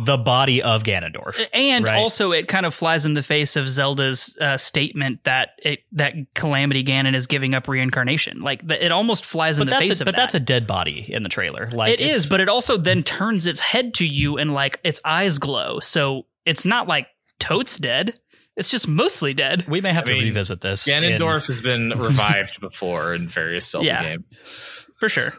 the 0.06 0.18
body 0.18 0.62
of 0.62 0.84
Ganondorf. 0.84 1.40
and 1.54 1.86
Right. 1.86 1.96
also 1.98 2.32
it 2.32 2.48
kind 2.48 2.66
of 2.66 2.74
flies 2.74 3.06
in 3.06 3.14
the 3.14 3.24
face 3.24 3.56
of 3.56 3.68
Zelda's 3.70 4.38
uh, 4.40 4.58
statement 4.58 5.24
that 5.24 5.52
it 5.64 5.80
that 5.94 6.14
Calamity 6.36 6.84
Ganon 6.84 7.16
is 7.16 7.28
giving 7.28 7.54
up 7.54 7.68
reincarnation. 7.68 8.40
Like 8.42 8.66
the, 8.66 8.84
it 8.84 8.92
almost 8.92 9.26
flies 9.26 9.60
in 9.60 9.68
the 9.68 9.76
face 9.76 10.00
a, 10.00 10.04
of 10.04 10.06
but 10.06 10.16
that. 10.16 10.22
that's 10.22 10.36
a 10.36 10.40
dead 10.40 10.68
body 10.68 11.06
in 11.12 11.24
the 11.24 11.30
trailer. 11.30 11.70
Like 11.72 11.94
it 11.94 12.00
is, 12.00 12.30
but 12.30 12.40
it 12.42 12.50
also 12.50 12.78
then 12.78 13.04
turns 13.04 13.46
its 13.48 13.60
head 13.60 13.94
to 13.96 14.06
you 14.06 14.38
and 14.38 14.54
like 14.54 14.80
its 14.84 15.02
eyes 15.06 15.38
glow. 15.40 15.80
So 15.80 16.26
it's 16.46 16.66
not 16.66 16.88
like 16.88 17.08
totes 17.40 17.78
dead. 17.78 18.20
It's 18.56 18.70
just 18.70 18.88
mostly 18.88 19.34
dead. 19.34 19.68
we 19.68 19.82
may 19.82 19.92
have 19.94 20.04
I 20.04 20.08
to 20.10 20.14
mean, 20.14 20.24
revisit 20.26 20.62
this. 20.62 20.88
in- 20.88 21.02
Ganondorf 21.02 21.48
has 21.48 21.60
been 21.60 21.90
revived 21.90 22.62
before 22.62 23.16
in 23.16 23.28
various 23.28 23.68
Zelda 23.70 23.88
Yeah. 23.88 24.04
games. 24.04 24.88
For 24.98 25.10
sure. 25.10 25.34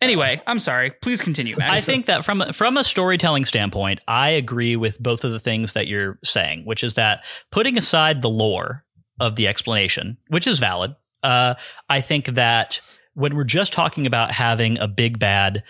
Anyway, 0.00 0.42
I'm 0.46 0.58
sorry. 0.58 0.90
Please 0.90 1.22
continue, 1.22 1.56
Max. 1.56 1.76
I 1.76 1.80
think 1.80 2.06
that 2.06 2.24
from 2.24 2.42
a- 2.42 2.52
from 2.52 2.76
a 2.76 2.84
storytelling 2.84 3.44
standpoint, 3.44 4.00
I 4.06 4.30
agree 4.30 4.76
with 4.76 5.02
both 5.02 5.24
of 5.24 5.32
the 5.32 5.40
things 5.40 5.72
that 5.72 5.86
you're 5.86 6.18
saying, 6.22 6.64
which 6.64 6.84
is 6.84 6.94
that 6.94 7.24
putting 7.50 7.78
aside 7.78 8.20
the 8.20 8.28
lore 8.28 8.84
of 9.18 9.36
the 9.36 9.48
explanation, 9.48 10.18
which 10.28 10.46
is 10.46 10.58
valid, 10.58 10.94
uh, 11.22 11.54
I 11.88 12.02
think 12.02 12.26
that 12.26 12.80
when 13.14 13.34
we're 13.34 13.44
just 13.44 13.72
talking 13.72 14.06
about 14.06 14.32
having 14.32 14.78
a 14.78 14.86
big 14.86 15.18
bad, 15.18 15.62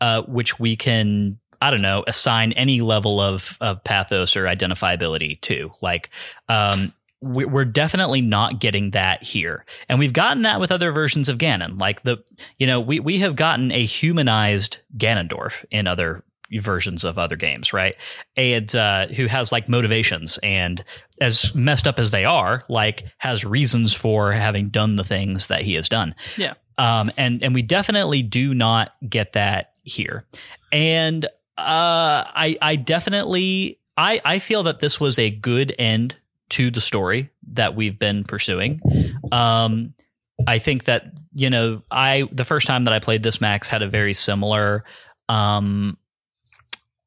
uh, 0.00 0.22
which 0.22 0.58
we 0.60 0.76
can. 0.76 1.38
I 1.62 1.70
don't 1.70 1.82
know, 1.82 2.04
assign 2.06 2.52
any 2.52 2.82
level 2.82 3.20
of, 3.20 3.56
of 3.58 3.82
pathos 3.84 4.36
or 4.36 4.44
identifiability 4.44 5.40
to. 5.42 5.70
Like, 5.80 6.10
um, 6.48 6.92
we're 7.24 7.64
definitely 7.64 8.20
not 8.20 8.60
getting 8.60 8.90
that 8.90 9.22
here. 9.22 9.64
And 9.88 9.98
we've 9.98 10.12
gotten 10.12 10.42
that 10.42 10.60
with 10.60 10.70
other 10.70 10.92
versions 10.92 11.28
of 11.28 11.38
Ganon. 11.38 11.80
Like 11.80 12.02
the, 12.02 12.22
you 12.58 12.66
know, 12.66 12.80
we, 12.80 13.00
we 13.00 13.18
have 13.20 13.36
gotten 13.36 13.72
a 13.72 13.84
humanized 13.84 14.80
Ganondorf 14.96 15.64
in 15.70 15.86
other 15.86 16.22
versions 16.52 17.04
of 17.04 17.18
other 17.18 17.36
games, 17.36 17.72
right? 17.72 17.96
And 18.36 18.74
uh, 18.74 19.06
who 19.08 19.26
has 19.26 19.50
like 19.52 19.68
motivations 19.68 20.38
and 20.42 20.84
as 21.20 21.54
messed 21.54 21.86
up 21.86 21.98
as 21.98 22.10
they 22.10 22.24
are, 22.24 22.64
like 22.68 23.04
has 23.18 23.44
reasons 23.44 23.92
for 23.92 24.32
having 24.32 24.68
done 24.68 24.96
the 24.96 25.04
things 25.04 25.48
that 25.48 25.62
he 25.62 25.74
has 25.74 25.88
done. 25.88 26.14
Yeah. 26.36 26.54
Um, 26.76 27.10
and 27.16 27.42
and 27.42 27.54
we 27.54 27.62
definitely 27.62 28.22
do 28.22 28.52
not 28.52 28.92
get 29.08 29.32
that 29.34 29.74
here. 29.82 30.26
And 30.72 31.24
uh, 31.56 32.24
I 32.26 32.58
I 32.60 32.76
definitely 32.76 33.78
I 33.96 34.20
I 34.24 34.38
feel 34.40 34.64
that 34.64 34.80
this 34.80 34.98
was 34.98 35.18
a 35.18 35.30
good 35.30 35.74
end 35.78 36.16
to 36.50 36.70
the 36.70 36.80
story 36.80 37.30
that 37.52 37.74
we've 37.74 37.98
been 37.98 38.24
pursuing. 38.24 38.80
Um, 39.32 39.94
I 40.46 40.58
think 40.58 40.84
that 40.84 41.18
you 41.34 41.50
know 41.50 41.82
I 41.90 42.28
the 42.30 42.44
first 42.44 42.66
time 42.66 42.84
that 42.84 42.92
I 42.92 42.98
played 42.98 43.22
this 43.22 43.40
Max 43.40 43.68
had 43.68 43.82
a 43.82 43.88
very 43.88 44.14
similar 44.14 44.84
um 45.28 45.96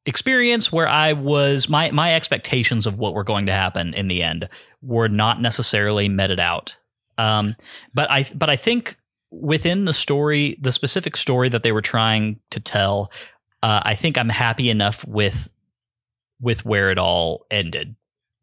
experience 0.06 0.72
where 0.72 0.88
I 0.88 1.12
was 1.12 1.68
my 1.68 1.90
my 1.90 2.14
expectations 2.14 2.86
of 2.86 2.98
what 2.98 3.14
were 3.14 3.24
going 3.24 3.46
to 3.46 3.52
happen 3.52 3.94
in 3.94 4.08
the 4.08 4.22
end 4.22 4.48
were 4.82 5.08
not 5.08 5.40
necessarily 5.40 6.08
meted 6.08 6.40
out. 6.40 6.76
Um, 7.18 7.56
but 7.92 8.10
I 8.10 8.24
but 8.34 8.48
I 8.48 8.56
think 8.56 8.96
within 9.30 9.84
the 9.84 9.92
story, 9.92 10.56
the 10.60 10.72
specific 10.72 11.16
story 11.16 11.50
that 11.50 11.62
they 11.62 11.72
were 11.72 11.82
trying 11.82 12.40
to 12.50 12.60
tell, 12.60 13.12
uh, 13.62 13.82
I 13.84 13.94
think 13.94 14.16
I'm 14.16 14.30
happy 14.30 14.70
enough 14.70 15.06
with 15.06 15.50
with 16.40 16.64
where 16.64 16.90
it 16.90 16.98
all 16.98 17.46
ended. 17.50 17.94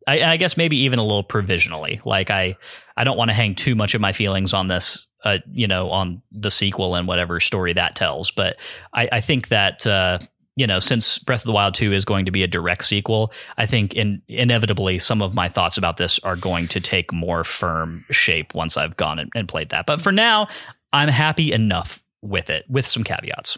I, 0.08 0.24
I 0.24 0.38
guess 0.38 0.58
maybe 0.58 0.78
even 0.78 1.00
a 1.00 1.04
little 1.04 1.24
provisionally. 1.24 2.02
Like 2.06 2.30
I, 2.30 2.58
I 2.96 3.04
don't 3.04 3.18
want 3.18 3.30
to 3.30 3.34
hang 3.36 3.56
too 3.56 3.76
much 3.76 3.96
of 3.96 4.02
my 4.02 4.12
feelings 4.12 4.54
on 4.54 4.68
this, 4.68 5.08
uh, 5.24 5.40
you 5.52 5.68
know, 5.68 5.90
on 5.90 6.22
the 6.32 6.52
sequel 6.52 6.96
and 6.96 7.08
whatever 7.08 7.40
story 7.40 7.74
that 7.74 7.96
tells. 7.96 8.32
But 8.32 8.58
I, 8.94 9.10
I 9.12 9.22
think 9.22 9.48
that 9.48 9.86
uh, 9.88 10.20
you 10.56 10.66
know, 10.66 10.80
since 10.80 11.20
Breath 11.20 11.42
of 11.42 11.48
the 11.48 11.52
Wild 11.52 11.74
2 11.74 11.92
is 11.92 12.06
going 12.06 12.26
to 12.26 12.32
be 12.32 12.44
a 12.44 12.48
direct 12.48 12.86
sequel, 12.86 13.34
I 13.58 13.66
think 13.66 13.94
in, 13.94 14.22
inevitably 14.28 15.00
some 15.00 15.22
of 15.22 15.36
my 15.36 15.50
thoughts 15.50 15.78
about 15.78 15.98
this 15.98 16.18
are 16.20 16.38
going 16.38 16.70
to 16.70 16.80
take 16.80 17.12
more 17.12 17.44
firm 17.44 18.06
shape 18.10 18.56
once 18.56 18.78
I've 18.78 18.96
gone 18.96 19.20
and, 19.20 19.30
and 19.36 19.50
played 19.50 19.70
that. 19.70 19.86
But 19.86 20.02
for 20.02 20.14
now, 20.14 20.48
I'm 20.94 21.10
happy 21.10 21.52
enough 21.52 22.02
with 22.22 22.50
it, 22.50 22.66
with 22.70 22.86
some 22.86 23.04
caveats. 23.04 23.58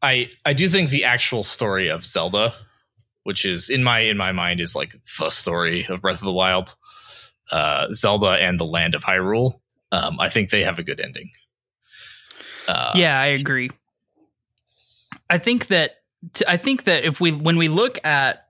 I 0.00 0.30
I 0.46 0.52
do 0.52 0.68
think 0.68 0.90
the 0.90 1.04
actual 1.04 1.42
story 1.42 1.88
of 1.90 2.04
Zelda, 2.04 2.54
which 3.28 3.44
is 3.44 3.68
in 3.68 3.84
my 3.84 3.98
in 3.98 4.16
my 4.16 4.32
mind 4.32 4.58
is 4.58 4.74
like 4.74 4.94
the 5.20 5.28
story 5.28 5.84
of 5.90 6.00
Breath 6.00 6.22
of 6.22 6.24
the 6.24 6.32
Wild, 6.32 6.74
uh, 7.52 7.88
Zelda 7.92 8.30
and 8.30 8.58
the 8.58 8.64
Land 8.64 8.94
of 8.94 9.04
Hyrule. 9.04 9.60
Um, 9.92 10.16
I 10.18 10.30
think 10.30 10.48
they 10.48 10.62
have 10.62 10.78
a 10.78 10.82
good 10.82 10.98
ending. 10.98 11.30
Uh, 12.66 12.94
yeah, 12.96 13.20
I 13.20 13.26
agree. 13.26 13.70
I 15.28 15.36
think 15.36 15.66
that 15.66 15.96
I 16.48 16.56
think 16.56 16.84
that 16.84 17.04
if 17.04 17.20
we 17.20 17.30
when 17.30 17.58
we 17.58 17.68
look 17.68 18.02
at 18.02 18.48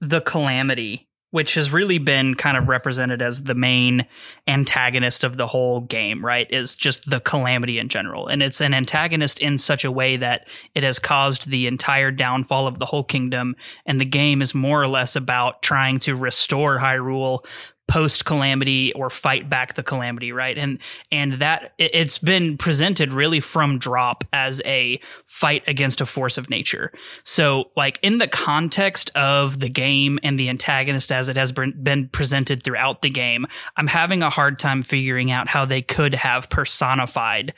the 0.00 0.20
calamity, 0.20 1.05
which 1.36 1.52
has 1.52 1.70
really 1.70 1.98
been 1.98 2.34
kind 2.34 2.56
of 2.56 2.66
represented 2.66 3.20
as 3.20 3.42
the 3.42 3.54
main 3.54 4.06
antagonist 4.48 5.22
of 5.22 5.36
the 5.36 5.46
whole 5.46 5.82
game, 5.82 6.24
right? 6.24 6.50
Is 6.50 6.74
just 6.74 7.10
the 7.10 7.20
calamity 7.20 7.78
in 7.78 7.90
general. 7.90 8.26
And 8.26 8.42
it's 8.42 8.62
an 8.62 8.72
antagonist 8.72 9.38
in 9.38 9.58
such 9.58 9.84
a 9.84 9.92
way 9.92 10.16
that 10.16 10.48
it 10.74 10.82
has 10.82 10.98
caused 10.98 11.50
the 11.50 11.66
entire 11.66 12.10
downfall 12.10 12.66
of 12.66 12.78
the 12.78 12.86
whole 12.86 13.04
kingdom. 13.04 13.54
And 13.84 14.00
the 14.00 14.06
game 14.06 14.40
is 14.40 14.54
more 14.54 14.82
or 14.82 14.88
less 14.88 15.14
about 15.14 15.60
trying 15.60 15.98
to 15.98 16.16
restore 16.16 16.78
Hyrule 16.78 17.46
post 17.88 18.24
calamity 18.24 18.92
or 18.94 19.10
fight 19.10 19.48
back 19.48 19.74
the 19.74 19.82
calamity 19.82 20.32
right? 20.32 20.58
And 20.58 20.80
and 21.12 21.34
that 21.34 21.72
it's 21.78 22.18
been 22.18 22.58
presented 22.58 23.12
really 23.12 23.40
from 23.40 23.78
drop 23.78 24.24
as 24.32 24.60
a 24.64 25.00
fight 25.24 25.62
against 25.66 26.00
a 26.00 26.06
force 26.06 26.36
of 26.36 26.50
nature. 26.50 26.90
So 27.24 27.70
like 27.76 27.98
in 28.02 28.18
the 28.18 28.28
context 28.28 29.10
of 29.14 29.60
the 29.60 29.68
game 29.68 30.18
and 30.22 30.38
the 30.38 30.48
antagonist 30.48 31.12
as 31.12 31.28
it 31.28 31.36
has 31.36 31.52
been 31.52 32.08
presented 32.08 32.62
throughout 32.62 33.02
the 33.02 33.10
game 33.10 33.46
i'm 33.76 33.86
having 33.86 34.22
a 34.22 34.30
hard 34.30 34.58
time 34.58 34.82
figuring 34.82 35.30
out 35.30 35.48
how 35.48 35.64
they 35.64 35.82
could 35.82 36.14
have 36.14 36.48
personified 36.48 37.52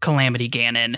calamity 0.00 0.48
ganon 0.48 0.96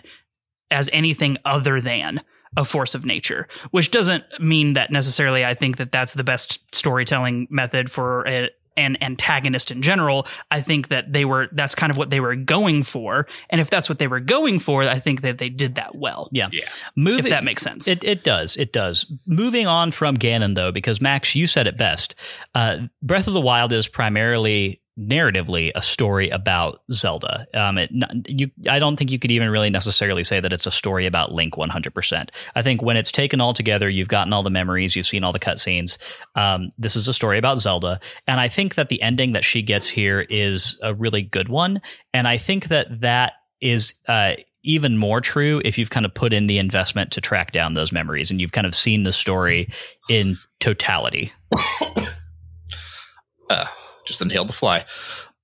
as 0.70 0.90
anything 0.92 1.36
other 1.44 1.80
than 1.80 2.20
a 2.56 2.64
force 2.64 2.94
of 2.94 3.04
nature, 3.04 3.46
which 3.70 3.90
doesn't 3.90 4.24
mean 4.40 4.72
that 4.72 4.90
necessarily 4.90 5.44
I 5.44 5.54
think 5.54 5.76
that 5.76 5.92
that's 5.92 6.14
the 6.14 6.24
best 6.24 6.58
storytelling 6.74 7.46
method 7.50 7.90
for 7.90 8.26
a, 8.26 8.50
and 8.76 9.02
antagonist 9.02 9.70
in 9.70 9.82
general, 9.82 10.26
I 10.50 10.60
think 10.60 10.88
that 10.88 11.12
they 11.12 11.24
were 11.24 11.48
that's 11.52 11.74
kind 11.74 11.90
of 11.90 11.96
what 11.96 12.10
they 12.10 12.20
were 12.20 12.36
going 12.36 12.82
for. 12.82 13.26
And 13.50 13.60
if 13.60 13.70
that's 13.70 13.88
what 13.88 13.98
they 13.98 14.06
were 14.06 14.20
going 14.20 14.58
for, 14.58 14.82
I 14.82 14.98
think 14.98 15.22
that 15.22 15.38
they 15.38 15.48
did 15.48 15.76
that 15.76 15.94
well. 15.94 16.28
Yeah. 16.32 16.48
Yeah. 16.52 16.68
Moving, 16.94 17.24
if 17.24 17.30
that 17.30 17.44
makes 17.44 17.62
sense. 17.62 17.88
It, 17.88 18.04
it 18.04 18.24
does. 18.24 18.56
It 18.56 18.72
does. 18.72 19.06
Moving 19.26 19.66
on 19.66 19.90
from 19.90 20.16
Ganon, 20.16 20.54
though, 20.54 20.72
because 20.72 21.00
Max, 21.00 21.34
you 21.34 21.46
said 21.46 21.66
it 21.66 21.76
best. 21.76 22.14
Uh, 22.54 22.88
Breath 23.02 23.26
of 23.26 23.34
the 23.34 23.40
Wild 23.40 23.72
is 23.72 23.88
primarily 23.88 24.80
narratively 24.98 25.70
a 25.74 25.82
story 25.82 26.30
about 26.30 26.80
Zelda. 26.90 27.46
Um, 27.52 27.78
it, 27.78 27.90
you, 28.28 28.50
I 28.68 28.78
don't 28.78 28.96
think 28.96 29.10
you 29.10 29.18
could 29.18 29.30
even 29.30 29.50
really 29.50 29.70
necessarily 29.70 30.24
say 30.24 30.40
that 30.40 30.52
it's 30.52 30.66
a 30.66 30.70
story 30.70 31.06
about 31.06 31.32
Link 31.32 31.54
100%. 31.54 32.30
I 32.54 32.62
think 32.62 32.82
when 32.82 32.96
it's 32.96 33.12
taken 33.12 33.40
all 33.40 33.52
together, 33.52 33.88
you've 33.88 34.08
gotten 34.08 34.32
all 34.32 34.42
the 34.42 34.50
memories, 34.50 34.96
you've 34.96 35.06
seen 35.06 35.22
all 35.22 35.32
the 35.32 35.38
cutscenes. 35.38 35.98
Um, 36.34 36.70
this 36.78 36.96
is 36.96 37.08
a 37.08 37.12
story 37.12 37.38
about 37.38 37.58
Zelda, 37.58 38.00
and 38.26 38.40
I 38.40 38.48
think 38.48 38.76
that 38.76 38.88
the 38.88 39.02
ending 39.02 39.32
that 39.32 39.44
she 39.44 39.62
gets 39.62 39.86
here 39.86 40.20
is 40.30 40.78
a 40.82 40.94
really 40.94 41.22
good 41.22 41.48
one, 41.48 41.82
and 42.14 42.26
I 42.26 42.36
think 42.36 42.68
that 42.68 43.00
that 43.00 43.34
is. 43.60 43.94
Uh, 44.08 44.34
even 44.68 44.98
more 44.98 45.20
true 45.20 45.62
if 45.64 45.78
you've 45.78 45.90
kind 45.90 46.04
of 46.04 46.12
put 46.12 46.32
in 46.32 46.48
the 46.48 46.58
investment 46.58 47.12
to 47.12 47.20
track 47.20 47.52
down 47.52 47.74
those 47.74 47.92
memories 47.92 48.32
and 48.32 48.40
you've 48.40 48.50
kind 48.50 48.66
of 48.66 48.74
seen 48.74 49.04
the 49.04 49.12
story 49.12 49.68
in 50.10 50.36
totality. 50.58 51.30
uh, 53.48 53.66
just 54.06 54.22
inhaled 54.22 54.48
the 54.48 54.54
fly. 54.54 54.84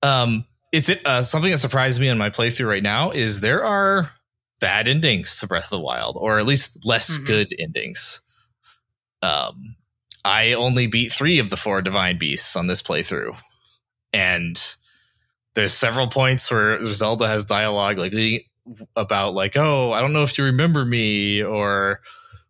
Um, 0.03 0.47
it's 0.73 0.91
uh, 1.05 1.23
something 1.23 1.51
that 1.51 1.59
surprised 1.59 2.01
me 2.01 2.09
in 2.09 2.19
my 2.19 2.31
playthrough 2.31 2.67
right 2.67 2.83
now 2.83 3.11
is 3.11 3.41
there 3.41 3.65
are 3.65 4.11
bad 4.61 4.89
endings 4.89 5.39
to 5.41 5.47
Breath 5.47 5.65
of 5.65 5.71
the 5.71 5.81
Wild, 5.81 6.17
or 6.19 6.39
at 6.39 6.47
least 6.47 6.87
less 6.87 7.11
mm-hmm. 7.11 7.27
good 7.27 7.55
endings. 7.59 8.23
Um, 9.21 9.77
I 10.25 10.55
only 10.55 10.87
beat 10.87 11.13
three 11.13 11.39
of 11.41 11.51
the 11.51 11.57
four 11.57 11.83
divine 11.83 12.17
beasts 12.17 12.57
on 12.57 12.69
this 12.69 12.81
playthrough, 12.81 13.37
and 14.13 14.61
there's 15.55 15.75
several 15.75 16.07
points 16.07 16.51
where 16.51 16.83
Zelda 16.85 17.27
has 17.27 17.45
dialogue 17.45 17.99
like 17.99 18.15
about 18.97 19.35
like, 19.35 19.57
oh, 19.57 19.93
I 19.93 20.01
don't 20.01 20.13
know 20.13 20.23
if 20.23 20.39
you 20.39 20.45
remember 20.45 20.85
me, 20.85 21.43
or 21.43 22.01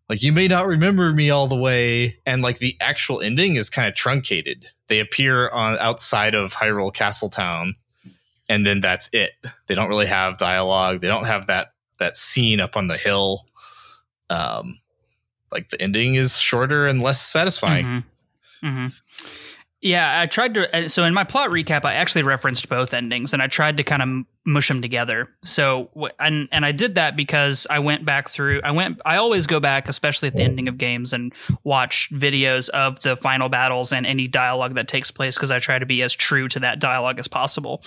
like 0.09 0.23
you 0.23 0.33
may 0.33 0.49
not 0.49 0.67
remember 0.67 1.13
me 1.13 1.31
all 1.31 1.49
the 1.49 1.57
way, 1.57 2.19
and 2.25 2.43
like 2.43 2.59
the 2.59 2.77
actual 2.81 3.21
ending 3.21 3.57
is 3.57 3.69
kind 3.69 3.89
of 3.89 3.95
truncated 3.95 4.67
they 4.89 5.01
appear 5.01 5.49
on 5.49 5.79
outside 5.79 6.35
of 6.35 6.55
Hyrule 6.55 6.93
Castletown, 6.93 7.77
and 8.49 8.67
then 8.67 8.81
that's 8.81 9.09
it. 9.13 9.33
They 9.67 9.75
don't 9.75 9.89
really 9.89 10.07
have 10.07 10.39
dialogue. 10.39 11.01
They 11.01 11.09
don't 11.09 11.27
have 11.27 11.47
that 11.47 11.73
that 11.99 12.17
scene 12.17 12.61
up 12.61 12.77
on 12.77 12.89
the 12.89 12.97
hill. 12.97 13.47
Um, 14.29 14.79
like 15.51 15.69
the 15.69 15.81
ending 15.81 16.15
is 16.15 16.39
shorter 16.39 16.87
and 16.87 17.03
less 17.03 17.21
satisfying. 17.21 17.85
Mm-hmm. 17.85 18.67
Mm-hmm. 18.67 18.87
Yeah, 19.83 20.21
I 20.21 20.27
tried 20.27 20.55
to. 20.55 20.89
So 20.89 21.05
in 21.05 21.13
my 21.13 21.25
plot 21.25 21.51
recap, 21.51 21.85
I 21.85 21.95
actually 21.95 22.23
referenced 22.23 22.69
both 22.69 22.95
endings, 22.95 23.33
and 23.33 23.43
I 23.43 23.49
tried 23.49 23.79
to 23.79 23.85
kind 23.85 24.03
of 24.03 24.27
mush 24.45 24.69
them 24.69 24.83
together. 24.83 25.29
So 25.43 25.91
and 26.19 26.49
and 26.51 26.65
I 26.65 26.73
did 26.73 26.97
that 26.97 27.17
because 27.17 27.67
I 27.71 27.79
went 27.79 28.05
back 28.05 28.29
through 28.29 28.61
I 28.65 28.73
went 28.73 29.01
I 29.07 29.17
always 29.17 29.47
go 29.47 29.61
back 29.61 29.89
especially 29.89 30.29
at 30.29 30.37
the 30.37 30.43
ending 30.43 30.69
of 30.69 30.79
games 30.79 31.13
and 31.13 31.33
watch 31.63 32.11
videos 32.13 32.69
of 32.71 33.01
the 33.01 33.17
final 33.17 33.49
battles 33.49 33.93
and 33.93 34.05
any 34.05 34.27
dialogue 34.27 34.75
that 34.75 34.89
takes 34.89 35.13
place 35.13 35.37
because 35.37 35.53
I 35.53 35.61
try 35.61 35.79
to 35.79 35.87
be 35.87 36.03
as 36.03 36.13
true 36.13 36.49
to 36.49 36.61
that 36.61 36.81
dialogue 36.81 37.21
as 37.21 37.29
possible. 37.29 37.83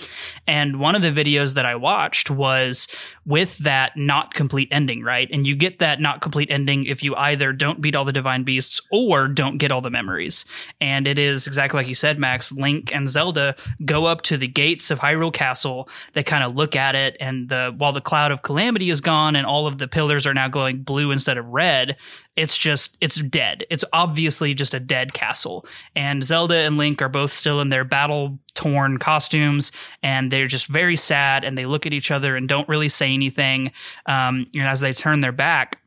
And 0.46 0.80
one 0.80 0.94
of 0.94 1.02
the 1.02 1.12
videos 1.12 1.54
that 1.54 1.66
I 1.66 1.76
watched 1.76 2.30
was 2.30 2.88
with 3.26 3.58
that 3.58 3.96
not 3.96 4.32
complete 4.32 4.68
ending, 4.70 5.02
right? 5.02 5.28
And 5.30 5.46
you 5.46 5.56
get 5.56 5.80
that 5.80 6.00
not 6.00 6.22
complete 6.22 6.50
ending 6.50 6.86
if 6.86 7.02
you 7.02 7.14
either 7.16 7.52
don't 7.52 7.82
beat 7.82 7.94
all 7.94 8.04
the 8.04 8.12
divine 8.12 8.44
beasts 8.44 8.80
or 8.90 9.28
don't 9.28 9.58
get 9.58 9.72
all 9.72 9.82
the 9.82 9.90
memories. 9.90 10.46
And 10.80 11.06
it 11.06 11.18
is 11.18 11.46
exactly 11.46 11.78
like 11.78 11.88
you 11.88 11.94
said 11.94 12.18
Max, 12.18 12.50
Link 12.50 12.94
and 12.94 13.08
Zelda 13.08 13.56
go 13.84 14.06
up 14.06 14.22
to 14.22 14.38
the 14.38 14.48
gates 14.48 14.90
of 14.90 15.00
Hyrule 15.00 15.32
Castle. 15.32 15.88
They 16.14 16.22
kind 16.22 16.44
of 16.44 16.45
of 16.46 16.56
look 16.56 16.74
at 16.74 16.94
it 16.94 17.16
and 17.20 17.48
the 17.48 17.74
while 17.76 17.92
the 17.92 18.00
cloud 18.00 18.32
of 18.32 18.42
calamity 18.42 18.88
is 18.88 19.00
gone 19.00 19.36
and 19.36 19.46
all 19.46 19.66
of 19.66 19.78
the 19.78 19.88
pillars 19.88 20.26
are 20.26 20.34
now 20.34 20.48
glowing 20.48 20.78
blue 20.78 21.10
instead 21.10 21.36
of 21.36 21.46
red 21.46 21.96
it's 22.36 22.56
just 22.56 22.96
it's 23.00 23.16
dead 23.16 23.64
it's 23.68 23.84
obviously 23.92 24.54
just 24.54 24.72
a 24.72 24.80
dead 24.80 25.12
castle 25.12 25.66
and 25.94 26.22
zelda 26.22 26.56
and 26.56 26.76
link 26.76 27.02
are 27.02 27.08
both 27.08 27.30
still 27.30 27.60
in 27.60 27.68
their 27.68 27.84
battle 27.84 28.38
torn 28.54 28.98
costumes 28.98 29.72
and 30.02 30.30
they're 30.30 30.46
just 30.46 30.66
very 30.66 30.96
sad 30.96 31.44
and 31.44 31.58
they 31.58 31.66
look 31.66 31.84
at 31.84 31.92
each 31.92 32.10
other 32.10 32.36
and 32.36 32.48
don't 32.48 32.68
really 32.68 32.88
say 32.88 33.12
anything 33.12 33.70
um, 34.06 34.46
and 34.54 34.64
as 34.64 34.80
they 34.80 34.92
turn 34.92 35.20
their 35.20 35.32
back 35.32 35.80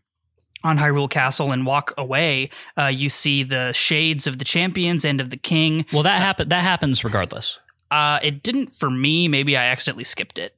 on 0.64 0.78
Hyrule 0.78 1.10
Castle 1.10 1.54
and 1.54 1.66
walk 1.66 1.94
away, 1.98 2.50
uh, 2.78 2.88
you 2.88 3.08
see 3.08 3.44
the 3.44 3.72
shades 3.72 4.28
of 4.28 4.40
the 4.40 4.46
champions 4.46 5.06
and 5.06 5.22
of 5.22 5.30
the 5.30 5.38
king. 5.38 5.86
Well, 5.94 6.04
that 6.04 6.22
happen 6.22 6.50
that 6.50 6.64
happens 6.64 7.04
regardless. 7.04 7.60
Uh, 7.92 8.20
it 8.22 8.44
didn't 8.44 8.76
for 8.76 8.90
me. 8.90 9.28
Maybe 9.28 9.58
I 9.58 9.66
accidentally 9.66 10.04
skipped 10.04 10.38
it, 10.38 10.56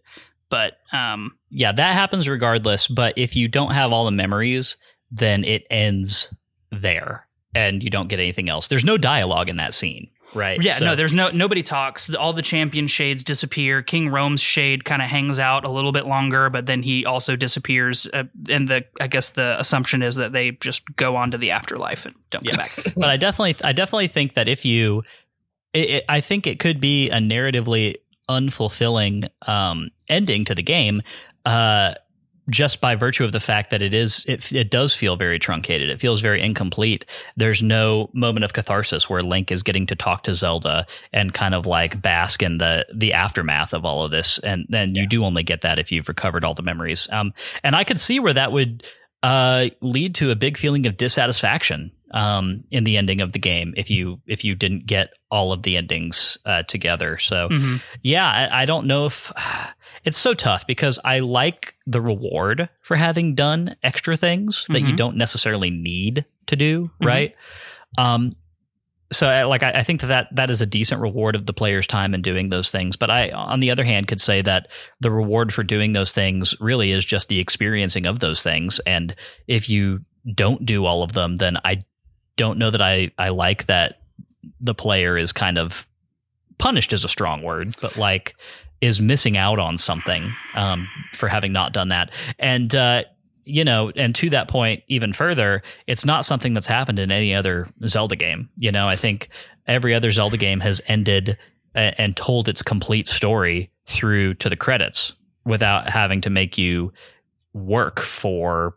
but 0.50 0.78
um, 0.92 1.38
yeah, 1.50 1.72
that 1.72 1.94
happens 1.94 2.28
regardless. 2.28 2.88
But 2.88 3.18
if 3.18 3.36
you 3.36 3.48
don't 3.48 3.74
have 3.74 3.92
all 3.92 4.06
the 4.06 4.12
memories, 4.12 4.78
then 5.12 5.44
it 5.44 5.66
ends 5.70 6.34
there, 6.72 7.28
and 7.56 7.82
you 7.82 7.90
don't 7.90 8.08
get 8.08 8.20
anything 8.20 8.50
else. 8.50 8.68
There's 8.68 8.86
no 8.86 8.98
dialogue 8.98 9.50
in 9.50 9.56
that 9.58 9.74
scene, 9.74 10.10
right? 10.34 10.62
Yeah, 10.62 10.78
so. 10.78 10.86
no, 10.86 10.96
there's 10.96 11.14
no 11.14 11.30
nobody 11.30 11.64
talks. 11.64 12.14
All 12.14 12.34
the 12.34 12.42
champion 12.42 12.88
shades 12.88 13.24
disappear. 13.24 13.82
King 13.82 14.10
Rhoam's 14.10 14.42
shade 14.42 14.84
kind 14.84 15.02
of 15.02 15.08
hangs 15.08 15.40
out 15.40 15.66
a 15.66 15.72
little 15.72 15.94
bit 15.94 16.06
longer, 16.06 16.50
but 16.50 16.66
then 16.66 16.84
he 16.84 17.06
also 17.06 17.38
disappears. 17.38 18.08
Uh, 18.14 18.24
and 18.50 18.68
the 18.68 18.86
I 19.00 19.08
guess 19.08 19.30
the 19.30 19.58
assumption 19.58 20.04
is 20.04 20.16
that 20.18 20.34
they 20.34 20.52
just 20.52 20.84
go 20.98 21.16
on 21.16 21.32
to 21.32 21.38
the 21.38 21.52
afterlife 21.52 22.06
and 22.06 22.16
don't 22.30 22.44
yeah. 22.46 22.52
come 22.52 22.60
back. 22.60 22.94
but 22.98 23.10
I 23.10 23.16
definitely 23.16 23.56
I 23.64 23.72
definitely 23.72 24.08
think 24.08 24.34
that 24.34 24.50
if 24.50 24.66
you 24.66 25.04
it, 25.74 25.90
it, 25.90 26.06
I 26.10 26.22
think 26.22 26.48
it 26.48 26.60
could 26.60 26.80
be 26.80 27.10
a 27.10 27.18
narratively 27.18 27.96
unfulfilling 28.30 29.30
um, 29.48 29.90
ending 30.10 30.46
to 30.46 30.56
the 30.56 30.64
game. 30.64 31.02
Uh, 31.46 31.94
just 32.50 32.82
by 32.82 32.96
virtue 32.96 33.24
of 33.24 33.32
the 33.32 33.40
fact 33.40 33.70
that 33.70 33.82
it 33.82 33.94
is 33.94 34.26
it, 34.28 34.52
it 34.52 34.70
does 34.70 34.96
feel 34.96 35.16
very 35.16 35.40
truncated. 35.40 35.90
It 35.90 36.02
feels 36.02 36.22
very 36.22 36.42
incomplete. 36.42 37.06
There's 37.38 37.62
no 37.62 38.10
moment 38.14 38.44
of 38.44 38.52
catharsis 38.52 39.10
where 39.10 39.22
link 39.22 39.52
is 39.52 39.64
getting 39.64 39.86
to 39.88 39.96
talk 39.96 40.24
to 40.24 40.34
zelda 40.34 40.86
and 41.14 41.34
kind 41.34 41.56
of 41.56 41.66
like 41.66 42.02
bask 42.02 42.44
in 42.44 42.58
the 42.58 42.86
the 42.94 43.14
aftermath 43.14 43.74
of 43.74 43.86
all 43.86 44.04
of 44.04 44.12
this. 44.12 44.40
And 44.40 44.66
then 44.70 44.96
you 44.96 45.08
do 45.08 45.24
only 45.24 45.44
get 45.44 45.62
that 45.62 45.80
if 45.80 45.92
you've 45.92 46.10
recovered 46.10 46.44
all 46.44 46.54
the 46.54 46.64
memories. 46.64 47.08
Um 47.12 47.34
and 47.64 47.76
i 47.76 47.84
could 47.84 48.00
see 48.00 48.20
where 48.20 48.34
that 48.34 48.52
would 48.52 48.86
uh 49.24 49.70
lead 49.82 50.16
to 50.16 50.32
a 50.32 50.36
big 50.36 50.58
feeling 50.58 50.86
of 50.88 50.98
dissatisfaction 50.98 51.92
um 52.14 52.64
in 52.72 52.84
the 52.84 52.98
ending 52.98 53.22
of 53.22 53.32
the 53.32 53.40
game 53.40 53.74
if 53.78 53.90
you 53.90 54.20
if 54.28 54.44
you 54.44 54.54
didn't 54.56 54.86
get 54.86 55.10
all 55.30 55.52
of 55.54 55.64
the 55.64 55.78
endings 55.78 56.38
uh 56.46 56.64
together 56.64 57.18
so 57.18 57.48
Mhm. 57.50 57.82
yeah, 58.02 58.30
I, 58.30 58.64
I 58.64 58.66
don't 58.66 58.86
know 58.88 59.06
if 59.06 59.32
it's 60.04 60.18
so 60.18 60.34
tough 60.34 60.68
because 60.68 61.00
I 61.06 61.20
like 61.20 61.76
the 61.88 62.02
reward 62.02 62.70
for 62.82 62.96
having 62.98 63.36
done 63.36 63.76
extra 63.84 64.18
things 64.18 64.66
that 64.70 64.82
you 64.82 64.94
Mhm. 64.94 64.98
don't 64.98 65.18
necessarily 65.18 65.70
need 65.70 66.26
to 66.48 66.56
do, 66.56 66.92
Mhm. 67.02 67.08
right? 67.08 67.36
Um, 67.98 68.36
so 69.12 69.28
I, 69.30 69.44
like 69.44 69.62
I, 69.64 69.72
I 69.72 69.84
think 69.84 70.00
that, 70.02 70.08
that 70.08 70.28
that 70.36 70.50
is 70.50 70.62
a 70.62 70.66
decent 70.66 71.02
reward 71.02 71.36
of 71.36 71.46
the 71.46 71.54
player's 71.54 71.86
time 71.88 72.14
in 72.14 72.22
doing 72.22 72.50
those 72.50 72.72
things. 72.72 72.96
But 72.96 73.10
I, 73.12 73.30
on 73.32 73.60
the 73.60 73.70
other 73.72 73.84
hand, 73.84 74.08
could 74.08 74.22
say 74.22 74.42
that 74.42 74.70
the 75.02 75.12
reward 75.12 75.54
for 75.54 75.64
doing 75.64 75.92
those 75.92 76.14
things 76.14 76.56
really 76.62 76.92
is 76.92 77.04
just 77.04 77.28
the 77.28 77.40
experiencing 77.40 78.06
of 78.06 78.20
those 78.20 78.42
things. 78.42 78.80
And 78.86 79.14
if 79.48 79.70
you 79.70 80.00
don't 80.34 80.66
do 80.66 80.86
all 80.86 81.04
of 81.04 81.12
them, 81.12 81.36
then 81.38 81.58
I 81.66 81.82
don't 82.36 82.58
know 82.58 82.70
that 82.70 82.82
I 82.82 83.12
I 83.18 83.30
like 83.30 83.66
that 83.68 84.02
the 84.60 84.76
player 84.76 85.18
is 85.18 85.32
kind 85.32 85.58
of 85.58 85.88
punished 86.58 86.94
is 86.94 87.04
a 87.04 87.10
strong 87.10 87.42
word, 87.44 87.76
but 87.82 87.98
like 87.98 88.36
is 88.82 89.00
missing 89.00 89.38
out 89.38 89.60
on 89.60 89.78
something 89.78 90.24
um, 90.56 90.88
for 91.14 91.30
having 91.30 91.52
not 91.52 91.72
done 91.72 91.90
that. 91.90 92.12
And 92.40 92.74
uh, 92.74 93.04
you 93.44 93.64
know, 93.64 93.92
and 93.96 94.14
to 94.16 94.30
that 94.32 94.48
point, 94.48 94.84
even 94.88 95.14
further, 95.14 95.62
it's 95.88 96.06
not 96.06 96.26
something 96.26 96.54
that's 96.54 96.68
happened 96.68 97.00
in 97.00 97.12
any 97.12 97.34
other 97.34 97.68
Zelda 97.88 98.16
game. 98.16 98.50
You 98.58 98.72
know, 98.72 98.88
I 98.88 98.96
think 98.96 99.30
every 99.68 99.94
other 99.94 100.12
Zelda 100.12 100.38
game 100.38 100.60
has 100.60 100.82
ended 100.88 101.38
a- 101.76 102.00
and 102.00 102.16
told 102.16 102.48
its 102.48 102.62
complete 102.62 103.08
story 103.08 103.72
through 103.88 104.36
to 104.36 104.50
the 104.50 104.56
credits 104.56 105.14
without 105.46 105.90
having 105.90 106.22
to 106.22 106.30
make 106.30 106.58
you 106.58 106.94
work 107.54 108.00
for 108.00 108.76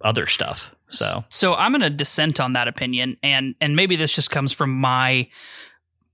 other 0.00 0.26
stuff. 0.26 0.74
So 0.88 1.24
So 1.28 1.54
I'm 1.54 1.72
going 1.72 1.82
to 1.82 1.90
dissent 1.90 2.40
on 2.40 2.54
that 2.54 2.68
opinion, 2.68 3.16
and 3.22 3.54
and 3.60 3.76
maybe 3.76 3.96
this 3.96 4.14
just 4.14 4.30
comes 4.30 4.52
from 4.52 4.70
my 4.70 5.28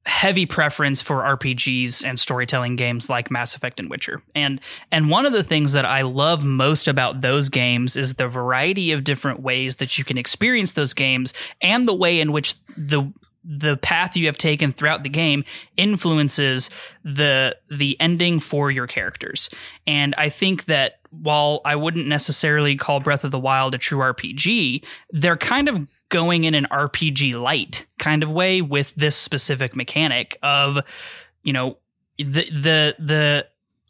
heavy 0.07 0.45
preference 0.45 1.01
for 1.01 1.23
RPGs 1.23 2.05
and 2.05 2.21
storytelling 2.21 2.77
games 2.77 3.09
like 3.09 3.31
Mass 3.31 3.57
Effect 3.57 3.81
and 3.81 3.89
Witcher. 3.89 4.23
And 4.35 4.61
and 4.91 5.09
one 5.09 5.25
of 5.25 5.33
the 5.33 5.43
things 5.43 5.73
that 5.73 5.87
I 5.87 6.03
love 6.03 6.45
most 6.45 6.89
about 6.89 7.23
those 7.23 7.49
games 7.49 7.97
is 7.97 8.15
the 8.15 8.29
variety 8.29 8.93
of 8.93 9.05
different 9.05 9.41
ways 9.41 9.77
that 9.77 9.97
you 9.97 10.05
can 10.05 10.19
experience 10.19 10.73
those 10.73 10.93
games 10.93 11.33
and 11.63 11.89
the 11.89 11.95
way 11.95 12.21
in 12.21 12.33
which 12.33 12.55
the 12.77 13.13
the 13.45 13.77
path 13.79 14.17
you 14.17 14.27
have 14.27 14.39
taken 14.39 14.73
throughout 14.73 15.03
the 15.03 15.09
game 15.09 15.45
influences 15.77 16.71
the 17.03 17.57
the 17.71 17.99
ending 18.01 18.41
for 18.41 18.71
your 18.71 18.87
characters. 18.87 19.49
And 19.87 20.15
I 20.17 20.29
think 20.29 20.67
that 20.67 20.99
while 21.23 21.61
I 21.65 21.77
wouldn't 21.77 22.07
necessarily 22.07 22.77
call 22.77 23.01
Breath 23.01 23.25
of 23.25 23.31
the 23.31 23.39
Wild 23.39 23.75
a 23.75 23.79
true 23.79 23.99
RPG, 23.99 24.85
they're 25.11 25.37
kind 25.37 25.69
of 25.69 25.89
going 26.09 26.45
in 26.45 26.55
an 26.55 26.67
RPG 26.71 27.35
light 27.41 27.87
kind 27.99 28.23
of 28.23 28.31
way 28.31 28.61
with 28.61 28.95
this 28.95 29.17
specific 29.17 29.75
mechanic 29.75 30.37
of, 30.43 30.79
you 31.43 31.53
know, 31.53 31.79
the 32.19 32.49
the 32.51 32.97
the 32.99 33.47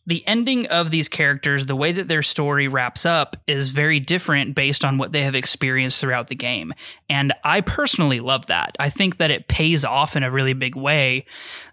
the 0.06 0.26
ending 0.26 0.66
of 0.66 0.90
these 0.90 1.08
characters, 1.08 1.66
the 1.66 1.76
way 1.76 1.92
that 1.92 2.08
their 2.08 2.22
story 2.22 2.68
wraps 2.68 3.06
up 3.06 3.36
is 3.46 3.68
very 3.68 3.98
different 3.98 4.54
based 4.54 4.84
on 4.84 4.98
what 4.98 5.12
they 5.12 5.22
have 5.22 5.34
experienced 5.34 6.00
throughout 6.00 6.28
the 6.28 6.34
game. 6.34 6.74
And 7.08 7.32
I 7.42 7.62
personally 7.62 8.20
love 8.20 8.46
that. 8.46 8.76
I 8.78 8.90
think 8.90 9.16
that 9.18 9.30
it 9.30 9.48
pays 9.48 9.84
off 9.84 10.14
in 10.14 10.22
a 10.22 10.30
really 10.30 10.52
big 10.52 10.76
way 10.76 11.24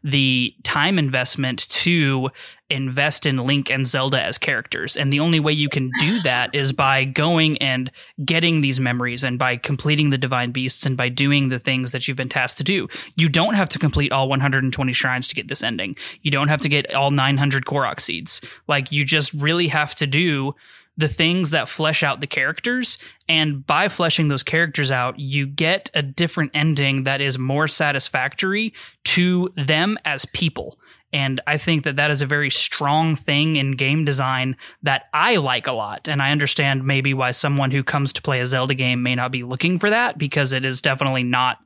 the 0.04 0.56
time 0.64 0.98
investment 0.98 1.68
to 1.70 2.30
invest 2.72 3.26
in 3.26 3.38
Link 3.38 3.70
and 3.70 3.86
Zelda 3.86 4.22
as 4.22 4.38
characters. 4.38 4.96
And 4.96 5.12
the 5.12 5.20
only 5.20 5.40
way 5.40 5.54
you 5.54 5.70
can 5.70 5.92
do 6.00 6.20
that 6.24 6.56
is 6.56 6.72
by 6.72 7.04
going 7.04 7.58
and 7.58 7.92
getting 8.24 8.62
these 8.62 8.80
memories 8.80 9.24
and 9.24 9.38
by 9.38 9.58
completing 9.58 10.10
the 10.10 10.18
divine 10.18 10.52
beasts 10.52 10.86
and 10.86 10.96
by 10.96 11.10
doing 11.10 11.50
the 11.50 11.60
things 11.60 11.92
that 11.92 12.08
you've 12.08 12.18
been 12.18 12.30
tasked 12.30 12.58
to 12.58 12.64
do. 12.64 12.88
You 13.16 13.30
don't 13.30 13.56
have 13.56 13.70
to 13.70 13.80
complete 13.80 14.12
all 14.12 14.30
120 14.30 14.94
shrines 14.94 15.28
to 15.28 15.36
get 15.36 15.48
this 15.48 15.64
ending. 15.64 15.96
You 16.22 16.32
don't 16.32 16.48
have 16.48 16.62
to 16.62 16.70
get 16.70 16.94
all 16.94 17.12
900 17.12 17.66
Korok 17.66 18.00
seeds. 18.00 18.42
Like 18.68 18.92
you 18.92 19.04
just 19.04 19.34
really 19.34 19.68
have 19.68 19.94
to 19.96 20.08
do 20.08 20.56
the 20.98 21.08
things 21.08 21.52
that 21.52 21.70
flesh 21.70 22.04
out 22.04 22.22
the 22.22 22.28
characters. 22.28 22.98
And 23.28 23.66
by 23.66 23.88
fleshing 23.88 24.28
those 24.28 24.44
characters 24.44 24.92
out, 24.92 25.20
you 25.20 25.48
get 25.48 25.90
a 25.94 26.02
different 26.02 26.52
ending 26.54 27.04
that 27.04 27.22
is 27.22 27.38
more 27.40 27.68
satisfactory 27.68 28.74
to 29.06 29.50
them 29.56 29.98
as 30.06 30.26
people. 30.26 30.78
And 31.14 31.42
I 31.46 31.58
think 31.58 31.84
that 31.84 31.98
that 31.98 32.12
is 32.12 32.22
a 32.22 32.26
very 32.26 32.50
strong 32.50 33.16
thing 33.16 33.58
in 33.58 33.72
game 33.72 34.06
design 34.06 34.56
that 34.84 35.06
I 35.14 35.38
like 35.38 35.68
a 35.68 35.74
lot. 35.74 36.08
And 36.08 36.22
I 36.22 36.32
understand 36.32 36.86
maybe 36.86 37.14
why 37.14 37.32
someone 37.32 37.72
who 37.72 37.84
comes 37.84 38.14
to 38.14 38.22
play 38.22 38.40
a 38.40 38.46
Zelda 38.46 38.74
game 38.74 39.04
may 39.04 39.16
not 39.16 39.32
be 39.32 39.44
looking 39.44 39.78
for 39.78 39.90
that 39.90 40.18
because 40.18 40.54
it 40.54 40.66
is 40.66 40.82
definitely 40.82 41.24
not 41.24 41.60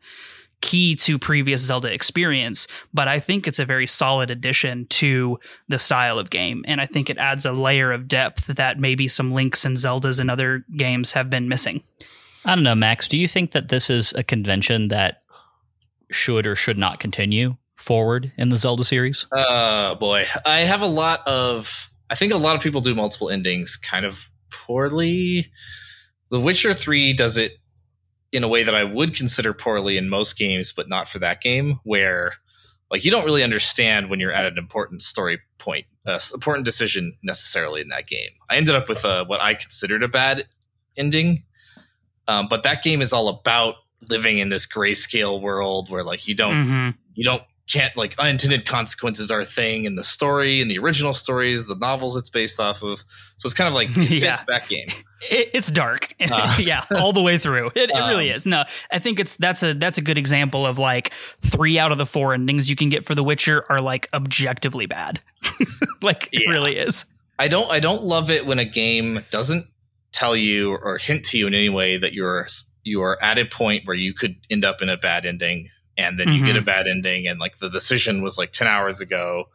key 0.62 0.96
to 0.96 1.20
previous 1.20 1.62
Zelda 1.62 1.94
experience, 1.94 2.68
but 2.94 3.08
I 3.08 3.20
think 3.20 3.48
it's 3.48 3.60
a 3.60 3.66
very 3.66 3.86
solid 3.86 4.32
addition 4.32 4.88
to 4.88 5.40
the 5.68 5.78
style 5.78 6.18
of 6.18 6.30
game. 6.30 6.64
And 6.68 6.82
I 6.82 6.88
think 6.88 7.10
it 7.10 7.18
adds 7.18 7.46
a 7.46 7.52
layer 7.52 7.92
of 7.92 8.08
depth 8.08 8.48
that 8.48 8.80
maybe 8.80 9.08
some 9.08 9.32
Links 9.32 9.66
and 9.66 9.78
Zeldas 9.78 10.20
and 10.20 10.32
other 10.32 10.66
games 10.76 11.14
have 11.14 11.30
been 11.30 11.48
missing. 11.48 11.84
I 12.46 12.56
don't 12.56 12.64
know, 12.64 12.74
Max. 12.74 13.08
Do 13.08 13.18
you 13.18 13.28
think 13.28 13.52
that 13.52 13.68
this 13.68 13.90
is 13.90 14.14
a 14.14 14.24
convention 14.24 14.88
that 14.88 15.22
should 16.10 16.48
or 16.48 16.56
should 16.56 16.78
not 16.78 17.00
continue 17.00 17.58
forward 17.76 18.32
in 18.38 18.50
the 18.50 18.58
Zelda 18.58 18.84
series? 18.84 19.28
Oh 19.34 19.96
boy, 19.96 20.26
I 20.46 20.60
have 20.60 20.82
a 20.82 20.88
lot 20.88 21.22
of. 21.28 21.90
I 22.10 22.16
think 22.16 22.34
a 22.34 22.38
lot 22.38 22.56
of 22.56 22.62
people 22.62 22.82
do 22.82 22.94
multiple 22.94 23.30
endings 23.30 23.76
kind 23.78 24.06
of 24.06 24.30
poorly. 24.52 25.52
The 26.30 26.40
Witcher 26.40 26.74
Three 26.74 27.14
does 27.14 27.38
it 27.38 27.54
in 28.32 28.44
a 28.44 28.48
way 28.48 28.64
that 28.64 28.76
I 28.76 28.84
would 28.84 29.16
consider 29.16 29.54
poorly 29.54 29.98
in 29.98 30.10
most 30.10 30.38
games, 30.38 30.72
but 30.72 30.90
not 30.90 31.08
for 31.08 31.20
that 31.20 31.42
game, 31.42 31.80
where 31.84 32.34
like 32.92 33.06
you 33.06 33.12
don't 33.12 33.26
really 33.26 33.44
understand 33.44 34.10
when 34.10 34.20
you're 34.20 34.32
at 34.32 34.46
an 34.46 34.58
important 34.58 35.02
story 35.02 35.40
point, 35.58 35.86
uh, 36.06 36.20
important 36.34 36.66
decision 36.66 37.16
necessarily 37.24 37.82
in 37.82 37.90
that 37.90 38.08
game. 38.08 38.30
I 38.50 38.58
ended 38.58 38.76
up 38.76 38.88
with 38.90 39.04
a, 39.06 39.24
what 39.26 39.42
I 39.42 39.54
considered 39.54 40.04
a 40.04 40.08
bad 40.08 40.46
ending, 40.96 41.44
um, 42.28 42.48
but 42.50 42.64
that 42.64 42.84
game 42.84 43.02
is 43.02 43.14
all 43.14 43.28
about 43.30 43.76
living 44.10 44.38
in 44.38 44.50
this 44.50 44.68
grayscale 44.68 45.42
world 45.42 45.90
where 45.90 46.04
like 46.04 46.28
you 46.28 46.36
don't 46.36 46.56
Mm-hmm. 46.56 46.90
you 47.16 47.24
don't 47.24 47.44
can't 47.72 47.96
like 47.98 48.18
unintended 48.20 48.66
consequences 48.66 49.32
are 49.32 49.40
a 49.40 49.46
thing 49.46 49.86
in 49.86 49.96
the 49.96 50.04
story 50.04 50.62
in 50.62 50.68
the 50.68 50.78
original 50.78 51.14
stories 51.14 51.66
the 51.68 51.76
novels 51.76 52.16
it's 52.16 52.30
based 52.30 52.60
off 52.60 52.84
of 52.84 53.00
so 53.38 53.48
it's 53.48 53.54
kind 53.56 53.68
of 53.68 53.74
like 53.74 53.90
it 53.98 54.08
fits 54.08 54.22
Yeah. 54.22 54.36
that 54.48 54.68
game 54.68 54.88
It, 55.32 55.50
it's 55.54 55.72
dark, 55.72 56.14
Uh. 56.20 56.58
yeah, 56.60 56.84
all 56.98 57.12
the 57.12 57.22
way 57.24 57.40
through. 57.40 57.68
It, 57.76 57.90
it 57.90 57.96
really 57.96 58.30
Um, 58.30 58.36
is. 58.36 58.46
No, 58.46 58.64
I 58.92 59.00
think 59.00 59.20
it's 59.20 59.36
that's 59.38 59.64
a 59.64 59.74
that's 59.74 59.98
a 59.98 60.02
good 60.04 60.18
example 60.20 60.66
of 60.68 60.78
like 60.78 61.12
three 61.42 61.80
out 61.80 61.92
of 61.92 61.98
the 61.98 62.06
four 62.06 62.34
endings 62.36 62.70
you 62.70 62.76
can 62.76 62.90
get 62.90 63.04
for 63.06 63.16
The 63.16 63.24
Witcher 63.24 63.64
are 63.70 63.82
like 63.82 64.08
objectively 64.14 64.86
bad. 64.86 65.22
like 66.02 66.30
it 66.32 66.48
really 66.50 66.78
is. 66.78 67.06
i 67.40 67.48
don't 67.48 67.70
i 67.72 67.80
don't 67.80 68.04
love 68.04 68.30
it 68.32 68.46
when 68.46 68.60
a 68.60 68.66
game 68.66 69.24
doesn't 69.32 69.66
tell 70.12 70.36
you 70.36 70.74
or 70.76 70.98
hint 70.98 71.24
to 71.26 71.38
you 71.38 71.48
in 71.48 71.54
any 71.54 71.70
way 71.70 71.98
that 71.98 72.14
you're 72.14 72.48
you 72.84 73.02
are 73.02 73.22
at 73.24 73.38
a 73.40 73.46
point 73.46 73.86
where 73.86 73.96
you 73.96 74.14
could 74.14 74.36
end 74.50 74.64
up 74.64 74.82
in 74.82 74.90
a 74.90 74.96
bad 74.98 75.26
ending 75.26 75.70
and 75.98 76.20
then 76.20 76.30
you 76.34 76.42
Mhm. 76.44 76.46
get 76.48 76.56
a 76.58 76.62
bad 76.62 76.88
ending 76.88 77.28
and 77.28 77.40
like 77.40 77.58
the 77.60 77.70
decision 77.70 78.22
was 78.22 78.38
like 78.38 78.52
10 78.52 78.68
hours 78.68 79.02
ago 79.02 79.46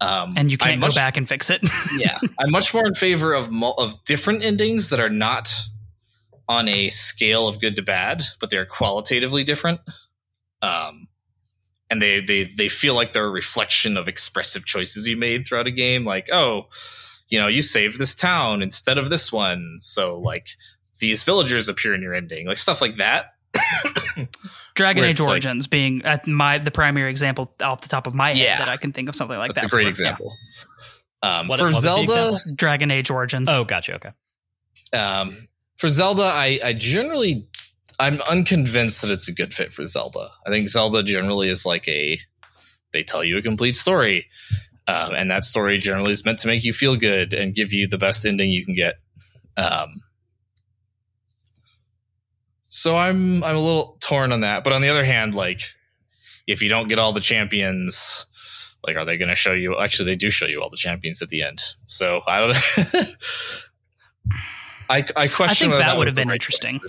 um 0.00 0.30
And 0.36 0.50
you 0.50 0.58
can't 0.58 0.80
go 0.80 0.90
back 0.92 1.16
and 1.16 1.28
fix 1.28 1.50
it. 1.50 1.60
yeah, 1.98 2.18
I'm 2.38 2.50
much 2.52 2.72
more 2.72 2.86
in 2.86 2.94
favor 2.94 3.32
of 3.34 3.50
of 3.78 4.04
different 4.04 4.44
endings 4.44 4.90
that 4.90 5.00
are 5.00 5.10
not 5.10 5.52
on 6.48 6.68
a 6.68 6.88
scale 6.88 7.48
of 7.48 7.60
good 7.60 7.74
to 7.76 7.82
bad, 7.82 8.22
but 8.40 8.48
they're 8.50 8.64
qualitatively 8.64 9.42
different. 9.44 9.80
Um, 10.62 11.08
and 11.90 12.00
they 12.00 12.20
they 12.20 12.44
they 12.44 12.68
feel 12.68 12.94
like 12.94 13.12
they're 13.12 13.26
a 13.26 13.30
reflection 13.30 13.96
of 13.96 14.06
expressive 14.08 14.64
choices 14.66 15.08
you 15.08 15.16
made 15.16 15.44
throughout 15.44 15.66
a 15.66 15.72
game. 15.72 16.04
Like, 16.04 16.28
oh, 16.32 16.68
you 17.28 17.38
know, 17.40 17.48
you 17.48 17.60
saved 17.60 17.98
this 17.98 18.14
town 18.14 18.62
instead 18.62 18.98
of 18.98 19.10
this 19.10 19.32
one, 19.32 19.78
so 19.80 20.18
like 20.20 20.48
these 21.00 21.22
villagers 21.24 21.68
appear 21.68 21.92
in 21.94 22.02
your 22.02 22.14
ending, 22.14 22.46
like 22.46 22.58
stuff 22.58 22.80
like 22.80 22.98
that. 22.98 23.32
Dragon 24.78 25.04
Age 25.04 25.10
it's 25.12 25.20
like- 25.20 25.28
Origins 25.28 25.66
being 25.66 26.02
at 26.04 26.26
my 26.26 26.56
the 26.58 26.70
primary 26.70 27.10
example 27.10 27.54
off 27.62 27.82
the 27.82 27.88
top 27.88 28.06
of 28.06 28.14
my 28.14 28.28
head 28.30 28.38
Yeah. 28.38 28.58
that 28.58 28.68
I 28.68 28.76
can 28.78 28.92
think 28.92 29.08
of 29.10 29.14
something 29.14 29.36
like 29.36 29.48
That's 29.48 29.62
that. 29.62 29.62
That's 29.66 29.72
a 29.72 29.76
great 29.76 29.84
for. 29.84 29.90
example. 29.90 30.36
Um, 31.22 31.48
What- 31.48 31.58
for 31.58 31.66
what 31.70 31.78
Zelda, 31.78 32.02
example? 32.30 32.54
Dragon 32.56 32.90
Age 32.90 33.10
Origins. 33.10 33.48
Oh, 33.50 33.64
gotcha. 33.64 33.94
Okay. 33.96 34.10
um, 34.92 35.48
for 35.76 35.88
Zelda, 35.90 36.22
I, 36.22 36.58
I 36.64 36.72
generally 36.72 37.46
I'm 38.00 38.20
unconvinced 38.30 39.02
that 39.02 39.10
it's 39.10 39.28
a 39.28 39.32
good 39.34 39.52
fit 39.52 39.72
for 39.74 39.84
Zelda. 39.86 40.28
I 40.46 40.50
think 40.50 40.68
Zelda 40.68 41.02
generally 41.02 41.48
is 41.48 41.66
like 41.66 41.86
a 41.88 42.18
they 42.92 43.02
tell 43.02 43.22
you 43.24 43.36
a 43.36 43.42
complete 43.42 43.74
story, 43.76 44.26
um, 44.86 45.12
and 45.14 45.30
that 45.30 45.44
story 45.44 45.78
generally 45.78 46.12
is 46.12 46.24
meant 46.24 46.38
to 46.40 46.46
make 46.46 46.64
you 46.64 46.72
feel 46.72 46.96
good 46.96 47.34
and 47.34 47.54
give 47.54 47.72
you 47.72 47.86
the 47.88 47.98
best 47.98 48.24
ending 48.24 48.50
you 48.50 48.64
can 48.64 48.74
get. 48.74 48.94
Um, 49.56 50.00
so 52.68 52.96
I'm 52.96 53.42
I'm 53.42 53.56
a 53.56 53.60
little 53.60 53.96
torn 54.00 54.32
on 54.32 54.42
that, 54.42 54.62
but 54.62 54.72
on 54.72 54.82
the 54.82 54.88
other 54.88 55.04
hand, 55.04 55.34
like 55.34 55.60
if 56.46 56.62
you 56.62 56.68
don't 56.68 56.88
get 56.88 56.98
all 56.98 57.12
the 57.12 57.20
champions, 57.20 58.26
like 58.86 58.96
are 58.96 59.04
they 59.04 59.16
going 59.16 59.28
to 59.30 59.36
show 59.36 59.52
you? 59.52 59.78
Actually, 59.78 60.06
they 60.06 60.16
do 60.16 60.30
show 60.30 60.46
you 60.46 60.62
all 60.62 60.70
the 60.70 60.76
champions 60.76 61.22
at 61.22 61.30
the 61.30 61.42
end. 61.42 61.62
So 61.86 62.20
I 62.26 62.40
don't. 62.40 62.50
know. 62.50 63.02
I 64.90 65.04
I 65.16 65.28
question. 65.28 65.40
I 65.42 65.54
think 65.54 65.72
whether 65.72 65.82
that 65.84 65.98
would 65.98 66.06
have 66.06 66.16
been 66.16 66.28
right 66.28 66.34
interesting. 66.34 66.80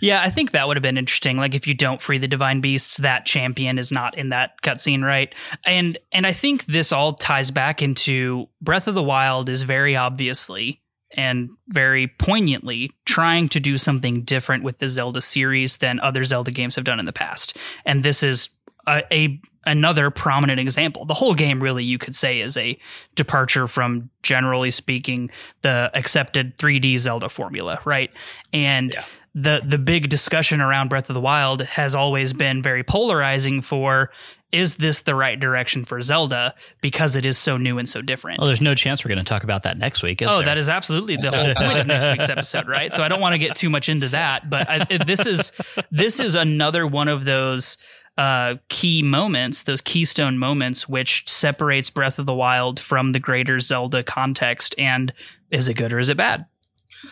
Yeah, 0.00 0.20
I 0.22 0.28
think 0.28 0.50
that 0.50 0.68
would 0.68 0.76
have 0.76 0.82
been 0.82 0.98
interesting. 0.98 1.38
Like 1.38 1.54
if 1.54 1.66
you 1.66 1.72
don't 1.72 2.00
free 2.00 2.18
the 2.18 2.28
divine 2.28 2.60
beasts, 2.60 2.98
that 2.98 3.24
champion 3.24 3.78
is 3.78 3.90
not 3.90 4.18
in 4.18 4.30
that 4.30 4.60
cutscene, 4.62 5.02
right? 5.02 5.34
And 5.64 5.96
and 6.12 6.26
I 6.26 6.32
think 6.32 6.66
this 6.66 6.92
all 6.92 7.14
ties 7.14 7.50
back 7.50 7.80
into 7.80 8.48
Breath 8.60 8.88
of 8.88 8.94
the 8.94 9.02
Wild 9.02 9.48
is 9.48 9.62
very 9.62 9.96
obviously 9.96 10.82
and 11.18 11.50
very 11.68 12.06
poignantly 12.06 12.92
trying 13.04 13.48
to 13.48 13.58
do 13.58 13.76
something 13.76 14.22
different 14.22 14.62
with 14.62 14.78
the 14.78 14.88
Zelda 14.88 15.20
series 15.20 15.78
than 15.78 15.98
other 15.98 16.22
Zelda 16.22 16.52
games 16.52 16.76
have 16.76 16.84
done 16.84 17.00
in 17.00 17.06
the 17.06 17.12
past. 17.12 17.56
And 17.84 18.04
this 18.04 18.22
is 18.22 18.50
a, 18.86 19.02
a 19.12 19.40
another 19.66 20.10
prominent 20.10 20.60
example. 20.60 21.04
The 21.04 21.14
whole 21.14 21.34
game 21.34 21.60
really 21.60 21.82
you 21.82 21.98
could 21.98 22.14
say 22.14 22.40
is 22.40 22.56
a 22.56 22.78
departure 23.16 23.66
from 23.66 24.10
generally 24.22 24.70
speaking 24.70 25.30
the 25.62 25.90
accepted 25.92 26.56
3D 26.56 26.96
Zelda 26.98 27.28
formula, 27.28 27.80
right? 27.84 28.10
And 28.52 28.94
Yeah. 28.94 29.04
the 29.34 29.60
the 29.64 29.78
big 29.78 30.08
discussion 30.08 30.60
around 30.60 30.88
Breath 30.88 31.10
of 31.10 31.14
the 31.14 31.20
Wild 31.20 31.62
has 31.62 31.94
always 31.96 32.32
been 32.32 32.62
very 32.62 32.84
polarizing 32.84 33.60
for 33.60 34.10
is 34.52 34.76
this 34.76 35.02
the 35.02 35.14
right 35.14 35.38
direction 35.38 35.84
for 35.84 36.00
Zelda 36.00 36.54
because 36.80 37.16
it 37.16 37.26
is 37.26 37.36
so 37.36 37.56
new 37.58 37.78
and 37.78 37.88
so 37.88 38.00
different. 38.00 38.38
Well, 38.38 38.46
there's 38.46 38.60
no 38.60 38.74
chance 38.74 39.04
we're 39.04 39.10
going 39.10 39.18
to 39.18 39.28
talk 39.28 39.44
about 39.44 39.64
that 39.64 39.76
next 39.78 40.02
week. 40.02 40.22
Is 40.22 40.28
Oh, 40.30 40.36
there? 40.36 40.46
that 40.46 40.58
is 40.58 40.68
absolutely 40.68 41.16
the 41.16 41.30
whole 41.30 41.54
point 41.54 41.78
of 41.78 41.86
next 41.86 42.08
week's 42.08 42.28
episode, 42.30 42.66
right? 42.68 42.92
So 42.92 43.02
I 43.02 43.08
don't 43.08 43.20
want 43.20 43.34
to 43.34 43.38
get 43.38 43.56
too 43.56 43.68
much 43.68 43.88
into 43.88 44.08
that, 44.08 44.48
but 44.48 44.68
I, 44.68 44.84
this 45.04 45.26
is 45.26 45.52
this 45.90 46.18
is 46.20 46.34
another 46.34 46.86
one 46.86 47.08
of 47.08 47.24
those 47.24 47.76
uh, 48.16 48.56
key 48.68 49.02
moments, 49.02 49.62
those 49.64 49.80
keystone 49.80 50.38
moments, 50.38 50.88
which 50.88 51.22
separates 51.28 51.88
Breath 51.90 52.18
of 52.18 52.26
the 52.26 52.34
Wild 52.34 52.80
from 52.80 53.12
the 53.12 53.20
greater 53.20 53.60
Zelda 53.60 54.02
context. 54.02 54.74
And 54.78 55.12
is 55.50 55.68
it 55.68 55.74
good 55.74 55.92
or 55.92 55.98
is 55.98 56.08
it 56.08 56.16
bad? 56.16 56.46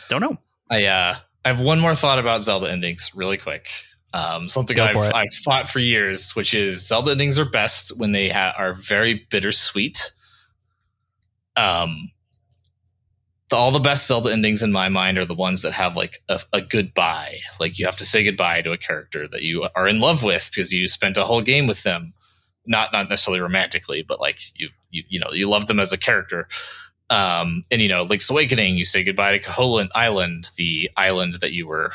Don't 0.09 0.20
know. 0.20 0.39
I 0.70 0.84
uh, 0.87 1.14
I 1.45 1.49
have 1.49 1.61
one 1.61 1.78
more 1.80 1.95
thought 1.95 2.18
about 2.18 2.43
Zelda 2.43 2.70
endings, 2.70 3.12
really 3.14 3.37
quick. 3.37 3.68
Um, 4.12 4.48
something 4.48 4.78
I've. 4.78 4.96
I've 4.96 5.34
thought 5.44 5.68
for 5.68 5.78
years, 5.78 6.34
which 6.34 6.54
is 6.54 6.86
Zelda 6.86 7.11
endings 7.11 7.38
are 7.38 7.44
best 7.44 7.98
when 7.98 8.12
they 8.12 8.28
ha- 8.28 8.54
are 8.57 8.72
very 8.72 9.26
bittersweet. 9.30 10.12
Um, 11.57 12.11
the, 13.48 13.57
all 13.57 13.70
the 13.70 13.78
best 13.78 14.07
Zelda 14.07 14.32
endings 14.32 14.62
in 14.62 14.72
my 14.72 14.88
mind 14.88 15.18
are 15.18 15.24
the 15.24 15.34
ones 15.34 15.62
that 15.62 15.72
have 15.72 15.96
like 15.96 16.22
a, 16.28 16.40
a 16.52 16.61
goodbye. 16.61 17.38
Like 17.61 17.78
you 17.78 17.86
have 17.86 17.98
to 17.98 18.04
say 18.04 18.24
goodbye 18.24 18.62
to 18.62 18.72
a 18.72 18.78
character 18.78 19.28
that 19.28 19.42
you 19.42 19.68
are 19.74 19.86
in 19.86 20.00
love 20.00 20.22
with 20.22 20.50
because 20.50 20.72
you 20.72 20.88
spent 20.88 21.16
a 21.16 21.24
whole 21.24 21.42
game 21.42 21.66
with 21.66 21.82
them. 21.82 22.12
Not 22.66 22.92
not 22.92 23.09
necessarily 23.09 23.40
romantically, 23.40 24.02
but 24.02 24.20
like 24.20 24.38
you 24.54 24.70
you 24.90 25.04
you 25.09 25.20
know 25.20 25.30
you 25.32 25.48
love 25.48 25.66
them 25.66 25.78
as 25.78 25.92
a 25.92 25.98
character. 25.98 26.48
Um, 27.09 27.62
and 27.70 27.80
you 27.80 27.88
know, 27.88 28.02
Link's 28.02 28.28
Awakening, 28.28 28.76
you 28.76 28.84
say 28.84 29.04
goodbye 29.04 29.38
to 29.38 29.38
Koholint 29.38 29.90
Island, 29.94 30.48
the 30.57 30.90
island 30.96 31.34
that 31.40 31.52
you 31.52 31.68
were 31.68 31.92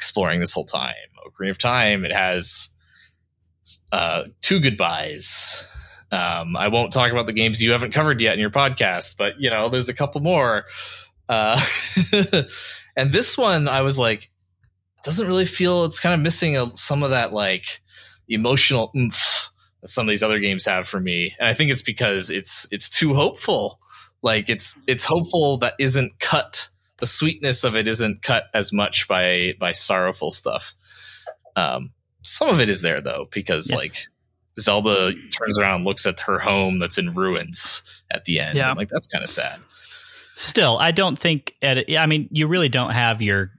exploring 0.00 0.40
this 0.40 0.54
whole 0.54 0.64
time. 0.64 0.94
Ocarina 1.26 1.50
of 1.50 1.58
Time, 1.58 2.06
it 2.06 2.10
has 2.10 2.70
uh, 3.92 4.24
two 4.40 4.58
goodbyes. 4.58 5.66
Um, 6.10 6.56
I 6.56 6.68
won't 6.68 6.90
talk 6.90 7.12
about 7.12 7.26
the 7.26 7.34
games 7.34 7.62
you 7.62 7.72
haven't 7.72 7.92
covered 7.92 8.18
yet 8.18 8.32
in 8.32 8.40
your 8.40 8.50
podcast, 8.50 9.18
but 9.18 9.34
you 9.38 9.50
know, 9.50 9.68
there's 9.68 9.90
a 9.90 9.94
couple 9.94 10.22
more. 10.22 10.64
Uh, 11.28 11.60
and 12.96 13.12
this 13.12 13.36
one, 13.36 13.68
I 13.68 13.82
was 13.82 13.98
like, 13.98 14.30
doesn't 15.04 15.28
really 15.28 15.44
feel. 15.44 15.84
It's 15.84 16.00
kind 16.00 16.14
of 16.14 16.20
missing 16.20 16.56
a, 16.56 16.74
some 16.78 17.02
of 17.02 17.10
that 17.10 17.34
like 17.34 17.66
emotional 18.26 18.90
oomph 18.96 19.50
that 19.82 19.88
some 19.88 20.06
of 20.06 20.08
these 20.08 20.22
other 20.22 20.38
games 20.38 20.64
have 20.64 20.88
for 20.88 20.98
me, 20.98 21.36
and 21.38 21.46
I 21.46 21.52
think 21.52 21.70
it's 21.70 21.82
because 21.82 22.30
it's 22.30 22.66
it's 22.72 22.88
too 22.88 23.12
hopeful. 23.12 23.78
Like 24.22 24.48
it's 24.48 24.80
it's 24.86 25.04
hopeful 25.04 25.58
that 25.58 25.74
isn't 25.78 26.18
cut. 26.20 26.69
The 27.00 27.06
sweetness 27.06 27.64
of 27.64 27.76
it 27.76 27.88
isn't 27.88 28.22
cut 28.22 28.44
as 28.54 28.72
much 28.72 29.08
by 29.08 29.54
by 29.58 29.72
sorrowful 29.72 30.30
stuff. 30.30 30.74
Um, 31.56 31.90
some 32.22 32.48
of 32.48 32.60
it 32.60 32.68
is 32.68 32.82
there 32.82 33.00
though, 33.00 33.28
because 33.32 33.70
Yeah. 33.70 33.76
like 33.76 33.96
Zelda 34.58 35.12
turns 35.36 35.58
around, 35.58 35.84
looks 35.84 36.06
at 36.06 36.20
her 36.20 36.38
home 36.38 36.78
that's 36.78 36.98
in 36.98 37.14
ruins 37.14 37.82
at 38.10 38.24
the 38.26 38.40
end. 38.40 38.56
Yeah. 38.56 38.70
I'm 38.70 38.76
like 38.76 38.88
that's 38.88 39.06
kind 39.06 39.24
of 39.24 39.30
sad. 39.30 39.60
Still, 40.36 40.78
I 40.78 40.90
don't 40.90 41.18
think. 41.18 41.54
At, 41.60 41.84
I 41.98 42.06
mean, 42.06 42.28
you 42.30 42.46
really 42.46 42.68
don't 42.68 42.90
have 42.92 43.20
your 43.20 43.50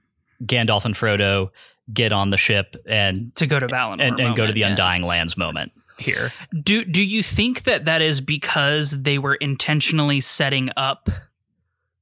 Gandalf 0.44 0.86
and 0.86 0.96
Frodo 0.96 1.50
get 1.94 2.12
on 2.12 2.30
the 2.30 2.38
ship 2.38 2.76
and 2.88 3.36
To 3.36 3.46
go 3.46 3.60
to 3.60 3.68
Valinor 3.68 4.02
and, 4.02 4.20
and 4.20 4.36
go 4.36 4.48
to 4.48 4.54
the 4.54 4.62
yeah. 4.62 4.70
Undying 4.70 5.04
Lands 5.04 5.36
moment 5.38 5.72
here. 6.00 6.32
Do 6.64 6.84
do 6.86 7.04
you 7.04 7.22
think 7.22 7.64
that 7.64 7.86
that 7.86 8.02
is 8.02 8.22
because 8.22 8.92
they 9.04 9.18
were 9.20 9.36
intentionally 9.36 10.22
setting 10.22 10.70
up 10.78 11.10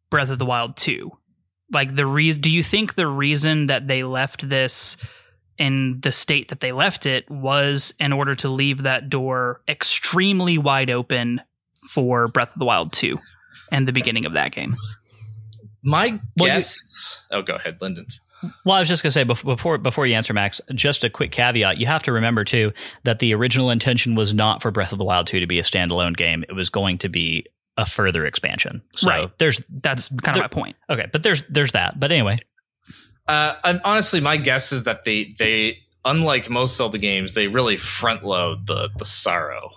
Breath 0.10 0.30
of 0.30 0.40
the 0.40 0.46
Wild 0.46 0.78
2? 0.78 1.12
Like 1.72 1.96
the 1.96 2.06
reason 2.06 2.42
do 2.42 2.52
you 2.52 2.64
think 2.64 2.96
the 2.96 3.08
reason 3.08 3.68
that 3.68 3.88
they 3.88 4.04
left 4.04 4.50
this 4.50 4.98
in 5.58 6.00
the 6.02 6.12
state 6.12 6.48
that 6.48 6.62
they 6.62 6.72
left 6.72 7.06
it 7.06 7.30
was 7.30 7.94
in 8.00 8.14
order 8.14 8.34
to 8.36 8.48
leave 8.50 8.84
that 8.84 9.10
door 9.10 9.62
extremely 9.68 10.58
wide 10.58 10.90
open 10.90 11.42
for 11.92 12.28
Breath 12.28 12.54
of 12.54 12.60
the 12.60 12.66
Wild 12.66 12.94
2 12.94 13.18
and 13.72 13.88
the 13.88 13.92
beginning 13.92 14.26
of 14.26 14.34
that 14.34 14.52
game? 14.52 14.76
My 15.84 16.20
Well, 16.38 16.58
you- 16.58 16.64
oh, 17.32 17.42
go 17.42 17.56
ahead, 17.56 17.78
Lyndon. 17.82 18.06
Well, 18.66 18.76
I 18.76 18.80
was 18.80 18.88
just 18.88 19.04
going 19.04 19.10
to 19.10 19.14
say 19.14 19.24
before 19.24 19.78
before 19.78 20.06
you 20.08 20.16
answer, 20.16 20.34
Max, 20.34 20.62
just 20.74 21.04
a 21.04 21.10
quick 21.10 21.32
caveat. 21.32 21.78
You 21.78 21.88
have 21.88 22.04
to 22.04 22.14
remember 22.14 22.46
too 22.46 22.72
that 23.04 23.20
the 23.20 23.34
original 23.34 23.70
intention 23.70 24.16
was 24.16 24.34
not 24.34 24.62
for 24.62 24.72
Breath 24.72 24.94
of 24.94 24.98
the 24.98 25.04
Wild 25.04 25.28
2 25.28 25.42
to 25.42 25.48
be 25.48 25.60
a 25.60 25.64
standalone 25.64 26.16
game. 26.16 26.46
It 26.48 26.54
was 26.54 26.70
going 26.70 27.00
to 27.00 27.10
be 27.10 27.46
a 27.80 27.86
further 27.86 28.26
expansion. 28.26 28.82
So 28.96 29.10
Right. 29.10 29.40
there's 29.40 29.62
That's 29.70 30.08
kind 30.10 30.36
There- 30.36 30.44
of 30.44 30.52
my 30.52 30.62
point. 30.62 30.76
okay, 30.90 31.06
but 31.12 31.24
there's 31.24 31.44
there's 31.50 31.72
that. 31.72 32.00
But 32.00 32.12
anyway, 32.12 32.40
Uh, 33.28 33.54
and 33.64 33.80
honestly, 33.86 34.20
my 34.20 34.38
guess 34.38 34.72
is 34.72 34.84
that 34.84 35.04
they 35.06 35.36
they 35.40 35.78
unlike 36.06 36.50
most 36.50 36.76
Zelda 36.78 36.98
games, 36.98 37.34
they 37.36 37.48
really 37.48 37.78
front 37.78 38.24
load 38.24 38.68
the 38.68 38.90
the 38.98 39.06
sorrow 39.06 39.70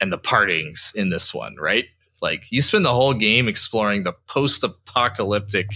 and 0.00 0.12
the 0.12 0.18
partings 0.18 0.92
in 0.94 1.10
this 1.10 1.34
one, 1.34 1.56
right? 1.58 1.86
Like 2.20 2.44
you 2.50 2.60
spend 2.60 2.84
the 2.84 2.92
whole 2.92 3.14
game 3.14 3.48
exploring 3.48 4.02
the 4.04 4.14
post 4.26 4.62
apocalyptic 4.64 5.68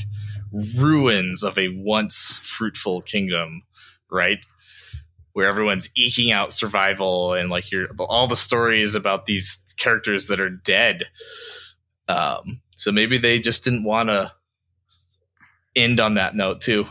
ruins 0.78 1.42
of 1.42 1.58
a 1.58 1.68
once 1.68 2.40
fruitful 2.42 3.02
kingdom, 3.02 3.62
right? 4.10 4.38
Where 5.34 5.46
everyone's 5.48 5.88
eking 5.96 6.30
out 6.30 6.52
survival 6.52 7.32
and 7.32 7.48
like 7.48 7.70
you're 7.70 7.88
all 7.98 8.26
the 8.26 8.36
stories 8.36 8.94
about 8.94 9.24
these 9.26 9.74
characters 9.78 10.26
that 10.26 10.40
are 10.40 10.50
dead. 10.50 11.04
Um, 12.08 12.60
so 12.76 12.92
maybe 12.92 13.16
they 13.16 13.38
just 13.38 13.64
didn't 13.64 13.84
want 13.84 14.10
to 14.10 14.32
end 15.74 16.00
on 16.00 16.14
that 16.14 16.34
note 16.34 16.60
too. 16.60 16.86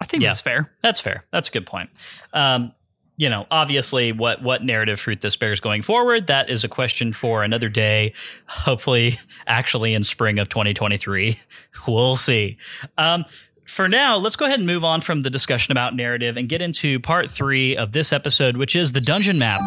I 0.00 0.04
think 0.04 0.22
Yeah. 0.22 0.28
that's 0.30 0.40
fair. 0.40 0.72
That's 0.82 1.00
fair. 1.00 1.24
That's 1.32 1.48
a 1.48 1.52
good 1.52 1.66
point. 1.66 1.90
Um, 2.32 2.72
you 3.16 3.28
know, 3.28 3.46
obviously, 3.50 4.10
what 4.10 4.42
what 4.42 4.64
narrative 4.64 4.98
fruit 4.98 5.20
this 5.20 5.36
bears 5.36 5.60
going 5.60 5.82
forward, 5.82 6.26
that 6.26 6.50
is 6.50 6.64
a 6.64 6.68
question 6.68 7.12
for 7.12 7.44
another 7.44 7.68
day. 7.68 8.14
Hopefully, 8.46 9.18
actually 9.46 9.94
in 9.94 10.02
spring 10.02 10.38
of 10.38 10.48
2023, 10.48 11.38
we'll 11.86 12.16
see. 12.16 12.56
Um, 12.98 13.24
for 13.72 13.88
now, 13.88 14.18
let's 14.18 14.36
go 14.36 14.44
ahead 14.44 14.58
and 14.58 14.66
move 14.66 14.84
on 14.84 15.00
from 15.00 15.22
the 15.22 15.30
discussion 15.30 15.72
about 15.72 15.96
narrative 15.96 16.36
and 16.36 16.46
get 16.46 16.60
into 16.60 17.00
part 17.00 17.30
three 17.30 17.74
of 17.74 17.92
this 17.92 18.12
episode, 18.12 18.58
which 18.58 18.76
is 18.76 18.92
the 18.92 19.00
dungeon 19.00 19.38
map 19.38 19.62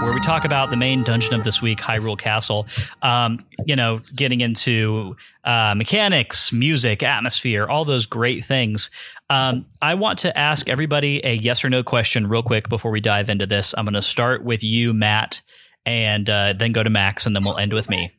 where 0.00 0.14
we 0.14 0.20
talk 0.20 0.46
about 0.46 0.70
the 0.70 0.76
main 0.76 1.02
dungeon 1.02 1.34
of 1.34 1.44
this 1.44 1.60
week, 1.60 1.78
Hyrule 1.78 2.18
Castle. 2.18 2.66
Um, 3.02 3.44
you 3.66 3.76
know, 3.76 4.00
getting 4.16 4.40
into 4.40 5.16
uh, 5.44 5.74
mechanics, 5.76 6.50
music, 6.50 7.02
atmosphere, 7.02 7.66
all 7.66 7.84
those 7.84 8.06
great 8.06 8.46
things. 8.46 8.88
Um, 9.28 9.66
I 9.82 9.94
want 9.94 10.20
to 10.20 10.36
ask 10.36 10.70
everybody 10.70 11.20
a 11.22 11.34
yes 11.34 11.62
or 11.62 11.68
no 11.68 11.82
question 11.82 12.26
real 12.26 12.42
quick 12.42 12.70
before 12.70 12.90
we 12.90 13.02
dive 13.02 13.28
into 13.28 13.46
this. 13.46 13.74
I'm 13.76 13.84
going 13.84 13.92
to 13.92 14.02
start 14.02 14.42
with 14.42 14.64
you, 14.64 14.94
Matt, 14.94 15.42
and 15.84 16.30
uh, 16.30 16.54
then 16.54 16.72
go 16.72 16.82
to 16.82 16.90
Max, 16.90 17.26
and 17.26 17.36
then 17.36 17.44
we'll 17.44 17.58
end 17.58 17.74
with 17.74 17.90
me. 17.90 18.12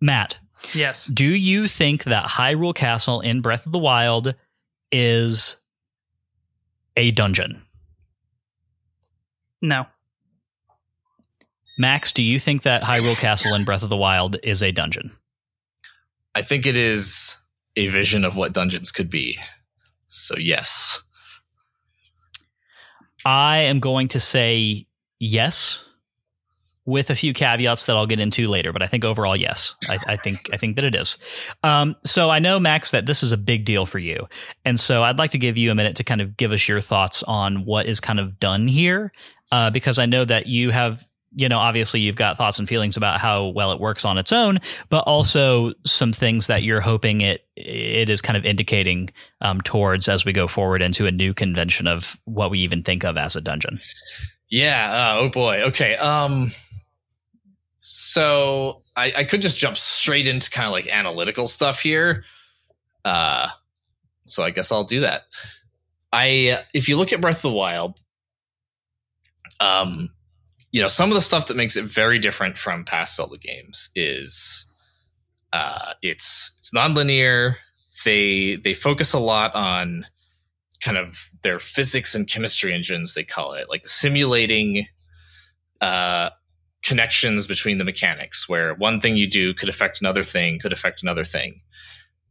Matt, 0.00 0.38
Yes. 0.72 1.06
do 1.06 1.26
you 1.26 1.68
think 1.68 2.04
that 2.04 2.26
Hyrule 2.26 2.74
Castle 2.74 3.20
in 3.20 3.40
Breath 3.40 3.66
of 3.66 3.72
the 3.72 3.78
Wild 3.78 4.34
is 4.90 5.56
a 6.96 7.10
dungeon? 7.10 7.62
No. 9.60 9.86
Max, 11.78 12.12
do 12.12 12.22
you 12.22 12.38
think 12.38 12.62
that 12.62 12.82
Hyrule 12.82 13.16
Castle 13.16 13.54
in 13.54 13.64
Breath 13.64 13.82
of 13.82 13.88
the 13.88 13.96
Wild 13.96 14.36
is 14.42 14.62
a 14.62 14.70
dungeon? 14.70 15.10
I 16.34 16.42
think 16.42 16.66
it 16.66 16.76
is 16.76 17.36
a 17.76 17.88
vision 17.88 18.24
of 18.24 18.36
what 18.36 18.52
dungeons 18.52 18.92
could 18.92 19.10
be. 19.10 19.38
So 20.08 20.36
yes. 20.36 21.00
I 23.24 23.58
am 23.58 23.80
going 23.80 24.08
to 24.08 24.20
say 24.20 24.86
yes. 25.18 25.84
With 26.86 27.10
a 27.10 27.14
few 27.14 27.32
caveats 27.32 27.86
that 27.86 27.96
I'll 27.96 28.06
get 28.06 28.20
into 28.20 28.48
later. 28.48 28.72
But 28.72 28.82
I 28.82 28.86
think 28.86 29.04
overall, 29.04 29.36
yes, 29.36 29.74
I, 29.88 29.98
I 30.08 30.16
think 30.16 30.50
I 30.52 30.56
think 30.56 30.76
that 30.76 30.84
it 30.84 30.94
is. 30.94 31.18
Um, 31.62 31.96
so 32.04 32.30
I 32.30 32.38
know 32.38 32.60
Max 32.60 32.90
that 32.90 33.06
this 33.06 33.22
is 33.22 33.32
a 33.32 33.36
big 33.36 33.64
deal 33.64 33.86
for 33.86 33.98
you, 33.98 34.28
and 34.64 34.78
so 34.78 35.02
I'd 35.02 35.18
like 35.18 35.32
to 35.32 35.38
give 35.38 35.56
you 35.56 35.70
a 35.70 35.74
minute 35.74 35.96
to 35.96 36.04
kind 36.04 36.20
of 36.20 36.36
give 36.36 36.52
us 36.52 36.68
your 36.68 36.80
thoughts 36.80 37.22
on 37.22 37.64
what 37.64 37.86
is 37.86 38.00
kind 38.00 38.20
of 38.20 38.38
done 38.38 38.68
here, 38.68 39.12
uh, 39.50 39.70
because 39.70 39.98
I 39.98 40.06
know 40.06 40.24
that 40.24 40.46
you 40.46 40.70
have 40.70 41.04
you 41.36 41.48
know, 41.48 41.58
obviously 41.58 42.00
you've 42.00 42.16
got 42.16 42.38
thoughts 42.38 42.58
and 42.58 42.68
feelings 42.68 42.96
about 42.96 43.20
how 43.20 43.48
well 43.48 43.72
it 43.72 43.80
works 43.80 44.04
on 44.04 44.18
its 44.18 44.32
own, 44.32 44.60
but 44.88 45.00
also 45.00 45.72
some 45.84 46.12
things 46.12 46.46
that 46.46 46.62
you're 46.62 46.80
hoping 46.80 47.20
it 47.20 47.44
it 47.56 48.08
is 48.08 48.20
kind 48.20 48.36
of 48.36 48.44
indicating 48.44 49.10
um, 49.40 49.60
towards 49.60 50.08
as 50.08 50.24
we 50.24 50.32
go 50.32 50.48
forward 50.48 50.82
into 50.82 51.06
a 51.06 51.12
new 51.12 51.34
convention 51.34 51.86
of 51.86 52.18
what 52.24 52.50
we 52.50 52.60
even 52.60 52.82
think 52.82 53.04
of 53.04 53.16
as 53.16 53.36
a 53.36 53.40
dungeon. 53.40 53.80
Yeah. 54.48 54.90
Uh, 54.92 55.20
oh 55.20 55.28
boy. 55.28 55.62
Okay. 55.62 55.96
Um. 55.96 56.52
So 57.86 58.80
I, 58.96 59.12
I 59.14 59.24
could 59.24 59.42
just 59.42 59.58
jump 59.58 59.76
straight 59.76 60.26
into 60.26 60.50
kind 60.50 60.64
of 60.66 60.72
like 60.72 60.88
analytical 60.88 61.46
stuff 61.46 61.80
here. 61.80 62.24
Uh. 63.04 63.48
So 64.26 64.42
I 64.42 64.52
guess 64.52 64.72
I'll 64.72 64.84
do 64.84 65.00
that. 65.00 65.24
I 66.10 66.62
if 66.72 66.88
you 66.88 66.96
look 66.96 67.12
at 67.12 67.20
Breath 67.20 67.44
of 67.44 67.50
the 67.50 67.50
Wild, 67.50 68.00
um, 69.60 70.08
you 70.72 70.80
know, 70.80 70.88
some 70.88 71.10
of 71.10 71.14
the 71.14 71.20
stuff 71.20 71.48
that 71.48 71.58
makes 71.58 71.76
it 71.76 71.84
very 71.84 72.18
different 72.18 72.56
from 72.56 72.86
past 72.86 73.16
Zelda 73.16 73.36
games 73.36 73.90
is 73.94 74.64
uh, 75.52 75.92
it's 76.00 76.56
it's 76.60 76.70
nonlinear. 76.72 77.56
They 78.06 78.56
they 78.56 78.72
focus 78.72 79.12
a 79.12 79.18
lot 79.18 79.54
on 79.54 80.06
kind 80.80 80.96
of 80.96 81.28
their 81.42 81.58
physics 81.58 82.14
and 82.14 82.26
chemistry 82.26 82.72
engines. 82.72 83.12
They 83.12 83.24
call 83.24 83.52
it 83.52 83.68
like 83.68 83.86
simulating 83.86 84.86
uh, 85.82 86.30
connections 86.84 87.46
between 87.46 87.78
the 87.78 87.84
mechanics, 87.84 88.48
where 88.48 88.74
one 88.74 89.00
thing 89.00 89.16
you 89.16 89.28
do 89.28 89.54
could 89.54 89.68
affect 89.68 90.00
another 90.00 90.22
thing, 90.22 90.58
could 90.58 90.72
affect 90.72 91.02
another 91.02 91.24
thing. 91.24 91.60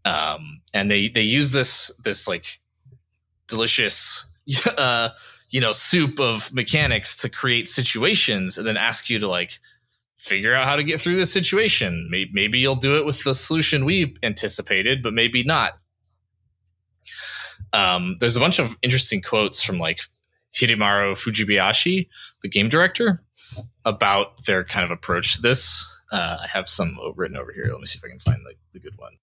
Um, 0.05 0.61
and 0.73 0.89
they 0.89 1.09
they 1.09 1.21
use 1.21 1.51
this 1.51 1.91
this 2.03 2.27
like 2.27 2.59
delicious 3.47 4.25
uh, 4.77 5.09
you 5.49 5.59
know 5.59 5.71
soup 5.71 6.19
of 6.19 6.53
mechanics 6.53 7.15
to 7.17 7.29
create 7.29 7.67
situations 7.67 8.57
and 8.57 8.67
then 8.67 8.77
ask 8.77 9.09
you 9.09 9.19
to 9.19 9.27
like 9.27 9.59
figure 10.17 10.53
out 10.53 10.65
how 10.65 10.75
to 10.75 10.83
get 10.83 11.01
through 11.01 11.15
this 11.15 11.33
situation. 11.33 12.07
Maybe, 12.09 12.29
maybe 12.33 12.59
you'll 12.59 12.75
do 12.75 12.97
it 12.97 13.05
with 13.05 13.23
the 13.23 13.33
solution 13.33 13.85
we 13.85 14.15
anticipated 14.23 15.01
but 15.01 15.13
maybe 15.13 15.43
not. 15.43 15.73
Um, 17.73 18.17
there's 18.19 18.37
a 18.37 18.39
bunch 18.39 18.59
of 18.59 18.77
interesting 18.83 19.21
quotes 19.21 19.63
from 19.63 19.79
like 19.79 19.99
hidemaro 20.55 21.15
fujibayashi 21.15 22.07
the 22.43 22.47
game 22.47 22.69
director 22.69 23.23
about 23.85 24.45
their 24.45 24.63
kind 24.63 24.85
of 24.85 24.91
approach 24.91 25.35
to 25.35 25.41
this 25.41 25.85
uh, 26.11 26.37
i 26.43 26.47
have 26.47 26.69
some 26.69 26.97
written 27.15 27.37
over 27.37 27.51
here 27.51 27.67
let 27.69 27.79
me 27.79 27.85
see 27.85 27.97
if 27.97 28.05
i 28.05 28.09
can 28.09 28.19
find 28.19 28.39
the, 28.45 28.53
the 28.73 28.79
good 28.79 28.97
one 28.97 29.13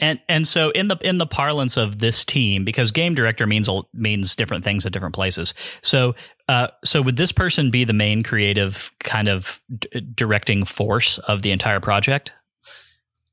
and 0.00 0.18
and 0.28 0.48
so 0.48 0.70
in 0.70 0.88
the 0.88 0.96
in 1.02 1.18
the 1.18 1.26
parlance 1.26 1.76
of 1.76 1.98
this 1.98 2.24
team, 2.24 2.64
because 2.64 2.90
game 2.90 3.14
director 3.14 3.46
means 3.46 3.68
means 3.92 4.34
different 4.34 4.64
things 4.64 4.86
at 4.86 4.92
different 4.92 5.14
places. 5.14 5.54
So 5.82 6.14
uh, 6.48 6.68
so 6.84 7.02
would 7.02 7.16
this 7.16 7.32
person 7.32 7.70
be 7.70 7.84
the 7.84 7.92
main 7.92 8.22
creative 8.22 8.90
kind 8.98 9.28
of 9.28 9.62
d- 9.78 10.00
directing 10.14 10.64
force 10.64 11.18
of 11.18 11.42
the 11.42 11.52
entire 11.52 11.80
project? 11.80 12.32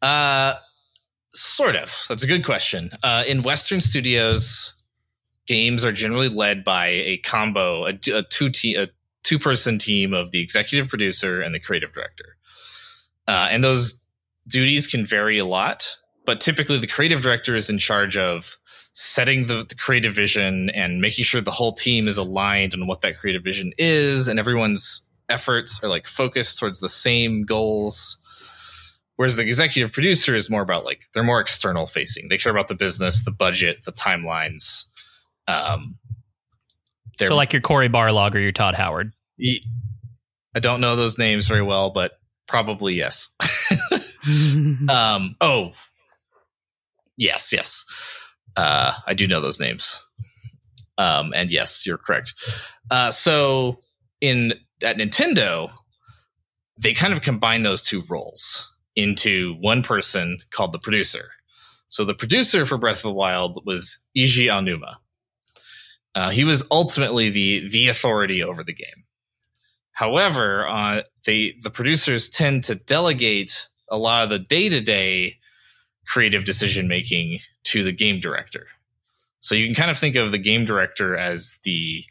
Uh, 0.02 0.56
sort 1.34 1.76
of. 1.76 2.06
That's 2.10 2.24
a 2.24 2.28
good 2.28 2.46
question. 2.46 2.92
Uh, 3.02 3.24
in 3.26 3.44
Western 3.44 3.82
studios, 3.82 4.74
games 5.48 5.86
are 5.86 5.94
generally 5.94 6.30
led 6.30 6.64
by 6.64 6.88
a 6.88 7.18
combo, 7.20 7.86
a, 7.86 7.98
a 8.14 8.24
two 8.24 8.50
team, 8.50 8.78
a 8.78 8.88
two 9.24 9.40
person 9.40 9.78
team 9.78 10.14
of 10.14 10.32
the 10.32 10.42
executive 10.42 10.90
producer 10.90 11.42
and 11.42 11.54
the 11.54 11.60
creative 11.60 11.94
director, 11.94 12.38
uh, 13.28 13.48
and 13.52 13.64
those 13.64 14.04
duties 14.48 14.88
can 14.88 15.06
vary 15.06 15.38
a 15.38 15.46
lot 15.46 15.98
but 16.28 16.42
typically 16.42 16.78
the 16.78 16.88
creative 16.88 17.22
director 17.22 17.56
is 17.56 17.70
in 17.70 17.80
charge 17.80 18.18
of 18.18 18.58
setting 18.92 19.48
the, 19.48 19.66
the, 19.68 19.76
creative 19.76 20.14
vision 20.14 20.70
and 20.72 21.00
making 21.00 21.24
sure 21.24 21.40
the 21.40 21.52
whole 21.52 21.72
team 21.72 22.06
is 22.06 22.18
aligned 22.18 22.74
on 22.74 22.86
what 22.86 23.00
that 23.00 23.18
creative 23.18 23.44
vision 23.44 23.72
is 23.78 24.28
and 24.28 24.38
everyone's 24.38 25.06
efforts 25.30 25.82
are 25.82 25.88
like 25.88 26.06
focused 26.06 26.60
towards 26.60 26.82
the 26.82 26.90
same 26.90 27.44
goals. 27.44 28.18
Whereas 29.16 29.38
the 29.38 29.44
executive 29.44 29.94
producer 29.94 30.36
is 30.36 30.50
more 30.50 30.62
about 30.62 30.84
like 30.84 31.06
they're 31.14 31.24
more 31.24 31.40
external 31.40 31.88
facing 31.88 32.28
they 32.28 32.38
care 32.38 32.52
about 32.52 32.68
the 32.68 32.76
business 32.76 33.24
the 33.26 33.32
budget 33.32 33.84
the 33.84 33.92
timelines 33.92 34.86
um 35.48 35.98
so 37.20 37.36
like 37.36 37.54
your 37.54 37.62
cory 37.62 37.90
barlog 37.90 38.36
or 38.36 38.40
your 38.40 38.52
todd 38.52 38.76
howard 38.76 39.12
i 40.56 40.60
don't 40.60 40.82
know 40.82 40.96
those 40.96 41.18
names 41.18 41.48
very 41.48 41.62
well 41.62 41.90
but 41.90 42.14
probably 42.48 42.94
yes 42.94 43.36
um 44.90 45.36
oh 45.42 45.72
Yes, 47.18 47.52
yes. 47.52 47.84
Uh, 48.56 48.94
I 49.06 49.14
do 49.16 49.28
know 49.28 49.42
those 49.42 49.60
names. 49.60 50.02
Um, 50.98 51.34
and 51.36 51.52
yes, 51.52 51.86
you're 51.86 51.98
correct. 51.98 52.34
Uh, 52.90 53.12
so 53.12 53.78
in 54.22 54.54
at 54.84 54.98
Nintendo, 54.98 55.72
they 56.80 56.94
kind 56.94 57.14
of 57.14 57.22
combine 57.22 57.64
those 57.64 57.82
two 57.82 58.04
roles 58.08 58.72
into 58.96 59.56
one 59.60 59.82
person 59.84 60.40
called 60.52 60.72
the 60.72 60.80
producer. 60.80 61.32
So 61.88 62.04
the 62.04 62.14
producer 62.14 62.66
for 62.66 62.78
Breath 62.78 62.98
of 62.98 63.04
the 63.04 63.14
Wild 63.14 63.64
was 63.66 64.00
Eiji 64.18 64.46
Aonuma. 64.46 64.96
Uh, 66.18 66.32
he 66.32 66.44
was 66.44 66.66
ultimately 66.72 67.30
the 67.30 67.68
the 67.68 67.88
authority 67.90 68.42
over 68.42 68.64
the 68.64 68.74
game. 68.74 69.06
However, 69.92 70.68
uh, 70.68 71.04
they 71.28 71.54
the 71.62 71.70
producers 71.70 72.28
tend 72.28 72.64
to 72.64 72.74
delegate 72.74 73.70
a 73.88 74.00
lot 74.00 74.24
of 74.24 74.32
the 74.32 74.40
day 74.40 74.68
to 74.68 74.82
day 74.82 75.38
creative 76.08 76.44
decision 76.44 76.88
making 76.88 77.40
to 77.66 77.84
the 77.84 77.92
game 77.92 78.20
director. 78.20 78.66
So 79.42 79.54
you 79.54 79.68
can 79.68 79.76
kind 79.76 79.92
of 79.92 79.98
think 80.00 80.16
of 80.16 80.32
the 80.32 80.40
game 80.40 80.66
director 80.66 81.16
as 81.16 81.60
the 81.64 82.04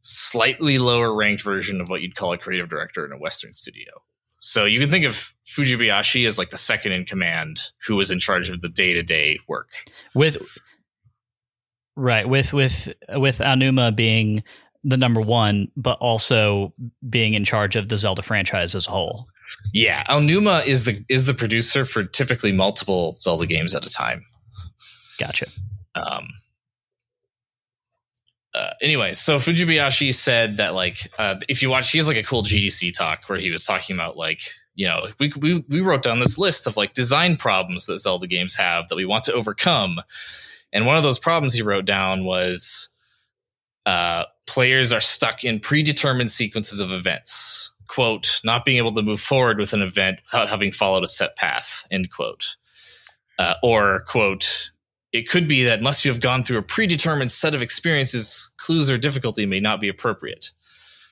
slightly 0.00 0.78
lower 0.78 1.14
ranked 1.14 1.44
version 1.44 1.80
of 1.80 1.88
what 1.88 2.02
you'd 2.02 2.16
call 2.16 2.32
a 2.32 2.38
creative 2.38 2.68
director 2.68 3.06
in 3.06 3.12
a 3.12 3.18
Western 3.18 3.54
studio. 3.54 3.92
So 4.40 4.64
you 4.64 4.80
can 4.80 4.90
think 4.90 5.04
of 5.04 5.32
Fujibayashi 5.46 6.26
as 6.26 6.36
like 6.36 6.50
the 6.50 6.56
second 6.56 6.92
in 6.92 7.04
command 7.04 7.60
who 7.86 7.94
was 7.94 8.10
in 8.10 8.18
charge 8.18 8.50
of 8.50 8.60
the 8.60 8.68
day 8.68 8.92
to 8.92 9.04
day 9.04 9.38
work. 9.46 9.68
With 10.14 10.36
right, 11.96 12.28
with 12.28 12.52
with 12.52 12.92
with 13.14 13.38
Aonuma 13.38 13.94
being 13.94 14.44
the 14.84 14.96
number 14.96 15.20
one, 15.20 15.68
but 15.76 15.98
also 15.98 16.72
being 17.08 17.34
in 17.34 17.44
charge 17.44 17.74
of 17.74 17.88
the 17.88 17.96
Zelda 17.96 18.22
franchise 18.22 18.74
as 18.74 18.86
a 18.86 18.90
whole. 18.90 19.26
Yeah, 19.72 20.04
Aonuma 20.04 20.64
is 20.66 20.84
the 20.84 21.04
is 21.08 21.26
the 21.26 21.34
producer 21.34 21.84
for 21.84 22.04
typically 22.04 22.52
multiple 22.52 23.16
Zelda 23.18 23.46
games 23.46 23.74
at 23.74 23.84
a 23.84 23.90
time. 23.90 24.20
Gotcha. 25.18 25.46
Um, 25.94 26.28
uh, 28.54 28.70
anyway, 28.80 29.12
so 29.12 29.36
Fujibayashi 29.36 30.14
said 30.14 30.56
that 30.56 30.74
like 30.74 31.10
uh, 31.18 31.36
if 31.48 31.62
you 31.62 31.70
watch, 31.70 31.90
he 31.90 31.98
has 31.98 32.08
like 32.08 32.16
a 32.16 32.22
cool 32.22 32.42
GDC 32.42 32.94
talk 32.94 33.28
where 33.28 33.38
he 33.38 33.50
was 33.50 33.64
talking 33.64 33.94
about 33.94 34.16
like 34.16 34.40
you 34.74 34.86
know 34.86 35.08
we, 35.18 35.32
we 35.38 35.64
we 35.68 35.80
wrote 35.80 36.02
down 36.02 36.20
this 36.20 36.38
list 36.38 36.66
of 36.66 36.76
like 36.76 36.94
design 36.94 37.36
problems 37.36 37.86
that 37.86 37.98
Zelda 37.98 38.26
games 38.26 38.56
have 38.56 38.88
that 38.88 38.96
we 38.96 39.04
want 39.04 39.24
to 39.24 39.32
overcome, 39.32 39.96
and 40.76 40.86
one 40.86 40.96
of 40.96 41.02
those 41.02 41.18
problems 41.18 41.54
he 41.54 41.62
wrote 41.62 41.86
down 41.86 42.24
was 42.24 42.88
uh, 43.84 44.24
players 44.46 44.92
are 44.92 45.00
stuck 45.00 45.42
in 45.42 45.58
predetermined 45.58 46.30
sequences 46.30 46.80
of 46.80 46.92
events 46.92 47.72
quote, 47.86 48.40
not 48.44 48.64
being 48.64 48.78
able 48.78 48.92
to 48.92 49.02
move 49.02 49.20
forward 49.20 49.58
with 49.58 49.72
an 49.72 49.82
event 49.82 50.18
without 50.24 50.48
having 50.48 50.72
followed 50.72 51.04
a 51.04 51.06
set 51.06 51.36
path, 51.36 51.86
end 51.90 52.10
quote. 52.10 52.56
Uh, 53.38 53.54
or, 53.62 54.00
quote, 54.06 54.70
it 55.12 55.28
could 55.28 55.46
be 55.46 55.64
that 55.64 55.78
unless 55.78 56.04
you 56.04 56.10
have 56.10 56.20
gone 56.20 56.42
through 56.42 56.58
a 56.58 56.62
predetermined 56.62 57.30
set 57.30 57.54
of 57.54 57.62
experiences, 57.62 58.52
clues 58.56 58.90
or 58.90 58.98
difficulty 58.98 59.46
may 59.46 59.60
not 59.60 59.80
be 59.80 59.88
appropriate. 59.88 60.50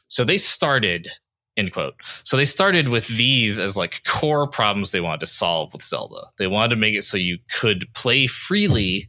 So 0.08 0.24
they 0.24 0.36
started, 0.36 1.08
end 1.56 1.72
quote. 1.72 1.94
So 2.24 2.36
they 2.36 2.44
started 2.44 2.88
with 2.88 3.08
these 3.08 3.58
as 3.58 3.76
like 3.76 4.02
core 4.06 4.46
problems 4.46 4.90
they 4.90 5.00
wanted 5.00 5.20
to 5.20 5.26
solve 5.26 5.72
with 5.72 5.82
Zelda. 5.82 6.26
They 6.38 6.46
wanted 6.46 6.74
to 6.74 6.80
make 6.80 6.94
it 6.94 7.02
so 7.02 7.16
you 7.16 7.38
could 7.52 7.86
play 7.94 8.26
freely 8.26 9.08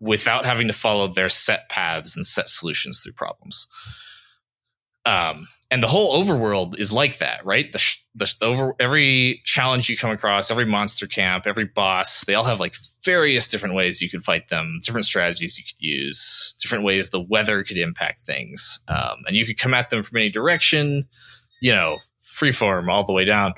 without 0.00 0.44
having 0.44 0.66
to 0.66 0.72
follow 0.72 1.08
their 1.08 1.28
set 1.28 1.68
paths 1.68 2.16
and 2.16 2.26
set 2.26 2.48
solutions 2.48 3.00
through 3.00 3.12
problems. 3.12 3.66
Um, 5.04 5.46
and 5.70 5.82
the 5.82 5.88
whole 5.88 6.22
overworld 6.22 6.78
is 6.78 6.92
like 6.92 7.18
that, 7.18 7.44
right? 7.44 7.72
The, 7.72 7.78
sh- 7.78 8.04
the 8.14 8.32
over 8.40 8.74
every 8.78 9.40
challenge 9.44 9.88
you 9.88 9.96
come 9.96 10.10
across, 10.10 10.50
every 10.50 10.64
monster 10.64 11.06
camp, 11.06 11.46
every 11.46 11.64
boss, 11.64 12.24
they 12.24 12.34
all 12.34 12.44
have 12.44 12.60
like 12.60 12.74
various 13.04 13.48
different 13.48 13.74
ways 13.74 14.00
you 14.00 14.08
could 14.08 14.22
fight 14.22 14.48
them, 14.48 14.78
different 14.84 15.06
strategies 15.06 15.58
you 15.58 15.64
could 15.64 15.82
use, 15.82 16.54
different 16.60 16.84
ways 16.84 17.10
the 17.10 17.20
weather 17.20 17.64
could 17.64 17.78
impact 17.78 18.26
things, 18.26 18.80
um, 18.88 19.22
and 19.26 19.36
you 19.36 19.44
could 19.44 19.58
come 19.58 19.74
at 19.74 19.90
them 19.90 20.02
from 20.02 20.18
any 20.18 20.30
direction, 20.30 21.06
you 21.60 21.72
know, 21.72 21.98
freeform 22.22 22.88
all 22.88 23.04
the 23.04 23.12
way 23.12 23.24
down. 23.24 23.54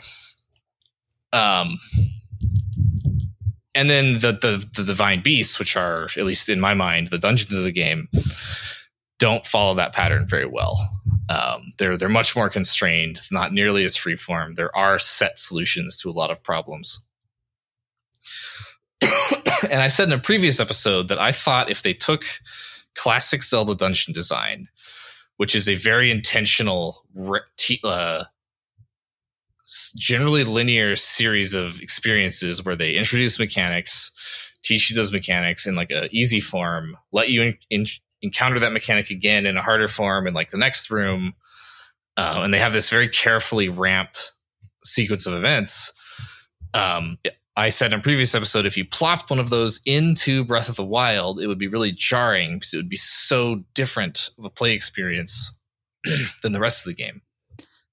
Um, 1.32 1.78
and 3.78 3.88
then 3.88 4.14
the, 4.14 4.32
the 4.32 4.68
the 4.74 4.84
divine 4.84 5.22
beasts, 5.22 5.58
which 5.58 5.76
are 5.76 6.08
at 6.16 6.24
least 6.24 6.48
in 6.48 6.60
my 6.60 6.74
mind 6.74 7.08
the 7.08 7.18
dungeons 7.18 7.56
of 7.56 7.64
the 7.64 7.72
game, 7.72 8.08
don't 9.18 9.46
follow 9.46 9.74
that 9.74 9.94
pattern 9.94 10.26
very 10.26 10.46
well 10.46 10.90
Um, 11.28 11.70
they're 11.78 11.96
they're 11.96 12.08
much 12.08 12.34
more 12.34 12.48
constrained, 12.48 13.20
not 13.30 13.52
nearly 13.52 13.84
as 13.84 13.96
freeform. 13.96 14.56
There 14.56 14.74
are 14.76 14.98
set 14.98 15.38
solutions 15.38 15.96
to 15.96 16.10
a 16.10 16.12
lot 16.12 16.30
of 16.30 16.42
problems. 16.42 17.04
and 19.70 19.80
I 19.80 19.88
said 19.88 20.08
in 20.08 20.12
a 20.12 20.18
previous 20.18 20.58
episode 20.58 21.08
that 21.08 21.18
I 21.18 21.32
thought 21.32 21.70
if 21.70 21.82
they 21.82 21.94
took 21.94 22.24
classic 22.96 23.42
Zelda 23.42 23.74
dungeon 23.74 24.12
design, 24.12 24.68
which 25.36 25.54
is 25.54 25.68
a 25.68 25.76
very 25.76 26.10
intentional, 26.10 27.04
uh, 27.84 28.24
generally 29.96 30.44
linear 30.44 30.96
series 30.96 31.54
of 31.54 31.80
experiences 31.80 32.64
where 32.64 32.76
they 32.76 32.94
introduce 32.94 33.38
mechanics, 33.38 34.10
teach 34.64 34.90
you 34.90 34.96
those 34.96 35.12
mechanics 35.12 35.66
in 35.66 35.74
like 35.74 35.90
a 35.90 36.08
easy 36.10 36.40
form, 36.40 36.96
let 37.12 37.28
you 37.28 37.42
in, 37.42 37.58
in, 37.70 37.86
encounter 38.22 38.58
that 38.58 38.72
mechanic 38.72 39.10
again 39.10 39.46
in 39.46 39.56
a 39.56 39.62
harder 39.62 39.88
form 39.88 40.26
in 40.26 40.34
like 40.34 40.50
the 40.50 40.58
next 40.58 40.90
room, 40.90 41.34
uh, 42.16 42.40
and 42.42 42.52
they 42.52 42.58
have 42.58 42.72
this 42.72 42.90
very 42.90 43.08
carefully 43.08 43.68
ramped 43.68 44.32
sequence 44.84 45.26
of 45.26 45.34
events. 45.34 45.92
Um, 46.74 47.18
I 47.56 47.70
said 47.70 47.92
in 47.92 47.98
a 47.98 48.02
previous 48.02 48.34
episode, 48.34 48.66
if 48.66 48.76
you 48.76 48.84
plopped 48.84 49.30
one 49.30 49.40
of 49.40 49.50
those 49.50 49.80
into 49.84 50.44
Breath 50.44 50.68
of 50.68 50.76
the 50.76 50.84
Wild, 50.84 51.40
it 51.40 51.48
would 51.48 51.58
be 51.58 51.68
really 51.68 51.92
jarring 51.92 52.54
because 52.54 52.72
it 52.72 52.76
would 52.76 52.88
be 52.88 52.96
so 52.96 53.64
different 53.74 54.30
of 54.38 54.44
a 54.44 54.50
play 54.50 54.72
experience 54.72 55.58
than 56.42 56.52
the 56.52 56.60
rest 56.60 56.86
of 56.86 56.94
the 56.94 57.02
game. 57.02 57.20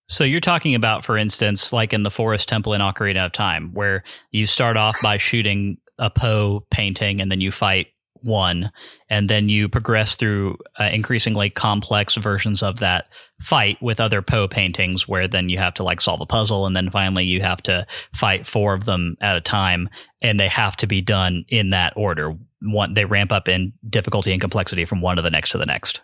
So 0.07 0.23
you're 0.23 0.39
talking 0.39 0.75
about, 0.75 1.03
for 1.03 1.17
instance, 1.17 1.73
like 1.73 1.93
in 1.93 2.03
the 2.03 2.11
Forest 2.11 2.47
Temple 2.47 2.73
in 2.73 2.81
Ocarina 2.81 3.25
of 3.25 3.31
Time, 3.31 3.71
where 3.73 4.03
you 4.31 4.45
start 4.45 4.77
off 4.77 4.95
by 5.01 5.17
shooting 5.17 5.77
a 5.97 6.09
Poe 6.09 6.65
painting 6.69 7.21
and 7.21 7.31
then 7.31 7.41
you 7.41 7.51
fight 7.51 7.87
one, 8.21 8.71
and 9.09 9.29
then 9.29 9.49
you 9.49 9.69
progress 9.69 10.15
through 10.15 10.57
uh, 10.79 10.89
increasingly 10.91 11.49
complex 11.49 12.15
versions 12.15 12.63
of 12.63 12.79
that 12.79 13.05
fight 13.39 13.77
with 13.81 13.99
other 13.99 14.21
Poe 14.21 14.47
paintings, 14.47 15.07
where 15.07 15.27
then 15.27 15.47
you 15.47 15.59
have 15.59 15.75
to 15.75 15.83
like 15.83 16.01
solve 16.01 16.21
a 16.21 16.25
puzzle, 16.25 16.65
and 16.65 16.75
then 16.75 16.89
finally 16.89 17.23
you 17.23 17.41
have 17.41 17.61
to 17.63 17.85
fight 18.13 18.47
four 18.47 18.73
of 18.73 18.85
them 18.85 19.15
at 19.21 19.35
a 19.35 19.41
time, 19.41 19.89
and 20.21 20.39
they 20.39 20.47
have 20.47 20.75
to 20.77 20.87
be 20.87 21.01
done 21.01 21.45
in 21.49 21.69
that 21.69 21.93
order. 21.95 22.35
One, 22.61 22.95
they 22.95 23.05
ramp 23.05 23.31
up 23.31 23.47
in 23.47 23.73
difficulty 23.87 24.31
and 24.31 24.41
complexity 24.41 24.85
from 24.85 25.01
one 25.01 25.17
to 25.17 25.21
the 25.21 25.29
next 25.29 25.49
to 25.51 25.59
the 25.59 25.67
next. 25.67 26.01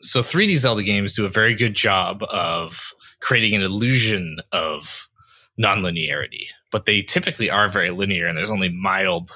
So 0.00 0.20
3D 0.20 0.56
Zelda 0.56 0.82
games 0.82 1.14
do 1.14 1.26
a 1.26 1.30
very 1.30 1.54
good 1.54 1.74
job 1.74 2.22
of 2.30 2.92
creating 3.20 3.54
an 3.54 3.62
illusion 3.62 4.38
of 4.52 5.08
nonlinearity, 5.60 6.46
but 6.70 6.86
they 6.86 7.02
typically 7.02 7.50
are 7.50 7.68
very 7.68 7.90
linear, 7.90 8.26
and 8.26 8.38
there's 8.38 8.50
only 8.50 8.68
mild 8.68 9.32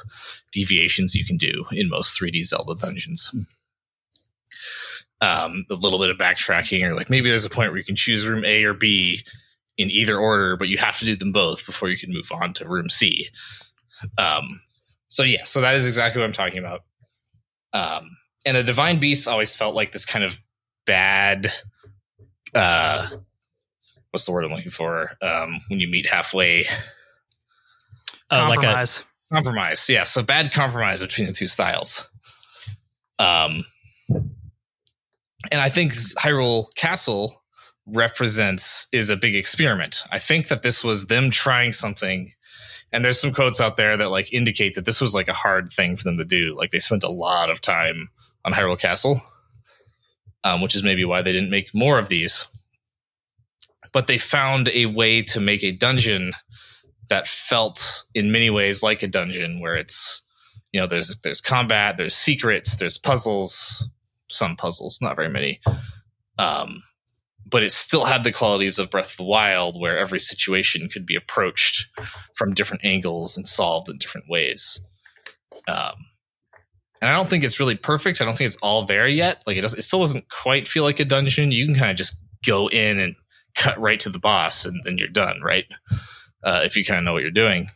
deviations 0.52 1.14
you 1.14 1.24
can 1.24 1.36
do 1.36 1.64
in 1.72 1.88
most 1.88 2.18
3D 2.18 2.44
Zelda 2.44 2.74
dungeons. 2.76 3.34
Um, 5.20 5.66
a 5.70 5.74
little 5.74 5.98
bit 5.98 6.10
of 6.10 6.18
backtracking, 6.18 6.84
or 6.88 6.94
like 6.94 7.10
maybe 7.10 7.28
there's 7.28 7.44
a 7.44 7.50
point 7.50 7.70
where 7.70 7.78
you 7.78 7.84
can 7.84 7.96
choose 7.96 8.26
room 8.26 8.44
A 8.44 8.64
or 8.64 8.74
B 8.74 9.20
in 9.78 9.90
either 9.90 10.18
order, 10.18 10.56
but 10.56 10.68
you 10.68 10.78
have 10.78 10.98
to 10.98 11.04
do 11.04 11.16
them 11.16 11.32
both 11.32 11.64
before 11.66 11.88
you 11.88 11.96
can 11.96 12.12
move 12.12 12.30
on 12.32 12.52
to 12.54 12.68
room 12.68 12.88
C. 12.88 13.28
Um, 14.18 14.60
so 15.08 15.22
yeah, 15.22 15.44
so 15.44 15.60
that 15.60 15.74
is 15.74 15.86
exactly 15.86 16.20
what 16.20 16.26
I'm 16.26 16.32
talking 16.32 16.58
about. 16.58 16.80
Um, 17.72 18.16
and 18.44 18.56
the 18.56 18.62
divine 18.62 18.98
beasts 18.98 19.26
always 19.26 19.54
felt 19.54 19.74
like 19.74 19.92
this 19.92 20.04
kind 20.04 20.24
of 20.24 20.40
bad 20.86 21.52
uh 22.54 23.08
what's 24.12 24.26
the 24.26 24.32
word 24.32 24.44
I'm 24.44 24.52
looking 24.52 24.70
for? 24.70 25.10
Um, 25.20 25.58
when 25.68 25.80
you 25.80 25.88
meet 25.88 26.06
halfway. 26.06 26.66
Uh, 28.30 28.48
compromise. 28.48 28.98
Like 29.00 29.06
a, 29.06 29.34
compromise. 29.34 29.88
Yes, 29.88 30.16
a 30.16 30.22
bad 30.22 30.52
compromise 30.52 31.02
between 31.02 31.26
the 31.26 31.32
two 31.32 31.48
styles. 31.48 32.08
Um, 33.18 33.64
and 35.50 35.60
I 35.60 35.68
think 35.68 35.92
Hyrule 35.92 36.72
Castle 36.74 37.42
represents 37.86 38.86
is 38.92 39.10
a 39.10 39.16
big 39.16 39.34
experiment. 39.34 40.04
I 40.10 40.18
think 40.18 40.48
that 40.48 40.62
this 40.62 40.84
was 40.84 41.06
them 41.06 41.30
trying 41.30 41.72
something. 41.72 42.32
And 42.92 43.04
there's 43.04 43.20
some 43.20 43.32
quotes 43.32 43.60
out 43.60 43.78
there 43.78 43.96
that 43.96 44.10
like 44.10 44.32
indicate 44.32 44.74
that 44.74 44.84
this 44.84 45.00
was 45.00 45.14
like 45.14 45.28
a 45.28 45.32
hard 45.32 45.72
thing 45.72 45.96
for 45.96 46.04
them 46.04 46.18
to 46.18 46.24
do. 46.24 46.54
Like 46.54 46.70
they 46.70 46.78
spent 46.78 47.02
a 47.02 47.08
lot 47.08 47.50
of 47.50 47.62
time 47.62 48.10
on 48.44 48.52
Hyrule 48.52 48.78
Castle, 48.78 49.22
um, 50.44 50.60
which 50.60 50.74
is 50.74 50.82
maybe 50.82 51.04
why 51.04 51.22
they 51.22 51.32
didn't 51.32 51.50
make 51.50 51.74
more 51.74 51.98
of 51.98 52.08
these. 52.08 52.46
But 53.92 54.06
they 54.06 54.18
found 54.18 54.68
a 54.70 54.86
way 54.86 55.22
to 55.22 55.40
make 55.40 55.62
a 55.62 55.72
dungeon 55.72 56.32
that 57.08 57.28
felt 57.28 58.04
in 58.14 58.32
many 58.32 58.48
ways 58.48 58.82
like 58.82 59.02
a 59.02 59.08
dungeon 59.08 59.60
where 59.60 59.76
it's 59.76 60.22
you 60.72 60.80
know 60.80 60.86
there's 60.86 61.14
there's 61.22 61.42
combat 61.42 61.98
there's 61.98 62.14
secrets 62.14 62.76
there's 62.76 62.96
puzzles 62.96 63.88
some 64.30 64.56
puzzles 64.56 64.98
not 65.02 65.16
very 65.16 65.28
many 65.28 65.60
um, 66.38 66.82
but 67.52 67.62
it 67.62 67.70
still 67.70 68.06
had 68.06 68.24
the 68.24 68.32
qualities 68.32 68.78
of 68.78 68.90
breath 68.90 69.12
of 69.12 69.16
the 69.18 69.24
wild 69.24 69.78
where 69.78 69.98
every 69.98 70.18
situation 70.18 70.88
could 70.88 71.04
be 71.04 71.14
approached 71.14 71.86
from 72.34 72.54
different 72.54 72.84
angles 72.84 73.36
and 73.36 73.46
solved 73.46 73.90
in 73.90 73.98
different 73.98 74.26
ways. 74.28 74.80
Um, 75.68 75.94
and 77.02 77.10
i 77.10 77.12
don't 77.12 77.28
think 77.28 77.44
it's 77.44 77.60
really 77.60 77.76
perfect 77.76 78.22
i 78.22 78.24
don't 78.24 78.38
think 78.38 78.46
it's 78.46 78.56
all 78.62 78.84
there 78.84 79.06
yet 79.06 79.42
like 79.46 79.58
it, 79.58 79.60
does, 79.60 79.74
it 79.74 79.82
still 79.82 80.00
doesn't 80.00 80.30
quite 80.30 80.66
feel 80.66 80.84
like 80.84 81.00
a 81.00 81.04
dungeon 81.04 81.52
you 81.52 81.66
can 81.66 81.74
kind 81.74 81.90
of 81.90 81.96
just 81.96 82.16
go 82.44 82.68
in 82.68 82.98
and 82.98 83.14
cut 83.54 83.78
right 83.78 84.00
to 84.00 84.10
the 84.10 84.18
boss 84.18 84.64
and 84.64 84.80
then 84.84 84.98
you're 84.98 85.08
done, 85.08 85.40
right? 85.42 85.66
Uh, 86.42 86.62
if 86.64 86.76
you 86.76 86.84
kind 86.84 86.98
of 86.98 87.04
know 87.04 87.12
what 87.12 87.22
you're 87.22 87.30
doing. 87.30 87.68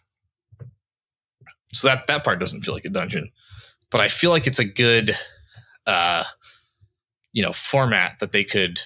So 1.73 1.89
that 1.89 2.07
that 2.07 2.25
part 2.25 2.41
doesn't 2.41 2.63
feel 2.63 2.75
like 2.75 2.85
a 2.85 2.91
dungeon, 2.91 3.31
but 3.91 4.01
I 4.01 4.09
feel 4.09 4.31
like 4.31 4.47
it's 4.47 4.59
a 4.59 4.65
good, 4.65 5.17
uh, 5.87 6.25
you 7.33 7.43
know, 7.43 7.53
format 7.53 8.19
that 8.21 8.33
they 8.33 8.45
could 8.45 8.81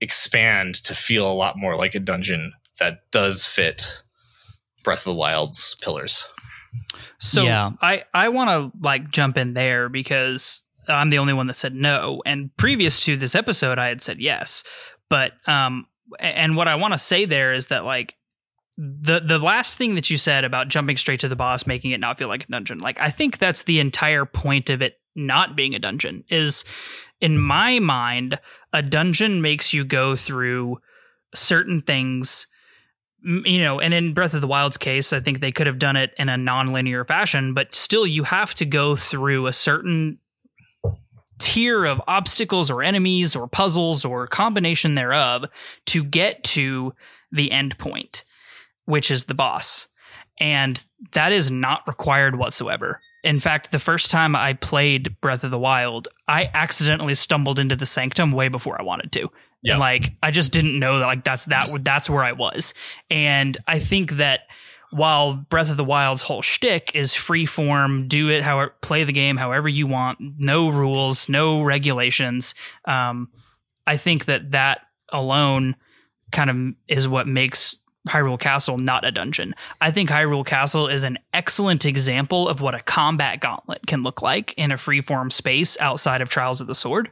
expand 0.00 0.76
to 0.76 0.94
feel 0.94 1.30
a 1.30 1.34
lot 1.34 1.58
more 1.58 1.76
like 1.76 1.94
a 1.94 2.00
dungeon 2.00 2.52
that 2.78 3.00
does 3.10 3.44
fit 3.44 4.02
Breath 4.84 5.00
of 5.00 5.12
the 5.12 5.14
Wild's 5.14 5.74
pillars. 5.82 6.26
So 7.18 7.44
yeah. 7.44 7.70
I 7.80 8.04
I 8.14 8.28
want 8.28 8.50
to 8.50 8.78
like 8.82 9.10
jump 9.10 9.36
in 9.36 9.54
there 9.54 9.88
because 9.88 10.64
I'm 10.88 11.10
the 11.10 11.18
only 11.18 11.32
one 11.32 11.46
that 11.46 11.54
said 11.54 11.74
no, 11.74 12.22
and 12.26 12.54
previous 12.56 13.04
to 13.04 13.16
this 13.16 13.34
episode, 13.34 13.78
I 13.78 13.88
had 13.88 14.02
said 14.02 14.20
yes. 14.20 14.64
But 15.08 15.32
um, 15.46 15.86
and 16.18 16.56
what 16.56 16.68
I 16.68 16.74
want 16.76 16.92
to 16.92 16.98
say 16.98 17.24
there 17.24 17.52
is 17.52 17.66
that 17.66 17.84
like 17.84 18.16
the 18.76 19.20
the 19.20 19.38
last 19.38 19.76
thing 19.76 19.94
that 19.94 20.08
you 20.08 20.16
said 20.16 20.44
about 20.44 20.68
jumping 20.68 20.96
straight 20.96 21.20
to 21.20 21.28
the 21.28 21.36
boss 21.36 21.66
making 21.66 21.90
it 21.90 22.00
not 22.00 22.16
feel 22.16 22.28
like 22.28 22.44
a 22.44 22.46
dungeon 22.46 22.78
like 22.78 22.98
i 22.98 23.10
think 23.10 23.36
that's 23.36 23.64
the 23.64 23.78
entire 23.78 24.24
point 24.24 24.70
of 24.70 24.80
it 24.80 24.98
not 25.14 25.54
being 25.54 25.74
a 25.74 25.78
dungeon 25.78 26.24
is 26.30 26.64
in 27.20 27.36
my 27.36 27.78
mind 27.78 28.38
a 28.72 28.80
dungeon 28.80 29.42
makes 29.42 29.74
you 29.74 29.84
go 29.84 30.16
through 30.16 30.78
certain 31.34 31.82
things 31.82 32.46
you 33.22 33.62
know 33.62 33.80
and 33.80 33.92
in 33.92 34.14
breath 34.14 34.34
of 34.34 34.40
the 34.40 34.46
wild's 34.46 34.78
case 34.78 35.12
i 35.12 35.20
think 35.20 35.40
they 35.40 35.52
could 35.52 35.66
have 35.66 35.78
done 35.78 35.96
it 35.96 36.12
in 36.18 36.28
a 36.28 36.36
non-linear 36.36 37.04
fashion 37.04 37.52
but 37.52 37.74
still 37.74 38.06
you 38.06 38.24
have 38.24 38.54
to 38.54 38.64
go 38.64 38.96
through 38.96 39.46
a 39.46 39.52
certain 39.52 40.18
tier 41.40 41.86
of 41.86 42.00
obstacles 42.06 42.70
or 42.70 42.82
enemies 42.82 43.34
or 43.34 43.48
puzzles 43.48 44.04
or 44.04 44.26
combination 44.26 44.94
thereof 44.94 45.46
to 45.86 46.04
get 46.04 46.44
to 46.44 46.92
the 47.32 47.50
end 47.50 47.76
point, 47.78 48.24
which 48.84 49.10
is 49.10 49.24
the 49.24 49.34
boss. 49.34 49.88
And 50.38 50.82
that 51.12 51.32
is 51.32 51.50
not 51.50 51.82
required 51.86 52.36
whatsoever. 52.36 53.00
In 53.22 53.40
fact, 53.40 53.70
the 53.70 53.78
first 53.78 54.10
time 54.10 54.34
I 54.34 54.54
played 54.54 55.20
Breath 55.20 55.44
of 55.44 55.50
the 55.50 55.58
Wild, 55.58 56.08
I 56.28 56.50
accidentally 56.54 57.14
stumbled 57.14 57.58
into 57.58 57.76
the 57.76 57.84
sanctum 57.84 58.32
way 58.32 58.48
before 58.48 58.80
I 58.80 58.84
wanted 58.84 59.12
to. 59.12 59.30
Yep. 59.62 59.72
And 59.74 59.80
like 59.80 60.12
I 60.22 60.30
just 60.30 60.52
didn't 60.52 60.78
know 60.78 60.98
that 60.98 61.06
like 61.06 61.24
that's 61.24 61.46
that 61.46 61.84
that's 61.84 62.08
where 62.08 62.24
I 62.24 62.32
was. 62.32 62.74
And 63.10 63.56
I 63.66 63.78
think 63.78 64.12
that 64.12 64.42
while 64.90 65.34
Breath 65.34 65.70
of 65.70 65.76
the 65.76 65.84
Wild's 65.84 66.22
whole 66.22 66.42
shtick 66.42 66.90
is 66.94 67.14
free 67.14 67.46
form, 67.46 68.08
do 68.08 68.28
it 68.28 68.42
however, 68.42 68.74
play 68.82 69.04
the 69.04 69.12
game 69.12 69.36
however 69.36 69.68
you 69.68 69.86
want, 69.86 70.18
no 70.20 70.68
rules, 70.68 71.28
no 71.28 71.62
regulations. 71.62 72.54
Um, 72.86 73.28
I 73.86 73.96
think 73.96 74.24
that 74.24 74.50
that 74.50 74.80
alone 75.12 75.76
kind 76.32 76.50
of 76.50 76.74
is 76.88 77.08
what 77.08 77.26
makes 77.26 77.76
Hyrule 78.08 78.40
Castle 78.40 78.78
not 78.78 79.04
a 79.04 79.10
dungeon. 79.10 79.54
I 79.80 79.90
think 79.90 80.08
Hyrule 80.08 80.46
Castle 80.46 80.88
is 80.88 81.04
an 81.04 81.18
excellent 81.34 81.84
example 81.84 82.48
of 82.48 82.60
what 82.60 82.74
a 82.74 82.80
combat 82.80 83.40
gauntlet 83.40 83.86
can 83.86 84.02
look 84.02 84.22
like 84.22 84.54
in 84.56 84.72
a 84.72 84.76
freeform 84.76 85.30
space 85.30 85.78
outside 85.80 86.22
of 86.22 86.28
Trials 86.28 86.60
of 86.60 86.66
the 86.66 86.74
Sword. 86.74 87.10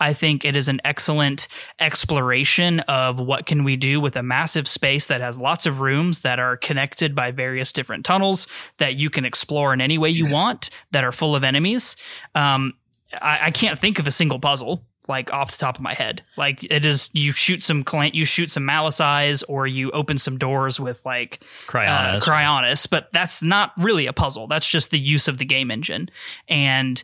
I 0.00 0.12
think 0.12 0.44
it 0.44 0.56
is 0.56 0.68
an 0.68 0.80
excellent 0.84 1.48
exploration 1.78 2.80
of 2.80 3.20
what 3.20 3.46
can 3.46 3.64
we 3.64 3.76
do 3.76 4.00
with 4.00 4.16
a 4.16 4.22
massive 4.22 4.68
space 4.68 5.08
that 5.08 5.20
has 5.20 5.38
lots 5.38 5.66
of 5.66 5.80
rooms 5.80 6.20
that 6.20 6.38
are 6.38 6.56
connected 6.56 7.14
by 7.14 7.30
various 7.30 7.72
different 7.72 8.04
tunnels 8.04 8.46
that 8.78 8.94
you 8.94 9.10
can 9.10 9.24
explore 9.24 9.72
in 9.72 9.80
any 9.80 9.98
way 9.98 10.10
you 10.10 10.30
want 10.30 10.70
that 10.92 11.04
are 11.04 11.12
full 11.12 11.34
of 11.34 11.44
enemies. 11.44 11.96
Um, 12.34 12.74
I, 13.20 13.38
I 13.44 13.50
can't 13.50 13.78
think 13.78 13.98
of 13.98 14.06
a 14.06 14.10
single 14.10 14.38
puzzle 14.38 14.84
like 15.08 15.32
off 15.32 15.52
the 15.52 15.58
top 15.58 15.76
of 15.76 15.82
my 15.82 15.94
head. 15.94 16.22
Like 16.36 16.64
it 16.70 16.84
is 16.84 17.10
you 17.12 17.32
shoot 17.32 17.62
some 17.62 17.82
client 17.82 18.14
you 18.14 18.24
shoot 18.24 18.50
some 18.50 18.64
malice 18.64 19.00
eyes 19.00 19.42
or 19.44 19.66
you 19.66 19.90
open 19.90 20.18
some 20.18 20.38
doors 20.38 20.78
with 20.78 21.04
like 21.04 21.40
Cryonis. 21.66 22.16
Uh, 22.16 22.20
Cryonis, 22.20 22.88
but 22.88 23.12
that's 23.12 23.42
not 23.42 23.72
really 23.78 24.06
a 24.06 24.12
puzzle. 24.12 24.46
That's 24.46 24.68
just 24.68 24.90
the 24.90 25.00
use 25.00 25.28
of 25.28 25.38
the 25.38 25.44
game 25.44 25.70
engine. 25.70 26.08
And 26.48 27.02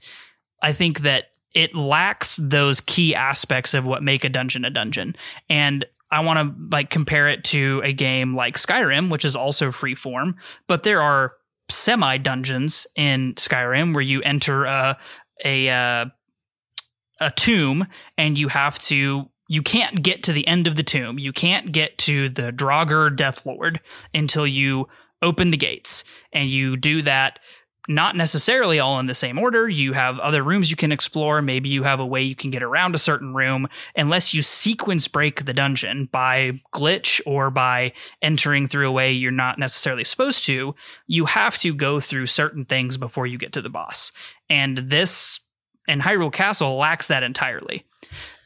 I 0.62 0.72
think 0.72 1.00
that 1.00 1.26
it 1.54 1.74
lacks 1.74 2.36
those 2.36 2.80
key 2.80 3.14
aspects 3.14 3.74
of 3.74 3.84
what 3.84 4.02
make 4.02 4.24
a 4.24 4.28
dungeon 4.28 4.64
a 4.64 4.70
dungeon. 4.70 5.16
And 5.48 5.84
I 6.10 6.20
want 6.20 6.38
to 6.38 6.76
like 6.76 6.90
compare 6.90 7.28
it 7.28 7.44
to 7.44 7.82
a 7.84 7.92
game 7.92 8.34
like 8.34 8.56
Skyrim, 8.56 9.10
which 9.10 9.24
is 9.24 9.36
also 9.36 9.70
free 9.72 9.94
form, 9.94 10.36
but 10.66 10.82
there 10.82 11.02
are 11.02 11.34
semi 11.70 12.16
dungeons 12.18 12.86
in 12.96 13.34
Skyrim 13.34 13.92
where 13.92 14.02
you 14.02 14.22
enter 14.22 14.64
a 14.64 14.98
a 15.44 15.68
uh, 15.68 16.06
a 17.20 17.30
tomb 17.30 17.86
and 18.16 18.38
you 18.38 18.48
have 18.48 18.78
to 18.78 19.28
you 19.48 19.62
can't 19.62 20.02
get 20.02 20.22
to 20.24 20.32
the 20.32 20.46
end 20.46 20.66
of 20.66 20.76
the 20.76 20.82
tomb. 20.82 21.18
You 21.18 21.32
can't 21.32 21.72
get 21.72 21.96
to 21.98 22.28
the 22.28 22.52
Draugr 22.52 23.16
Death 23.16 23.46
Lord 23.46 23.80
until 24.12 24.46
you 24.46 24.88
open 25.22 25.50
the 25.50 25.56
gates, 25.56 26.04
and 26.32 26.48
you 26.48 26.76
do 26.76 27.02
that 27.02 27.40
not 27.90 28.14
necessarily 28.14 28.78
all 28.78 29.00
in 29.00 29.06
the 29.06 29.14
same 29.14 29.38
order. 29.38 29.66
You 29.66 29.94
have 29.94 30.18
other 30.18 30.42
rooms 30.42 30.70
you 30.70 30.76
can 30.76 30.92
explore. 30.92 31.40
Maybe 31.40 31.70
you 31.70 31.84
have 31.84 32.00
a 32.00 32.06
way 32.06 32.22
you 32.22 32.36
can 32.36 32.50
get 32.50 32.62
around 32.62 32.94
a 32.94 32.98
certain 32.98 33.34
room, 33.34 33.66
unless 33.96 34.34
you 34.34 34.42
sequence 34.42 35.08
break 35.08 35.46
the 35.46 35.54
dungeon 35.54 36.10
by 36.12 36.60
glitch 36.74 37.18
or 37.24 37.50
by 37.50 37.92
entering 38.20 38.66
through 38.66 38.86
a 38.86 38.92
way 38.92 39.10
you're 39.10 39.32
not 39.32 39.58
necessarily 39.58 40.04
supposed 40.04 40.44
to. 40.44 40.74
You 41.06 41.24
have 41.24 41.56
to 41.58 41.72
go 41.72 41.98
through 41.98 42.26
certain 42.26 42.66
things 42.66 42.98
before 42.98 43.26
you 43.26 43.38
get 43.38 43.54
to 43.54 43.62
the 43.62 43.70
boss. 43.70 44.12
And 44.50 44.76
this 44.90 45.40
and 45.88 46.02
Hyrule 46.02 46.32
Castle 46.32 46.76
lacks 46.76 47.08
that 47.08 47.22
entirely. 47.22 47.84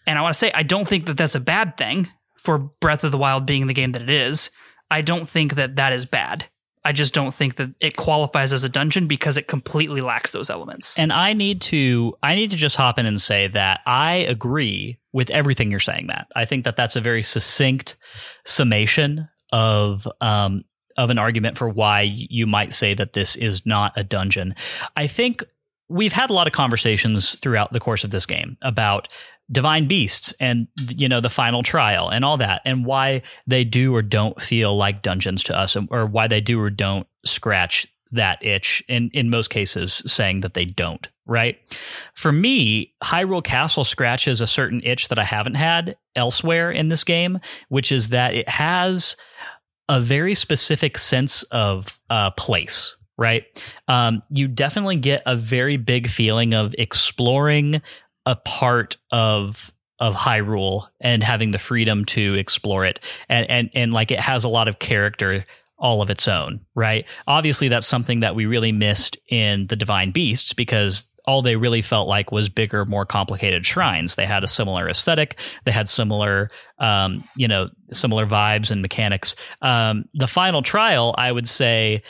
And 0.06 0.19
I 0.19 0.23
want 0.23 0.35
to 0.35 0.39
say, 0.39 0.51
I 0.52 0.62
don't 0.62 0.89
think 0.89 1.06
that 1.06 1.16
that's 1.16 1.35
a 1.35 1.40
bad 1.40 1.77
thing 1.77 2.09
for 2.36 2.59
Breath 2.59 3.05
of 3.05 3.12
the 3.12 3.19
Wild 3.19 3.47
being 3.47 3.66
the 3.66 3.74
game 3.74 3.93
that 3.93 4.02
it 4.02 4.10
is. 4.10 4.51
I 4.90 5.02
don't 5.02 5.28
think 5.28 5.55
that 5.55 5.77
that 5.77 5.93
is 5.93 6.06
bad. 6.06 6.48
I 6.85 6.93
just 6.93 7.14
don't 7.14 7.32
think 7.32 7.56
that 7.56 7.70
it 7.81 7.97
qualifies 7.97 8.52
as 8.52 8.64
a 8.64 8.69
dungeon 8.69 9.06
because 9.06 9.36
it 9.36 9.47
completely 9.47 10.01
lacks 10.01 10.32
those 10.32 10.51
elements. 10.51 10.98
And 10.98 11.12
I 11.12 11.32
need 11.32 11.60
to 11.62 12.16
I 12.23 12.35
need 12.35 12.51
to 12.51 12.56
just 12.56 12.77
hop 12.77 12.98
in 12.98 13.06
and 13.06 13.20
say 13.20 13.47
that 13.48 13.81
I 13.86 14.14
agree 14.14 14.98
with 15.12 15.31
everything 15.31 15.70
you're 15.70 15.81
saying. 15.81 16.09
That 16.09 16.27
I 16.35 16.44
think 16.44 16.64
that 16.64 16.74
that's 16.74 16.97
a 16.97 17.01
very 17.01 17.23
succinct 17.23 17.97
summation 18.44 19.28
of 19.52 20.09
um, 20.20 20.64
of 20.97 21.10
an 21.10 21.19
argument 21.19 21.56
for 21.56 21.69
why 21.69 22.02
you 22.02 22.47
might 22.47 22.73
say 22.73 22.94
that 22.94 23.12
this 23.12 23.36
is 23.36 23.64
not 23.64 23.93
a 23.97 24.05
dungeon. 24.05 24.55
I 24.97 25.06
think 25.06 25.44
we've 25.93 26.12
had 26.12 26.31
a 26.31 26.32
lot 26.32 26.47
of 26.47 26.52
conversations 26.52 27.39
throughout 27.40 27.73
the 27.73 27.81
course 27.81 28.05
of 28.05 28.10
this 28.10 28.27
game 28.27 28.56
about 28.62 29.09
divine 29.51 29.86
beasts 29.86 30.32
and 30.40 30.66
you 30.89 31.09
know 31.09 31.20
the 31.20 31.31
final 31.31 31.62
trial 31.62 32.09
and 32.09 32.24
all 32.24 32.36
that 32.39 32.62
and 32.64 32.86
why 32.86 33.20
they 33.47 33.64
do 33.64 33.94
or 33.94 34.01
don't 34.01 34.40
feel 34.40 34.77
like 34.77 35.02
dungeons 35.02 35.43
to 35.43 35.56
us 35.56 35.77
or 35.90 36.06
why 36.06 36.27
they 36.27 36.40
do 36.40 36.60
or 36.60 36.70
don't 36.70 37.06
scratch 37.24 37.86
that 38.10 38.44
itch 38.44 38.82
in 38.89 39.10
in 39.12 39.31
most 39.31 39.51
cases 39.51 40.02
saying 40.06 40.40
that 40.40 40.55
they 40.55 40.64
don't 40.64 41.09
right? 41.24 41.59
For 42.14 42.32
me 42.32 42.94
hyrule 43.02 43.44
castle 43.44 43.85
scratches 43.85 44.40
a 44.40 44.47
certain 44.47 44.81
itch 44.85 45.09
that 45.09 45.19
i 45.19 45.24
haven't 45.24 45.55
had 45.55 45.97
elsewhere 46.16 46.70
in 46.70 46.89
this 46.89 47.05
game 47.05 47.39
which 47.69 47.93
is 47.93 48.09
that 48.09 48.35
it 48.35 48.48
has 48.48 49.16
a 49.89 50.01
very 50.01 50.35
specific 50.35 50.97
sense 50.97 51.43
of 51.44 51.98
uh, 52.09 52.31
place 52.32 52.97
right? 53.23 53.44
Um, 53.86 54.20
you 54.28 54.49
definitely 54.49 54.97
get 54.97 55.23
a 55.24 55.36
very 55.36 55.77
big 55.77 56.09
feeling 56.09 56.53
of 56.53 56.74
exploring 56.77 57.81
a 58.27 58.36
part 58.36 58.97
of 59.11 59.73
of 59.99 60.16
Hyrule 60.16 60.89
and 61.01 61.23
having 61.23 61.53
the 61.53 61.61
freedom 61.61 62.05
to 62.07 62.35
explore 62.35 62.85
it, 62.85 62.99
and 63.28 63.49
and 63.49 63.70
and 63.74 63.93
like 63.93 64.11
it 64.11 64.20
has 64.20 64.44
a 64.44 64.49
lot 64.49 64.66
of 64.66 64.81
character 64.81 65.47
all 65.78 66.01
of 66.01 66.11
its 66.11 66.28
own, 66.28 66.61
right? 66.74 67.07
Obviously, 67.27 67.69
that's 67.69 67.86
something 67.86 68.20
that 68.20 68.35
we 68.35 68.47
really 68.47 68.70
missed 68.70 69.16
in 69.28 69.66
the 69.66 69.74
Divine 69.74 70.12
Beasts 70.12 70.53
because 70.53 71.07
all 71.27 71.43
they 71.43 71.57
really 71.57 71.82
felt 71.82 72.09
like 72.09 72.32
was 72.32 72.49
bigger, 72.49 72.85
more 72.85 73.07
complicated 73.07 73.65
shrines. 73.65 74.16
They 74.16 74.27
had 74.27 74.43
a 74.43 74.47
similar 74.47 74.89
aesthetic. 74.89 75.39
They 75.65 75.73
had 75.73 75.89
similar, 75.89 76.51
um, 76.78 77.24
you 77.36 77.47
know, 77.47 77.69
similar 77.93 78.27
vibes 78.27 78.70
and 78.70 78.82
mechanics. 78.82 79.36
Um, 79.61 80.07
the 80.15 80.27
final 80.27 80.62
trial, 80.62 81.15
I 81.16 81.31
would 81.31 81.49
say, 81.49 82.03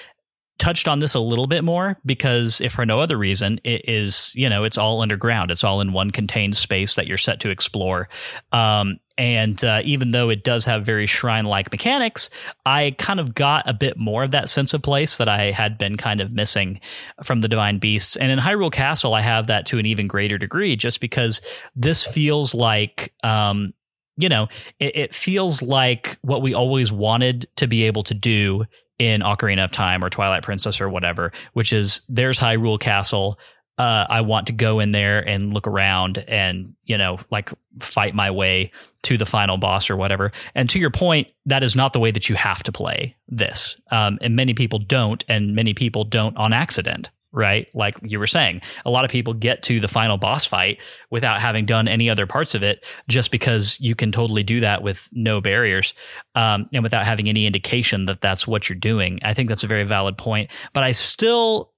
touched 0.62 0.86
on 0.86 1.00
this 1.00 1.14
a 1.14 1.20
little 1.20 1.48
bit 1.48 1.64
more 1.64 1.98
because 2.06 2.60
if 2.60 2.72
for 2.74 2.86
no 2.86 3.00
other 3.00 3.18
reason 3.18 3.60
it 3.64 3.88
is 3.88 4.32
you 4.36 4.48
know 4.48 4.62
it's 4.62 4.78
all 4.78 5.02
underground. 5.02 5.50
It's 5.50 5.64
all 5.64 5.80
in 5.80 5.92
one 5.92 6.12
contained 6.12 6.54
space 6.54 6.94
that 6.94 7.08
you're 7.08 7.18
set 7.18 7.40
to 7.40 7.50
explore. 7.50 8.08
Um, 8.52 9.00
and 9.18 9.62
uh, 9.64 9.82
even 9.84 10.12
though 10.12 10.30
it 10.30 10.44
does 10.44 10.64
have 10.66 10.86
very 10.86 11.06
shrine 11.06 11.44
like 11.44 11.70
mechanics 11.70 12.30
i 12.64 12.94
kind 12.96 13.20
of 13.20 13.34
got 13.34 13.68
a 13.68 13.74
bit 13.74 13.98
more 13.98 14.24
of 14.24 14.30
that 14.30 14.48
sense 14.48 14.72
of 14.72 14.80
place 14.80 15.18
that 15.18 15.28
i 15.28 15.50
had 15.50 15.76
been 15.76 15.98
kind 15.98 16.22
of 16.22 16.32
missing 16.32 16.80
from 17.22 17.42
the 17.42 17.48
divine 17.48 17.78
beasts. 17.78 18.16
And 18.16 18.32
in 18.32 18.38
hyrule 18.38 18.72
castle 18.72 19.12
i 19.12 19.20
have 19.20 19.48
that 19.48 19.66
to 19.66 19.78
an 19.78 19.84
even 19.84 20.06
greater 20.06 20.38
degree 20.38 20.76
just 20.76 20.98
because 20.98 21.42
this 21.76 22.06
feels 22.06 22.54
like 22.54 23.12
um, 23.22 23.74
you 24.16 24.28
know, 24.28 24.48
it, 24.78 24.96
it, 24.96 25.14
feels 25.14 25.62
like 25.62 26.18
what 26.22 26.42
we 26.42 26.52
always 26.52 26.92
wanted 26.92 27.48
to 27.56 27.66
be 27.66 27.84
able 27.84 28.02
to 28.04 28.14
do 28.14 28.66
in 29.02 29.20
Ocarina 29.20 29.64
of 29.64 29.72
Time 29.72 30.04
or 30.04 30.10
Twilight 30.10 30.44
Princess 30.44 30.80
or 30.80 30.88
whatever, 30.88 31.32
which 31.54 31.72
is 31.72 32.02
there's 32.08 32.38
Hyrule 32.38 32.78
Castle. 32.78 33.36
Uh, 33.76 34.06
I 34.08 34.20
want 34.20 34.46
to 34.46 34.52
go 34.52 34.78
in 34.78 34.92
there 34.92 35.28
and 35.28 35.52
look 35.52 35.66
around 35.66 36.18
and, 36.28 36.76
you 36.84 36.96
know, 36.96 37.18
like 37.28 37.50
fight 37.80 38.14
my 38.14 38.30
way 38.30 38.70
to 39.02 39.18
the 39.18 39.26
final 39.26 39.56
boss 39.56 39.90
or 39.90 39.96
whatever. 39.96 40.30
And 40.54 40.70
to 40.70 40.78
your 40.78 40.90
point, 40.90 41.26
that 41.46 41.64
is 41.64 41.74
not 41.74 41.92
the 41.92 41.98
way 41.98 42.12
that 42.12 42.28
you 42.28 42.36
have 42.36 42.62
to 42.62 42.70
play 42.70 43.16
this. 43.26 43.76
Um, 43.90 44.18
and 44.22 44.36
many 44.36 44.54
people 44.54 44.78
don't, 44.78 45.24
and 45.26 45.56
many 45.56 45.74
people 45.74 46.04
don't 46.04 46.36
on 46.36 46.52
accident 46.52 47.10
right? 47.32 47.68
Like 47.74 47.96
you 48.02 48.18
were 48.18 48.26
saying, 48.26 48.60
a 48.84 48.90
lot 48.90 49.04
of 49.04 49.10
people 49.10 49.32
get 49.32 49.62
to 49.64 49.80
the 49.80 49.88
final 49.88 50.18
boss 50.18 50.44
fight 50.44 50.80
without 51.10 51.40
having 51.40 51.64
done 51.64 51.88
any 51.88 52.10
other 52.10 52.26
parts 52.26 52.54
of 52.54 52.62
it, 52.62 52.84
just 53.08 53.30
because 53.30 53.80
you 53.80 53.94
can 53.94 54.12
totally 54.12 54.42
do 54.42 54.60
that 54.60 54.82
with 54.82 55.08
no 55.12 55.40
barriers 55.40 55.94
um, 56.34 56.68
and 56.72 56.82
without 56.82 57.06
having 57.06 57.28
any 57.28 57.46
indication 57.46 58.04
that 58.06 58.20
that's 58.20 58.46
what 58.46 58.68
you're 58.68 58.76
doing. 58.78 59.18
I 59.22 59.34
think 59.34 59.48
that's 59.48 59.64
a 59.64 59.68
very 59.68 59.84
valid 59.84 60.18
point, 60.18 60.50
but 60.72 60.84
I 60.84 60.92
still, 60.92 61.72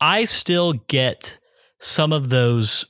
I 0.00 0.24
still 0.24 0.74
get 0.74 1.38
some 1.80 2.12
of 2.12 2.28
those 2.28 2.86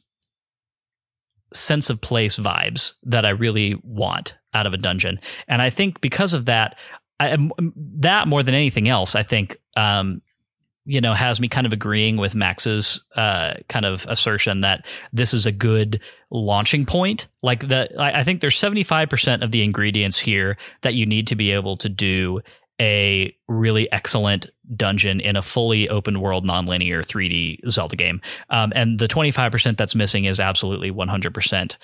sense 1.55 1.89
of 1.89 2.01
place 2.01 2.39
vibes 2.39 2.93
that 3.05 3.24
I 3.24 3.31
really 3.31 3.81
want 3.82 4.36
out 4.52 4.66
of 4.66 4.74
a 4.74 4.78
dungeon, 4.78 5.18
and 5.48 5.62
I 5.62 5.70
think 5.70 6.01
because 6.01 6.35
of 6.35 6.44
that. 6.47 6.78
I, 7.18 7.39
that 8.01 8.28
more 8.28 8.43
than 8.43 8.55
anything 8.55 8.90
else, 8.90 9.14
I 9.14 9.23
think 9.23 9.56
um, 9.74 10.20
you 10.87 11.01
know 11.01 11.13
has 11.13 11.41
me 11.41 11.49
kind 11.49 11.67
of 11.67 11.73
agreeing 11.73 12.17
with 12.17 12.35
Max's 12.35 13.03
uh, 13.17 13.55
kind 13.69 13.85
of 13.85 14.07
assertion 14.09 14.63
that 14.63 14.87
this 15.13 15.35
is 15.35 15.45
a 15.45 15.53
good 15.53 16.01
launching 16.31 16.87
point. 16.87 17.29
Like 17.43 17.69
the, 17.69 17.89
I 17.99 18.23
think 18.23 18.41
there's 18.41 18.57
75 18.57 19.11
percent 19.11 19.43
of 19.43 19.51
the 19.51 19.63
ingredients 19.63 20.19
here 20.19 20.57
that 20.83 20.95
you 20.95 21.05
need 21.05 21.27
to 21.27 21.37
be 21.37 21.51
able 21.51 21.77
to 21.79 21.89
do 21.89 22.41
a 22.81 23.35
really 23.49 23.91
excellent 23.91 24.47
dungeon 24.75 25.21
in 25.21 25.37
a 25.37 25.43
fully 25.43 25.89
open 25.89 26.21
world 26.21 26.45
nonlinear 26.45 27.01
3D 27.01 27.59
Zelda 27.71 27.97
game. 27.97 28.21
Um, 28.51 28.73
and 28.77 28.99
the 28.99 29.09
25% 29.09 29.79
that's 29.79 29.95
missing 29.95 30.27
is 30.27 30.41
absolutely 30.41 30.91
100% 30.91 31.77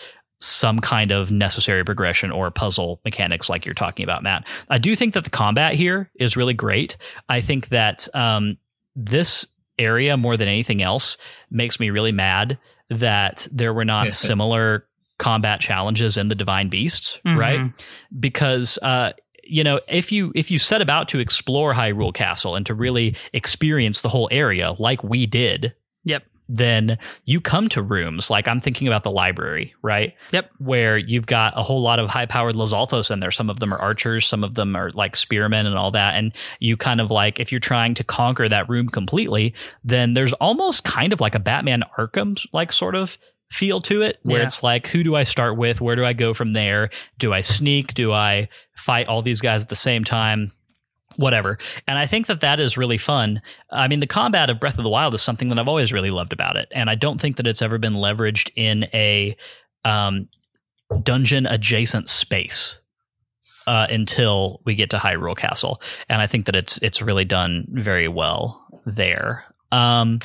some 0.43 0.81
kind 0.81 1.13
of 1.13 1.31
necessary 1.31 1.85
progression 1.85 2.31
or 2.31 2.51
puzzle 2.51 3.01
mechanics 3.05 3.49
like 3.49 3.65
you're 3.65 3.75
talking 3.75 4.03
about, 4.03 4.23
Matt. 4.23 4.47
I 4.69 4.79
do 4.79 4.97
think 4.97 5.15
that 5.15 5.25
the 5.25 5.31
combat 5.31 5.75
here 5.75 6.11
is 6.17 6.37
really 6.37 6.55
great. 6.55 6.97
I 7.29 7.41
think 7.41 7.69
that 7.69 8.09
um, 8.15 8.59
this 8.95 9.47
area 9.79 10.17
more 10.17 10.37
than 10.37 10.49
anything 10.49 10.83
else 10.83 11.17
makes 11.51 11.81
me 11.81 11.91
really 11.91 12.13
mad 12.13 12.59
that 12.89 13.47
there 13.51 13.73
were 13.73 13.85
not 13.85 14.13
similar 14.13 14.87
combat 15.19 15.61
challenges 15.61 16.17
in 16.17 16.29
the 16.29 16.35
divine 16.35 16.69
beasts 16.69 17.21
mm-hmm. 17.25 17.39
right 17.39 17.73
because 18.19 18.79
uh 18.83 19.13
you 19.45 19.63
know 19.63 19.79
if 19.89 20.11
you 20.11 20.33
if 20.35 20.51
you 20.51 20.59
set 20.59 20.81
about 20.81 21.09
to 21.09 21.21
explore 21.21 21.75
hyrule 21.75 22.13
castle 22.13 22.57
and 22.57 22.67
to 22.67 22.75
really 22.75 23.15
experience 23.33 24.03
the 24.03 24.09
whole 24.09 24.29
area 24.33 24.73
like 24.79 25.05
we 25.05 25.27
did 25.27 25.75
then 26.49 26.99
you 27.25 27.41
come 27.41 27.69
to 27.71 27.83
rooms 27.83 28.31
like 28.31 28.49
I'm 28.49 28.61
thinking 28.61 28.89
about 28.89 29.03
the 29.03 29.11
library, 29.11 29.75
right? 29.83 30.15
Yep. 30.33 30.51
Where 30.59 30.99
you've 30.99 31.27
got 31.27 31.57
a 31.57 31.63
whole 31.63 31.81
lot 31.81 31.99
of 31.99 32.11
high 32.11 32.27
powered 32.27 32.55
Lizalfos 32.55 33.11
in 33.11 33.21
there. 33.21 33.31
Some 33.31 33.49
of 33.49 33.61
them 33.61 33.73
are 33.73 33.79
archers, 33.79 34.27
some 34.27 34.45
of 34.45 34.55
them 34.55 34.77
are 34.77 34.91
like 34.91 35.17
spearmen 35.17 35.67
and 35.67 35.77
all 35.77 35.91
that. 35.93 36.15
And 36.15 36.33
you 36.61 36.77
kind 36.77 37.01
of 37.01 37.11
like, 37.11 37.41
if 37.41 37.53
you're 37.53 37.61
trying 37.61 37.95
to 37.95 38.05
conquer 38.05 38.49
that 38.49 38.69
room 38.69 38.89
completely, 38.89 39.55
then 39.85 40.15
there's 40.15 40.33
almost 40.35 40.85
kind 40.85 41.13
of 41.13 41.21
like 41.21 41.35
a 41.35 41.41
Batman 41.41 41.85
Arkham 41.99 42.39
like 42.53 42.73
sort 42.73 42.95
of 42.95 43.19
feel 43.51 43.83
to 43.83 44.01
it 44.01 44.19
where 44.23 44.39
yeah. 44.39 44.45
it's 44.45 44.63
like 44.63 44.87
who 44.87 45.03
do 45.03 45.15
I 45.15 45.25
start 45.25 45.59
with 45.59 45.79
where 45.79 45.95
do 45.95 46.07
I 46.07 46.15
go 46.15 46.33
from 46.33 46.55
there 46.55 46.89
do 47.19 47.35
I 47.35 47.43
sneak 47.43 47.93
do 47.93 48.11
I 48.11 48.49
fight 48.75 49.09
all 49.09 49.21
these 49.21 49.43
guys 49.43 49.63
at 49.63 49.69
the 49.69 49.75
same 49.75 50.05
time 50.05 50.53
whatever. 51.17 51.59
And 51.87 51.99
I 51.99 52.07
think 52.07 52.27
that 52.27 52.41
that 52.41 52.61
is 52.61 52.77
really 52.77 52.99
fun. 52.99 53.43
I 53.71 53.89
mean, 53.89 54.01
the 54.01 54.07
combat 54.07 54.51
of 54.51 54.61
Breath 54.61 54.79
of 54.79 54.85
the 54.85 54.91
Wild 54.91 55.15
is 55.15 55.23
something 55.23 55.49
that 55.49 55.59
I've 55.59 55.69
always 55.69 55.93
really 55.93 56.11
loved 56.11 56.33
about 56.33 56.57
it, 56.57 56.69
and 56.73 56.89
I 56.91 56.95
don't 56.95 57.21
think 57.21 57.37
that 57.37 57.47
it's 57.47 57.63
ever 57.63 57.79
been 57.79 57.95
leveraged 57.95 58.51
in 58.57 58.85
a 58.95 59.37
um, 59.85 60.29
dungeon 61.03 61.47
adjacent 61.47 62.09
space. 62.09 62.79
Uh, 63.65 63.87
until 63.91 64.61
we 64.65 64.75
get 64.75 64.91
to 64.91 64.97
Hyrule 64.97 65.37
Castle, 65.37 65.81
and 66.09 66.21
I 66.21 66.27
think 66.27 66.47
that 66.47 66.57
it's 66.57 66.79
it's 66.79 67.01
really 67.01 67.25
done 67.25 67.65
very 67.69 68.09
well 68.09 68.67
there. 68.85 69.45
Um, 69.71 70.19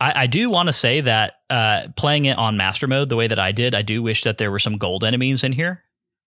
I, 0.00 0.22
I 0.22 0.26
do 0.26 0.50
want 0.50 0.68
to 0.68 0.72
say 0.72 1.00
that 1.02 1.34
uh, 1.50 1.88
playing 1.96 2.24
it 2.24 2.38
on 2.38 2.56
master 2.56 2.86
mode 2.86 3.08
the 3.08 3.16
way 3.16 3.26
that 3.26 3.38
I 3.38 3.52
did, 3.52 3.74
I 3.74 3.82
do 3.82 4.02
wish 4.02 4.22
that 4.22 4.38
there 4.38 4.50
were 4.50 4.58
some 4.58 4.78
gold 4.78 5.04
enemies 5.04 5.44
in 5.44 5.52
here. 5.52 5.84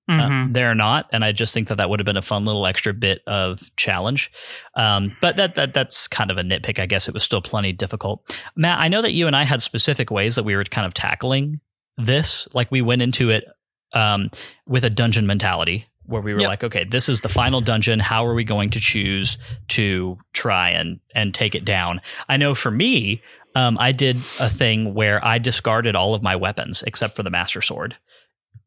Mhm. 0.10 0.46
Uh, 0.46 0.48
they're 0.52 0.76
not, 0.76 1.10
and 1.12 1.26
I 1.26 1.32
just 1.34 1.54
think 1.54 1.68
that 1.68 1.76
that 1.76 1.90
would 1.90 2.00
have 2.00 2.06
been 2.06 2.16
a 2.18 2.22
fun 2.22 2.46
little 2.46 2.66
extra 2.66 2.94
bit 2.94 3.22
of 3.28 3.70
challenge. 3.76 4.32
Um, 4.76 5.16
but 5.22 5.36
that 5.36 5.56
that 5.56 5.74
that's 5.74 6.08
kind 6.08 6.32
of 6.32 6.38
a 6.38 6.44
nitpick. 6.44 6.80
I 6.80 6.86
guess 6.86 7.08
it 7.08 7.14
was 7.14 7.24
still 7.24 7.42
plenty 7.42 7.74
difficult. 7.74 8.40
Matt, 8.56 8.80
I 8.80 8.88
know 8.88 9.02
that 9.02 9.12
you 9.12 9.28
and 9.28 9.36
I 9.36 9.44
had 9.44 9.62
specific 9.62 10.10
ways 10.10 10.36
that 10.36 10.44
we 10.44 10.56
were 10.56 10.64
kind 10.64 10.86
of 10.88 10.94
tackling 10.94 11.60
this. 11.98 12.48
Like 12.54 12.72
we 12.72 12.82
went 12.82 13.02
into 13.02 13.30
it 13.30 13.46
um, 13.94 14.30
with 14.66 14.84
a 14.86 14.90
dungeon 14.90 15.28
mentality, 15.28 15.86
where 16.06 16.22
we 16.22 16.34
were 16.34 16.40
Yep. 16.42 16.50
like, 16.50 16.64
okay, 16.64 16.84
this 16.86 17.10
is 17.10 17.20
the 17.22 17.30
final 17.30 17.60
dungeon. 17.62 18.00
How 18.00 18.26
are 18.26 18.34
we 18.34 18.44
going 18.46 18.70
to 18.72 18.80
choose 18.80 19.38
to 19.70 20.18
try 20.34 20.70
and 20.70 21.00
and 21.16 21.34
take 21.34 21.54
it 21.56 21.66
down? 21.66 22.00
I 22.30 22.38
know 22.38 22.56
for 22.56 22.72
me, 22.72 23.22
um, 23.56 23.78
I 23.80 23.92
did 23.92 24.18
a 24.40 24.50
thing 24.50 24.94
where 24.94 25.24
I 25.26 25.38
discarded 25.38 25.96
all 25.98 26.14
of 26.14 26.24
my 26.24 26.36
weapons 26.38 26.82
except 26.88 27.16
for 27.16 27.24
the 27.24 27.30
master 27.30 27.62
sword, 27.62 27.98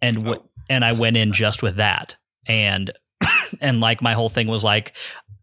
and 0.02 0.16
w- 0.16 0.40
oh. 0.40 0.48
and 0.68 0.84
I 0.84 0.92
went 0.92 1.16
in 1.16 1.32
just 1.32 1.62
with 1.62 1.76
that, 1.76 2.16
and 2.46 2.90
and 3.60 3.80
like 3.80 4.02
my 4.02 4.14
whole 4.14 4.28
thing 4.28 4.46
was 4.46 4.64
like. 4.64 4.94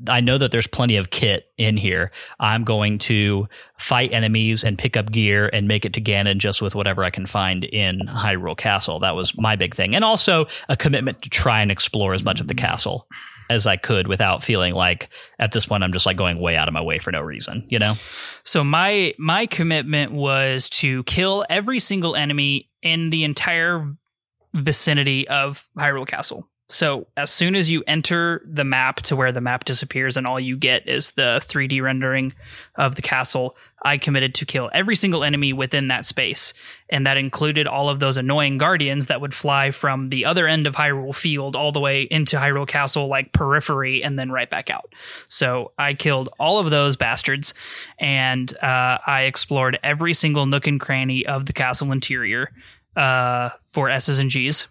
I 0.07 0.21
know 0.21 0.38
that 0.38 0.51
there's 0.51 0.67
plenty 0.67 0.97
of 0.97 1.09
kit 1.09 1.47
in 1.57 1.75
here. 1.75 2.11
I'm 2.39 2.65
going 2.65 2.99
to 2.99 3.47
fight 3.79 4.13
enemies 4.13 4.63
and 4.63 4.77
pick 4.77 4.95
up 4.95 5.11
gear 5.11 5.49
and 5.51 5.67
make 5.67 5.85
it 5.85 5.93
to 5.93 6.01
Ganon 6.01 6.38
just 6.38 6.61
with 6.61 6.75
whatever 6.75 7.03
I 7.03 7.09
can 7.09 7.25
find 7.25 7.63
in 7.63 8.01
Hyrule 8.01 8.55
Castle. 8.55 8.99
That 8.99 9.15
was 9.15 9.35
my 9.39 9.55
big 9.55 9.73
thing. 9.73 9.95
And 9.95 10.05
also 10.05 10.45
a 10.69 10.77
commitment 10.77 11.23
to 11.23 11.31
try 11.31 11.61
and 11.61 11.71
explore 11.71 12.13
as 12.13 12.23
much 12.23 12.39
of 12.39 12.47
the 12.47 12.53
mm. 12.53 12.59
castle 12.59 13.07
as 13.49 13.67
I 13.67 13.77
could 13.77 14.07
without 14.07 14.43
feeling 14.43 14.73
like 14.73 15.09
at 15.39 15.51
this 15.51 15.65
point 15.65 15.84
I'm 15.84 15.93
just 15.93 16.05
like 16.05 16.17
going 16.17 16.39
way 16.39 16.55
out 16.55 16.67
of 16.67 16.73
my 16.73 16.81
way 16.81 16.99
for 16.99 17.11
no 17.11 17.21
reason, 17.21 17.65
you 17.69 17.79
know? 17.79 17.93
So 18.43 18.63
my 18.63 19.13
my 19.17 19.45
commitment 19.45 20.11
was 20.11 20.69
to 20.69 21.03
kill 21.03 21.45
every 21.49 21.79
single 21.79 22.15
enemy 22.15 22.69
in 22.81 23.09
the 23.09 23.23
entire 23.23 23.93
vicinity 24.53 25.28
of 25.28 25.68
Hyrule 25.78 26.07
Castle. 26.07 26.48
So 26.69 27.07
as 27.15 27.32
soon 27.32 27.56
as 27.56 27.72
you 27.72 27.82
enter 27.88 28.41
the 28.45 28.65
map 28.65 28.98
to 29.03 29.15
where 29.15 29.32
the 29.32 29.40
map 29.40 29.64
disappears 29.64 30.18
and 30.18 30.28
all 30.28 30.40
you 30.40 30.57
get 30.57 30.88
is 30.88 31.11
the 31.11 31.40
3D 31.41 31.82
rendering 31.82 32.34
of 32.76 32.95
the 32.95 33.02
castle, 33.02 33.53
I 33.84 33.98
committed 33.98 34.36
to 34.36 34.45
kill 34.45 34.69
every 34.74 34.95
single 34.95 35.24
enemy 35.24 35.53
within 35.53 35.88
that 35.88 36.06
space. 36.06 36.53
And 36.90 37.07
that 37.07 37.15
included 37.15 37.68
all 37.68 37.88
of 37.88 37.99
those 37.99 38.18
annoying 38.18 38.57
guardians 38.57 39.07
that 39.07 39.22
would 39.22 39.34
fly 39.34 39.72
from 39.72 40.10
the 40.10 40.26
other 40.26 40.45
end 40.45 40.68
of 40.68 40.76
Hyrule 40.76 41.15
Field 41.15 41.56
all 41.56 41.72
the 41.72 41.80
way 41.80 42.02
into 42.02 42.36
Hyrule 42.36 42.68
Castle 42.68 43.07
like 43.07 43.32
periphery 43.32 44.03
and 44.03 44.19
then 44.19 44.30
right 44.30 44.49
back 44.49 44.69
out. 44.69 44.94
So 45.30 45.72
I 45.78 45.94
killed 45.94 46.28
all 46.38 46.60
of 46.60 46.69
those 46.69 46.98
bastards 46.98 47.53
and 47.98 48.53
uh, 48.57 48.98
I 49.07 49.22
explored 49.22 49.80
every 49.84 50.14
single 50.14 50.45
nook 50.45 50.68
and 50.68 50.82
cranny 50.82 51.26
of 51.26 51.45
the 51.45 51.53
castle 51.53 51.94
interior 51.94 52.52
uh, 52.98 53.52
for 53.69 53.90
S's 53.90 54.19
and 54.19 54.30
G's. 54.30 54.68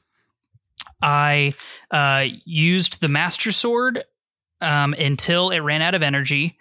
I 1.01 1.55
uh, 1.91 2.25
used 2.45 3.01
the 3.01 3.09
Master 3.09 3.53
Sword 3.53 4.03
um, 4.61 4.95
until 4.95 5.51
it 5.51 5.61
ran 5.61 5.83
out 5.83 5.95
of 5.95 6.03
energy, 6.03 6.59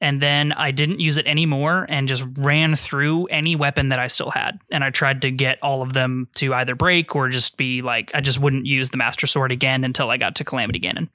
and 0.00 0.20
then 0.20 0.52
I 0.52 0.72
didn't 0.72 1.00
use 1.00 1.16
it 1.16 1.26
anymore 1.26 1.86
and 1.88 2.08
just 2.08 2.24
ran 2.36 2.74
through 2.74 3.26
any 3.26 3.56
weapon 3.56 3.90
that 3.90 3.98
I 3.98 4.08
still 4.08 4.30
had. 4.30 4.58
And 4.70 4.84
I 4.84 4.90
tried 4.90 5.22
to 5.22 5.30
get 5.30 5.62
all 5.62 5.80
of 5.80 5.94
them 5.94 6.28
to 6.34 6.52
either 6.52 6.74
break 6.74 7.14
or 7.14 7.28
just 7.28 7.56
be 7.56 7.80
like, 7.80 8.10
I 8.14 8.20
just 8.20 8.38
wouldn't 8.38 8.66
use 8.66 8.90
the 8.90 8.98
Master 8.98 9.26
Sword 9.26 9.52
again 9.52 9.84
until 9.84 10.10
I 10.10 10.18
got 10.18 10.36
to 10.36 10.44
Calamity 10.44 10.80
Ganon. 10.80 11.08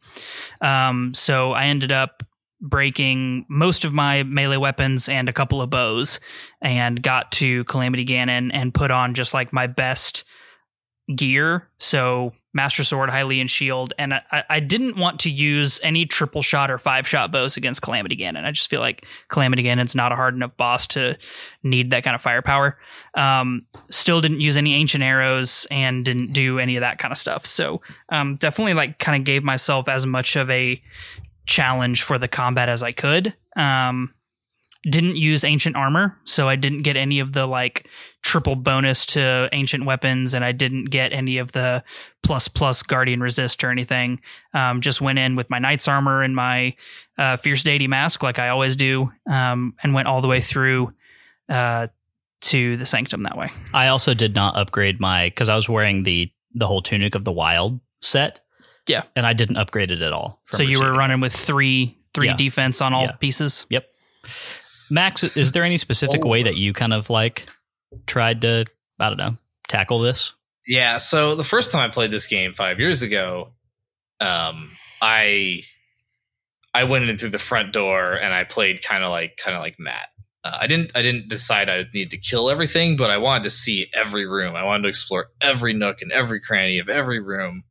Um, 0.66 1.14
so 1.14 1.52
I 1.52 1.66
ended 1.66 1.92
up 1.92 2.24
breaking 2.62 3.46
most 3.50 3.84
of 3.84 3.94
my 3.94 4.24
melee 4.24 4.58
weapons 4.58 5.10
and 5.10 5.28
a 5.28 5.34
couple 5.34 5.62
of 5.62 5.70
bows 5.70 6.20
and 6.62 7.02
got 7.02 7.32
to 7.34 7.64
Calamity 7.66 8.06
Ganon 8.06 8.52
and 8.54 8.74
put 8.74 8.92
on 8.92 9.14
just 9.14 9.34
like 9.34 9.52
my 9.52 9.68
best 9.68 10.24
gear. 11.16 11.70
So 11.80 12.34
Master 12.54 12.84
Sword, 12.84 13.10
Hylian 13.10 13.50
Shield, 13.50 13.94
and 13.98 14.14
I, 14.14 14.44
I 14.50 14.60
didn't 14.60 14.98
want 14.98 15.22
to 15.22 15.32
use 15.32 15.80
any 15.84 16.06
triple 16.06 16.42
shot 16.42 16.70
or 16.70 16.78
five 16.78 17.08
shot 17.08 17.32
bows 17.32 17.56
against 17.56 17.82
Calamity 17.82 18.18
Ganon. 18.18 18.44
I 18.44 18.52
just 18.52 18.70
feel 18.70 18.82
like 18.82 19.06
Calamity 19.30 19.64
Ganon's 19.64 19.96
not 19.96 20.12
a 20.12 20.16
hard 20.16 20.36
enough 20.36 20.56
boss 20.58 20.86
to 20.88 21.18
need 21.64 21.92
that 21.92 22.04
kind 22.04 22.14
of 22.14 22.22
firepower. 22.22 22.78
Um, 23.16 23.66
still 23.90 24.20
didn't 24.20 24.42
use 24.42 24.58
any 24.58 24.76
ancient 24.76 25.04
arrows 25.04 25.66
and 25.72 26.04
didn't 26.04 26.34
do 26.34 26.60
any 26.60 26.76
of 26.76 26.82
that 26.82 26.98
kind 26.98 27.12
of 27.12 27.18
stuff. 27.18 27.46
So 27.46 27.82
um, 28.10 28.36
definitely 28.36 28.74
like 28.74 29.00
kind 29.00 29.20
of 29.20 29.26
gave 29.26 29.44
myself 29.44 29.88
as 29.88 30.06
much 30.06 30.36
of 30.36 30.50
a 30.50 30.82
challenge 31.46 32.04
for 32.04 32.18
the 32.18 32.28
combat 32.28 32.70
as 32.70 32.84
I 32.84 32.92
could. 32.92 33.36
Um, 33.56 34.14
didn't 34.84 35.16
use 35.16 35.44
ancient 35.44 35.76
armor, 35.76 36.18
so 36.24 36.50
I 36.50 36.56
didn't 36.56 36.82
get 36.82 36.98
any 36.98 37.20
of 37.20 37.34
the 37.34 37.46
like 37.46 37.88
triple 38.24 38.56
bonus 38.56 39.06
to 39.08 39.48
ancient 39.52 39.86
weapons, 39.86 40.34
and 40.34 40.44
I 40.44 40.54
didn't 40.54 40.86
get 40.86 41.14
any 41.14 41.38
of 41.38 41.52
the 41.52 41.84
plus 42.24 42.48
plus 42.48 42.82
guardian 42.82 43.22
resist 43.22 43.64
or 43.64 43.70
anything. 43.70 44.22
Um, 44.54 44.82
just 44.82 45.00
went 45.00 45.20
in 45.20 45.36
with 45.36 45.52
my 45.52 45.60
knight's 45.60 45.88
armor 45.88 46.24
and 46.24 46.36
my 46.36 46.76
uh, 47.18 47.38
fierce 47.38 47.62
deity 47.62 47.88
mask, 47.88 48.24
like 48.24 48.40
I 48.40 48.50
always 48.50 48.76
do, 48.76 49.12
um, 49.30 49.76
and 49.84 49.94
went 49.94 50.08
all 50.08 50.22
the 50.22 50.28
way 50.28 50.42
through 50.42 50.94
uh, 51.48 51.88
to 52.42 52.76
the 52.78 52.86
sanctum 52.86 53.22
that 53.24 53.38
way. 53.38 53.50
I 53.74 53.88
also 53.88 54.16
did 54.16 54.34
not 54.34 54.58
upgrade 54.58 55.00
my 55.00 55.28
because 55.28 55.48
I 55.48 55.56
was 55.56 55.70
wearing 55.70 56.04
the 56.04 56.32
the 56.54 56.66
whole 56.66 56.82
tunic 56.82 57.14
of 57.14 57.24
the 57.24 57.32
wild 57.32 57.80
set. 58.02 58.41
Yeah. 58.88 59.04
and 59.16 59.26
I 59.26 59.34
didn't 59.34 59.58
upgrade 59.58 59.92
it 59.92 60.02
at 60.02 60.12
all. 60.14 60.42
from 60.48 60.58
so 60.58 60.64
you 60.64 60.80
were 60.80 60.92
running 60.94 61.20
with 61.22 61.34
three 61.34 61.96
three 62.14 62.28
Yeah. 62.28 62.36
defense 62.36 62.82
on 62.82 62.94
all 62.94 63.06
Yeah. 63.06 63.12
pieces. 63.14 63.66
Yep. 63.70 63.88
Max, 64.90 65.24
is 65.24 65.54
there 65.54 65.64
any 65.64 65.78
specific 65.78 66.22
Oh. 66.26 66.28
way 66.30 66.44
that 66.44 66.58
you 66.58 66.74
kind 66.74 66.94
of 66.94 67.10
like 67.10 67.46
tried 68.08 68.42
to 68.42 68.66
I 69.00 69.08
don't 69.10 69.18
know 69.18 69.38
tackle 69.68 70.00
this? 70.00 70.34
Yeah, 70.68 70.98
so 70.98 71.36
the 71.36 71.44
first 71.44 71.72
time 71.72 71.82
I 71.82 71.88
played 71.92 72.12
this 72.12 72.28
game 72.28 72.54
five 72.54 72.80
years 72.80 73.02
ago, 73.02 73.54
um, 74.20 74.76
I 75.02 75.64
I 76.74 76.84
went 76.86 77.10
in 77.10 77.18
through 77.18 77.30
the 77.30 77.40
front 77.40 77.74
door 77.74 78.14
and 78.14 78.34
I 78.34 78.44
played 78.44 78.84
kind 78.84 79.04
of 79.04 79.10
like 79.12 79.38
kind 79.38 79.56
of 79.56 79.62
like 79.62 79.76
Matt. 79.80 80.10
Uh, 80.44 80.58
I 80.62 80.68
didn't 80.68 80.92
I 80.96 81.02
didn't 81.02 81.30
decide 81.30 81.70
I 81.70 81.86
needed 81.94 82.12
to 82.12 82.18
kill 82.18 82.50
everything, 82.50 82.98
but 82.98 83.10
I 83.10 83.18
wanted 83.18 83.44
to 83.46 83.50
see 83.50 83.88
every 83.94 84.26
room. 84.26 84.56
I 84.56 84.64
wanted 84.64 84.84
to 84.84 84.90
explore 84.90 85.28
every 85.40 85.74
nook 85.74 86.02
and 86.02 86.12
every 86.12 86.40
cranny 86.42 86.80
of 86.80 86.90
every 86.90 87.20
room, 87.20 87.64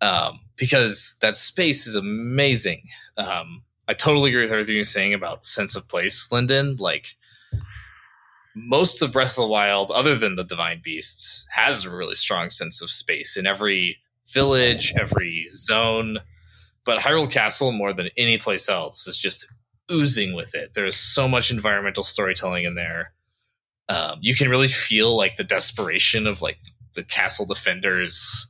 um, 0.00 0.40
because 0.56 1.16
that 1.20 1.36
space 1.36 1.86
is 1.86 1.94
amazing. 1.94 2.82
Um, 3.16 3.62
I 3.86 3.94
totally 3.94 4.30
agree 4.30 4.42
with 4.42 4.52
everything 4.52 4.76
you're 4.76 4.84
saying 4.84 5.14
about 5.14 5.44
sense 5.44 5.74
of 5.74 5.88
place, 5.88 6.30
Lyndon. 6.30 6.76
Like 6.76 7.16
most 8.54 9.02
of 9.02 9.12
Breath 9.12 9.30
of 9.30 9.42
the 9.42 9.46
Wild, 9.46 9.90
other 9.90 10.16
than 10.16 10.36
the 10.36 10.44
Divine 10.44 10.80
Beasts, 10.82 11.46
has 11.52 11.84
a 11.84 11.94
really 11.94 12.14
strong 12.14 12.50
sense 12.50 12.82
of 12.82 12.90
space 12.90 13.36
in 13.36 13.46
every 13.46 13.98
village, 14.28 14.92
every 14.98 15.46
zone. 15.48 16.18
But 16.84 17.00
Hyrule 17.00 17.30
Castle, 17.30 17.72
more 17.72 17.92
than 17.92 18.10
any 18.16 18.38
place 18.38 18.68
else, 18.68 19.06
is 19.06 19.18
just 19.18 19.52
oozing 19.90 20.34
with 20.34 20.54
it. 20.54 20.74
There's 20.74 20.96
so 20.96 21.28
much 21.28 21.50
environmental 21.50 22.02
storytelling 22.02 22.64
in 22.64 22.74
there. 22.74 23.12
Um, 23.88 24.18
you 24.20 24.34
can 24.34 24.50
really 24.50 24.68
feel 24.68 25.16
like 25.16 25.36
the 25.36 25.44
desperation 25.44 26.26
of 26.26 26.42
like 26.42 26.58
the 26.94 27.04
castle 27.04 27.46
defenders. 27.46 28.46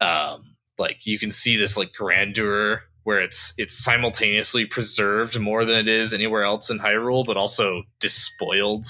Um, 0.00 0.47
like 0.78 1.06
you 1.06 1.18
can 1.18 1.30
see 1.30 1.56
this 1.56 1.76
like 1.76 1.92
grandeur 1.92 2.82
where 3.08 3.20
it's 3.20 3.54
it's 3.56 3.82
simultaneously 3.82 4.66
preserved 4.66 5.40
more 5.40 5.64
than 5.64 5.76
it 5.76 5.88
is 5.88 6.12
anywhere 6.12 6.42
else 6.42 6.68
in 6.68 6.78
Hyrule, 6.78 7.24
but 7.24 7.38
also 7.38 7.84
despoiled 8.00 8.84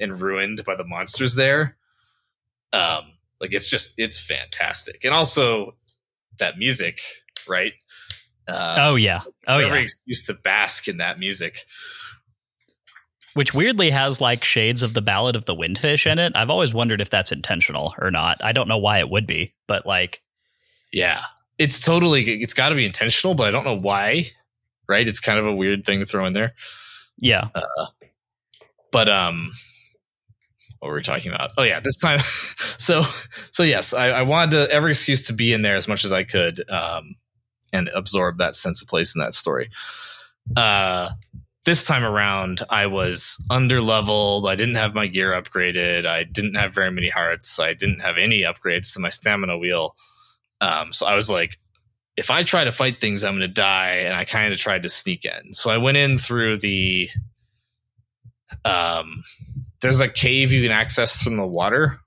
and 0.00 0.20
ruined 0.20 0.64
by 0.64 0.74
the 0.74 0.84
monsters 0.84 1.36
there. 1.36 1.76
Um, 2.72 3.12
like 3.40 3.52
it's 3.52 3.70
just 3.70 3.94
it's 3.96 4.18
fantastic, 4.18 5.04
and 5.04 5.14
also 5.14 5.76
that 6.38 6.58
music, 6.58 7.00
right? 7.48 7.74
Uh, 8.48 8.76
oh 8.80 8.96
yeah, 8.96 9.20
oh 9.46 9.58
every 9.58 9.78
yeah. 9.78 9.84
excuse 9.84 10.26
to 10.26 10.34
bask 10.34 10.88
in 10.88 10.96
that 10.96 11.20
music. 11.20 11.58
Which 13.34 13.54
weirdly 13.54 13.90
has 13.90 14.20
like 14.20 14.42
shades 14.42 14.82
of 14.82 14.94
the 14.94 15.02
Ballad 15.02 15.36
of 15.36 15.44
the 15.44 15.54
Windfish 15.54 16.10
in 16.10 16.18
it. 16.18 16.32
I've 16.34 16.50
always 16.50 16.74
wondered 16.74 17.00
if 17.00 17.10
that's 17.10 17.30
intentional 17.30 17.94
or 18.00 18.10
not. 18.10 18.42
I 18.42 18.50
don't 18.50 18.68
know 18.68 18.78
why 18.78 18.98
it 18.98 19.10
would 19.10 19.28
be, 19.28 19.54
but 19.68 19.86
like 19.86 20.23
Yeah, 20.94 21.20
it's 21.58 21.80
totally 21.84 22.22
it's 22.22 22.54
got 22.54 22.68
to 22.68 22.76
be 22.76 22.86
intentional, 22.86 23.34
but 23.34 23.48
I 23.48 23.50
don't 23.50 23.64
know 23.64 23.78
why. 23.78 24.26
Right? 24.88 25.08
It's 25.08 25.18
kind 25.18 25.38
of 25.38 25.46
a 25.46 25.54
weird 25.54 25.84
thing 25.84 25.98
to 26.00 26.06
throw 26.06 26.24
in 26.24 26.34
there. 26.34 26.54
yeah, 27.18 27.48
but 28.92 29.08
um 29.08 29.52
what 30.78 30.90
were 30.90 30.96
we 30.96 31.02
talking 31.02 31.32
about? 31.32 31.50
Oh 31.58 31.64
yeah 31.64 31.80
this 31.80 31.96
time 31.96 32.18
so 32.22 33.02
so 33.50 33.62
yes 33.64 33.92
I, 33.92 34.10
I 34.10 34.22
wanted 34.22 34.50
to 34.52 34.70
every 34.70 34.92
excuse 34.92 35.26
to 35.26 35.32
be 35.32 35.52
in 35.52 35.62
there 35.62 35.76
as 35.76 35.88
much 35.88 36.04
as 36.04 36.12
i 36.12 36.22
could 36.22 36.70
um 36.70 37.16
and 37.72 37.88
absorb 37.92 38.38
that 38.38 38.54
sense 38.54 38.80
of 38.80 38.86
place 38.88 39.16
in 39.16 39.20
that 39.20 39.34
story. 39.34 39.70
Uh 40.56 41.10
this 41.64 41.82
time 41.82 42.04
around 42.04 42.62
i 42.70 42.86
was 42.86 43.42
under 43.50 43.80
leveled. 43.80 44.46
I 44.46 44.54
didn't 44.54 44.76
have 44.76 44.94
my 44.94 45.08
gear 45.08 45.32
upgraded. 45.32 46.06
I 46.06 46.22
didn't 46.22 46.54
have 46.54 46.72
very 46.74 46.90
many 46.92 47.08
hearts. 47.08 47.58
I 47.58 47.72
didn't 47.72 48.00
have 48.00 48.16
any 48.18 48.42
upgrades 48.42 48.92
to 48.94 49.00
my 49.00 49.08
stamina 49.08 49.58
wheel 49.58 49.96
um 50.60 50.92
so 50.92 51.06
i 51.06 51.14
was 51.14 51.30
like 51.30 51.58
if 52.16 52.30
i 52.30 52.42
try 52.42 52.64
to 52.64 52.72
fight 52.72 53.00
things 53.00 53.24
i'm 53.24 53.34
gonna 53.34 53.48
die 53.48 54.02
and 54.04 54.14
i 54.14 54.24
kind 54.24 54.52
of 54.52 54.58
tried 54.58 54.82
to 54.82 54.88
sneak 54.88 55.24
in 55.24 55.52
so 55.52 55.70
i 55.70 55.78
went 55.78 55.96
in 55.96 56.18
through 56.18 56.56
the 56.56 57.08
um, 58.64 59.22
there's 59.80 60.00
a 60.00 60.08
cave 60.08 60.52
you 60.52 60.62
can 60.62 60.70
access 60.70 61.22
from 61.22 61.36
the 61.36 61.46
water 61.46 62.00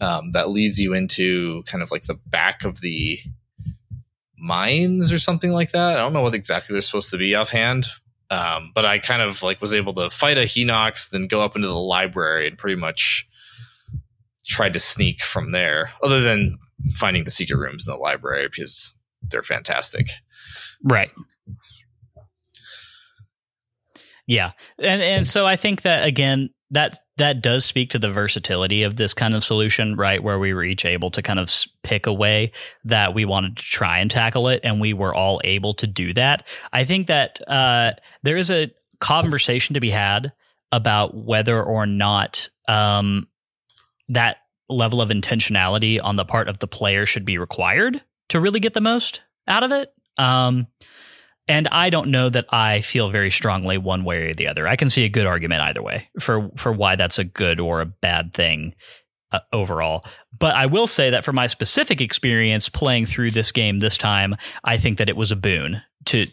um, 0.00 0.32
that 0.32 0.50
leads 0.50 0.80
you 0.80 0.94
into 0.94 1.62
kind 1.64 1.82
of 1.82 1.90
like 1.90 2.02
the 2.02 2.18
back 2.26 2.64
of 2.64 2.80
the 2.80 3.18
mines 4.36 5.12
or 5.12 5.18
something 5.18 5.52
like 5.52 5.72
that. 5.72 5.96
I 5.96 6.00
don't 6.00 6.12
know 6.12 6.22
what 6.22 6.34
exactly 6.34 6.72
they're 6.72 6.82
supposed 6.82 7.10
to 7.10 7.18
be 7.18 7.34
offhand, 7.34 7.86
um, 8.30 8.72
but 8.74 8.84
I 8.84 8.98
kind 8.98 9.22
of 9.22 9.42
like 9.42 9.60
was 9.60 9.74
able 9.74 9.94
to 9.94 10.10
fight 10.10 10.38
a 10.38 10.42
Hinox, 10.42 11.10
then 11.10 11.28
go 11.28 11.40
up 11.40 11.54
into 11.54 11.68
the 11.68 11.74
library 11.74 12.48
and 12.48 12.58
pretty 12.58 12.80
much 12.80 13.28
tried 14.46 14.72
to 14.72 14.80
sneak 14.80 15.22
from 15.22 15.52
there. 15.52 15.92
Other 16.02 16.20
than 16.20 16.58
finding 16.94 17.24
the 17.24 17.30
secret 17.30 17.58
rooms 17.58 17.86
in 17.86 17.92
the 17.92 17.98
library 17.98 18.48
because 18.48 18.96
they're 19.22 19.42
fantastic. 19.42 20.08
Right. 20.84 21.10
Yeah. 24.26 24.52
And 24.78 25.02
and 25.02 25.26
so 25.26 25.46
I 25.46 25.56
think 25.56 25.82
that 25.82 26.06
again 26.06 26.50
that 26.70 26.98
that 27.18 27.42
does 27.42 27.64
speak 27.64 27.90
to 27.90 27.98
the 27.98 28.10
versatility 28.10 28.82
of 28.82 28.96
this 28.96 29.12
kind 29.12 29.34
of 29.34 29.44
solution, 29.44 29.94
right? 29.94 30.22
Where 30.22 30.38
we 30.38 30.54
were 30.54 30.64
each 30.64 30.84
able 30.84 31.10
to 31.10 31.22
kind 31.22 31.38
of 31.38 31.52
pick 31.82 32.06
a 32.06 32.12
way 32.12 32.52
that 32.84 33.14
we 33.14 33.24
wanted 33.24 33.58
to 33.58 33.62
try 33.62 33.98
and 33.98 34.10
tackle 34.10 34.48
it, 34.48 34.60
and 34.64 34.80
we 34.80 34.94
were 34.94 35.14
all 35.14 35.40
able 35.44 35.74
to 35.74 35.86
do 35.86 36.14
that. 36.14 36.48
I 36.72 36.84
think 36.84 37.08
that 37.08 37.40
uh, 37.46 37.92
there 38.22 38.38
is 38.38 38.50
a 38.50 38.72
conversation 39.00 39.74
to 39.74 39.80
be 39.80 39.90
had 39.90 40.32
about 40.72 41.14
whether 41.14 41.62
or 41.62 41.84
not 41.84 42.48
um, 42.68 43.28
that 44.08 44.38
level 44.72 45.00
of 45.00 45.10
intentionality 45.10 46.02
on 46.02 46.16
the 46.16 46.24
part 46.24 46.48
of 46.48 46.58
the 46.58 46.66
player 46.66 47.06
should 47.06 47.24
be 47.24 47.38
required 47.38 48.02
to 48.28 48.40
really 48.40 48.60
get 48.60 48.74
the 48.74 48.80
most 48.80 49.22
out 49.46 49.62
of 49.62 49.72
it. 49.72 49.92
Um, 50.18 50.66
and 51.48 51.68
I 51.68 51.90
don't 51.90 52.10
know 52.10 52.28
that 52.28 52.52
I 52.52 52.80
feel 52.80 53.10
very 53.10 53.30
strongly 53.30 53.78
one 53.78 54.04
way 54.04 54.30
or 54.30 54.34
the 54.34 54.48
other. 54.48 54.68
I 54.68 54.76
can 54.76 54.88
see 54.88 55.04
a 55.04 55.08
good 55.08 55.26
argument 55.26 55.62
either 55.62 55.82
way 55.82 56.08
for 56.20 56.50
for 56.56 56.72
why 56.72 56.96
that's 56.96 57.18
a 57.18 57.24
good 57.24 57.58
or 57.58 57.80
a 57.80 57.86
bad 57.86 58.32
thing 58.32 58.74
uh, 59.32 59.40
overall. 59.52 60.04
But 60.38 60.54
I 60.54 60.66
will 60.66 60.86
say 60.86 61.10
that 61.10 61.24
for 61.24 61.32
my 61.32 61.48
specific 61.48 62.00
experience 62.00 62.68
playing 62.68 63.06
through 63.06 63.32
this 63.32 63.50
game 63.50 63.80
this 63.80 63.98
time, 63.98 64.36
I 64.62 64.76
think 64.76 64.98
that 64.98 65.08
it 65.08 65.16
was 65.16 65.32
a 65.32 65.36
boon 65.36 65.82
to 66.06 66.26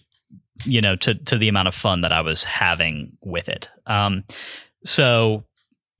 you 0.66 0.82
know 0.82 0.95
to 0.98 1.16
to 1.16 1.38
the 1.38 1.48
amount 1.48 1.68
of 1.68 1.76
fun 1.76 2.02
that 2.02 2.11
I 2.11 2.22
was 2.22 2.44
having 2.44 3.18
with 3.22 3.49
it. 3.49 3.70
Um, 3.88 4.26
so 4.86 5.44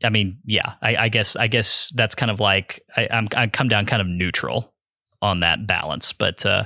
I 0.04 0.10
mean, 0.10 0.40
yeah, 0.46 0.76
I, 0.82 0.96
I, 0.96 1.10
guess 1.10 1.36
I 1.36 1.48
guess 1.48 1.92
that's 1.94 2.16
kind 2.16 2.32
of 2.32 2.40
like 2.40 2.82
I, 2.96 3.08
am 3.12 3.28
I 3.36 3.48
come 3.48 3.68
down 3.68 3.86
kind 3.86 4.02
of 4.02 4.08
neutral 4.08 4.74
on 5.22 5.42
that 5.42 5.68
balance. 5.68 6.14
But 6.14 6.46
uh, 6.46 6.66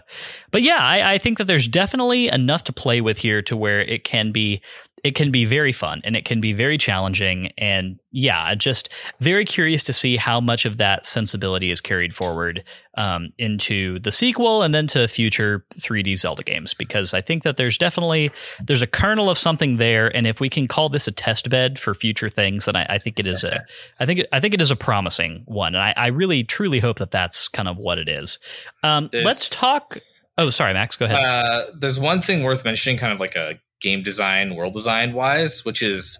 but 0.52 0.62
yeah, 0.62 0.80
I, 0.80 1.14
I 1.14 1.18
think 1.18 1.38
that 1.38 1.46
there's 1.46 1.68
definitely 1.68 2.28
enough 2.28 2.64
to 2.66 2.74
play 2.74 3.02
with 3.02 3.18
here 3.18 3.42
to 3.44 3.58
where 3.58 3.82
it 3.82 4.04
can 4.04 4.32
be 4.32 4.62
it 5.04 5.16
can 5.16 5.32
be 5.32 5.44
very 5.44 5.74
fun 5.74 6.02
and 6.06 6.16
it 6.16 6.24
can 6.24 6.40
be 6.40 6.54
very 6.54 6.78
challenging. 6.78 7.52
And 7.58 8.00
yeah, 8.12 8.56
just 8.56 8.88
very 9.20 9.44
curious 9.44 9.84
to 9.84 9.94
see 9.94 10.16
how 10.16 10.40
much 10.40 10.66
of 10.66 10.78
that 10.78 11.06
sensibility 11.06 11.72
is 11.72 11.82
carried 11.82 12.16
forward 12.16 12.64
um, 12.96 13.34
into 13.38 14.00
the 14.00 14.14
sequel 14.14 14.62
and 14.62 14.74
then 14.74 14.88
to 14.88 15.10
future 15.10 15.66
3D 15.74 16.16
Zelda 16.16 16.44
games. 16.44 16.74
Because 16.74 17.14
I 17.14 17.20
think 17.20 17.44
that 17.44 17.58
there's 17.58 17.78
definitely 17.78 18.32
there's 18.64 18.82
a 18.82 18.88
kernel 18.88 19.30
of 19.30 19.38
something 19.38 19.76
there, 19.76 20.16
and 20.16 20.26
if 20.26 20.40
we 20.40 20.48
can 20.48 20.70
call 20.70 20.88
this 20.88 21.06
a 21.06 21.12
test 21.12 21.50
bed 21.50 21.78
for 21.78 21.94
future 21.94 22.30
things, 22.30 22.66
then 22.66 22.78
I, 22.78 22.86
I 22.92 22.98
think 22.98 23.20
it 23.20 23.28
is 23.28 23.44
a 23.44 23.66
I 24.00 24.06
think 24.06 24.22
I 24.32 24.40
think 24.40 24.54
it 24.54 24.62
is 24.62 24.72
a 24.72 24.76
promising 24.78 25.44
one, 25.46 25.76
and 25.76 25.84
I, 25.84 25.94
I 25.98 26.08
really 26.08 26.46
truly 26.46 26.80
hope 26.80 27.00
that 27.00 27.12
that's 27.12 27.50
kind 27.50 27.68
of 27.68 27.78
what 27.78 27.98
it 27.98 28.08
is. 28.08 28.40
Um, 28.84 29.10
let's 29.12 29.50
talk. 29.50 29.98
Oh, 30.38 30.50
sorry, 30.50 30.74
Max. 30.74 30.96
Go 30.96 31.06
ahead. 31.06 31.20
Uh, 31.20 31.66
there's 31.78 32.00
one 32.00 32.22
thing 32.22 32.42
worth 32.42 32.64
mentioning, 32.64 32.98
kind 32.98 33.14
of 33.14 33.20
like 33.20 33.36
a 33.36 33.60
game 33.82 34.04
design, 34.04 34.56
world 34.56 34.74
design 34.74 35.14
wise, 35.14 35.66
which 35.66 35.82
is 35.82 36.20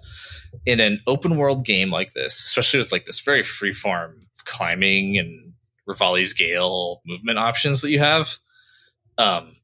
in 0.66 0.80
an 0.80 1.00
open 1.08 1.38
world 1.38 1.66
game 1.66 1.90
like 1.90 2.14
this, 2.14 2.34
especially 2.34 2.80
with 2.80 2.92
like 2.92 3.06
this 3.06 3.22
very 3.22 3.44
free 3.44 3.74
form 3.74 4.20
climbing 4.46 5.18
and 5.18 5.54
Revali's 5.88 6.34
Gale 6.34 7.02
movement 7.06 7.40
options 7.40 7.82
that 7.82 7.92
you 7.92 8.00
have, 8.00 8.38
um, 9.18 9.56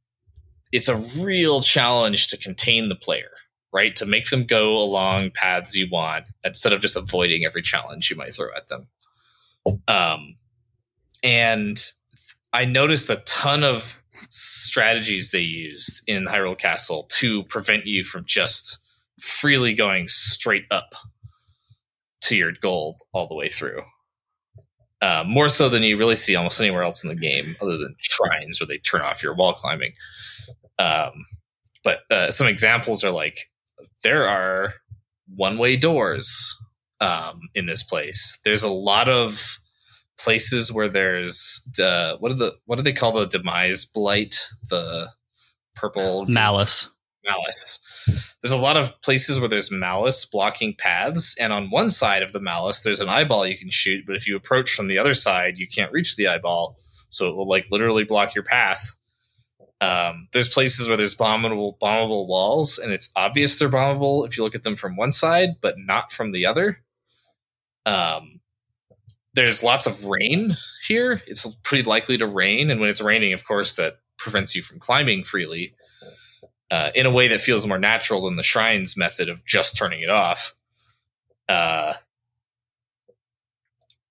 it's 0.71 0.87
a 0.87 0.97
real 1.21 1.61
challenge 1.61 2.27
to 2.27 2.37
contain 2.37 2.89
the 2.89 2.95
player, 2.95 3.31
right? 3.73 3.95
To 3.95 4.05
make 4.05 4.29
them 4.29 4.45
go 4.45 4.77
along 4.77 5.31
paths 5.33 5.75
you 5.75 5.87
want 5.91 6.25
instead 6.43 6.73
of 6.73 6.81
just 6.81 6.95
avoiding 6.95 7.45
every 7.45 7.61
challenge 7.61 8.09
you 8.09 8.15
might 8.15 8.35
throw 8.35 8.49
at 8.55 8.67
them. 8.67 8.87
Um, 9.87 10.35
and 11.23 11.81
I 12.53 12.65
noticed 12.65 13.09
a 13.09 13.17
ton 13.25 13.63
of 13.63 14.01
strategies 14.29 15.31
they 15.31 15.41
used 15.41 16.01
in 16.07 16.25
Hyrule 16.25 16.57
Castle 16.57 17.07
to 17.17 17.43
prevent 17.43 17.85
you 17.85 18.03
from 18.03 18.23
just 18.25 18.77
freely 19.19 19.73
going 19.73 20.07
straight 20.07 20.65
up 20.71 20.93
to 22.21 22.37
your 22.37 22.51
goal 22.51 22.97
all 23.11 23.27
the 23.27 23.35
way 23.35 23.49
through. 23.49 23.81
Uh, 25.01 25.23
more 25.25 25.47
so 25.47 25.69
than 25.69 25.81
you 25.81 25.97
really 25.97 26.15
see 26.15 26.35
almost 26.35 26.59
anywhere 26.59 26.83
else 26.83 27.03
in 27.03 27.09
the 27.09 27.15
game, 27.15 27.55
other 27.61 27.77
than 27.77 27.95
shrines 27.99 28.59
where 28.59 28.67
they 28.67 28.77
turn 28.77 29.01
off 29.01 29.23
your 29.23 29.35
wall 29.35 29.53
climbing. 29.53 29.93
Um, 30.77 31.25
but 31.83 31.99
uh, 32.11 32.31
some 32.31 32.47
examples 32.47 33.03
are 33.03 33.11
like 33.11 33.49
there 34.03 34.27
are 34.27 34.73
one 35.35 35.57
way 35.57 35.77
doors 35.77 36.57
um, 36.99 37.41
in 37.55 37.65
this 37.65 37.83
place. 37.83 38.39
There's 38.43 38.63
a 38.63 38.69
lot 38.69 39.07
of 39.07 39.59
places 40.19 40.71
where 40.71 40.89
there's 40.89 41.67
uh, 41.81 42.17
what 42.17 42.31
are 42.31 42.35
the 42.35 42.55
what 42.65 42.75
do 42.75 42.83
they 42.83 42.93
call 42.93 43.11
the 43.11 43.25
demise 43.25 43.85
blight? 43.85 44.39
The 44.69 45.09
purple 45.75 46.25
malice. 46.27 46.89
Malice. 47.25 47.79
There's 48.41 48.51
a 48.51 48.57
lot 48.57 48.77
of 48.77 48.99
places 49.01 49.39
where 49.39 49.49
there's 49.49 49.71
malice 49.71 50.25
blocking 50.25 50.75
paths 50.77 51.37
and 51.37 51.51
on 51.51 51.69
one 51.69 51.89
side 51.89 52.23
of 52.23 52.31
the 52.31 52.39
malice 52.39 52.81
there's 52.81 53.01
an 53.01 53.09
eyeball 53.09 53.45
you 53.45 53.57
can 53.57 53.69
shoot 53.69 54.05
but 54.07 54.15
if 54.15 54.27
you 54.27 54.35
approach 54.35 54.71
from 54.71 54.87
the 54.87 54.97
other 54.97 55.13
side 55.13 55.59
you 55.59 55.67
can't 55.67 55.91
reach 55.91 56.15
the 56.15 56.27
eyeball 56.27 56.77
so 57.09 57.27
it 57.29 57.35
will 57.35 57.47
like 57.47 57.71
literally 57.71 58.03
block 58.03 58.35
your 58.35 58.43
path. 58.43 58.95
Um, 59.81 60.27
there's 60.33 60.49
places 60.49 60.87
where 60.87 60.97
there's 60.97 61.15
bombable 61.15 61.77
bombable 61.79 62.27
walls 62.27 62.77
and 62.77 62.91
it's 62.91 63.11
obvious 63.15 63.59
they're 63.59 63.69
bombable 63.69 64.27
if 64.27 64.37
you 64.37 64.43
look 64.43 64.55
at 64.55 64.63
them 64.63 64.75
from 64.75 64.95
one 64.95 65.11
side 65.11 65.49
but 65.61 65.75
not 65.77 66.11
from 66.11 66.31
the 66.31 66.45
other. 66.45 66.81
Um, 67.85 68.38
there's 69.45 69.63
lots 69.63 69.87
of 69.87 70.05
rain 70.05 70.57
here. 70.85 71.21
It's 71.25 71.45
pretty 71.63 71.83
likely 71.83 72.17
to 72.17 72.27
rain, 72.27 72.69
and 72.69 72.79
when 72.79 72.89
it's 72.89 73.01
raining, 73.01 73.33
of 73.33 73.45
course, 73.45 73.75
that 73.75 73.99
prevents 74.17 74.55
you 74.55 74.61
from 74.61 74.79
climbing 74.79 75.23
freely 75.23 75.73
uh, 76.69 76.91
in 76.93 77.05
a 77.05 77.11
way 77.11 77.29
that 77.29 77.41
feels 77.41 77.65
more 77.65 77.79
natural 77.79 78.25
than 78.25 78.35
the 78.35 78.43
shrines 78.43 78.97
method 78.97 79.29
of 79.29 79.45
just 79.45 79.77
turning 79.77 80.01
it 80.01 80.09
off. 80.09 80.53
Uh, 81.47 81.93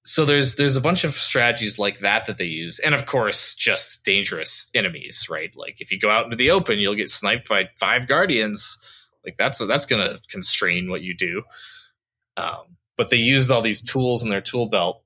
so 0.04 0.24
there's 0.24 0.56
there's 0.56 0.76
a 0.76 0.80
bunch 0.80 1.04
of 1.04 1.12
strategies 1.12 1.78
like 1.78 1.98
that 1.98 2.24
that 2.24 2.38
they 2.38 2.46
use, 2.46 2.78
and 2.78 2.94
of 2.94 3.04
course, 3.04 3.54
just 3.54 4.04
dangerous 4.04 4.70
enemies, 4.74 5.28
right? 5.30 5.50
Like 5.54 5.80
if 5.80 5.92
you 5.92 5.98
go 5.98 6.08
out 6.08 6.24
into 6.24 6.36
the 6.36 6.50
open, 6.50 6.78
you'll 6.78 6.94
get 6.94 7.10
sniped 7.10 7.48
by 7.48 7.68
five 7.78 8.08
guardians. 8.08 8.78
Like 9.24 9.36
that's 9.36 9.64
that's 9.66 9.84
going 9.84 10.08
to 10.08 10.20
constrain 10.30 10.88
what 10.88 11.02
you 11.02 11.14
do. 11.14 11.42
Um, 12.38 12.78
but 12.96 13.10
they 13.10 13.18
used 13.18 13.50
all 13.50 13.60
these 13.60 13.82
tools 13.82 14.24
in 14.24 14.30
their 14.30 14.40
tool 14.40 14.68
belt 14.70 15.02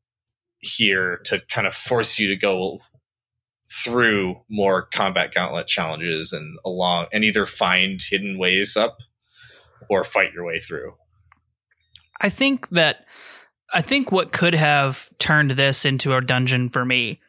here 0.63 1.21
to 1.25 1.41
kind 1.49 1.67
of 1.67 1.75
force 1.75 2.19
you 2.19 2.29
to 2.29 2.37
go 2.37 2.81
through 3.71 4.37
more 4.49 4.83
combat 4.83 5.35
gauntlet 5.35 5.67
challenges 5.67 6.33
and 6.33 6.59
along 6.65 7.07
and 7.13 7.25
either 7.25 7.47
find 7.47 8.01
hidden 8.03 8.39
ways 8.39 8.77
up 8.77 8.99
or 9.89 10.05
fight 10.05 10.33
your 10.33 10.45
way 10.45 10.59
through. 10.59 10.95
I 12.21 12.29
think 12.29 12.69
that 12.71 13.05
I 13.73 13.83
think 13.83 14.13
what 14.13 14.33
could 14.33 14.55
have 14.55 15.09
turned 15.19 15.53
this 15.53 15.85
into 15.85 16.15
a 16.15 16.21
dungeon 16.21 16.69
for 16.69 16.85
me 16.85 17.21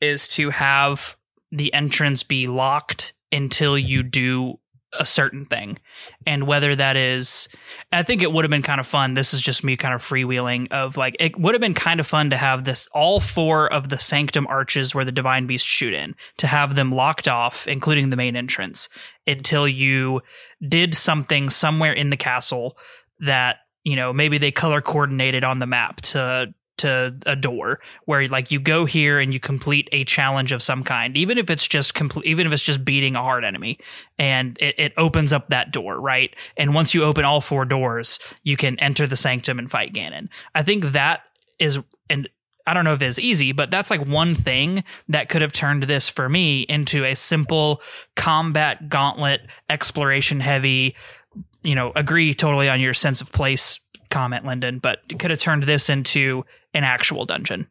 is 0.00 0.28
to 0.28 0.50
have 0.50 1.16
the 1.50 1.72
entrance 1.72 2.22
be 2.22 2.46
locked 2.46 3.14
until 3.32 3.78
you 3.78 4.02
do 4.02 4.58
a 4.92 5.04
certain 5.04 5.44
thing. 5.46 5.78
And 6.26 6.46
whether 6.46 6.74
that 6.76 6.96
is 6.96 7.48
i 7.92 8.02
think 8.02 8.22
it 8.22 8.32
would 8.32 8.44
have 8.44 8.50
been 8.50 8.62
kind 8.62 8.80
of 8.80 8.86
fun 8.86 9.14
this 9.14 9.32
is 9.32 9.40
just 9.40 9.64
me 9.64 9.76
kind 9.76 9.94
of 9.94 10.02
freewheeling 10.02 10.70
of 10.72 10.96
like 10.96 11.16
it 11.18 11.38
would 11.38 11.54
have 11.54 11.60
been 11.60 11.74
kind 11.74 12.00
of 12.00 12.06
fun 12.06 12.30
to 12.30 12.36
have 12.36 12.64
this 12.64 12.86
all 12.92 13.20
four 13.20 13.72
of 13.72 13.88
the 13.88 13.98
sanctum 13.98 14.46
arches 14.46 14.94
where 14.94 15.04
the 15.04 15.12
divine 15.12 15.46
beasts 15.46 15.66
shoot 15.66 15.94
in 15.94 16.14
to 16.36 16.46
have 16.46 16.76
them 16.76 16.92
locked 16.92 17.28
off 17.28 17.66
including 17.66 18.10
the 18.10 18.16
main 18.16 18.36
entrance 18.36 18.88
until 19.26 19.66
you 19.66 20.20
did 20.66 20.94
something 20.94 21.48
somewhere 21.48 21.92
in 21.92 22.10
the 22.10 22.16
castle 22.16 22.76
that 23.20 23.58
you 23.84 23.96
know 23.96 24.12
maybe 24.12 24.38
they 24.38 24.50
color 24.50 24.80
coordinated 24.80 25.44
on 25.44 25.58
the 25.58 25.66
map 25.66 26.00
to 26.00 26.52
to 26.78 27.14
a 27.26 27.36
door 27.36 27.80
where 28.04 28.28
like 28.28 28.50
you 28.50 28.60
go 28.60 28.84
here 28.84 29.18
and 29.18 29.32
you 29.32 29.40
complete 29.40 29.88
a 29.92 30.04
challenge 30.04 30.52
of 30.52 30.62
some 30.62 30.82
kind 30.82 31.16
even 31.16 31.38
if 31.38 31.50
it's 31.50 31.66
just 31.66 31.94
complete 31.94 32.26
even 32.26 32.46
if 32.46 32.52
it's 32.52 32.62
just 32.62 32.84
beating 32.84 33.16
a 33.16 33.22
hard 33.22 33.44
enemy. 33.44 33.78
And 34.18 34.56
it, 34.60 34.74
it 34.78 34.92
opens 34.96 35.32
up 35.32 35.48
that 35.48 35.72
door 35.72 36.00
right? 36.00 36.34
And 36.56 36.74
once 36.74 36.94
you 36.94 37.04
open 37.04 37.24
all 37.24 37.40
four 37.40 37.64
doors 37.64 38.18
you 38.42 38.56
can 38.56 38.78
enter 38.78 39.06
the 39.06 39.16
sanctum 39.16 39.58
and 39.58 39.70
fight 39.70 39.92
ganon. 39.92 40.28
I 40.54 40.62
think 40.62 40.92
that 40.92 41.22
is 41.58 41.78
and 42.10 42.28
I 42.68 42.74
don't 42.74 42.84
know 42.84 42.92
if 42.92 43.00
it's 43.00 43.18
easy, 43.18 43.52
but 43.52 43.70
that's 43.70 43.90
like 43.90 44.06
one 44.06 44.34
thing 44.34 44.84
that 45.08 45.30
could 45.30 45.40
have 45.40 45.54
turned 45.54 45.84
this 45.84 46.06
for 46.06 46.28
me 46.28 46.62
into 46.62 47.02
a 47.02 47.14
simple 47.14 47.80
combat 48.14 48.90
gauntlet 48.90 49.40
exploration 49.70 50.40
heavy, 50.40 50.94
you 51.62 51.74
know, 51.74 51.92
agree 51.96 52.34
totally 52.34 52.68
on 52.68 52.78
your 52.78 52.92
sense 52.92 53.22
of 53.22 53.32
place 53.32 53.80
comment, 54.10 54.44
Lyndon, 54.44 54.80
but 54.80 55.00
could 55.18 55.30
have 55.30 55.40
turned 55.40 55.62
this 55.62 55.88
into 55.88 56.44
an 56.74 56.84
actual 56.84 57.24
dungeon 57.24 57.68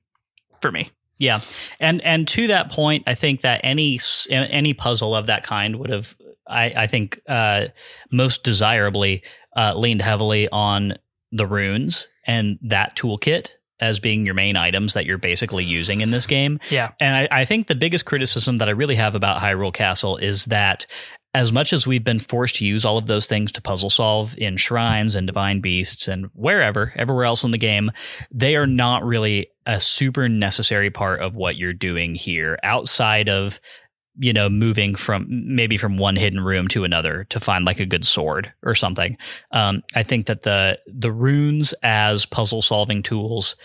for 0.61 0.71
me. 0.71 0.91
Yeah, 1.17 1.39
and 1.79 2.03
and 2.03 2.27
to 2.29 2.47
that 2.47 2.71
point, 2.71 3.03
I 3.07 3.15
think 3.15 3.41
that 3.41 3.61
any 3.63 3.99
any 4.29 4.73
puzzle 4.73 5.15
of 5.15 5.27
that 5.27 5.43
kind 5.43 5.77
would 5.77 5.89
have, 5.89 6.15
I, 6.47 6.65
I 6.65 6.87
think, 6.87 7.19
uh, 7.27 7.67
most 8.11 8.43
desirably 8.43 9.23
uh, 9.55 9.73
leaned 9.75 10.03
heavily 10.03 10.47
on 10.49 10.93
the 11.31 11.47
runes 11.47 12.07
and 12.25 12.59
that 12.61 12.95
toolkit 12.95 13.49
as 13.79 13.99
being 13.99 14.25
your 14.25 14.35
main 14.35 14.55
items 14.55 14.93
that 14.93 15.05
you're 15.05 15.17
basically 15.17 15.63
using 15.63 16.01
in 16.01 16.09
this 16.09 16.25
game. 16.25 16.59
Yeah. 16.69 16.91
And 16.99 17.15
I, 17.15 17.41
I, 17.41 17.45
think 17.45 17.67
the 17.67 17.75
biggest 17.75 18.05
criticism 18.05 18.57
that 18.57 18.67
I 18.67 18.71
really 18.71 18.95
have 18.95 19.13
about 19.13 19.39
Hyrule 19.39 19.73
Castle 19.73 20.17
is 20.17 20.45
that 20.45 20.87
as 21.33 21.51
much 21.51 21.73
as 21.73 21.85
we've 21.85 22.03
been 22.03 22.19
forced 22.19 22.55
to 22.55 22.65
use 22.65 22.85
all 22.85 22.97
of 22.97 23.07
those 23.07 23.27
things 23.27 23.51
to 23.51 23.61
puzzle 23.61 23.89
solve 23.89 24.35
in 24.37 24.57
shrines 24.57 25.15
and 25.15 25.27
divine 25.27 25.61
beasts 25.61 26.07
and 26.07 26.27
wherever, 26.33 26.93
everywhere 26.95 27.25
else 27.25 27.43
in 27.43 27.51
the 27.51 27.57
game, 27.57 27.91
they 28.31 28.55
are 28.55 28.67
not 28.67 29.03
really 29.03 29.47
a 29.65 29.79
super 29.79 30.29
necessary 30.29 30.89
part 30.89 31.21
of 31.21 31.35
what 31.35 31.57
you're 31.57 31.73
doing 31.73 32.15
here 32.15 32.57
outside 32.63 33.29
of 33.29 33.59
you 34.19 34.33
know 34.33 34.49
moving 34.49 34.95
from 34.95 35.27
maybe 35.29 35.77
from 35.77 35.97
one 35.97 36.15
hidden 36.15 36.39
room 36.39 36.67
to 36.67 36.83
another 36.83 37.25
to 37.25 37.39
find 37.39 37.65
like 37.65 37.79
a 37.79 37.85
good 37.85 38.05
sword 38.05 38.51
or 38.63 38.73
something. 38.73 39.17
Um, 39.51 39.83
i 39.93 40.03
think 40.03 40.25
that 40.25 40.41
the 40.41 40.79
the 40.87 41.11
runes 41.11 41.73
as 41.83 42.25
puzzle 42.25 42.61
solving 42.61 43.03
tools 43.03 43.55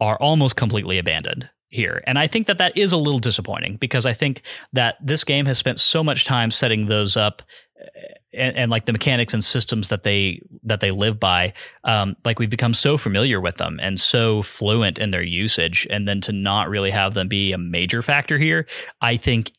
are 0.00 0.16
almost 0.16 0.56
completely 0.56 0.98
abandoned 0.98 1.48
here. 1.72 2.02
And 2.06 2.18
I 2.18 2.26
think 2.26 2.46
that 2.46 2.58
that 2.58 2.76
is 2.76 2.92
a 2.92 2.96
little 2.96 3.18
disappointing 3.18 3.76
because 3.76 4.04
I 4.04 4.12
think 4.12 4.42
that 4.74 4.96
this 5.00 5.24
game 5.24 5.46
has 5.46 5.58
spent 5.58 5.80
so 5.80 6.04
much 6.04 6.24
time 6.26 6.50
setting 6.50 6.86
those 6.86 7.16
up 7.16 7.42
eh, 7.80 7.86
and, 8.34 8.56
and 8.56 8.70
like 8.70 8.84
the 8.84 8.92
mechanics 8.92 9.32
and 9.32 9.42
systems 9.42 9.88
that 9.88 10.02
they 10.02 10.42
that 10.64 10.80
they 10.80 10.90
live 10.90 11.18
by 11.18 11.54
um, 11.84 12.14
like 12.24 12.38
we've 12.38 12.50
become 12.50 12.74
so 12.74 12.98
familiar 12.98 13.40
with 13.40 13.56
them 13.56 13.80
and 13.82 13.98
so 13.98 14.42
fluent 14.42 14.98
in 14.98 15.10
their 15.10 15.22
usage 15.22 15.86
and 15.90 16.06
then 16.06 16.20
to 16.20 16.32
not 16.32 16.68
really 16.68 16.90
have 16.90 17.14
them 17.14 17.28
be 17.28 17.52
a 17.52 17.58
major 17.58 18.00
factor 18.00 18.38
here 18.38 18.66
i 19.02 19.16
think 19.18 19.52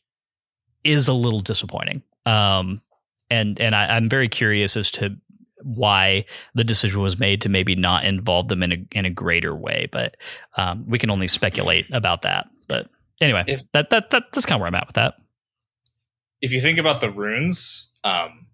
is 0.82 1.06
a 1.06 1.12
little 1.12 1.38
disappointing 1.38 2.02
um, 2.26 2.80
and 3.30 3.60
and 3.60 3.76
I, 3.76 3.96
i'm 3.96 4.08
very 4.08 4.28
curious 4.28 4.76
as 4.76 4.90
to 4.92 5.16
why 5.64 6.24
the 6.54 6.64
decision 6.64 7.00
was 7.00 7.18
made 7.18 7.40
to 7.42 7.48
maybe 7.48 7.74
not 7.74 8.04
involve 8.04 8.48
them 8.48 8.62
in 8.62 8.72
a 8.72 8.86
in 8.92 9.04
a 9.04 9.10
greater 9.10 9.54
way. 9.54 9.88
But 9.90 10.16
um, 10.56 10.84
we 10.88 10.98
can 10.98 11.10
only 11.10 11.28
speculate 11.28 11.86
about 11.92 12.22
that. 12.22 12.46
But 12.68 12.88
anyway, 13.20 13.44
if, 13.46 13.70
that, 13.72 13.90
that 13.90 14.10
that 14.10 14.32
that's 14.32 14.46
kind 14.46 14.56
of 14.56 14.60
where 14.60 14.68
I'm 14.68 14.74
at 14.74 14.86
with 14.86 14.96
that. 14.96 15.14
If 16.40 16.52
you 16.52 16.60
think 16.60 16.78
about 16.78 17.00
the 17.00 17.10
runes, 17.10 17.90
um, 18.04 18.46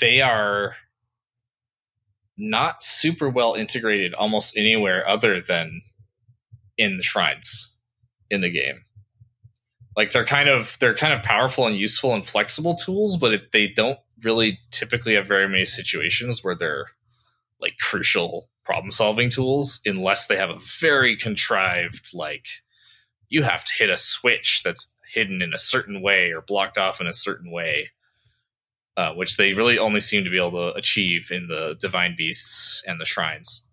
they 0.00 0.20
are 0.20 0.74
not 2.36 2.82
super 2.82 3.28
well 3.28 3.54
integrated 3.54 4.14
almost 4.14 4.56
anywhere 4.56 5.06
other 5.08 5.40
than 5.40 5.82
in 6.76 6.96
the 6.96 7.02
shrines 7.02 7.76
in 8.30 8.40
the 8.40 8.50
game 8.50 8.84
like 9.96 10.12
they're 10.12 10.24
kind 10.24 10.48
of 10.48 10.76
they're 10.80 10.94
kind 10.94 11.12
of 11.12 11.22
powerful 11.22 11.66
and 11.66 11.76
useful 11.76 12.14
and 12.14 12.26
flexible 12.26 12.74
tools 12.74 13.16
but 13.16 13.34
it, 13.34 13.52
they 13.52 13.68
don't 13.68 13.98
really 14.24 14.58
typically 14.70 15.14
have 15.14 15.26
very 15.26 15.48
many 15.48 15.64
situations 15.64 16.42
where 16.42 16.54
they're 16.54 16.86
like 17.60 17.76
crucial 17.78 18.48
problem 18.64 18.90
solving 18.90 19.30
tools 19.30 19.80
unless 19.84 20.26
they 20.26 20.36
have 20.36 20.50
a 20.50 20.58
very 20.80 21.16
contrived 21.16 22.10
like 22.14 22.46
you 23.28 23.42
have 23.42 23.64
to 23.64 23.72
hit 23.78 23.90
a 23.90 23.96
switch 23.96 24.62
that's 24.64 24.94
hidden 25.12 25.42
in 25.42 25.52
a 25.54 25.58
certain 25.58 26.02
way 26.02 26.30
or 26.30 26.40
blocked 26.40 26.78
off 26.78 27.00
in 27.00 27.06
a 27.06 27.12
certain 27.12 27.50
way 27.50 27.90
uh, 28.96 29.12
which 29.14 29.36
they 29.36 29.54
really 29.54 29.78
only 29.78 30.00
seem 30.00 30.24
to 30.24 30.30
be 30.30 30.36
able 30.36 30.50
to 30.50 30.74
achieve 30.74 31.30
in 31.30 31.48
the 31.48 31.76
divine 31.80 32.14
beasts 32.18 32.82
and 32.86 33.00
the 33.00 33.06
shrines. 33.06 33.64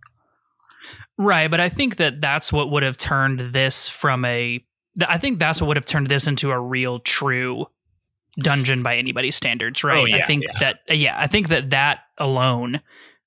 Right 1.17 1.49
but 1.49 1.59
i 1.59 1.67
think 1.67 1.97
that 1.97 2.21
that's 2.21 2.53
what 2.53 2.71
would 2.71 2.83
have 2.83 2.97
turned 2.97 3.39
this 3.39 3.89
from 3.89 4.23
a 4.23 4.63
i 5.07 5.17
think 5.17 5.39
that's 5.39 5.59
what 5.59 5.67
would 5.67 5.77
have 5.77 5.85
turned 5.85 6.07
this 6.07 6.27
into 6.27 6.51
a 6.51 6.59
real 6.59 6.99
true 6.99 7.65
dungeon 8.38 8.84
by 8.84 8.97
anybody's 8.97 9.35
standards, 9.35 9.84
right? 9.84 9.97
Oh, 9.97 10.05
yeah, 10.05 10.18
I 10.18 10.26
think 10.26 10.43
yeah. 10.43 10.51
that 10.59 10.80
uh, 10.89 10.93
yeah, 10.93 11.15
I 11.19 11.27
think 11.27 11.49
that 11.49 11.69
that 11.72 12.01
alone 12.18 12.81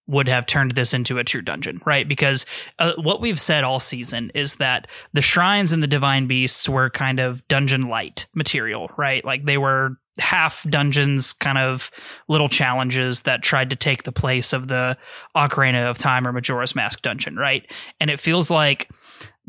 would 0.06 0.26
have 0.26 0.44
turned 0.44 0.72
this 0.72 0.92
into 0.92 1.18
a 1.18 1.24
true 1.24 1.40
dungeon, 1.40 1.80
right? 1.86 2.08
Because 2.08 2.44
uh, 2.80 2.94
what 2.96 3.20
we've 3.20 3.38
said 3.38 3.62
all 3.62 3.78
season 3.78 4.32
is 4.34 4.56
that 4.56 4.88
the 5.12 5.22
shrines 5.22 5.72
and 5.72 5.82
the 5.82 5.86
divine 5.86 6.26
beasts 6.26 6.68
were 6.68 6.90
kind 6.90 7.20
of 7.20 7.46
dungeon 7.46 7.88
light 7.88 8.26
material, 8.34 8.90
right? 8.96 9.24
Like 9.24 9.44
they 9.44 9.56
were 9.56 9.98
half 10.18 10.68
dungeons, 10.68 11.32
kind 11.32 11.58
of 11.58 11.92
little 12.28 12.48
challenges 12.48 13.22
that 13.22 13.42
tried 13.42 13.70
to 13.70 13.76
take 13.76 14.02
the 14.02 14.12
place 14.12 14.52
of 14.52 14.66
the 14.66 14.98
Ocarina 15.36 15.88
of 15.88 15.96
Time 15.96 16.26
or 16.26 16.32
Majora's 16.32 16.74
Mask 16.74 17.02
dungeon, 17.02 17.36
right? 17.36 17.70
And 18.00 18.10
it 18.10 18.18
feels 18.18 18.50
like 18.50 18.90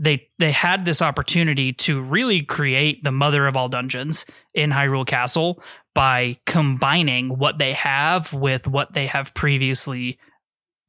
they 0.01 0.27
they 0.39 0.51
had 0.51 0.83
this 0.83 1.01
opportunity 1.01 1.71
to 1.71 2.01
really 2.01 2.41
create 2.41 3.03
the 3.03 3.11
mother 3.11 3.45
of 3.45 3.55
all 3.55 3.69
dungeons 3.69 4.25
in 4.53 4.71
Hyrule 4.71 5.05
Castle 5.05 5.61
by 5.93 6.37
combining 6.45 7.37
what 7.37 7.59
they 7.59 7.73
have 7.73 8.33
with 8.33 8.67
what 8.67 8.93
they 8.93 9.05
have 9.05 9.33
previously 9.35 10.17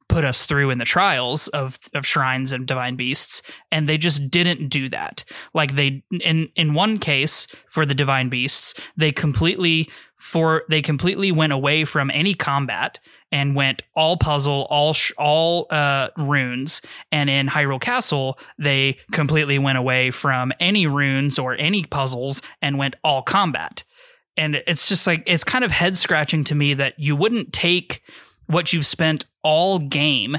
put 0.09 0.25
us 0.25 0.45
through 0.45 0.71
in 0.71 0.79
the 0.79 0.85
trials 0.85 1.47
of 1.49 1.77
of 1.93 2.05
shrines 2.05 2.51
and 2.51 2.65
divine 2.65 2.95
beasts 2.95 3.41
and 3.71 3.87
they 3.87 3.97
just 3.97 4.31
didn't 4.31 4.67
do 4.67 4.89
that. 4.89 5.23
Like 5.53 5.75
they 5.75 6.03
in 6.21 6.49
in 6.55 6.73
one 6.73 6.97
case 6.97 7.47
for 7.67 7.85
the 7.85 7.95
divine 7.95 8.29
beasts 8.29 8.73
they 8.97 9.11
completely 9.11 9.89
for 10.17 10.63
they 10.69 10.81
completely 10.81 11.31
went 11.31 11.53
away 11.53 11.85
from 11.85 12.09
any 12.11 12.33
combat 12.33 12.99
and 13.33 13.55
went 13.55 13.81
all 13.95 14.15
puzzle, 14.15 14.67
all 14.69 14.93
sh- 14.93 15.11
all 15.17 15.65
uh, 15.71 16.09
runes. 16.19 16.83
And 17.11 17.31
in 17.31 17.47
Hyrule 17.47 17.81
Castle, 17.81 18.37
they 18.59 18.99
completely 19.11 19.57
went 19.57 19.79
away 19.79 20.11
from 20.11 20.53
any 20.59 20.85
runes 20.85 21.39
or 21.39 21.55
any 21.55 21.83
puzzles 21.83 22.43
and 22.61 22.77
went 22.77 22.95
all 23.03 23.23
combat. 23.23 23.83
And 24.37 24.61
it's 24.67 24.87
just 24.87 25.07
like 25.07 25.23
it's 25.25 25.43
kind 25.43 25.63
of 25.63 25.71
head 25.71 25.97
scratching 25.97 26.43
to 26.45 26.55
me 26.55 26.75
that 26.75 26.99
you 26.99 27.15
wouldn't 27.15 27.51
take 27.51 28.03
what 28.45 28.71
you've 28.71 28.85
spent 28.85 29.25
all 29.41 29.79
game 29.79 30.37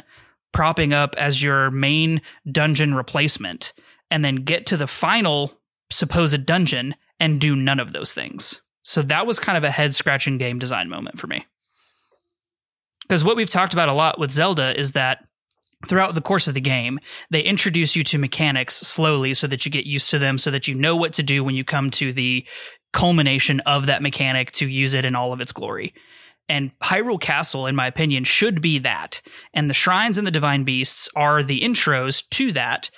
propping 0.52 0.92
up 0.94 1.16
as 1.18 1.42
your 1.42 1.72
main 1.72 2.22
dungeon 2.50 2.94
replacement 2.94 3.72
and 4.08 4.24
then 4.24 4.36
get 4.36 4.66
to 4.66 4.76
the 4.76 4.86
final 4.86 5.58
supposed 5.90 6.46
dungeon 6.46 6.94
and 7.18 7.40
do 7.40 7.56
none 7.56 7.80
of 7.80 7.92
those 7.92 8.12
things. 8.12 8.60
So 8.84 9.02
that 9.02 9.26
was 9.26 9.40
kind 9.40 9.58
of 9.58 9.64
a 9.64 9.70
head 9.72 9.96
scratching 9.96 10.38
game 10.38 10.60
design 10.60 10.88
moment 10.88 11.18
for 11.18 11.26
me. 11.26 11.46
Because 13.05 13.22
what 13.22 13.36
we've 13.36 13.51
talked 13.51 13.74
about 13.74 13.89
a 13.89 13.94
lot 13.94 14.18
with 14.18 14.31
Zelda 14.31 14.78
is 14.78 14.93
that 14.93 15.26
throughout 15.86 16.14
the 16.14 16.22
course 16.22 16.48
of 16.48 16.55
the 16.55 16.60
game, 16.60 16.98
they 17.31 17.43
introduce 17.43 17.94
you 17.94 18.02
to 18.05 18.18
mechanics 18.18 18.76
slowly 18.76 19.35
so 19.35 19.47
that 19.47 19.66
you 19.66 19.70
get 19.70 19.85
used 19.85 20.10
to 20.10 20.18
them, 20.18 20.39
so 20.39 20.51
that 20.51 20.66
you 20.66 20.74
know 20.74 20.97
what 20.97 21.12
to 21.14 21.22
do 21.22 21.44
when 21.44 21.55
you 21.55 21.64
come 21.64 21.90
to 21.90 22.12
the 22.12 22.47
culmination 22.93 23.60
of 23.60 23.86
that 23.86 24.02
mechanic 24.02 24.52
to 24.52 24.66
use 24.66 24.94
it 24.94 25.05
in 25.05 25.14
all 25.14 25.32
of 25.32 25.40
its 25.40 25.52
glory. 25.52 25.93
And 26.48 26.78
Hyrule 26.81 27.20
Castle, 27.20 27.66
in 27.66 27.76
my 27.76 27.86
opinion, 27.86 28.24
should 28.24 28.60
be 28.60 28.78
that. 28.81 29.20
And 29.52 29.68
the 29.68 29.74
shrines 29.74 30.16
and 30.16 30.26
the 30.26 30.31
divine 30.31 30.64
beasts 30.64 31.09
are 31.14 31.43
the 31.43 31.60
intros 31.60 32.26
to 32.31 32.52
that, 32.52 32.90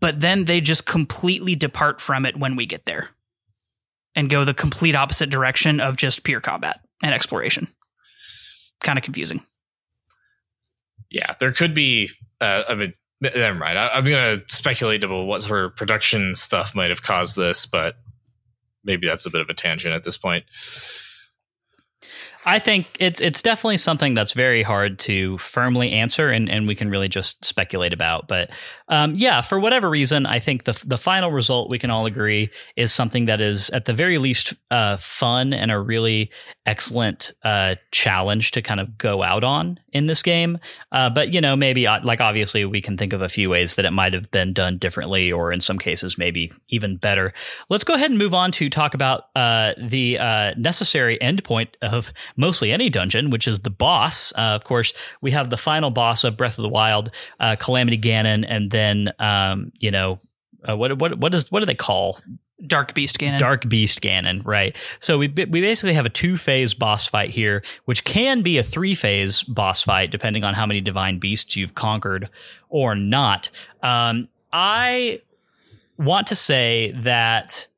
but 0.00 0.20
then 0.20 0.44
they 0.44 0.60
just 0.60 0.86
completely 0.86 1.56
depart 1.56 2.00
from 2.00 2.24
it 2.24 2.36
when 2.36 2.54
we 2.54 2.66
get 2.66 2.84
there 2.86 3.10
and 4.14 4.30
go 4.30 4.44
the 4.44 4.54
complete 4.54 4.94
opposite 4.94 5.30
direction 5.30 5.80
of 5.80 5.96
just 5.96 6.22
pure 6.22 6.40
combat 6.40 6.80
and 7.02 7.14
exploration 7.14 7.68
kind 8.80 8.98
of 8.98 9.04
confusing. 9.04 9.42
Yeah, 11.10 11.34
there 11.40 11.52
could 11.52 11.74
be. 11.74 12.10
Uh, 12.40 12.64
I 12.68 12.74
mean, 12.74 12.94
never 13.20 13.58
mind. 13.58 13.78
I, 13.78 13.88
I'm 13.88 14.04
going 14.04 14.38
to 14.38 14.44
speculate 14.54 15.04
about 15.04 15.24
what 15.24 15.42
sort 15.42 15.64
of 15.64 15.76
production 15.76 16.34
stuff 16.34 16.74
might 16.74 16.90
have 16.90 17.02
caused 17.02 17.36
this, 17.36 17.66
but 17.66 17.96
maybe 18.84 19.06
that's 19.06 19.26
a 19.26 19.30
bit 19.30 19.40
of 19.40 19.48
a 19.48 19.54
tangent 19.54 19.94
at 19.94 20.04
this 20.04 20.16
point. 20.16 20.44
I 22.48 22.60
think 22.60 22.88
it's 22.98 23.20
it's 23.20 23.42
definitely 23.42 23.76
something 23.76 24.14
that's 24.14 24.32
very 24.32 24.62
hard 24.62 24.98
to 25.00 25.36
firmly 25.36 25.92
answer, 25.92 26.30
and, 26.30 26.48
and 26.48 26.66
we 26.66 26.74
can 26.74 26.88
really 26.88 27.10
just 27.10 27.44
speculate 27.44 27.92
about. 27.92 28.26
But 28.26 28.48
um, 28.88 29.14
yeah, 29.16 29.42
for 29.42 29.60
whatever 29.60 29.90
reason, 29.90 30.24
I 30.24 30.38
think 30.38 30.64
the 30.64 30.82
the 30.86 30.96
final 30.96 31.30
result 31.30 31.70
we 31.70 31.78
can 31.78 31.90
all 31.90 32.06
agree 32.06 32.48
is 32.74 32.90
something 32.90 33.26
that 33.26 33.42
is 33.42 33.68
at 33.68 33.84
the 33.84 33.92
very 33.92 34.16
least 34.16 34.54
uh, 34.70 34.96
fun 34.96 35.52
and 35.52 35.70
a 35.70 35.78
really 35.78 36.30
excellent 36.64 37.32
uh, 37.44 37.74
challenge 37.90 38.52
to 38.52 38.62
kind 38.62 38.80
of 38.80 38.96
go 38.96 39.22
out 39.22 39.44
on 39.44 39.78
in 39.92 40.06
this 40.06 40.22
game. 40.22 40.58
Uh, 40.90 41.10
but 41.10 41.34
you 41.34 41.42
know, 41.42 41.54
maybe 41.54 41.86
uh, 41.86 42.00
like 42.02 42.22
obviously 42.22 42.64
we 42.64 42.80
can 42.80 42.96
think 42.96 43.12
of 43.12 43.20
a 43.20 43.28
few 43.28 43.50
ways 43.50 43.74
that 43.74 43.84
it 43.84 43.90
might 43.90 44.14
have 44.14 44.30
been 44.30 44.54
done 44.54 44.78
differently, 44.78 45.30
or 45.30 45.52
in 45.52 45.60
some 45.60 45.78
cases 45.78 46.16
maybe 46.16 46.50
even 46.70 46.96
better. 46.96 47.34
Let's 47.68 47.84
go 47.84 47.92
ahead 47.92 48.08
and 48.08 48.18
move 48.18 48.32
on 48.32 48.52
to 48.52 48.70
talk 48.70 48.94
about 48.94 49.24
uh, 49.36 49.74
the 49.76 50.18
uh, 50.18 50.54
necessary 50.56 51.18
endpoint 51.20 51.68
of 51.82 52.10
mostly 52.38 52.72
any 52.72 52.88
dungeon, 52.88 53.28
which 53.28 53.46
is 53.46 53.60
the 53.60 53.70
boss. 53.70 54.32
Uh, 54.32 54.54
of 54.54 54.64
course, 54.64 54.94
we 55.20 55.32
have 55.32 55.50
the 55.50 55.58
final 55.58 55.90
boss 55.90 56.24
of 56.24 56.36
Breath 56.36 56.58
of 56.58 56.62
the 56.62 56.68
Wild, 56.68 57.10
uh, 57.40 57.56
Calamity 57.56 57.98
Ganon, 57.98 58.46
and 58.48 58.70
then 58.70 59.12
um, 59.18 59.72
you 59.78 59.90
know 59.90 60.20
uh, 60.66 60.76
what 60.76 60.98
what 60.98 61.18
what 61.18 61.34
is 61.34 61.50
what 61.52 61.60
do 61.60 61.66
they 61.66 61.74
call 61.74 62.20
Dark 62.66 62.94
Beast 62.94 63.18
Ganon. 63.18 63.38
Dark 63.38 63.68
Beast 63.68 64.00
Ganon, 64.00 64.44
right? 64.44 64.76
So 65.00 65.18
we 65.18 65.28
we 65.28 65.60
basically 65.60 65.92
have 65.94 66.06
a 66.06 66.10
two 66.10 66.36
phase 66.36 66.74
boss 66.74 67.06
fight 67.06 67.30
here, 67.30 67.62
which 67.84 68.04
can 68.04 68.42
be 68.42 68.58
a 68.58 68.62
three 68.62 68.94
phase 68.94 69.42
boss 69.42 69.82
fight 69.82 70.10
depending 70.10 70.44
on 70.44 70.54
how 70.54 70.66
many 70.66 70.80
divine 70.80 71.18
beasts 71.18 71.56
you've 71.56 71.74
conquered 71.74 72.30
or 72.68 72.94
not. 72.94 73.50
Um, 73.82 74.28
I 74.52 75.20
want 75.98 76.28
to 76.28 76.34
say 76.34 76.92
that 76.96 77.68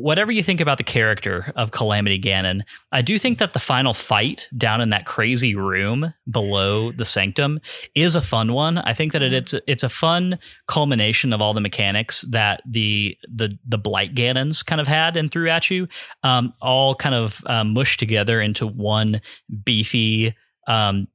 whatever 0.00 0.32
you 0.32 0.42
think 0.42 0.60
about 0.60 0.78
the 0.78 0.84
character 0.84 1.52
of 1.56 1.70
Calamity 1.70 2.20
Ganon, 2.20 2.62
I 2.92 3.02
do 3.02 3.18
think 3.18 3.38
that 3.38 3.52
the 3.52 3.58
final 3.58 3.94
fight 3.94 4.48
down 4.56 4.80
in 4.80 4.88
that 4.90 5.06
crazy 5.06 5.54
room 5.54 6.14
below 6.30 6.92
the 6.92 7.04
sanctum 7.04 7.60
is 7.94 8.14
a 8.14 8.20
fun 8.20 8.52
one. 8.52 8.78
I 8.78 8.94
think 8.94 9.12
that 9.12 9.22
it, 9.22 9.32
it's 9.32 9.54
it's 9.66 9.82
a 9.82 9.88
fun 9.88 10.38
culmination 10.66 11.32
of 11.32 11.40
all 11.40 11.54
the 11.54 11.60
mechanics 11.60 12.24
that 12.30 12.62
the 12.66 13.16
the 13.28 13.58
the 13.66 13.78
Blight 13.78 14.14
Ganons 14.14 14.64
kind 14.64 14.80
of 14.80 14.86
had 14.86 15.16
and 15.16 15.30
threw 15.30 15.48
at 15.48 15.70
you, 15.70 15.88
um, 16.22 16.52
all 16.60 16.94
kind 16.94 17.14
of 17.14 17.42
um, 17.46 17.72
mushed 17.74 18.00
together 18.00 18.40
into 18.40 18.66
one 18.66 19.20
beefy. 19.64 20.34
Um, 20.66 21.08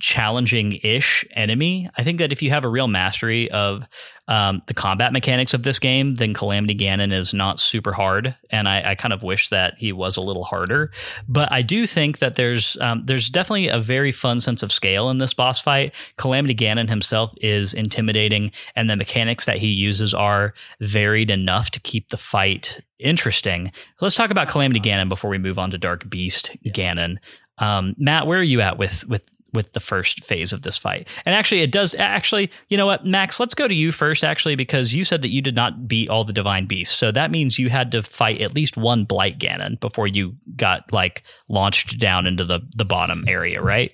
challenging 0.00 0.78
ish 0.82 1.24
enemy. 1.32 1.88
I 1.96 2.02
think 2.02 2.18
that 2.18 2.32
if 2.32 2.42
you 2.42 2.50
have 2.50 2.64
a 2.64 2.68
real 2.68 2.88
mastery 2.88 3.50
of 3.50 3.86
um, 4.30 4.62
the 4.68 4.74
combat 4.74 5.12
mechanics 5.12 5.54
of 5.54 5.64
this 5.64 5.80
game, 5.80 6.14
then 6.14 6.34
Calamity 6.34 6.74
Ganon 6.74 7.12
is 7.12 7.34
not 7.34 7.58
super 7.58 7.92
hard. 7.92 8.36
And 8.50 8.68
I, 8.68 8.92
I, 8.92 8.94
kind 8.94 9.12
of 9.12 9.24
wish 9.24 9.48
that 9.48 9.74
he 9.76 9.92
was 9.92 10.16
a 10.16 10.20
little 10.20 10.44
harder. 10.44 10.92
But 11.28 11.50
I 11.50 11.62
do 11.62 11.84
think 11.84 12.20
that 12.20 12.36
there's 12.36 12.76
um, 12.80 13.02
there's 13.02 13.28
definitely 13.28 13.68
a 13.68 13.80
very 13.80 14.12
fun 14.12 14.38
sense 14.38 14.62
of 14.62 14.70
scale 14.70 15.10
in 15.10 15.18
this 15.18 15.34
boss 15.34 15.60
fight. 15.60 15.94
Calamity 16.16 16.54
Ganon 16.54 16.88
himself 16.88 17.32
is 17.38 17.74
intimidating, 17.74 18.52
and 18.76 18.88
the 18.88 18.94
mechanics 18.94 19.46
that 19.46 19.58
he 19.58 19.68
uses 19.68 20.14
are 20.14 20.54
varied 20.80 21.30
enough 21.30 21.72
to 21.72 21.80
keep 21.80 22.08
the 22.08 22.16
fight 22.16 22.80
interesting. 23.00 23.72
Let's 24.00 24.14
talk 24.14 24.30
about 24.30 24.48
Calamity 24.48 24.80
Ganon 24.80 25.08
before 25.08 25.30
we 25.30 25.38
move 25.38 25.58
on 25.58 25.72
to 25.72 25.78
Dark 25.78 26.08
Beast 26.08 26.56
Ganon. 26.66 27.16
Um, 27.58 27.94
Matt, 27.98 28.28
where 28.28 28.38
are 28.38 28.44
you 28.44 28.60
at 28.60 28.78
with 28.78 29.06
with 29.08 29.28
with 29.52 29.72
the 29.72 29.80
first 29.80 30.24
phase 30.24 30.52
of 30.52 30.62
this 30.62 30.76
fight. 30.76 31.08
And 31.24 31.34
actually, 31.34 31.60
it 31.62 31.72
does. 31.72 31.94
Actually, 31.94 32.50
you 32.68 32.76
know 32.76 32.86
what, 32.86 33.04
Max? 33.04 33.40
Let's 33.40 33.54
go 33.54 33.68
to 33.68 33.74
you 33.74 33.92
first, 33.92 34.24
actually, 34.24 34.56
because 34.56 34.94
you 34.94 35.04
said 35.04 35.22
that 35.22 35.30
you 35.30 35.42
did 35.42 35.54
not 35.54 35.88
beat 35.88 36.08
all 36.08 36.24
the 36.24 36.32
divine 36.32 36.66
beasts. 36.66 36.96
So 36.96 37.12
that 37.12 37.30
means 37.30 37.58
you 37.58 37.70
had 37.70 37.92
to 37.92 38.02
fight 38.02 38.40
at 38.40 38.54
least 38.54 38.76
one 38.76 39.04
Blight 39.04 39.38
Ganon 39.38 39.78
before 39.80 40.06
you 40.06 40.36
got 40.56 40.92
like 40.92 41.22
launched 41.48 41.98
down 41.98 42.26
into 42.26 42.44
the 42.44 42.60
the 42.76 42.84
bottom 42.84 43.24
area, 43.28 43.60
right? 43.60 43.92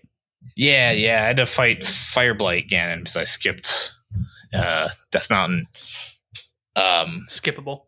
Yeah, 0.57 0.93
yeah. 0.93 1.23
I 1.23 1.27
had 1.27 1.37
to 1.39 1.47
fight 1.47 1.85
Fire 1.85 2.35
Blight 2.35 2.69
Ganon 2.69 2.99
because 2.99 3.17
I 3.17 3.25
skipped 3.25 3.93
uh, 4.55 4.89
Death 5.11 5.31
Mountain. 5.31 5.67
Um, 6.77 7.25
Skippable 7.27 7.87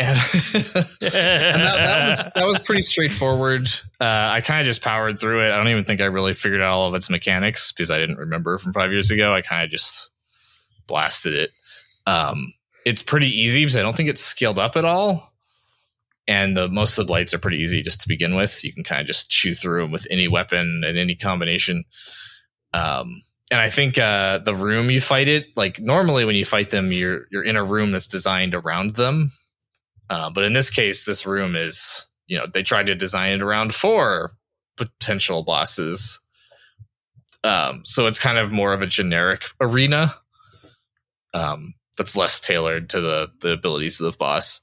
and, 0.00 0.18
and 0.54 1.62
that, 1.62 1.80
that, 1.84 2.08
was 2.08 2.28
that 2.34 2.46
was 2.46 2.58
pretty 2.60 2.82
straightforward. 2.82 3.68
Uh, 4.00 4.28
I 4.32 4.40
kind 4.40 4.60
of 4.60 4.66
just 4.66 4.82
powered 4.82 5.18
through 5.18 5.42
it. 5.42 5.50
I 5.50 5.56
don't 5.56 5.68
even 5.68 5.84
think 5.84 6.00
I 6.00 6.06
really 6.06 6.32
figured 6.32 6.62
out 6.62 6.72
all 6.72 6.88
of 6.88 6.94
its 6.94 7.10
mechanics 7.10 7.72
because 7.72 7.90
I 7.90 7.98
didn't 7.98 8.16
remember 8.16 8.58
from 8.58 8.72
five 8.72 8.90
years 8.92 9.10
ago. 9.10 9.32
I 9.32 9.42
kind 9.42 9.64
of 9.64 9.70
just 9.70 10.10
blasted 10.86 11.34
it. 11.34 11.50
Um, 12.06 12.54
it's 12.86 13.02
pretty 13.02 13.28
easy 13.28 13.64
because 13.64 13.76
I 13.76 13.82
don't 13.82 13.96
think 13.96 14.08
it's 14.08 14.22
scaled 14.22 14.58
up 14.58 14.76
at 14.76 14.84
all. 14.84 15.32
And 16.26 16.56
the 16.56 16.68
most 16.68 16.96
of 16.96 17.06
the 17.06 17.10
blights 17.10 17.34
are 17.34 17.38
pretty 17.38 17.58
easy 17.58 17.82
just 17.82 18.00
to 18.02 18.08
begin 18.08 18.36
with. 18.36 18.64
You 18.64 18.72
can 18.72 18.84
kind 18.84 19.00
of 19.00 19.06
just 19.06 19.30
chew 19.30 19.52
through 19.52 19.82
them 19.82 19.90
with 19.90 20.06
any 20.10 20.28
weapon 20.28 20.82
and 20.86 20.96
any 20.96 21.16
combination. 21.16 21.84
Um, 22.72 23.22
and 23.50 23.60
I 23.60 23.68
think 23.68 23.98
uh, 23.98 24.38
the 24.38 24.54
room 24.54 24.90
you 24.90 25.00
fight 25.00 25.26
it, 25.26 25.46
like 25.56 25.80
normally 25.80 26.24
when 26.24 26.36
you 26.36 26.44
fight 26.44 26.70
them, 26.70 26.92
you're 26.92 27.26
you're 27.32 27.42
in 27.42 27.56
a 27.56 27.64
room 27.64 27.90
that's 27.90 28.06
designed 28.06 28.54
around 28.54 28.94
them 28.94 29.32
uh, 30.10 30.28
but 30.28 30.44
in 30.44 30.52
this 30.52 30.68
case, 30.68 31.04
this 31.04 31.24
room 31.24 31.54
is, 31.54 32.08
you 32.26 32.36
know, 32.36 32.46
they 32.52 32.64
tried 32.64 32.88
to 32.88 32.94
design 32.96 33.34
it 33.34 33.42
around 33.42 33.72
four 33.72 34.32
potential 34.76 35.44
bosses. 35.44 36.18
Um, 37.44 37.82
so 37.84 38.06
it's 38.06 38.18
kind 38.18 38.36
of 38.36 38.50
more 38.50 38.72
of 38.72 38.82
a 38.82 38.86
generic 38.86 39.44
arena 39.60 40.14
um, 41.32 41.74
that's 41.96 42.16
less 42.16 42.40
tailored 42.40 42.90
to 42.90 43.00
the 43.00 43.30
the 43.40 43.52
abilities 43.52 44.00
of 44.00 44.10
the 44.10 44.18
boss. 44.18 44.60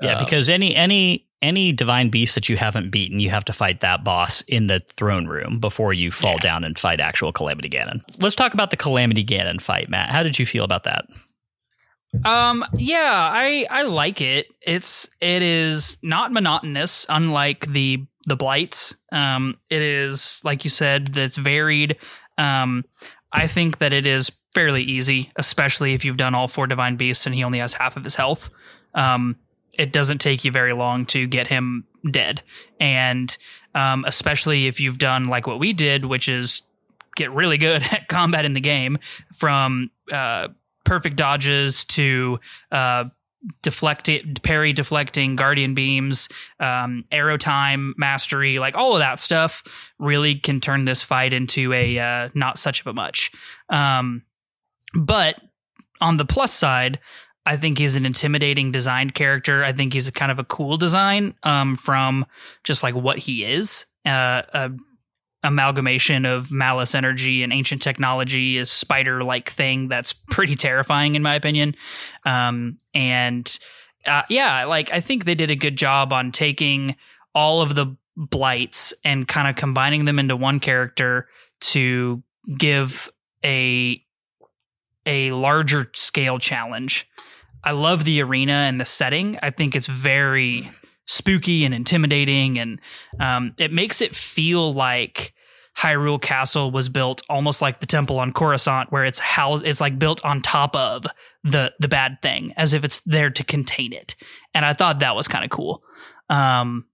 Yeah, 0.00 0.14
um, 0.14 0.24
because 0.24 0.48
any 0.48 0.74
any 0.76 1.26
any 1.42 1.72
divine 1.72 2.08
beast 2.08 2.36
that 2.36 2.48
you 2.48 2.56
haven't 2.56 2.90
beaten, 2.90 3.18
you 3.18 3.30
have 3.30 3.44
to 3.46 3.52
fight 3.52 3.80
that 3.80 4.04
boss 4.04 4.42
in 4.42 4.68
the 4.68 4.80
throne 4.96 5.26
room 5.26 5.58
before 5.58 5.92
you 5.92 6.10
fall 6.10 6.34
yeah. 6.34 6.40
down 6.40 6.64
and 6.64 6.78
fight 6.78 7.00
actual 7.00 7.32
Calamity 7.32 7.68
Ganon. 7.68 8.00
Let's 8.20 8.36
talk 8.36 8.54
about 8.54 8.70
the 8.70 8.76
Calamity 8.76 9.24
Ganon 9.24 9.60
fight, 9.60 9.90
Matt. 9.90 10.10
How 10.10 10.22
did 10.22 10.38
you 10.38 10.46
feel 10.46 10.64
about 10.64 10.84
that? 10.84 11.06
Um 12.24 12.64
yeah, 12.76 13.30
I 13.32 13.66
I 13.70 13.82
like 13.82 14.20
it. 14.20 14.46
It's 14.62 15.08
it 15.20 15.42
is 15.42 15.98
not 16.02 16.32
monotonous 16.32 17.06
unlike 17.08 17.66
the 17.66 18.04
the 18.26 18.36
blights. 18.36 18.96
Um 19.12 19.56
it 19.70 19.82
is 19.82 20.40
like 20.44 20.64
you 20.64 20.70
said 20.70 21.08
that's 21.08 21.36
varied. 21.36 21.96
Um 22.38 22.84
I 23.32 23.46
think 23.46 23.78
that 23.78 23.92
it 23.92 24.06
is 24.06 24.32
fairly 24.54 24.82
easy, 24.82 25.30
especially 25.36 25.94
if 25.94 26.04
you've 26.04 26.16
done 26.16 26.34
all 26.34 26.48
four 26.48 26.66
divine 26.66 26.96
beasts 26.96 27.26
and 27.26 27.34
he 27.34 27.44
only 27.44 27.58
has 27.58 27.74
half 27.74 27.96
of 27.96 28.04
his 28.04 28.16
health. 28.16 28.48
Um 28.94 29.36
it 29.72 29.92
doesn't 29.92 30.18
take 30.18 30.44
you 30.44 30.50
very 30.50 30.72
long 30.72 31.04
to 31.06 31.26
get 31.26 31.48
him 31.48 31.84
dead. 32.10 32.42
And 32.80 33.36
um 33.74 34.04
especially 34.06 34.66
if 34.66 34.80
you've 34.80 34.98
done 34.98 35.26
like 35.26 35.46
what 35.46 35.58
we 35.60 35.72
did, 35.72 36.06
which 36.06 36.28
is 36.28 36.62
get 37.14 37.30
really 37.32 37.58
good 37.58 37.82
at 37.92 38.08
combat 38.08 38.44
in 38.44 38.54
the 38.54 38.60
game 38.60 38.96
from 39.34 39.90
uh 40.12 40.48
perfect 40.86 41.16
dodges 41.16 41.84
to 41.84 42.40
uh, 42.72 43.04
deflecting, 43.62 44.34
parry 44.42 44.72
deflecting, 44.72 45.36
guardian 45.36 45.74
beams, 45.74 46.28
um, 46.58 47.04
arrow 47.12 47.36
time 47.36 47.94
mastery, 47.98 48.58
like 48.58 48.76
all 48.76 48.94
of 48.94 49.00
that 49.00 49.20
stuff 49.20 49.62
really 50.00 50.36
can 50.36 50.60
turn 50.60 50.84
this 50.84 51.02
fight 51.02 51.32
into 51.32 51.72
a 51.72 51.98
uh, 51.98 52.28
not 52.34 52.58
such 52.58 52.80
of 52.80 52.86
a 52.86 52.92
much. 52.94 53.30
Um, 53.68 54.22
but 54.94 55.36
on 56.00 56.16
the 56.16 56.24
plus 56.24 56.52
side, 56.52 57.00
I 57.44 57.56
think 57.56 57.78
he's 57.78 57.96
an 57.96 58.06
intimidating 58.06 58.72
designed 58.72 59.14
character. 59.14 59.62
I 59.62 59.72
think 59.72 59.92
he's 59.92 60.08
a 60.08 60.12
kind 60.12 60.32
of 60.32 60.38
a 60.38 60.44
cool 60.44 60.76
design 60.76 61.34
um, 61.42 61.76
from 61.76 62.26
just 62.64 62.82
like 62.82 62.94
what 62.94 63.18
he 63.18 63.44
is. 63.44 63.86
Uh, 64.04 64.42
amalgamation 65.46 66.24
of 66.24 66.50
malice 66.50 66.94
energy 66.94 67.42
and 67.42 67.52
ancient 67.52 67.80
technology 67.80 68.56
is 68.56 68.70
spider 68.70 69.22
like 69.22 69.48
thing 69.48 69.88
that's 69.88 70.12
pretty 70.12 70.54
terrifying 70.54 71.14
in 71.14 71.22
my 71.22 71.34
opinion. 71.34 71.74
Um, 72.24 72.78
and 72.94 73.58
uh, 74.06 74.22
yeah 74.28 74.64
like 74.66 74.92
i 74.92 75.00
think 75.00 75.24
they 75.24 75.34
did 75.34 75.50
a 75.50 75.56
good 75.56 75.76
job 75.76 76.12
on 76.12 76.30
taking 76.30 76.94
all 77.34 77.60
of 77.60 77.74
the 77.74 77.96
blights 78.16 78.94
and 79.04 79.28
kind 79.28 79.46
of 79.46 79.56
combining 79.56 80.06
them 80.06 80.18
into 80.18 80.34
one 80.34 80.58
character 80.58 81.28
to 81.60 82.22
give 82.56 83.10
a 83.44 84.00
a 85.04 85.30
larger 85.32 85.90
scale 85.94 86.38
challenge. 86.38 87.08
I 87.62 87.72
love 87.72 88.04
the 88.04 88.20
arena 88.22 88.52
and 88.52 88.80
the 88.80 88.84
setting. 88.84 89.38
I 89.42 89.50
think 89.50 89.76
it's 89.76 89.86
very 89.86 90.70
spooky 91.04 91.64
and 91.64 91.74
intimidating, 91.74 92.58
and 92.58 92.80
um, 93.20 93.54
it 93.58 93.72
makes 93.72 94.00
it 94.00 94.16
feel 94.16 94.72
like 94.72 95.34
Hyrule 95.78 96.20
Castle 96.20 96.70
was 96.70 96.88
built 96.88 97.22
almost 97.28 97.60
like 97.60 97.80
the 97.80 97.86
temple 97.86 98.18
on 98.18 98.32
Coruscant, 98.32 98.90
where 98.90 99.04
it's 99.04 99.18
housed, 99.18 99.66
it's 99.66 99.80
like 99.80 99.98
built 99.98 100.24
on 100.24 100.40
top 100.40 100.74
of 100.74 101.06
the 101.44 101.74
the 101.78 101.88
bad 101.88 102.22
thing, 102.22 102.54
as 102.56 102.72
if 102.72 102.82
it's 102.82 103.00
there 103.00 103.30
to 103.30 103.44
contain 103.44 103.92
it. 103.92 104.14
And 104.54 104.64
I 104.64 104.72
thought 104.72 105.00
that 105.00 105.14
was 105.14 105.28
kind 105.28 105.44
of 105.44 105.50
cool. 105.50 105.82
Um, 106.30 106.86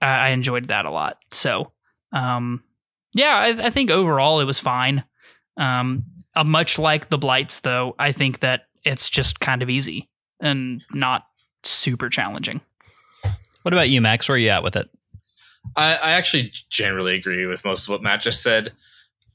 I, 0.00 0.06
I, 0.06 0.28
enjoyed 0.28 0.68
that 0.68 0.86
a 0.86 0.90
lot. 0.90 1.18
So, 1.30 1.72
um, 2.12 2.62
yeah, 3.12 3.36
I, 3.36 3.66
I, 3.66 3.70
think 3.70 3.90
overall 3.90 4.40
it 4.40 4.46
was 4.46 4.58
fine. 4.58 5.04
Um, 5.58 6.04
uh, 6.34 6.44
much 6.44 6.78
like 6.78 7.10
the 7.10 7.18
blights, 7.18 7.60
though, 7.60 7.94
I 7.98 8.12
think 8.12 8.40
that 8.40 8.62
it's 8.82 9.10
just 9.10 9.40
kind 9.40 9.62
of 9.62 9.68
easy 9.68 10.08
and 10.40 10.82
not 10.94 11.26
super 11.64 12.08
challenging. 12.08 12.62
What 13.62 13.74
about 13.74 13.90
you, 13.90 14.00
Max? 14.00 14.26
Where 14.26 14.36
are 14.36 14.38
you 14.38 14.48
at 14.48 14.62
with 14.62 14.76
it? 14.76 14.88
I, 15.76 15.94
I 15.94 16.10
actually 16.12 16.52
generally 16.70 17.14
agree 17.14 17.46
with 17.46 17.64
most 17.64 17.84
of 17.84 17.90
what 17.90 18.02
Matt 18.02 18.22
just 18.22 18.42
said. 18.42 18.72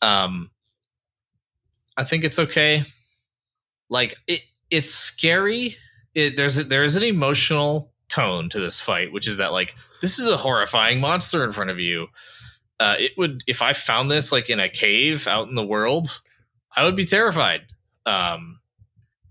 Um, 0.01 0.51
I 1.95 2.03
think 2.03 2.23
it's 2.23 2.39
okay. 2.39 2.83
Like 3.89 4.15
it, 4.27 4.41
it's 4.69 4.89
scary. 4.89 5.75
It, 6.15 6.37
there's 6.37 6.55
there 6.55 6.83
is 6.83 6.95
an 6.95 7.03
emotional 7.03 7.93
tone 8.09 8.49
to 8.49 8.59
this 8.59 8.79
fight, 8.79 9.11
which 9.11 9.27
is 9.27 9.37
that 9.37 9.51
like 9.51 9.75
this 10.01 10.19
is 10.19 10.27
a 10.27 10.37
horrifying 10.37 10.99
monster 10.99 11.43
in 11.43 11.51
front 11.51 11.69
of 11.69 11.79
you. 11.79 12.07
Uh, 12.79 12.95
it 12.99 13.11
would 13.17 13.43
if 13.47 13.61
I 13.61 13.73
found 13.73 14.09
this 14.09 14.31
like 14.31 14.49
in 14.49 14.59
a 14.59 14.69
cave 14.69 15.27
out 15.27 15.47
in 15.47 15.55
the 15.55 15.65
world, 15.65 16.21
I 16.75 16.83
would 16.85 16.95
be 16.95 17.05
terrified. 17.05 17.61
Um, 18.05 18.59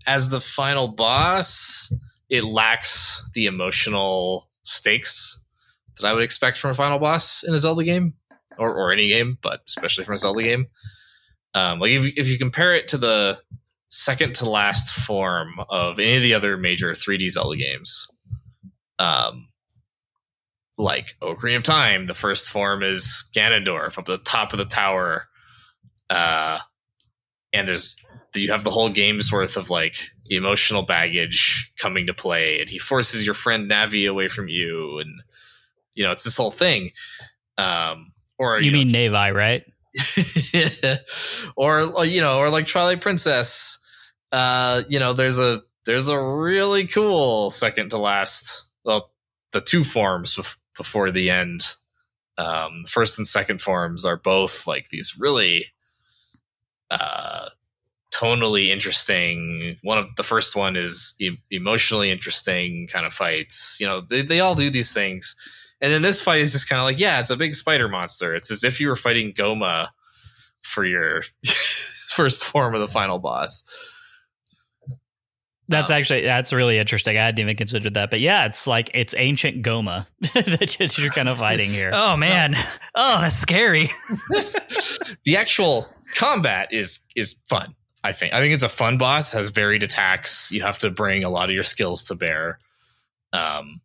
as 0.07 0.29
the 0.29 0.41
final 0.41 0.87
boss, 0.87 1.93
it 2.29 2.43
lacks 2.43 3.29
the 3.33 3.45
emotional 3.45 4.49
stakes 4.63 5.42
that 5.99 6.07
I 6.07 6.13
would 6.13 6.23
expect 6.23 6.57
from 6.57 6.71
a 6.71 6.75
final 6.75 6.99
boss 6.99 7.43
in 7.43 7.53
a 7.53 7.57
Zelda 7.57 7.83
game 7.83 8.13
or, 8.57 8.73
or 8.73 8.91
any 8.91 9.07
game, 9.09 9.37
but 9.41 9.61
especially 9.67 10.03
from 10.05 10.15
a 10.15 10.19
Zelda 10.19 10.43
game. 10.43 10.67
Um, 11.53 11.79
like 11.79 11.91
if, 11.91 12.05
if 12.17 12.27
you 12.29 12.37
compare 12.37 12.75
it 12.75 12.87
to 12.89 12.97
the 12.97 13.39
second 13.89 14.35
to 14.35 14.49
last 14.49 14.93
form 14.93 15.59
of 15.69 15.99
any 15.99 16.15
of 16.17 16.23
the 16.23 16.33
other 16.33 16.57
major 16.57 16.91
3D 16.93 17.29
Zelda 17.29 17.57
games, 17.57 18.07
Um, 18.99 19.49
like 20.77 21.15
Ocarina 21.21 21.57
of 21.57 21.63
Time, 21.63 22.07
the 22.07 22.15
first 22.15 22.49
form 22.49 22.81
is 22.81 23.25
Ganondorf 23.35 23.97
up 23.99 23.99
at 23.99 24.05
the 24.05 24.17
top 24.17 24.53
of 24.53 24.57
the 24.59 24.65
tower. 24.65 25.25
Uh, 26.09 26.57
and 27.51 27.67
there's 27.67 27.97
you 28.35 28.51
have 28.51 28.63
the 28.63 28.71
whole 28.71 28.89
game's 28.89 29.31
worth 29.31 29.57
of 29.57 29.69
like 29.69 29.95
emotional 30.27 30.81
baggage 30.81 31.71
coming 31.77 32.07
to 32.07 32.13
play, 32.15 32.59
and 32.59 32.69
he 32.69 32.79
forces 32.79 33.23
your 33.23 33.35
friend 33.35 33.69
Navi 33.69 34.09
away 34.09 34.27
from 34.27 34.47
you, 34.47 34.97
and 34.97 35.21
you 35.95 36.03
know 36.03 36.11
it's 36.11 36.23
this 36.23 36.37
whole 36.37 36.51
thing. 36.51 36.91
Um, 37.57 38.11
or 38.39 38.61
You, 38.61 38.71
know, 38.71 38.79
mean 38.79 38.89
Navi, 38.89 39.33
right? 39.33 39.63
or 41.55 42.05
you 42.05 42.21
know, 42.21 42.39
or 42.39 42.49
like 42.49 42.67
Twilight 42.67 43.01
Princess. 43.01 43.79
Uh, 44.31 44.83
you 44.89 44.99
know, 44.99 45.13
there's 45.13 45.39
a 45.39 45.61
there's 45.85 46.09
a 46.09 46.19
really 46.19 46.87
cool 46.87 47.49
second 47.49 47.89
to 47.91 47.97
last. 47.97 48.69
Well, 48.83 49.11
the 49.51 49.61
two 49.61 49.83
forms 49.83 50.35
bef- 50.35 50.57
before 50.75 51.11
the 51.11 51.29
end. 51.29 51.61
Um, 52.37 52.81
the 52.83 52.89
first 52.89 53.19
and 53.19 53.27
second 53.27 53.61
forms 53.61 54.05
are 54.05 54.17
both 54.17 54.65
like 54.65 54.89
these 54.89 55.17
really 55.19 55.67
uh 56.89 57.49
tonally 58.13 58.69
interesting. 58.69 59.77
One 59.83 59.97
of 59.97 60.15
the 60.15 60.23
first 60.23 60.55
one 60.55 60.75
is 60.75 61.13
e- 61.19 61.37
emotionally 61.51 62.11
interesting 62.11 62.87
kind 62.91 63.05
of 63.05 63.13
fights. 63.13 63.77
You 63.79 63.87
know, 63.87 64.01
they 64.01 64.21
they 64.21 64.39
all 64.39 64.55
do 64.55 64.69
these 64.69 64.93
things. 64.93 65.35
And 65.83 65.91
then 65.91 66.01
this 66.01 66.21
fight 66.21 66.41
is 66.41 66.53
just 66.53 66.67
kind 66.67 66.79
of 66.79 66.85
like, 66.85 66.97
yeah, 66.99 67.19
it's 67.19 67.29
a 67.29 67.35
big 67.35 67.53
spider 67.53 67.87
monster. 67.89 68.33
It's 68.33 68.49
as 68.49 68.63
if 68.63 68.79
you 68.79 68.87
were 68.87 68.95
fighting 68.95 69.33
Gohma 69.33 69.89
for 70.61 70.85
your 70.85 71.21
first 71.45 72.45
form 72.45 72.73
of 72.73 72.81
the 72.81 72.87
final 72.87 73.19
boss. 73.19 73.63
That's 75.69 75.89
Um, 75.91 75.97
actually 75.97 76.21
that's 76.23 76.51
really 76.51 76.77
interesting. 76.77 77.17
I 77.17 77.25
hadn't 77.25 77.39
even 77.39 77.55
considered 77.55 77.93
that, 77.93 78.11
but 78.11 78.19
yeah, 78.19 78.45
it's 78.45 78.67
like 78.67 78.91
it's 78.93 79.15
ancient 79.17 79.63
Gohma 79.63 80.07
that 80.33 80.97
you're 80.97 81.09
kind 81.09 81.29
of 81.29 81.37
fighting 81.47 81.69
here. 81.71 81.91
Oh 81.93 82.17
man. 82.17 82.55
Oh, 82.95 83.21
that's 83.21 83.35
scary. 83.35 83.89
the 85.25 85.37
actual 85.37 85.87
combat 86.15 86.69
is 86.71 86.99
is 87.15 87.35
fun. 87.49 87.75
I 88.05 88.11
think. 88.11 88.33
I 88.33 88.41
think 88.41 88.53
it's 88.53 88.63
a 88.63 88.69
fun 88.69 88.97
boss. 88.97 89.31
Has 89.31 89.49
varied 89.49 89.83
attacks. 89.83 90.51
You 90.51 90.61
have 90.63 90.77
to 90.79 90.89
bring 90.89 91.23
a 91.23 91.29
lot 91.29 91.49
of 91.49 91.55
your 91.55 91.63
skills 91.63 92.03
to 92.03 92.15
bear. 92.15 92.57
Um, 93.31 93.79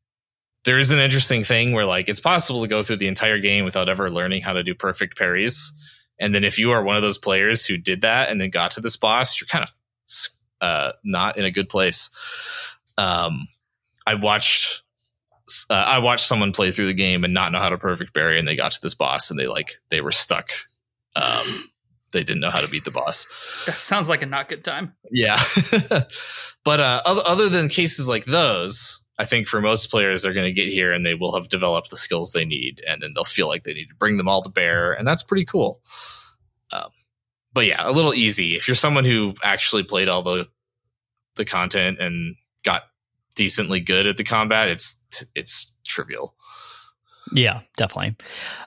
there 0.65 0.79
is 0.79 0.91
an 0.91 0.99
interesting 0.99 1.45
thing 1.45 1.73
where 1.73 1.85
like 1.85 2.09
it's 2.09 2.21
possible 2.21 2.63
to 2.63 2.69
go 2.69 2.83
through 2.83 2.97
the 2.97 3.09
entire 3.09 3.39
game 3.39 3.65
without 3.65 3.89
ever 3.89 4.11
learning 4.11 4.43
how 4.43 4.53
to 4.53 4.63
do 4.63 4.75
perfect 4.75 5.17
parries. 5.17 5.73
And 6.21 6.35
then 6.35 6.45
if 6.45 6.59
you 6.59 6.73
are 6.73 6.83
one 6.83 6.97
of 6.97 7.03
those 7.03 7.19
players 7.19 7.65
who 7.65 7.77
did 7.77 8.01
that 8.01 8.29
and 8.29 8.41
then 8.41 8.51
got 8.51 8.73
to 8.73 8.81
this 8.81 8.97
boss, 8.97 9.41
you're 9.41 9.47
kind 9.47 9.65
of 9.65 9.73
uh, 10.61 10.93
not 11.05 11.37
in 11.37 11.45
a 11.45 11.51
good 11.51 11.69
place. 11.69 12.11
Um, 12.97 13.47
I 14.07 14.15
watched 14.15 14.83
uh, 15.71 15.75
I 15.75 15.99
watched 15.99 16.27
someone 16.27 16.53
play 16.53 16.73
through 16.73 16.87
the 16.87 16.95
game 16.95 17.25
and 17.25 17.33
not 17.33 17.53
know 17.53 17.59
how 17.59 17.69
to 17.69 17.79
perfect 17.79 18.15
parry, 18.15 18.39
and 18.39 18.47
they 18.47 18.57
got 18.57 18.73
to 18.73 18.81
this 18.83 18.95
boss 18.95 19.31
and 19.31 19.39
they 19.39 19.47
like 19.47 19.73
they 19.91 20.01
were 20.01 20.13
stuck. 20.13 20.51
Um, 21.17 21.71
they 22.13 22.25
didn't 22.25 22.41
know 22.41 22.51
how 22.51 22.61
to 22.61 22.69
beat 22.69 22.85
the 22.85 22.91
boss. 22.91 23.27
That 23.67 23.77
sounds 23.77 24.09
like 24.09 24.23
a 24.23 24.27
not 24.27 24.49
good 24.49 24.65
time. 24.65 24.95
Yeah, 25.11 25.39
but 26.65 26.81
uh, 26.81 27.03
other 27.05 27.23
other 27.25 27.49
than 27.49 27.69
cases 27.69 28.09
like 28.09 28.25
those, 28.25 29.03
I 29.19 29.25
think 29.25 29.49
for 29.49 29.61
most 29.61 29.91
players, 29.91 30.23
they're 30.23 30.33
going 30.33 30.47
to 30.47 30.53
get 30.53 30.69
here 30.69 30.93
and 30.93 31.05
they 31.05 31.15
will 31.15 31.35
have 31.35 31.49
developed 31.49 31.91
the 31.91 31.97
skills 31.97 32.33
they 32.33 32.45
need, 32.45 32.81
and 32.87 33.03
then 33.03 33.13
they'll 33.15 33.25
feel 33.25 33.49
like 33.49 33.65
they 33.65 33.75
need 33.75 33.89
to 33.89 33.95
bring 33.97 34.17
them 34.17 34.29
all 34.29 34.43
to 34.43 34.51
bear, 34.51 34.93
and 34.93 35.07
that's 35.07 35.23
pretty 35.23 35.45
cool. 35.45 35.81
Um, 36.73 36.91
but 37.53 37.67
yeah, 37.67 37.89
a 37.89 37.91
little 37.91 38.15
easy 38.15 38.57
if 38.57 38.69
you're 38.69 38.75
someone 38.75 39.05
who 39.05 39.35
actually 39.43 39.83
played 39.83 40.09
all 40.09 40.23
the 40.23 40.47
the 41.37 41.45
content 41.45 41.99
and 42.01 42.37
got 42.65 42.83
decently 43.35 43.81
good 43.81 44.07
at 44.07 44.17
the 44.17 44.25
combat. 44.25 44.69
It's 44.69 44.99
it's 45.35 45.75
trivial. 45.87 46.35
Yeah, 47.33 47.61
definitely. 47.77 48.17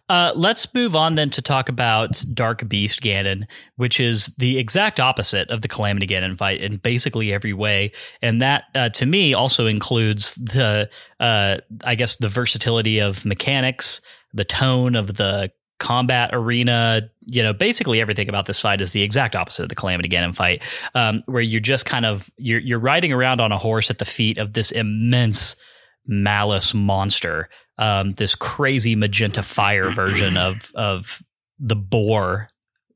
Uh, 0.09 0.33
let's 0.35 0.71
move 0.73 0.95
on 0.95 1.15
then 1.15 1.29
to 1.31 1.41
talk 1.41 1.69
about 1.69 2.23
Dark 2.33 2.67
Beast 2.67 3.01
Ganon, 3.01 3.45
which 3.77 3.99
is 3.99 4.27
the 4.37 4.57
exact 4.57 4.99
opposite 4.99 5.49
of 5.49 5.61
the 5.61 5.67
Calamity 5.67 6.07
Ganon 6.07 6.37
fight 6.37 6.61
in 6.61 6.77
basically 6.77 7.33
every 7.33 7.53
way, 7.53 7.91
and 8.21 8.41
that 8.41 8.65
uh, 8.75 8.89
to 8.89 9.05
me 9.05 9.33
also 9.33 9.67
includes 9.67 10.35
the, 10.35 10.89
uh, 11.19 11.57
I 11.83 11.95
guess, 11.95 12.17
the 12.17 12.29
versatility 12.29 12.99
of 12.99 13.25
mechanics, 13.25 14.01
the 14.33 14.45
tone 14.45 14.95
of 14.95 15.15
the 15.15 15.51
combat 15.79 16.29
arena. 16.33 17.09
You 17.31 17.43
know, 17.43 17.53
basically 17.53 18.01
everything 18.01 18.29
about 18.29 18.45
this 18.45 18.59
fight 18.59 18.81
is 18.81 18.91
the 18.91 19.01
exact 19.01 19.35
opposite 19.35 19.63
of 19.63 19.69
the 19.69 19.75
Calamity 19.75 20.09
Ganon 20.09 20.35
fight, 20.35 20.63
um, 20.93 21.23
where 21.25 21.41
you're 21.41 21.61
just 21.61 21.85
kind 21.85 22.05
of 22.05 22.29
you're 22.37 22.59
you're 22.59 22.79
riding 22.79 23.11
around 23.11 23.41
on 23.41 23.51
a 23.51 23.57
horse 23.57 23.89
at 23.89 23.97
the 23.97 24.05
feet 24.05 24.37
of 24.37 24.53
this 24.53 24.71
immense 24.71 25.55
malice 26.07 26.73
monster 26.73 27.47
um, 27.81 28.13
this 28.13 28.35
crazy 28.35 28.95
magenta 28.95 29.41
fire 29.43 29.91
version 29.91 30.37
of 30.37 30.71
of 30.75 31.21
the 31.59 31.75
boar 31.75 32.47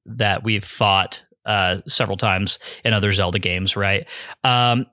that 0.05 0.43
we've 0.43 0.63
fought 0.63 1.23
uh, 1.45 1.81
several 1.87 2.17
times 2.17 2.59
in 2.85 2.93
other 2.93 3.11
Zelda 3.11 3.39
games, 3.39 3.75
right? 3.75 4.07
Um, 4.43 4.85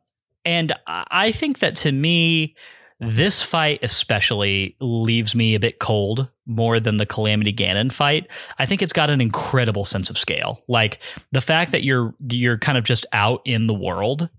and 0.44 0.73
I 0.86 1.31
think 1.31 1.60
that 1.60 1.77
to 1.77 1.93
me, 1.93 2.56
this 3.01 3.43
fight 3.43 3.81
especially 3.82 4.77
leaves 4.81 5.35
me 5.35 5.55
a 5.55 5.60
bit 5.60 5.78
cold 5.78 6.28
more 6.47 6.81
than 6.81 6.97
the 6.97 7.06
Calamity 7.06 7.52
Ganon 7.52 7.93
fight. 7.93 8.31
I 8.59 8.64
think 8.64 8.81
it's 8.81 8.93
got 8.94 9.10
an 9.10 9.20
incredible 9.20 9.85
sense 9.85 10.09
of 10.09 10.16
scale. 10.16 10.62
Like 10.69 11.01
the 11.32 11.40
fact 11.43 11.73
that 11.73 11.85
you're 11.85 12.14
you're 12.31 12.59
kind 12.59 12.78
of 12.78 12.85
just 12.85 13.05
out 13.12 13.43
in 13.44 13.66
the 13.66 13.74
world 13.74 14.31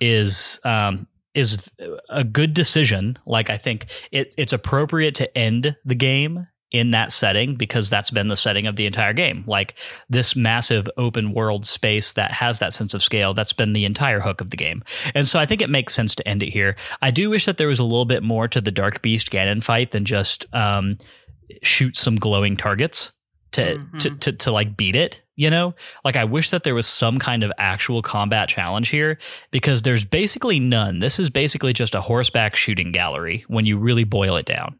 is 0.00 0.58
um, 0.64 1.06
is 1.34 1.70
a 2.08 2.24
good 2.24 2.54
decision. 2.54 3.18
Like 3.26 3.50
I 3.50 3.56
think 3.56 3.86
it, 4.10 4.34
it's 4.38 4.52
appropriate 4.52 5.14
to 5.16 5.38
end 5.38 5.76
the 5.84 5.94
game 5.94 6.46
in 6.70 6.90
that 6.90 7.10
setting 7.10 7.54
because 7.56 7.88
that's 7.88 8.10
been 8.10 8.28
the 8.28 8.36
setting 8.36 8.66
of 8.66 8.76
the 8.76 8.84
entire 8.84 9.14
game. 9.14 9.42
Like 9.46 9.74
this 10.10 10.36
massive 10.36 10.86
open 10.98 11.32
world 11.32 11.64
space 11.64 12.12
that 12.12 12.30
has 12.32 12.58
that 12.58 12.74
sense 12.74 12.92
of 12.92 13.02
scale, 13.02 13.32
that's 13.32 13.54
been 13.54 13.72
the 13.72 13.86
entire 13.86 14.20
hook 14.20 14.42
of 14.42 14.50
the 14.50 14.56
game. 14.58 14.84
And 15.14 15.26
so 15.26 15.38
I 15.38 15.46
think 15.46 15.62
it 15.62 15.70
makes 15.70 15.94
sense 15.94 16.14
to 16.16 16.28
end 16.28 16.42
it 16.42 16.50
here. 16.50 16.76
I 17.00 17.10
do 17.10 17.30
wish 17.30 17.46
that 17.46 17.56
there 17.56 17.68
was 17.68 17.78
a 17.78 17.84
little 17.84 18.04
bit 18.04 18.22
more 18.22 18.48
to 18.48 18.60
the 18.60 18.70
Dark 18.70 19.00
Beast 19.00 19.30
Ganon 19.30 19.62
fight 19.62 19.92
than 19.92 20.04
just 20.04 20.44
um, 20.52 20.98
shoot 21.62 21.96
some 21.96 22.16
glowing 22.16 22.56
targets 22.56 23.12
to, 23.52 23.76
Mhm. 23.76 23.98
to 24.00 24.10
to 24.16 24.32
to 24.32 24.50
like 24.52 24.76
beat 24.76 24.94
it 24.94 25.22
you 25.38 25.48
know 25.48 25.72
like 26.04 26.16
i 26.16 26.24
wish 26.24 26.50
that 26.50 26.64
there 26.64 26.74
was 26.74 26.86
some 26.86 27.18
kind 27.18 27.42
of 27.42 27.52
actual 27.56 28.02
combat 28.02 28.48
challenge 28.48 28.88
here 28.88 29.16
because 29.52 29.82
there's 29.82 30.04
basically 30.04 30.58
none 30.58 30.98
this 30.98 31.18
is 31.18 31.30
basically 31.30 31.72
just 31.72 31.94
a 31.94 32.00
horseback 32.02 32.56
shooting 32.56 32.92
gallery 32.92 33.44
when 33.48 33.64
you 33.64 33.78
really 33.78 34.04
boil 34.04 34.36
it 34.36 34.44
down 34.44 34.78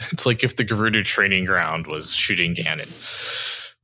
It's 0.12 0.24
like 0.24 0.42
if 0.42 0.56
the 0.56 0.64
Gerudo 0.64 1.04
training 1.04 1.44
ground 1.44 1.86
was 1.86 2.14
shooting 2.14 2.54
Ganon. 2.54 2.88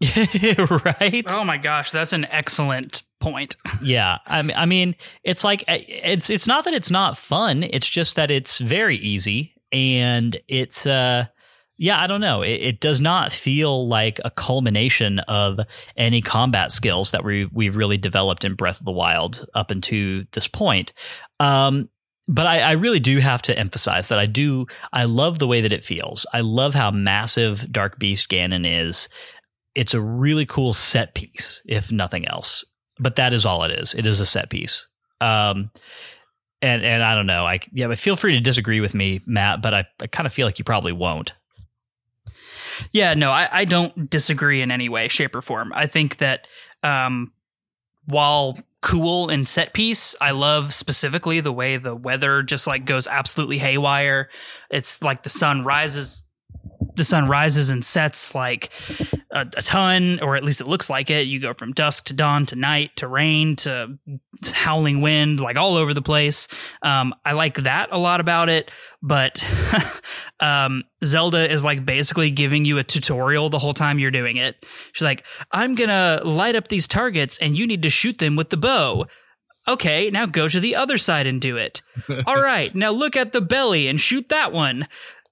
right 0.85 1.25
Oh 1.29 1.45
my 1.45 1.59
gosh, 1.59 1.91
that's 1.91 2.15
an 2.15 2.25
excellent 2.31 3.03
point. 3.21 3.57
yeah 3.83 4.19
I 4.27 4.41
mean, 4.41 4.57
I 4.57 4.65
mean 4.65 4.95
it's 5.23 5.45
like 5.45 5.65
eh, 5.69 5.85
it's 5.87 6.31
it's 6.31 6.47
not 6.47 6.65
that 6.65 6.73
it's 6.73 6.91
not 6.91 7.19
fun 7.19 7.63
it's 7.63 7.89
just 7.89 8.17
that 8.17 8.31
it's 8.31 8.59
very 8.59 8.97
easy 8.97 9.53
and 9.73 10.37
it's 10.49 10.87
uh 10.87 11.27
yeah 11.78 12.01
i 12.01 12.07
don't 12.07 12.20
know 12.20 12.43
it, 12.43 12.61
it 12.61 12.81
does 12.81 13.01
not 13.01 13.32
feel 13.32 13.89
like 13.89 14.20
a 14.24 14.31
culmination 14.31 15.19
of 15.20 15.61
any 15.97 16.20
combat 16.20 16.70
skills 16.70 17.11
that 17.12 17.24
we 17.24 17.47
we've 17.47 17.77
really 17.77 17.98
developed 17.98 18.44
in 18.44 18.55
breath 18.55 18.81
of 18.81 18.86
the 18.86 18.93
wild 18.93 19.47
up 19.55 19.70
until 19.70 20.23
this 20.32 20.48
point 20.48 20.93
um 21.40 21.89
but 22.28 22.44
I, 22.44 22.59
I 22.59 22.73
really 22.73 22.98
do 22.98 23.19
have 23.20 23.40
to 23.43 23.57
emphasize 23.57 24.09
that 24.09 24.19
I 24.19 24.27
do 24.27 24.66
I 24.93 25.05
love 25.05 25.39
the 25.39 25.47
way 25.47 25.61
that 25.61 25.73
it 25.73 25.85
feels. 25.85 26.27
I 26.32 26.40
love 26.40 26.74
how 26.74 26.90
massive 26.90 27.70
Dark 27.70 28.01
Beast 28.01 28.28
Ganon 28.28 28.66
is. 28.66 29.09
It's 29.77 29.94
a 29.94 30.01
really 30.01 30.44
cool 30.44 30.73
set 30.73 31.15
piece, 31.15 31.62
if 31.66 31.93
nothing 31.93 32.27
else 32.27 32.65
but 32.98 33.16
that 33.16 33.32
is 33.32 33.44
all 33.44 33.65
it 33.65 33.73
is. 33.73 33.94
It 33.94 34.07
is 34.07 34.20
a 34.20 34.27
set 34.27 34.51
piece. 34.51 34.86
Um, 35.20 35.70
and 36.62 36.82
and 36.82 37.03
I 37.03 37.15
don't 37.15 37.27
know. 37.27 37.47
I 37.47 37.61
yeah, 37.73 37.89
but 37.89 37.98
feel 37.98 38.16
free 38.16 38.32
to 38.32 38.40
disagree 38.40 38.81
with 38.81 38.94
me, 38.94 39.20
Matt. 39.27 39.62
But 39.62 39.74
I, 39.74 39.86
I 40.01 40.07
kind 40.07 40.27
of 40.27 40.32
feel 40.32 40.47
like 40.47 40.59
you 40.59 40.65
probably 40.65 40.93
won't. 40.93 41.32
Yeah, 42.93 43.15
no, 43.15 43.31
I, 43.31 43.48
I 43.51 43.65
don't 43.65 44.11
disagree 44.11 44.62
in 44.62 44.70
any 44.70 44.89
way, 44.89 45.09
shape, 45.09 45.35
or 45.35 45.43
form. 45.43 45.73
I 45.74 45.86
think 45.86 46.19
that 46.19 46.47
um, 46.82 47.32
while 48.07 48.59
cool 48.82 49.28
and 49.28 49.48
set 49.48 49.73
piece, 49.73 50.15
I 50.20 50.31
love 50.31 50.73
specifically 50.73 51.40
the 51.40 51.53
way 51.53 51.77
the 51.77 51.94
weather 51.94 52.43
just 52.43 52.66
like 52.66 52.85
goes 52.85 53.07
absolutely 53.07 53.59
haywire. 53.59 54.28
It's 54.70 55.03
like 55.03 55.23
the 55.23 55.28
sun 55.28 55.65
rises. 55.65 56.24
The 56.94 57.05
sun 57.05 57.28
rises 57.28 57.70
and 57.70 57.85
sets 57.85 58.35
like 58.35 58.70
a, 59.31 59.40
a 59.40 59.62
ton, 59.62 60.20
or 60.20 60.36
at 60.36 60.44
least 60.44 60.61
it 60.61 60.66
looks 60.66 60.89
like 60.89 61.11
it. 61.11 61.27
You 61.27 61.40
go 61.40 61.53
from 61.53 61.73
dusk 61.73 62.07
to 62.07 62.15
dawn 62.15 62.47
to 62.47 62.57
night 62.57 62.97
to 62.97 63.09
rain 63.09 63.57
to 63.57 63.98
howling 64.53 65.01
wind, 65.01 65.40
like 65.40 65.59
all 65.59 65.77
over 65.77 65.94
the 65.94 66.03
place. 66.03 66.48
Um, 66.82 67.15
I 67.24 67.32
like 67.32 67.57
that 67.62 67.89
a 67.93 67.98
lot 67.98 68.20
about 68.20 68.48
it, 68.48 68.70
but 69.03 69.44
um, 70.40 70.85
Zelda 71.05 71.51
is 71.51 71.65
like 71.65 71.85
basically 71.85 72.31
giving 72.31 72.65
you 72.65 72.78
a 72.78 72.85
tutorial 72.85 73.48
the 73.48 73.59
whole 73.59 73.74
time 73.74 73.98
you're 73.98 74.11
doing 74.11 74.36
it. 74.36 74.65
She's 74.93 75.05
like, 75.05 75.24
I'm 75.53 75.74
gonna 75.74 76.20
light 76.24 76.57
up 76.57 76.69
these 76.69 76.89
targets 76.89 77.39
and 77.39 77.57
you 77.57 77.66
need 77.66 77.82
to 77.82 77.90
shoot 77.90 78.19
them 78.19 78.36
with 78.36 78.51
the 78.51 78.57
bow. 78.57 79.07
Okay, 79.69 80.11
now 80.11 80.27
go 80.27 80.47
to 80.47 80.61
the 80.61 80.77
other 80.77 80.97
side 80.97 81.27
and 81.27 81.40
do 81.40 81.57
it. 81.57 81.82
All 82.27 82.40
right, 82.40 82.73
now 82.74 82.93
look 82.93 83.16
at 83.16 83.32
the 83.32 83.40
belly 83.40 83.89
and 83.89 84.01
shoot 84.01 84.28
that 84.28 84.53
one. 84.53 84.86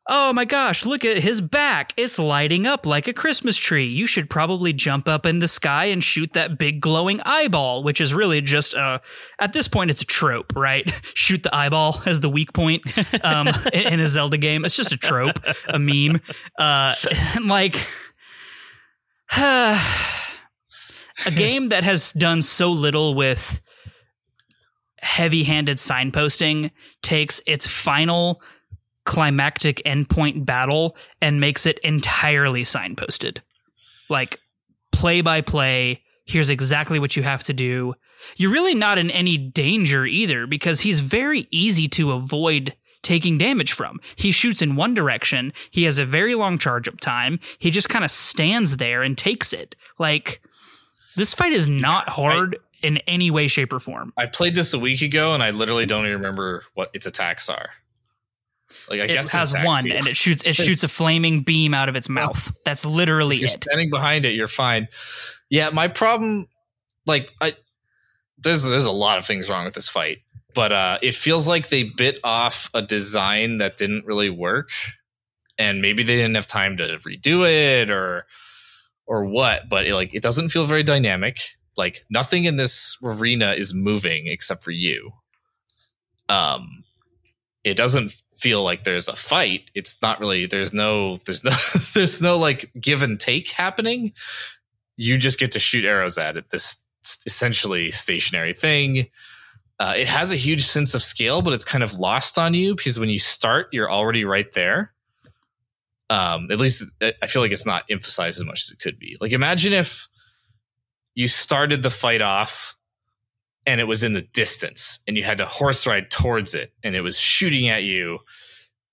Oh 0.07 0.35
my 0.35 0.45
gosh, 0.45 0.85
look 0.85 1.03
at 1.03 1.23
his 1.23 1.41
back. 1.41 1.95
It's 1.97 2.19
lighting 2.19 2.67
up 2.67 2.85
like 2.85 3.09
a 3.09 3.15
Christmas 3.15 3.57
tree. 3.57 3.87
You 3.87 4.07
should 4.07 4.29
probably 4.29 4.75
jump 4.75 5.09
up 5.09 5.25
in 5.25 5.39
the 5.39 5.49
sky 5.49 5.87
and 5.87 6.05
shoot 6.05 6.35
that 6.35 6.59
big 6.59 6.81
glowing 6.81 7.23
eyeball, 7.25 7.83
which 7.83 8.03
is 8.03 8.13
really 8.13 8.43
just 8.43 8.75
a, 8.75 9.01
at 9.39 9.55
this 9.55 9.67
point, 9.67 9.91
it's 9.91 10.03
a 10.03 10.07
trope, 10.07 10.55
right? 10.55 10.93
shoot 11.15 11.43
the 11.43 11.55
eyeball 11.55 12.03
as 12.07 12.21
the 12.21 12.29
weak 12.29 12.53
point 12.53 12.83
um, 13.25 13.49
in, 13.73 13.95
in 13.95 14.01
a 14.01 14.07
Zelda 14.07 14.37
game. 14.37 14.67
It's 14.67 14.77
just 14.77 14.93
a 14.93 14.99
trope, 14.99 15.39
a 15.69 15.79
meme. 15.79 16.21
Uh, 16.59 16.95
like, 17.43 17.75
a 19.37 19.81
game 21.35 21.71
that 21.71 21.83
has 21.83 22.13
done 22.13 22.43
so 22.43 22.71
little 22.71 23.15
with 23.15 23.63
heavy 24.99 25.45
handed 25.45 25.79
signposting 25.79 26.71
takes 27.03 27.41
its 27.47 27.67
final 27.67 28.43
climactic 29.05 29.83
endpoint 29.85 30.45
battle 30.45 30.97
and 31.21 31.41
makes 31.41 31.67
it 31.67 31.79
entirely 31.81 32.63
signposted. 32.63 33.39
Like 34.09 34.41
play 34.93 35.21
by 35.21 35.41
play, 35.41 36.03
here's 36.25 36.51
exactly 36.51 36.99
what 36.99 37.17
you 37.17 37.23
have 37.23 37.43
to 37.45 37.53
do. 37.53 37.95
You're 38.37 38.53
really 38.53 38.75
not 38.75 38.99
in 38.99 39.11
any 39.11 39.37
danger 39.37 40.07
either 40.07 40.47
because 40.47 40.81
he's 40.81 41.01
very 41.01 41.47
easy 41.51 41.89
to 41.89 42.13
avoid 42.13 42.75
taking 43.03 43.37
damage 43.37 43.73
from. 43.73 44.01
He 44.17 44.33
shoots 44.33 44.63
in 44.63 44.77
one 44.77 44.95
direction, 44.95 45.53
he 45.71 45.85
has 45.85 45.99
a 45.99 46.07
very 46.07 46.35
long 46.35 46.59
charge 46.59 46.89
up 46.89 47.01
time, 47.01 47.39
he 47.59 47.71
just 47.71 47.91
kind 47.91 48.05
of 48.05 48.11
stands 48.11 48.79
there 48.79 49.03
and 49.03 49.17
takes 49.17 49.53
it. 49.53 49.77
Like 49.99 50.41
this 51.17 51.35
fight 51.35 51.53
is 51.53 51.67
not 51.67 52.09
hard 52.09 52.57
in 52.83 52.99
any 53.07 53.31
way, 53.31 53.47
shape, 53.47 53.73
or 53.73 53.81
form. 53.81 54.13
I 54.17 54.27
played 54.27 54.55
this 54.55 54.75
a 54.75 54.79
week 54.79 55.03
ago 55.03 55.33
and 55.35 55.43
I 55.43 55.51
literally 55.51 55.87
don't 55.87 56.07
even 56.07 56.19
remember 56.19 56.65
what 56.75 56.91
its 56.95 57.07
attacks 57.07 57.49
are. 57.49 57.71
Like 58.89 59.01
I 59.01 59.05
it 59.05 59.13
guess 59.13 59.31
has 59.33 59.55
one 59.63 59.91
and 59.91 60.09
it 60.09 60.17
shoots 60.17 60.43
it 60.45 60.55
shoots 60.55 60.83
a 60.83 60.89
flaming 60.89 61.43
beam 61.43 61.75
out 61.75 61.89
of 61.89 61.97
its 61.97 62.09
mouth. 62.09 62.53
That's 62.65 62.85
literally 62.85 63.37
you're 63.37 63.47
it. 63.47 63.63
standing 63.63 63.91
behind 63.91 64.25
it, 64.25 64.35
you're 64.35 64.49
fine. 64.49 64.89
Yeah, 65.49 65.71
my 65.71 65.89
problem, 65.89 66.49
like 67.07 67.33
I, 67.41 67.55
there's 68.39 68.65
there's 68.65 68.87
a 68.87 68.93
lot 68.93 69.19
of 69.19 69.27
things 69.27 69.49
wrong 69.49 69.65
with 69.65 69.75
this 69.75 69.89
fight, 69.89 70.19
but 70.55 70.73
uh, 70.73 70.99
it 71.03 71.15
feels 71.15 71.47
like 71.47 71.69
they 71.69 71.85
bit 71.85 72.19
off 72.25 72.71
a 72.75 72.83
design 72.83 73.59
that 73.59 73.77
didn't 73.77 74.07
really 74.07 74.31
work, 74.31 74.71
and 75.59 75.81
maybe 75.81 76.03
they 76.03 76.17
didn't 76.17 76.35
have 76.35 76.47
time 76.47 76.77
to 76.79 76.99
redo 76.99 77.49
it 77.49 77.91
or 77.91 78.27
or 79.07 79.25
what. 79.27 79.69
But 79.69 79.87
it, 79.87 79.95
like 79.95 80.15
it 80.15 80.23
doesn't 80.23 80.49
feel 80.49 80.67
very 80.67 80.83
dynamic. 80.83 81.39
Like 81.77 82.05
nothing 82.11 82.45
in 82.45 82.57
this 82.57 82.97
arena 83.03 83.53
is 83.53 83.75
moving 83.75 84.27
except 84.27 84.63
for 84.65 84.71
you. 84.71 85.13
Um, 86.29 86.85
it 87.65 87.77
doesn't 87.77 88.15
feel 88.45 88.63
like 88.63 88.85
there's 88.85 89.09
a 89.09 89.17
fight. 89.17 89.71
It's 89.75 89.97
not 90.03 90.21
really. 90.21 90.45
There's 90.45 90.75
no. 90.75 91.17
There's 91.17 91.43
no. 91.43 91.53
there's 91.95 92.21
no 92.21 92.37
like 92.37 92.71
give 92.79 93.03
and 93.03 93.19
take 93.19 93.49
happening. 93.49 94.13
You 94.99 95.17
just 95.17 95.39
get 95.39 95.53
to 95.53 95.59
shoot 95.59 95.87
arrows 95.87 96.19
at 96.19 96.37
it. 96.37 96.51
This 96.51 96.85
essentially 97.25 97.91
stationary 97.91 98.53
thing. 98.53 99.07
Uh, 99.81 99.95
it 99.97 100.07
has 100.07 100.31
a 100.31 100.37
huge 100.37 100.67
sense 100.67 100.95
of 100.95 101.03
scale, 101.03 101.41
but 101.41 101.55
it's 101.55 101.65
kind 101.65 101.83
of 101.83 101.95
lost 101.95 102.37
on 102.37 102.53
you 102.53 102.75
because 102.75 102.99
when 103.01 103.09
you 103.09 103.19
start, 103.19 103.69
you're 103.73 103.91
already 103.91 104.27
right 104.27 104.53
there. 104.53 104.93
Um, 106.11 106.49
at 106.51 106.61
least 106.61 106.85
I 107.01 107.27
feel 107.27 107.41
like 107.41 107.51
it's 107.51 107.67
not 107.67 107.85
emphasized 107.89 108.39
as 108.39 108.45
much 108.45 108.63
as 108.65 108.73
it 108.73 108.79
could 108.79 108.99
be. 108.99 109.17
Like 109.23 109.33
imagine 109.33 109.73
if 109.73 110.07
you 111.15 111.29
started 111.29 111.83
the 111.83 111.89
fight 111.89 112.21
off 112.21 112.77
and 113.67 113.81
it 113.81 113.85
was 113.85 114.05
in 114.05 114.13
the 114.13 114.23
distance 114.23 115.01
and 115.07 115.17
you 115.17 115.25
had 115.25 115.39
to 115.39 115.47
horse 115.47 115.87
ride 115.87 116.11
towards 116.11 116.55
it 116.55 116.73
and 116.83 116.95
it 116.95 117.01
was 117.01 117.19
shooting 117.19 117.69
at 117.69 117.83
you. 117.83 118.19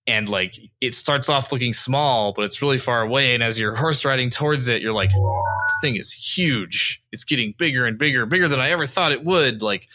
And 0.07 0.27
like 0.27 0.57
it 0.81 0.95
starts 0.95 1.29
off 1.29 1.51
looking 1.51 1.73
small 1.73 2.33
but 2.33 2.43
it's 2.43 2.61
really 2.61 2.79
far 2.79 3.01
away 3.01 3.35
and 3.35 3.43
as 3.43 3.59
you're 3.59 3.75
horse 3.75 4.03
riding 4.03 4.31
towards 4.31 4.67
it 4.67 4.81
you're 4.81 4.91
like 4.91 5.09
the 5.09 5.87
thing 5.87 5.95
is 5.95 6.11
huge. 6.11 7.03
It's 7.11 7.23
getting 7.23 7.53
bigger 7.57 7.85
and 7.85 7.97
bigger 7.99 8.25
bigger 8.25 8.47
than 8.47 8.59
i 8.59 8.71
ever 8.71 8.85
thought 8.85 9.11
it 9.11 9.23
would. 9.23 9.61
Like 9.61 9.87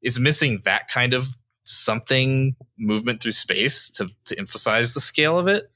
it's 0.00 0.18
missing 0.18 0.62
that 0.64 0.88
kind 0.88 1.12
of 1.12 1.36
something 1.64 2.56
movement 2.78 3.22
through 3.22 3.32
space 3.32 3.90
to 3.90 4.08
to 4.24 4.38
emphasize 4.38 4.94
the 4.94 5.00
scale 5.00 5.38
of 5.38 5.48
it. 5.48 5.70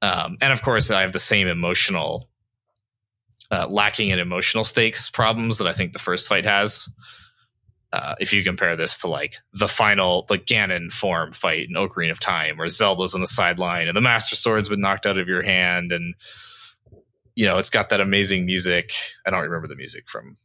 Um, 0.00 0.36
and 0.40 0.52
of 0.52 0.62
course 0.62 0.90
i 0.90 1.00
have 1.00 1.12
the 1.12 1.18
same 1.18 1.48
emotional 1.48 2.28
uh, 3.50 3.66
lacking 3.68 4.08
in 4.08 4.18
emotional 4.18 4.64
stakes 4.64 5.10
problems 5.10 5.58
that 5.58 5.66
i 5.66 5.72
think 5.72 5.92
the 5.92 5.98
first 5.98 6.28
fight 6.28 6.44
has 6.44 6.88
uh, 7.92 8.14
if 8.20 8.32
you 8.32 8.42
compare 8.42 8.74
this 8.76 8.98
to 9.02 9.06
like 9.08 9.36
the 9.52 9.68
final 9.68 10.24
the 10.28 10.38
Ganon 10.38 10.90
form 10.92 11.32
fight 11.32 11.68
in 11.68 11.74
Ocarina 11.74 12.10
of 12.10 12.20
Time, 12.20 12.56
where 12.56 12.68
Zelda's 12.68 13.14
on 13.14 13.20
the 13.20 13.26
sideline 13.26 13.88
and 13.88 13.96
the 13.96 14.00
Master 14.00 14.34
Sword's 14.36 14.68
been 14.68 14.80
knocked 14.80 15.04
out 15.06 15.18
of 15.18 15.28
your 15.28 15.42
hand, 15.42 15.92
and 15.92 16.14
you 17.34 17.46
know 17.46 17.58
it's 17.58 17.70
got 17.70 17.90
that 17.90 18.00
amazing 18.00 18.46
music. 18.46 18.92
I 19.26 19.30
don't 19.30 19.42
remember 19.42 19.68
the 19.68 19.76
music 19.76 20.08
from 20.08 20.36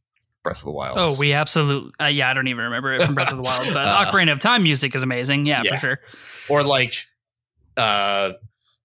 Breath 0.44 0.60
of 0.60 0.65
the 0.65 0.72
Wild. 0.72 0.98
Oh, 0.99 1.15
we 1.19 1.34
absolutely. 1.34 1.91
Uh, 2.02 2.06
yeah, 2.07 2.30
I 2.30 2.34
don't 2.34 2.48
even 2.48 2.65
remember 2.65 2.94
it 2.94 3.06
from 3.06 3.15
Breath 3.15 3.32
of 3.32 3.38
the 3.38 3.44
Wild, 3.44 3.65
but 3.74 3.78
Uh, 3.88 4.06
Ocarina 4.06 4.32
of 4.34 4.40
Time 4.40 4.64
music 4.64 4.94
is 4.95 5.03
amazing. 5.03 5.45
Yeah, 5.45 5.61
Yeah. 5.64 5.76
for 5.76 5.80
sure. 5.80 5.99
or 6.49 6.64
like 6.64 6.95
uh 7.78 8.34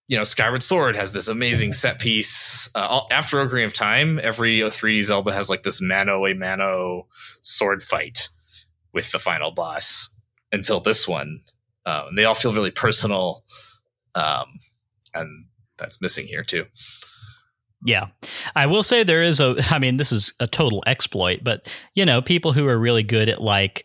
you 0.09 0.18
know 0.18 0.24
skyward 0.24 0.62
sword 0.62 0.97
has 0.97 1.12
this 1.14 1.28
amazing 1.28 1.72
set 1.72 1.98
piece 1.98 2.68
uh, 2.74 3.01
after 3.10 3.39
ocarina 3.39 3.64
of 3.64 3.72
time 3.72 4.20
every 4.22 4.59
3d 4.60 5.01
zelda 5.02 5.32
has 5.32 5.48
like 5.48 5.62
this 5.62 5.80
mano 5.80 6.26
a 6.26 6.34
mano 6.34 7.06
sword 7.40 7.82
fight 7.82 8.28
with 8.93 9.10
the 9.12 9.19
final 9.19 9.51
boss 9.51 10.20
until 10.51 10.81
this 10.81 11.09
one 11.09 11.40
um, 11.86 12.09
and 12.09 12.19
they 12.19 12.24
all 12.24 12.35
feel 12.35 12.52
really 12.52 12.70
personal 12.70 13.44
um 14.14 14.47
and 15.14 15.47
that's 15.78 16.01
missing 16.01 16.27
here 16.27 16.44
too 16.44 16.66
Yeah. 17.85 18.09
I 18.55 18.66
will 18.66 18.85
say 18.85 19.02
there 19.02 19.23
is 19.23 19.40
a, 19.40 19.56
I 19.70 19.81
mean, 19.81 19.97
this 19.97 20.12
is 20.12 20.32
a 20.39 20.47
total 20.47 20.85
exploit, 20.86 21.40
but, 21.43 21.73
you 21.94 22.05
know, 22.05 22.23
people 22.23 22.52
who 22.52 22.69
are 22.69 22.78
really 22.78 23.02
good 23.02 23.28
at 23.28 23.43
like, 23.43 23.85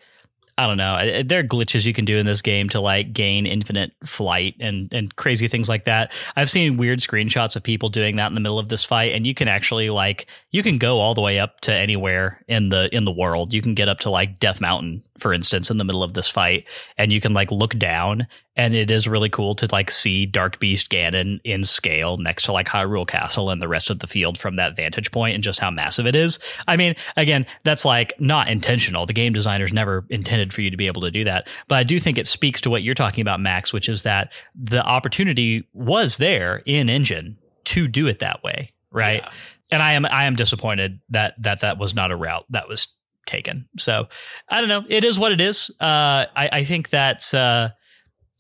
I 0.60 0.66
don't 0.66 0.78
know, 0.78 1.22
there 1.24 1.42
are 1.42 1.44
glitches 1.44 1.86
you 1.86 1.94
can 1.94 2.06
do 2.06 2.18
in 2.18 2.26
this 2.26 2.42
game 2.42 2.68
to 2.70 2.80
like 2.80 3.14
gain 3.14 3.46
infinite 3.46 3.92
flight 4.04 4.56
and, 4.60 4.92
and 4.92 5.16
crazy 5.16 5.48
things 5.48 5.70
like 5.70 5.86
that. 5.86 6.12
I've 6.36 6.50
seen 6.50 6.78
weird 6.78 7.00
screenshots 7.00 7.56
of 7.56 7.62
people 7.62 7.90
doing 7.90 8.16
that 8.16 8.26
in 8.26 8.34
the 8.34 8.42
middle 8.42 8.58
of 8.58 8.70
this 8.70 8.84
fight, 8.84 9.12
and 9.14 9.28
you 9.28 9.36
can 9.36 9.48
actually 9.48 9.92
like, 9.92 10.26
you 10.50 10.64
can 10.64 10.80
go 10.80 11.00
all 11.00 11.14
the 11.14 11.22
way 11.22 11.38
up 11.38 11.62
to 11.62 11.74
anywhere 11.74 12.44
in 12.48 12.70
the, 12.70 12.90
in 12.92 13.06
the 13.06 13.12
world. 13.12 13.54
You 13.54 13.62
can 13.62 13.76
get 13.76 13.88
up 13.88 14.00
to 14.00 14.10
like 14.10 14.40
Death 14.40 14.60
Mountain, 14.60 15.04
for 15.20 15.32
instance, 15.32 15.70
in 15.70 15.78
the 15.78 15.86
middle 15.86 16.02
of 16.02 16.16
this 16.16 16.28
fight, 16.28 16.68
and 16.98 17.14
you 17.14 17.22
can 17.22 17.36
like 17.36 17.52
look 17.52 17.78
down 17.78 18.26
and 18.58 18.74
it 18.74 18.90
is 18.90 19.08
really 19.08 19.30
cool 19.30 19.54
to 19.56 19.68
like 19.72 19.92
see 19.92 20.26
Dark 20.26 20.60
Beast 20.60 20.90
Ganon 20.90 21.40
in 21.44 21.64
scale 21.64 22.18
next 22.18 22.44
to 22.44 22.52
like 22.52 22.68
Hyrule 22.68 23.08
Castle 23.08 23.52
and 23.52 23.62
the 23.62 23.68
rest 23.68 23.92
of 23.92 24.00
the 24.00 24.08
field 24.08 24.38
from 24.38 24.56
that 24.56 24.76
vantage 24.76 25.12
point 25.12 25.36
and 25.36 25.44
just 25.44 25.60
how 25.60 25.70
massive 25.70 26.08
it 26.08 26.16
is. 26.16 26.40
I 26.68 26.76
mean, 26.76 26.96
again, 27.16 27.46
that's 27.64 27.86
like 27.86 28.14
not 28.20 28.50
intentional. 28.50 29.06
The 29.06 29.14
game 29.14 29.32
designers 29.32 29.72
never 29.72 30.06
intended 30.10 30.54
for 30.54 30.62
you 30.62 30.72
to 30.72 30.78
be 30.78 30.88
able 30.88 31.04
to 31.04 31.12
do 31.12 31.24
that. 31.26 31.48
But 31.68 31.78
I 31.78 31.84
do 31.84 32.00
think 32.00 32.18
it 32.18 32.26
speaks 32.26 32.60
to 32.62 32.72
what 32.72 32.82
you're 32.82 32.96
talking 32.96 33.22
about, 33.22 33.40
Max, 33.40 33.72
which 33.72 33.88
is 33.88 34.04
that 34.04 34.34
the 34.56 34.84
opportunity 34.84 35.68
was 35.74 36.18
there 36.18 36.64
in 36.66 36.90
engine 36.90 37.38
to 37.66 37.88
do 37.88 38.08
it 38.08 38.20
that 38.20 38.44
way, 38.44 38.74
right? 38.92 39.22
Yeah. 39.22 39.30
And 39.72 39.84
I 39.84 39.94
am 39.94 40.06
I 40.06 40.26
am 40.26 40.36
disappointed 40.36 41.00
that 41.10 41.36
that 41.44 41.60
that 41.60 41.78
was 41.78 41.94
not 41.94 42.12
a 42.12 42.16
route 42.16 42.46
that 42.50 42.68
was 42.68 42.88
taken. 43.28 43.68
So 43.78 44.08
I 44.50 44.62
don't 44.62 44.70
know. 44.70 44.86
It 44.88 45.04
is 45.04 45.20
what 45.20 45.32
it 45.32 45.42
is. 45.42 45.70
Uh, 45.80 46.26
I, 46.36 46.50
I 46.52 46.64
think 46.64 46.90
that 46.90 47.34
uh, 47.34 47.70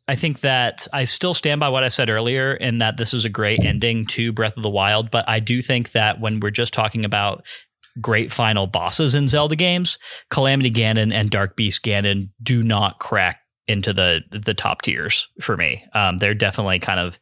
I 0.07 0.15
think 0.15 0.39
that 0.39 0.87
I 0.93 1.03
still 1.03 1.33
stand 1.33 1.59
by 1.59 1.69
what 1.69 1.83
I 1.83 1.89
said 1.89 2.09
earlier 2.09 2.53
in 2.53 2.77
that 2.77 2.97
this 2.97 3.13
is 3.13 3.25
a 3.25 3.29
great 3.29 3.63
ending 3.63 4.05
to 4.07 4.31
Breath 4.31 4.55
of 4.55 4.63
the 4.63 4.69
Wild. 4.69 5.11
But 5.11 5.27
I 5.27 5.39
do 5.39 5.61
think 5.61 5.91
that 5.91 6.21
when 6.21 6.39
we're 6.39 6.49
just 6.49 6.73
talking 6.73 7.03
about 7.03 7.45
great 7.99 8.31
final 8.31 8.67
bosses 8.67 9.13
in 9.13 9.27
Zelda 9.27 9.55
games, 9.55 9.99
Calamity 10.29 10.71
Ganon 10.71 11.13
and 11.13 11.29
Dark 11.29 11.55
Beast 11.57 11.83
Ganon 11.83 12.29
do 12.41 12.63
not 12.63 12.99
crack 12.99 13.41
into 13.67 13.91
the 13.91 14.21
the 14.31 14.53
top 14.53 14.81
tiers 14.81 15.27
for 15.41 15.57
me. 15.57 15.83
Um, 15.93 16.17
they're 16.17 16.33
definitely 16.33 16.79
kind 16.79 17.01
of 17.01 17.19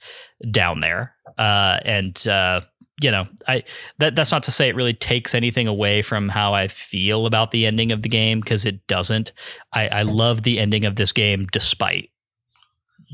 down 0.51 0.79
there. 0.79 1.15
Uh, 1.39 1.79
and 1.83 2.27
uh, 2.27 2.61
you 3.01 3.09
know, 3.09 3.25
I 3.47 3.63
that 3.97 4.15
that's 4.15 4.31
not 4.31 4.43
to 4.43 4.51
say 4.51 4.69
it 4.69 4.75
really 4.75 4.93
takes 4.93 5.33
anything 5.33 5.67
away 5.67 6.03
from 6.03 6.29
how 6.29 6.53
I 6.53 6.67
feel 6.67 7.25
about 7.25 7.49
the 7.49 7.65
ending 7.65 7.91
of 7.91 8.03
the 8.03 8.09
game 8.09 8.41
because 8.41 8.65
it 8.65 8.85
doesn't. 8.87 9.33
I, 9.73 9.87
I 9.87 10.01
love 10.03 10.43
the 10.43 10.59
ending 10.59 10.85
of 10.85 10.95
this 10.95 11.11
game 11.11 11.47
despite 11.51 12.09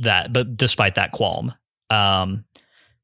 that, 0.01 0.33
but 0.33 0.57
despite 0.57 0.95
that 0.95 1.11
qualm. 1.11 1.53
Um, 1.89 2.45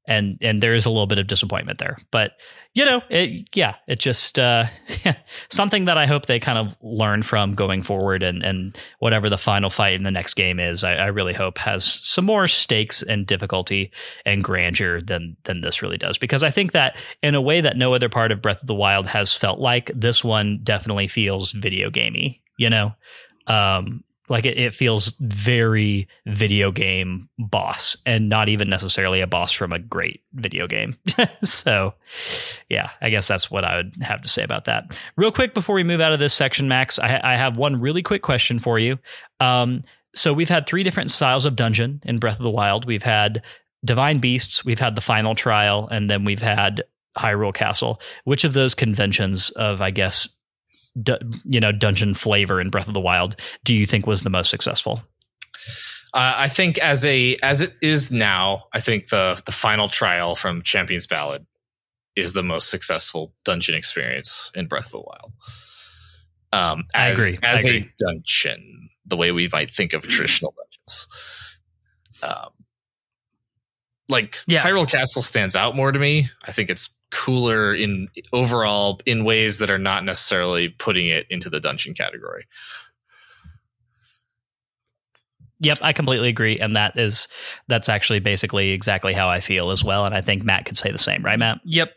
and 0.08 0.38
and 0.42 0.64
there 0.64 0.74
is 0.74 0.86
a 0.86 0.90
little 0.90 1.06
bit 1.06 1.20
of 1.20 1.28
disappointment 1.28 1.80
there, 1.80 1.98
but 2.12 2.32
you 2.74 2.86
know, 2.86 3.02
it, 3.10 3.50
yeah, 3.56 3.76
it 3.88 4.00
just 4.00 4.40
uh, 4.40 4.66
something 5.50 5.86
that 5.86 5.98
I 5.98 6.06
hope 6.06 6.28
they 6.28 6.40
kind 6.40 6.58
of 6.58 6.78
learn 6.82 7.24
from 7.24 7.52
going 7.52 7.82
forward, 7.82 8.24
and 8.24 8.42
and 8.42 8.78
whatever 9.00 9.30
the 9.30 9.38
final 9.38 9.70
fight 9.70 9.96
in 9.96 10.04
the 10.04 10.12
next 10.12 10.36
game 10.36 10.60
is, 10.60 10.84
I, 10.84 10.94
I 10.94 11.06
really 11.08 11.34
hope 11.34 11.58
has 11.58 11.84
some 11.84 12.26
more 12.26 12.48
stakes 12.48 13.04
and 13.04 13.28
difficulty 13.28 13.92
and 14.26 14.44
grandeur 14.44 15.02
than 15.02 15.36
than 15.44 15.62
this 15.62 15.82
really 15.82 15.98
does, 15.98 16.18
because 16.18 16.42
I 16.42 16.52
think 16.52 16.72
that 16.72 16.96
in 17.22 17.36
a 17.36 17.42
way 17.42 17.60
that 17.60 17.78
no 17.78 17.94
other 17.94 18.10
part 18.10 18.32
of 18.32 18.42
Breath 18.42 18.62
of 18.62 18.68
the 18.68 18.76
Wild 18.76 19.08
has 19.08 19.34
felt 19.34 19.60
like, 19.60 19.92
this 19.94 20.24
one 20.24 20.62
definitely 20.64 21.08
feels 21.08 21.52
video 21.52 21.90
gamey 21.90 22.42
You 22.58 22.70
know, 22.70 22.94
um, 23.48 24.04
like 24.30 24.46
it, 24.46 24.58
it 24.58 24.74
feels 24.74 25.16
very 25.20 26.08
video 26.26 26.72
game 26.72 27.30
boss, 27.40 27.98
and 28.06 28.30
not 28.30 28.50
even 28.50 28.70
necessarily 28.70 29.22
a 29.22 29.28
boss 29.28 29.52
from 29.52 29.72
a 29.72 29.80
great 29.80 30.22
video 30.34 30.68
game. 30.68 30.96
so, 31.44 31.94
yeah, 32.70 32.90
I 33.02 33.10
guess 33.10 33.28
that's 33.28 33.50
what 33.50 33.64
I 33.64 33.78
would 33.78 33.96
have 34.02 34.22
to 34.22 34.28
say 34.28 34.44
about 34.44 34.66
that. 34.66 35.00
Real 35.16 35.32
quick 35.32 35.54
before 35.54 35.76
we 35.76 35.84
move 35.84 36.02
out 36.02 36.14
of 36.14 36.20
this 36.20 36.34
section, 36.34 36.68
Max, 36.68 37.00
I, 37.00 37.20
I 37.24 37.36
have 37.38 37.58
one 37.58 37.80
really 37.80 38.04
quick 38.04 38.22
question 38.22 38.60
for 38.60 38.78
you. 38.80 39.00
Um, 39.40 39.84
so 40.16 40.34
we've 40.34 40.50
had 40.50 40.66
three 40.66 40.84
different 40.84 41.12
styles 41.12 41.46
of 41.46 41.56
dungeon 41.56 42.02
in 42.06 42.18
Breath 42.18 42.38
of 42.38 42.44
the 42.44 42.50
Wild. 42.50 42.86
We've 42.86 43.04
had 43.04 43.44
divine 43.86 44.18
beasts, 44.18 44.66
we've 44.66 44.80
had 44.80 44.96
the 44.96 45.02
final 45.02 45.36
trial, 45.36 45.88
and 45.90 46.10
then 46.10 46.26
we've 46.26 46.42
had 46.42 46.84
Hyrule 47.18 47.54
Castle. 47.54 48.02
Which 48.24 48.44
of 48.44 48.54
those 48.54 48.76
conventions 48.76 49.52
of, 49.52 49.82
I 49.82 49.92
guess, 49.92 50.28
du- 51.04 51.20
you 51.46 51.60
know, 51.60 51.72
dungeon 51.72 52.14
flavor 52.14 52.60
in 52.62 52.70
Breath 52.70 52.88
of 52.88 52.94
the 52.94 53.00
Wild 53.00 53.36
do 53.64 53.74
you 53.74 53.86
think 53.86 54.08
was 54.08 54.24
the 54.24 54.30
most 54.30 54.50
successful? 54.50 55.02
Uh, 56.14 56.34
I 56.38 56.48
think 56.48 56.78
as 56.80 57.06
a 57.06 57.36
as 57.44 57.62
it 57.62 57.74
is 57.82 58.12
now, 58.12 58.66
I 58.74 58.80
think 58.80 59.10
the 59.10 59.42
the 59.46 59.52
final 59.52 59.90
trial 59.90 60.36
from 60.36 60.62
Champion's 60.62 61.06
Ballad 61.08 61.46
is 62.16 62.34
the 62.34 62.44
most 62.44 62.70
successful 62.72 63.34
dungeon 63.46 63.76
experience 63.76 64.52
in 64.56 64.68
Breath 64.68 64.86
of 64.88 64.92
the 64.92 65.00
Wild. 65.02 65.34
Um, 66.54 66.86
I 66.96 67.10
as, 67.10 67.20
agree. 67.20 67.38
I 67.44 67.48
As 67.54 67.66
agree. 67.66 67.78
a 68.00 68.06
dungeon, 68.06 68.90
the 69.06 69.18
way 69.18 69.32
we 69.32 69.50
might 69.52 69.70
think 69.70 69.94
of 69.94 70.02
traditional 70.08 70.54
dungeons. 70.58 71.08
Um, 72.24 72.50
like 74.10 74.38
Yeah. 74.48 74.64
Hyrule 74.64 74.90
Castle 74.90 75.22
stands 75.22 75.56
out 75.56 75.76
more 75.76 75.92
to 75.92 76.00
me. 76.00 76.30
I 76.48 76.52
think 76.52 76.70
it's 76.70 76.90
cooler 77.12 77.74
in 77.74 78.08
overall 78.34 79.00
in 79.06 79.24
ways 79.24 79.60
that 79.60 79.72
are 79.72 79.78
not 79.78 80.04
necessarily 80.04 80.70
putting 80.70 81.08
it 81.08 81.26
into 81.30 81.50
the 81.50 81.60
dungeon 81.60 81.94
category. 81.94 82.46
Yep, 85.60 85.80
I 85.82 85.92
completely 85.92 86.30
agree, 86.30 86.60
and 86.60 86.76
that 86.76 86.98
is 87.00 87.28
that's 87.68 87.90
actually 87.90 88.20
basically 88.20 88.72
exactly 88.72 89.14
how 89.14 89.28
I 89.28 89.40
feel 89.40 89.72
as 89.72 89.84
well. 89.84 90.06
And 90.06 90.14
I 90.14 90.22
think 90.22 90.44
Matt 90.44 90.66
could 90.66 90.78
say 90.78 90.92
the 90.92 91.00
same, 91.00 91.24
right, 91.24 91.40
Matt? 91.40 91.60
Yep. 91.66 91.94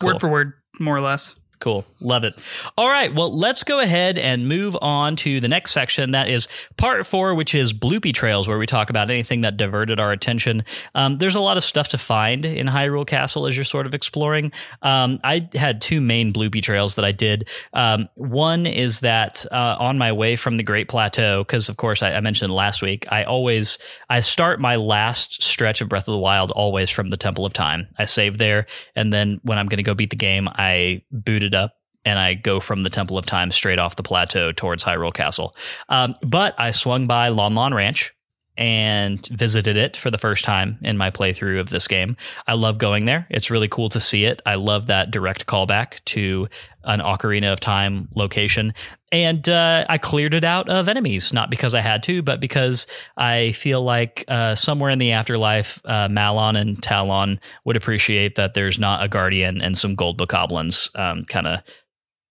Cool. 0.00 0.08
Word 0.08 0.20
for 0.20 0.28
word, 0.28 0.52
more 0.80 0.96
or 0.96 1.02
less. 1.02 1.34
Cool. 1.60 1.84
Love 2.00 2.22
it. 2.22 2.40
All 2.76 2.88
right. 2.88 3.12
Well, 3.12 3.36
let's 3.36 3.64
go 3.64 3.80
ahead 3.80 4.16
and 4.16 4.48
move 4.48 4.76
on 4.80 5.16
to 5.16 5.40
the 5.40 5.48
next 5.48 5.72
section. 5.72 6.12
That 6.12 6.28
is 6.28 6.46
part 6.76 7.04
four, 7.04 7.34
which 7.34 7.52
is 7.54 7.72
bloopy 7.72 8.14
trails, 8.14 8.46
where 8.46 8.58
we 8.58 8.66
talk 8.66 8.90
about 8.90 9.10
anything 9.10 9.40
that 9.40 9.56
diverted 9.56 9.98
our 9.98 10.12
attention. 10.12 10.64
Um, 10.94 11.18
there's 11.18 11.34
a 11.34 11.40
lot 11.40 11.56
of 11.56 11.64
stuff 11.64 11.88
to 11.88 11.98
find 11.98 12.44
in 12.44 12.68
Hyrule 12.68 13.06
Castle 13.06 13.46
as 13.46 13.56
you're 13.56 13.64
sort 13.64 13.86
of 13.86 13.94
exploring. 13.94 14.52
Um, 14.82 15.18
I 15.24 15.48
had 15.54 15.80
two 15.80 16.00
main 16.00 16.32
bloopy 16.32 16.62
trails 16.62 16.94
that 16.94 17.04
I 17.04 17.10
did. 17.10 17.48
Um, 17.72 18.08
one 18.14 18.66
is 18.66 19.00
that 19.00 19.44
uh, 19.50 19.76
on 19.80 19.98
my 19.98 20.12
way 20.12 20.36
from 20.36 20.58
the 20.58 20.62
Great 20.62 20.88
Plateau, 20.88 21.42
because 21.42 21.68
of 21.68 21.76
course 21.76 22.02
I, 22.04 22.12
I 22.12 22.20
mentioned 22.20 22.52
last 22.52 22.82
week, 22.82 23.04
I 23.10 23.24
always 23.24 23.78
I 24.08 24.20
start 24.20 24.60
my 24.60 24.76
last 24.76 25.42
stretch 25.42 25.80
of 25.80 25.88
Breath 25.88 26.06
of 26.06 26.12
the 26.12 26.18
Wild 26.18 26.52
always 26.52 26.88
from 26.88 27.10
the 27.10 27.16
Temple 27.16 27.44
of 27.44 27.52
Time. 27.52 27.88
I 27.98 28.04
save 28.04 28.38
there, 28.38 28.66
and 28.94 29.12
then 29.12 29.40
when 29.42 29.58
I'm 29.58 29.66
going 29.66 29.78
to 29.78 29.82
go 29.82 29.94
beat 29.94 30.10
the 30.10 30.16
game, 30.16 30.48
I 30.48 31.02
boot 31.10 31.47
up 31.54 31.74
and 32.04 32.18
I 32.18 32.34
go 32.34 32.60
from 32.60 32.82
the 32.82 32.90
Temple 32.90 33.18
of 33.18 33.26
Time 33.26 33.50
straight 33.50 33.78
off 33.78 33.96
the 33.96 34.02
plateau 34.02 34.52
towards 34.52 34.84
Hyrule 34.84 35.12
Castle. 35.12 35.54
Um, 35.88 36.14
but 36.22 36.58
I 36.58 36.70
swung 36.70 37.06
by 37.06 37.28
Lon 37.28 37.54
Lon 37.54 37.74
Ranch 37.74 38.14
and 38.58 39.24
visited 39.28 39.76
it 39.76 39.96
for 39.96 40.10
the 40.10 40.18
first 40.18 40.44
time 40.44 40.78
in 40.82 40.98
my 40.98 41.10
playthrough 41.10 41.60
of 41.60 41.70
this 41.70 41.86
game. 41.86 42.16
I 42.46 42.54
love 42.54 42.76
going 42.76 43.04
there. 43.04 43.26
It's 43.30 43.50
really 43.50 43.68
cool 43.68 43.88
to 43.90 44.00
see 44.00 44.24
it. 44.24 44.42
I 44.44 44.56
love 44.56 44.88
that 44.88 45.12
direct 45.12 45.46
callback 45.46 46.04
to 46.06 46.48
an 46.84 47.00
Ocarina 47.00 47.52
of 47.52 47.60
Time 47.60 48.08
location. 48.16 48.74
And 49.12 49.48
uh, 49.48 49.86
I 49.88 49.96
cleared 49.96 50.34
it 50.34 50.44
out 50.44 50.68
of 50.68 50.88
enemies, 50.88 51.32
not 51.32 51.50
because 51.50 51.74
I 51.74 51.80
had 51.80 52.02
to, 52.04 52.20
but 52.22 52.40
because 52.40 52.86
I 53.16 53.52
feel 53.52 53.82
like 53.82 54.24
uh, 54.28 54.54
somewhere 54.54 54.90
in 54.90 54.98
the 54.98 55.12
afterlife, 55.12 55.80
uh, 55.84 56.08
Malon 56.08 56.56
and 56.56 56.82
Talon 56.82 57.40
would 57.64 57.76
appreciate 57.76 58.34
that 58.34 58.54
there's 58.54 58.78
not 58.78 59.02
a 59.02 59.08
guardian 59.08 59.62
and 59.62 59.78
some 59.78 59.94
gold 59.94 60.18
bokoblins 60.18 60.90
um, 60.98 61.24
kind 61.24 61.46
of 61.46 61.62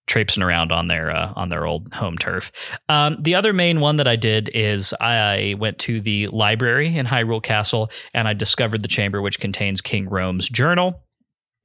traipsing 0.08 0.42
around 0.42 0.72
on 0.72 0.88
their 0.88 1.14
uh, 1.14 1.32
on 1.36 1.48
their 1.48 1.66
old 1.66 1.92
home 1.92 2.18
turf. 2.18 2.50
Um, 2.88 3.16
the 3.20 3.36
other 3.36 3.52
main 3.52 3.78
one 3.78 3.96
that 3.96 4.08
I 4.08 4.16
did 4.16 4.50
is 4.52 4.92
I 5.00 5.54
went 5.58 5.78
to 5.80 6.00
the 6.00 6.26
library 6.28 6.96
in 6.96 7.06
Hyrule 7.06 7.42
Castle 7.42 7.90
and 8.12 8.26
I 8.26 8.32
discovered 8.32 8.82
the 8.82 8.88
chamber 8.88 9.22
which 9.22 9.38
contains 9.38 9.80
King 9.80 10.08
Rhoam's 10.08 10.48
journal. 10.48 11.04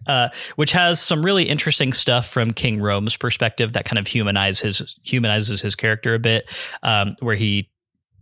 Uh, 0.05 0.27
which 0.57 0.73
has 0.73 0.99
some 0.99 1.23
really 1.23 1.43
interesting 1.43 1.93
stuff 1.93 2.27
from 2.27 2.51
King 2.51 2.79
Rhoam's 2.79 3.15
perspective 3.15 3.71
that 3.71 3.85
kind 3.85 3.97
of 3.97 4.05
humanizes 4.05 4.59
his 4.59 4.95
humanizes 5.01 5.61
his 5.61 5.75
character 5.75 6.13
a 6.13 6.19
bit, 6.19 6.51
um, 6.83 7.15
where 7.21 7.37
he 7.37 7.69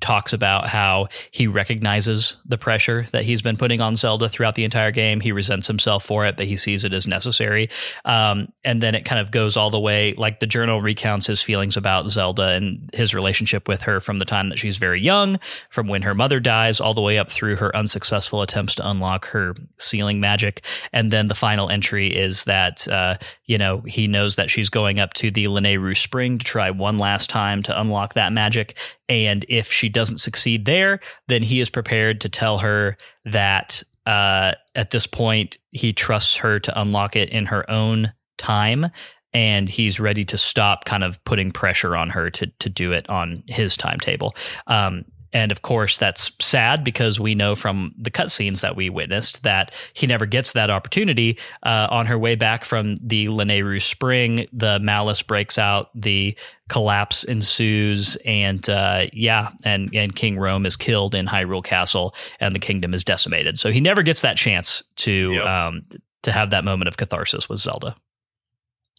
talks 0.02 0.34
about 0.34 0.68
how 0.68 1.08
he 1.32 1.48
recognizes 1.48 2.36
the 2.46 2.58
pressure 2.58 3.06
that 3.12 3.24
he's 3.24 3.42
been 3.42 3.56
putting 3.56 3.80
on 3.80 3.96
Zelda 3.96 4.28
throughout 4.28 4.56
the 4.56 4.64
entire 4.64 4.92
game. 4.92 5.20
He 5.20 5.32
resents 5.32 5.68
himself 5.68 6.04
for 6.04 6.26
it, 6.26 6.36
but 6.36 6.48
he 6.48 6.58
sees 6.58 6.84
it 6.84 6.94
as 6.94 7.08
necessary. 7.08 7.70
Um, 8.04 8.52
and 8.64 8.82
then 8.82 8.96
it 8.96 9.06
kind 9.06 9.22
of 9.22 9.32
goes 9.32 9.56
all 9.56 9.70
the 9.70 9.80
way, 9.80 10.14
like 10.18 10.40
the 10.40 10.48
journal 10.48 10.82
recounts 10.82 11.28
his 11.28 11.42
feelings 11.42 11.78
about 11.78 12.10
Zelda 12.10 12.50
and 12.50 12.90
his 12.94 13.14
relationship 13.14 13.68
with 13.68 13.82
her 13.84 14.02
from 14.02 14.18
the 14.18 14.26
time 14.26 14.50
that 14.50 14.60
she's 14.60 14.78
very 14.78 15.00
young, 15.00 15.40
from 15.70 15.88
when 15.88 16.02
her 16.02 16.16
mother 16.16 16.40
dies, 16.40 16.82
all 16.82 16.94
the 16.94 17.02
way 17.02 17.18
up 17.18 17.32
through 17.32 17.56
her 17.58 17.76
unsuccessful 17.76 18.42
attempts 18.42 18.76
to 18.76 18.90
unlock 18.90 19.28
her 19.28 19.56
sealing 19.78 20.20
magic. 20.20 20.66
And 20.92 21.12
then 21.12 21.28
the 21.28 21.36
final 21.36 21.70
entry 21.70 22.08
is 22.08 22.46
that, 22.46 22.88
uh, 22.88 23.18
you 23.46 23.58
know, 23.58 23.82
he 23.82 24.08
knows 24.08 24.36
that 24.36 24.50
she's 24.50 24.70
going 24.70 25.00
up 25.00 25.14
to 25.16 25.30
the 25.30 25.46
Lanayru 25.46 25.96
Spring 25.96 26.40
to 26.40 26.46
try 26.46 26.72
one 26.72 26.98
last 26.98 27.30
time 27.30 27.62
to 27.64 27.80
unlock 27.80 28.16
that 28.16 28.34
magic. 28.34 28.78
And 29.08 29.46
if 29.50 29.72
she 29.72 29.90
doesn't 29.92 30.18
succeed 30.18 30.66
there, 30.66 31.00
then 31.28 31.44
he 31.44 31.60
is 31.60 31.70
prepared 31.70 32.22
to 32.22 32.30
tell 32.30 32.58
her 32.60 32.98
that 33.26 33.84
uh, 34.06 34.54
at 34.74 34.90
this 34.90 35.06
point 35.06 35.58
he 35.72 35.94
trusts 35.94 36.36
her 36.38 36.60
to 36.60 36.82
unlock 36.82 37.16
it 37.16 37.30
in 37.30 37.46
her 37.46 37.70
own 37.70 38.12
time. 38.38 38.88
And 39.34 39.70
he's 39.70 40.00
ready 40.00 40.26
to 40.26 40.38
stop 40.38 40.84
kind 40.86 41.04
of 41.04 41.24
putting 41.24 41.52
pressure 41.52 41.96
on 41.96 42.10
her 42.10 42.30
to 42.32 42.48
to 42.60 42.70
do 42.70 42.92
it 42.92 43.10
on 43.10 43.44
his 43.48 43.78
timetable. 43.78 44.36
Um, 44.68 45.06
and 45.34 45.52
of 45.52 45.62
course, 45.62 45.98
that's 45.98 46.32
sad 46.42 46.84
because 46.84 47.20
we 47.20 47.36
know 47.36 47.56
from 47.56 47.94
the 47.98 48.12
cutscenes 48.12 48.62
that 48.62 48.76
we 48.76 48.90
witnessed 48.90 49.44
that 49.44 49.74
he 49.94 50.06
never 50.06 50.26
gets 50.26 50.52
that 50.54 50.70
opportunity. 50.70 51.38
Uh, 51.64 51.88
on 51.90 52.06
her 52.06 52.18
way 52.18 52.36
back 52.36 52.66
from 52.66 52.96
the 52.96 53.28
Lanayru 53.28 53.82
Spring, 53.82 54.48
the 54.52 54.80
malice 54.80 55.22
breaks 55.22 55.58
out, 55.58 55.90
the 55.96 56.38
collapse 56.68 57.24
ensues, 57.24 58.18
and 58.26 58.70
uh, 58.70 59.06
yeah, 59.14 59.52
and 59.64 59.90
and 59.94 60.16
King 60.16 60.36
Rhoam 60.36 60.66
is 60.66 60.76
killed 60.76 61.16
in 61.16 61.28
Hyrule 61.28 61.64
Castle, 61.64 62.14
and 62.40 62.54
the 62.54 62.60
kingdom 62.60 62.94
is 62.94 63.04
decimated. 63.04 63.58
So 63.60 63.72
he 63.72 63.80
never 63.80 64.04
gets 64.04 64.22
that 64.22 64.38
chance 64.38 64.84
to 64.98 65.34
Yep. 65.34 65.46
um, 65.46 65.86
to 66.24 66.32
have 66.32 66.50
that 66.50 66.64
moment 66.64 66.88
of 66.88 66.98
catharsis 66.98 67.48
with 67.48 67.60
Zelda. 67.60 67.96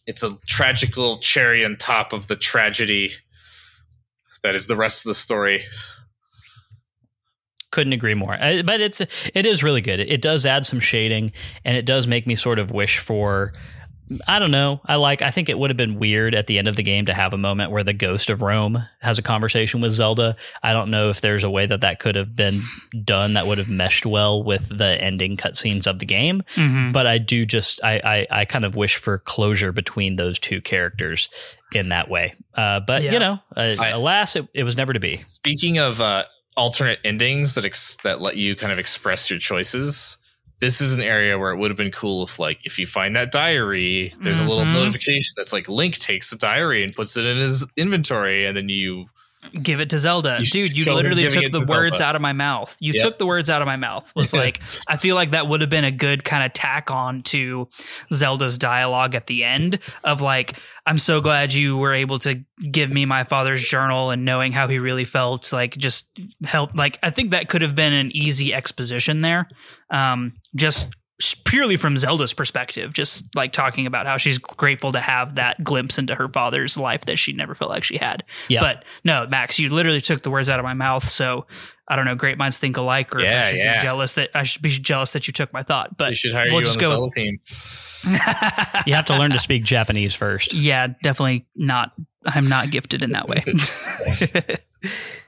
It's 0.05 0.23
a 0.23 0.31
tragical 0.47 1.19
cherry 1.19 1.63
on 1.63 1.77
top 1.77 2.11
of 2.11 2.27
the 2.27 2.35
tragedy 2.35 3.11
that 4.43 4.55
is 4.55 4.67
the 4.67 4.75
rest 4.75 5.05
of 5.05 5.09
the 5.09 5.13
story. 5.13 5.63
Couldn't 7.73 7.93
agree 7.93 8.13
more. 8.13 8.33
Uh, 8.39 8.61
but 8.63 8.79
it's 8.81 9.01
it 9.33 9.45
is 9.45 9.63
really 9.63 9.81
good. 9.81 9.99
It 9.99 10.21
does 10.21 10.45
add 10.45 10.63
some 10.65 10.79
shading 10.79 11.31
and 11.65 11.75
it 11.75 11.85
does 11.85 12.05
make 12.07 12.27
me 12.27 12.35
sort 12.35 12.59
of 12.59 12.69
wish 12.71 12.99
for 12.99 13.53
i 14.27 14.37
don't 14.37 14.51
know. 14.51 14.79
I 14.85 14.95
like 14.97 15.21
i 15.23 15.31
think 15.31 15.49
it 15.49 15.57
would 15.57 15.69
have 15.71 15.77
been 15.77 15.97
weird 15.97 16.35
at 16.35 16.45
the 16.45 16.59
end 16.59 16.67
of 16.67 16.75
the 16.75 16.83
game 16.83 17.05
to 17.07 17.13
have 17.13 17.33
a 17.33 17.37
moment 17.37 17.71
where 17.71 17.83
the 17.83 17.93
ghost 17.93 18.29
of 18.29 18.39
Rhoam 18.41 18.87
has 19.01 19.17
a 19.17 19.21
conversation 19.23 19.81
with 19.81 19.91
zelda. 19.91 20.35
I 20.61 20.73
don't 20.73 20.91
know 20.91 21.09
if 21.09 21.21
there's 21.21 21.43
a 21.43 21.49
way 21.49 21.65
that 21.65 21.81
that 21.81 21.99
could 21.99 22.15
have 22.15 22.35
been 22.35 22.61
done 23.03 23.33
that 23.33 23.47
would 23.47 23.57
have 23.57 23.69
meshed 23.69 24.05
well 24.05 24.43
with 24.43 24.67
the 24.77 25.01
ending 25.01 25.35
cutscenes 25.37 25.87
of 25.87 25.97
the 25.99 26.05
game. 26.05 26.43
Mm-hmm. 26.55 26.91
but 26.91 27.07
i 27.07 27.17
do 27.17 27.43
just 27.45 27.83
I, 27.83 28.27
I 28.31 28.41
i 28.41 28.45
kind 28.45 28.65
of 28.65 28.75
wish 28.75 28.97
for 28.97 29.17
closure 29.17 29.71
between 29.71 30.17
those 30.17 30.37
two 30.37 30.61
characters 30.61 31.29
in 31.71 31.89
that 31.89 32.07
way. 32.09 32.35
Uh, 32.53 32.81
but 32.81 33.01
Yeah. 33.01 33.13
you 33.13 33.19
know 33.19 33.39
uh, 33.55 33.75
I- 33.79 33.89
alas 33.99 34.35
it, 34.35 34.47
it 34.53 34.63
was 34.63 34.75
never 34.77 34.93
to 34.93 34.99
be. 34.99 35.23
Speaking 35.25 35.79
of 35.79 36.01
uh, 36.01 36.25
alternate 36.57 36.99
endings 37.03 37.55
that 37.55 37.65
ex- 37.65 37.97
that 38.03 38.21
let 38.21 38.35
you 38.37 38.55
kind 38.55 38.71
of 38.71 38.79
express 38.79 39.29
your 39.29 39.39
choices, 39.39 40.17
this 40.59 40.79
is 40.81 40.93
an 40.95 41.01
area 41.01 41.37
where 41.37 41.51
it 41.51 41.57
would 41.57 41.69
have 41.71 41.77
been 41.77 41.91
cool 41.91 42.23
if, 42.23 42.39
like, 42.39 42.65
if 42.65 42.79
you 42.79 42.85
find 42.87 43.15
that 43.15 43.31
diary, 43.31 44.13
there's 44.21 44.39
a 44.39 44.47
little 44.47 44.63
Mhm. 44.65 44.73
notification 44.73 45.33
that's 45.35 45.51
like 45.53 45.67
Link 45.67 45.97
takes 45.99 46.29
the 46.29 46.37
diary 46.37 46.83
and 46.83 46.95
puts 46.95 47.17
it 47.17 47.25
in 47.25 47.37
his 47.37 47.67
inventory, 47.75 48.45
and 48.45 48.55
then 48.55 48.69
you 48.69 49.07
Give 49.61 49.79
it 49.79 49.89
to 49.91 49.99
Zelda. 49.99 50.37
You 50.39 50.45
Dude, 50.45 50.77
you 50.77 50.93
literally 50.93 51.27
took 51.27 51.51
the 51.51 51.59
to 51.59 51.65
words 51.71 51.97
Zelda. 51.97 52.03
out 52.09 52.15
of 52.15 52.21
my 52.21 52.33
mouth. 52.33 52.75
You 52.79 52.93
Yep. 52.95 53.03
took 53.03 53.17
the 53.17 53.25
words 53.25 53.49
out 53.49 53.61
of 53.61 53.65
my 53.65 53.75
mouth. 53.75 54.11
Was 54.15 54.33
like, 54.33 54.61
I 54.87 54.97
feel 54.97 55.15
like 55.15 55.31
that 55.31 55.47
would 55.47 55.61
have 55.61 55.69
been 55.69 55.83
a 55.83 55.91
good 55.91 56.23
kind 56.23 56.43
of 56.43 56.53
tack 56.53 56.89
on 56.91 57.21
to 57.23 57.67
Zelda's 58.11 58.57
dialogue 58.57 59.15
at 59.15 59.27
the 59.27 59.43
end 59.43 59.79
of 60.03 60.21
like, 60.21 60.59
I'm 60.85 60.97
so 60.97 61.21
glad 61.21 61.53
you 61.53 61.77
were 61.77 61.93
able 61.93 62.19
to 62.19 62.43
give 62.71 62.89
me 62.89 63.05
my 63.05 63.23
father's 63.23 63.61
journal 63.61 64.09
and 64.11 64.25
knowing 64.25 64.51
how 64.53 64.67
he 64.67 64.79
really 64.79 65.05
felt, 65.05 65.51
like 65.53 65.77
just 65.77 66.09
help. 66.43 66.73
Like, 66.75 66.97
I 67.03 67.09
think 67.09 67.31
that 67.31 67.49
could 67.49 67.61
have 67.61 67.75
been 67.75 67.93
an 67.93 68.15
easy 68.15 68.53
exposition 68.53 69.21
there. 69.21 69.47
Um, 69.89 70.33
just 70.55 70.87
purely 71.45 71.75
from 71.77 71.95
Zelda's 71.97 72.33
perspective, 72.33 72.93
just 72.93 73.35
like 73.35 73.51
talking 73.51 73.85
about 73.85 74.05
how 74.05 74.17
she's 74.17 74.37
grateful 74.37 74.91
to 74.91 74.99
have 74.99 75.35
that 75.35 75.63
glimpse 75.63 75.97
into 75.97 76.15
her 76.15 76.27
father's 76.27 76.77
life 76.77 77.05
that 77.05 77.17
she 77.17 77.33
never 77.33 77.55
felt 77.55 77.69
like 77.71 77.83
she 77.83 77.97
had. 77.97 78.23
Yeah. 78.49 78.61
But 78.61 78.85
no, 79.03 79.25
Max, 79.27 79.59
you 79.59 79.69
literally 79.69 80.01
took 80.01 80.21
the 80.23 80.29
words 80.29 80.49
out 80.49 80.59
of 80.59 80.65
my 80.65 80.73
mouth. 80.73 81.03
So 81.03 81.45
I 81.87 81.95
don't 81.95 82.05
know, 82.05 82.15
great 82.15 82.37
minds 82.37 82.57
think 82.57 82.77
alike, 82.77 83.13
or 83.15 83.19
I 83.19 83.23
Yeah, 83.23 83.43
should 83.43 83.57
yeah. 83.57 83.77
be 83.79 83.83
jealous 83.83 84.13
that 84.13 84.29
I 84.33 84.43
should 84.43 84.61
be 84.61 84.69
jealous 84.69 85.11
that 85.13 85.27
you 85.27 85.33
took 85.33 85.51
my 85.53 85.63
thought. 85.63 85.97
But 85.97 86.09
They 86.09 86.13
should 86.15 86.33
hire 86.33 86.47
we'll 86.49 86.59
you 86.59 86.65
just 86.65 86.77
on 86.81 86.83
the 86.83 86.97
go- 86.97 87.09
team. 87.15 87.39
You 88.85 88.95
have 88.95 89.05
to 89.05 89.17
learn 89.17 89.31
to 89.31 89.39
speak 89.39 89.63
Japanese 89.63 90.13
first. 90.13 90.53
yeah, 90.53 90.87
definitely 91.03 91.45
not. 91.55 91.93
I'm 92.25 92.49
not 92.49 92.69
gifted 92.71 93.01
in 93.03 93.11
that 93.11 93.27
way. 93.29 93.43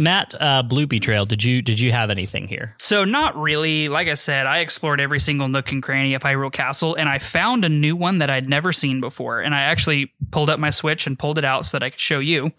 Matt, 0.00 0.34
uh, 0.40 0.62
Bloopy 0.66 1.00
Trail, 1.00 1.26
did 1.26 1.44
you 1.44 1.60
did 1.60 1.78
you 1.78 1.92
have 1.92 2.08
anything 2.08 2.48
here? 2.48 2.74
So 2.78 3.04
not 3.04 3.36
really. 3.36 3.90
Like 3.90 4.08
I 4.08 4.14
said, 4.14 4.46
I 4.46 4.60
explored 4.60 4.98
every 4.98 5.20
single 5.20 5.46
nook 5.46 5.70
and 5.72 5.82
cranny 5.82 6.14
of 6.14 6.22
Hyrule 6.22 6.50
Castle, 6.50 6.94
and 6.94 7.06
I 7.06 7.18
found 7.18 7.66
a 7.66 7.68
new 7.68 7.94
one 7.94 8.16
that 8.18 8.30
I'd 8.30 8.48
never 8.48 8.72
seen 8.72 9.02
before. 9.02 9.40
And 9.40 9.54
I 9.54 9.60
actually 9.60 10.12
pulled 10.30 10.48
up 10.48 10.58
my 10.58 10.70
Switch 10.70 11.06
and 11.06 11.18
pulled 11.18 11.36
it 11.36 11.44
out 11.44 11.66
so 11.66 11.78
that 11.78 11.84
I 11.84 11.90
could 11.90 12.00
show 12.00 12.18
you. 12.18 12.52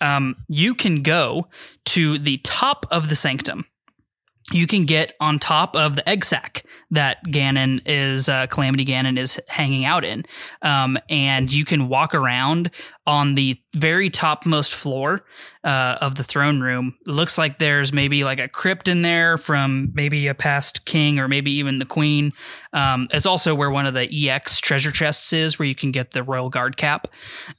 Um, 0.00 0.36
you 0.46 0.72
can 0.72 1.02
go 1.02 1.48
to 1.86 2.16
the 2.16 2.38
top 2.44 2.86
of 2.92 3.08
the 3.08 3.16
sanctum. 3.16 3.64
You 4.52 4.66
can 4.66 4.84
get 4.84 5.14
on 5.20 5.38
top 5.38 5.74
of 5.74 5.96
the 5.96 6.08
egg 6.08 6.24
sack 6.24 6.64
that 6.90 7.24
Ganon 7.26 7.80
is, 7.86 8.28
uh, 8.28 8.46
Calamity 8.46 8.84
Ganon 8.84 9.18
is 9.18 9.40
hanging 9.48 9.86
out 9.86 10.04
in. 10.04 10.26
Um, 10.60 10.98
and 11.08 11.50
you 11.50 11.64
can 11.64 11.88
walk 11.88 12.14
around 12.14 12.70
on 13.06 13.36
the 13.36 13.58
very 13.74 14.08
topmost 14.08 14.72
floor 14.72 15.24
uh, 15.64 15.96
of 16.00 16.14
the 16.14 16.22
throne 16.22 16.60
room. 16.60 16.94
It 17.06 17.10
looks 17.10 17.38
like 17.38 17.58
there's 17.58 17.92
maybe 17.92 18.22
like 18.22 18.38
a 18.38 18.48
crypt 18.48 18.86
in 18.86 19.02
there 19.02 19.38
from 19.38 19.90
maybe 19.94 20.26
a 20.28 20.34
past 20.34 20.84
king 20.84 21.18
or 21.18 21.26
maybe 21.26 21.50
even 21.52 21.78
the 21.78 21.86
queen. 21.86 22.32
Um, 22.72 23.08
it's 23.10 23.26
also 23.26 23.54
where 23.54 23.70
one 23.70 23.86
of 23.86 23.94
the 23.94 24.30
EX 24.30 24.60
treasure 24.60 24.92
chests 24.92 25.32
is, 25.32 25.58
where 25.58 25.66
you 25.66 25.74
can 25.74 25.90
get 25.90 26.10
the 26.10 26.22
royal 26.22 26.50
guard 26.50 26.76
cap. 26.76 27.08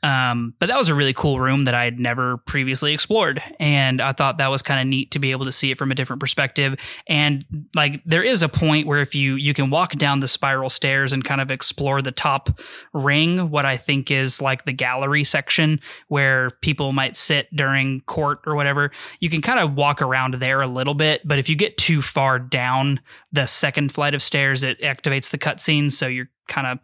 Um, 0.04 0.54
but 0.60 0.68
that 0.68 0.78
was 0.78 0.88
a 0.88 0.96
really 0.96 1.14
cool 1.14 1.40
room 1.40 1.64
that 1.64 1.74
I 1.74 1.84
had 1.84 2.00
never 2.00 2.38
previously 2.38 2.94
explored, 2.94 3.42
and 3.60 4.02
I 4.02 4.12
thought 4.12 4.38
that 4.38 4.52
was 4.52 4.62
kind 4.62 4.80
of 4.80 4.88
neat 4.88 5.12
to 5.12 5.20
be 5.20 5.32
able 5.32 5.46
to 5.46 5.52
see 5.52 5.72
it 5.72 5.78
from 5.78 5.92
a 5.92 5.96
different 5.96 6.20
perspective. 6.20 6.76
And 7.08 7.44
like 7.76 8.02
there 8.06 8.24
is 8.24 8.44
a 8.44 8.50
point 8.50 8.88
where 8.88 9.02
if 9.02 9.16
you 9.16 9.36
you 9.36 9.54
can 9.54 9.70
walk 9.70 9.94
down 9.94 10.20
the 10.20 10.28
spiral 10.28 10.70
stairs 10.70 11.12
and 11.12 11.24
kind 11.24 11.42
of 11.42 11.50
explore 11.50 12.02
the 12.02 12.12
top 12.12 12.62
ring, 12.94 13.50
what 13.50 13.66
I 13.66 13.78
think 13.78 14.12
is 14.12 14.42
like 14.42 14.66
the 14.66 14.74
gallery 14.74 15.24
section 15.24 15.80
where 16.08 16.52
people 16.62 16.94
might 16.94 17.16
sit 17.16 17.54
during 17.56 18.02
court 18.02 18.40
or 18.46 18.56
whatever. 18.56 18.92
You 19.20 19.30
can 19.30 19.42
kind 19.42 19.60
of 19.60 19.74
walk 19.74 20.02
around 20.02 20.36
there 20.36 20.62
a 20.62 20.68
little 20.68 20.94
bit, 20.94 21.22
but 21.26 21.40
if 21.40 21.50
you 21.50 21.56
get 21.56 21.78
too 21.78 22.02
far 22.02 22.40
down 22.40 23.00
the 23.32 23.46
second 23.46 23.92
flight 23.92 24.14
of 24.14 24.22
stairs, 24.22 24.64
it 24.64 24.80
activates 24.82 25.32
the 25.32 25.38
cutscene, 25.38 25.92
so 25.92 26.08
you're 26.08 26.30
kind 26.48 26.68
of 26.68 26.80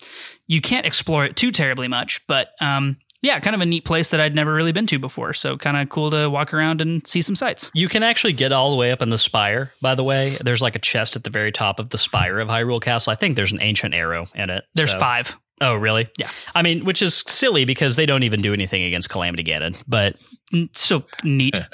you 0.48 0.60
can't 0.61 0.85
explore 0.85 1.23
it 1.26 1.35
too 1.35 1.52
terribly 1.52 1.88
much. 1.88 2.26
But 2.26 2.49
um, 2.60 2.98
yeah, 3.22 3.39
kind 3.39 3.53
of 3.53 3.61
a 3.61 3.65
neat 3.65 3.85
place 3.85 4.10
that 4.10 4.19
I'd 4.19 4.34
never 4.34 4.53
really 4.53 4.72
been 4.72 4.88
to 4.88 4.98
before. 4.98 5.34
So 5.34 5.56
kind 5.56 5.77
of 5.77 5.89
cool 5.89 6.10
to 6.10 6.27
walk 6.30 6.53
around 6.53 6.81
and 6.81 7.06
see 7.06 7.22
some 7.22 7.35
sights. 7.35 7.69
You 7.73 7.88
can 7.88 8.02
actually 8.02 8.34
get 8.34 8.52
all 8.52 8.72
the 8.72 8.76
way 8.77 8.91
up 8.91 9.02
in 9.03 9.10
the 9.10 9.18
spire, 9.19 9.72
by 9.81 9.93
the 9.93 10.03
way. 10.03 10.38
There's 10.43 10.61
like 10.61 10.76
a 10.76 10.80
chest 10.80 11.15
at 11.15 11.23
the 11.23 11.30
very 11.30 11.52
top 11.52 11.80
of 11.80 11.89
the 11.89 11.99
spire 11.99 12.39
of 12.39 12.48
Hyrule 12.48 12.81
Castle. 12.81 13.11
I 13.11 13.15
think 13.15 13.35
there's 13.35 13.52
an 13.52 13.61
ancient 13.61 13.93
arrow 13.93 14.26
in 14.34 14.49
it. 14.49 14.64
There's 14.73 14.91
so- 14.91 14.99
five. 14.99 15.38
Oh, 15.62 15.76
really? 15.76 16.10
Yeah. 16.18 16.30
I 16.56 16.62
mean, 16.64 16.84
which 16.84 17.02
is 17.02 17.24
silly 17.28 17.64
because 17.66 17.96
they 17.96 18.06
don't 18.06 18.24
even 18.24 18.42
do 18.42 18.52
anything 18.52 18.84
against 18.84 19.10
Calamity 19.10 19.44
Ganon. 19.44 19.76
But 19.88 20.16
So 20.74 21.06
neat. 21.24 21.58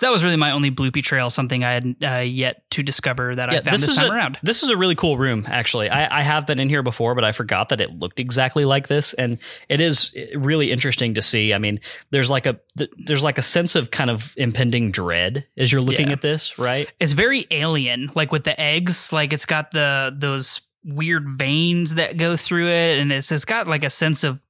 that 0.00 0.10
was 0.10 0.24
really 0.24 0.36
my 0.36 0.52
only 0.52 0.70
bloopy 0.70 1.02
trail, 1.02 1.28
something 1.28 1.62
I 1.62 1.72
had 1.72 1.94
uh, 2.02 2.08
yet 2.20 2.62
to 2.70 2.82
discover 2.82 3.34
that 3.34 3.50
I 3.50 3.60
found 3.60 3.66
this, 3.66 3.86
is 3.88 3.96
time 3.96 4.10
a, 4.10 4.14
around. 4.14 4.38
This 4.42 4.62
is 4.62 4.70
a 4.70 4.76
really 4.76 4.94
cool 4.94 5.18
room, 5.18 5.44
actually. 5.46 5.90
I, 5.90 6.20
I 6.20 6.22
have 6.22 6.46
been 6.46 6.58
in 6.58 6.70
here 6.70 6.82
before, 6.82 7.14
but 7.14 7.22
I 7.24 7.32
forgot 7.32 7.68
that 7.68 7.82
it 7.82 7.90
looked 7.90 8.18
exactly 8.18 8.64
like 8.64 8.88
this, 8.88 9.12
and 9.12 9.38
it 9.68 9.82
is 9.82 10.14
really 10.34 10.72
interesting 10.72 11.14
to 11.14 11.22
see. 11.22 11.52
I 11.52 11.58
mean, 11.58 11.76
there's 12.10 12.30
like 12.30 12.46
a 12.46 12.58
there's 13.04 13.22
like 13.22 13.36
a 13.36 13.42
sense 13.42 13.74
of 13.74 13.90
kind 13.90 14.08
of 14.08 14.32
impending 14.38 14.90
dread 14.90 15.46
as 15.58 15.70
you're 15.70 15.82
looking 15.82 16.06
Yeah. 16.06 16.14
at 16.14 16.22
this, 16.22 16.58
right? 16.58 16.88
It's 16.98 17.12
very 17.12 17.46
alien, 17.50 18.10
like 18.14 18.32
with 18.32 18.44
the 18.44 18.58
eggs. 18.58 19.12
Like 19.12 19.34
it's 19.34 19.44
got 19.46 19.70
the 19.72 20.14
those 20.16 20.62
weird 20.84 21.28
veins 21.28 21.94
that 21.96 22.16
go 22.16 22.36
through 22.36 22.68
it, 22.68 22.98
and 22.98 23.12
it's 23.12 23.30
it's 23.32 23.44
got 23.44 23.68
like 23.68 23.84
a 23.84 23.90
sense 23.90 24.24
of 24.24 24.40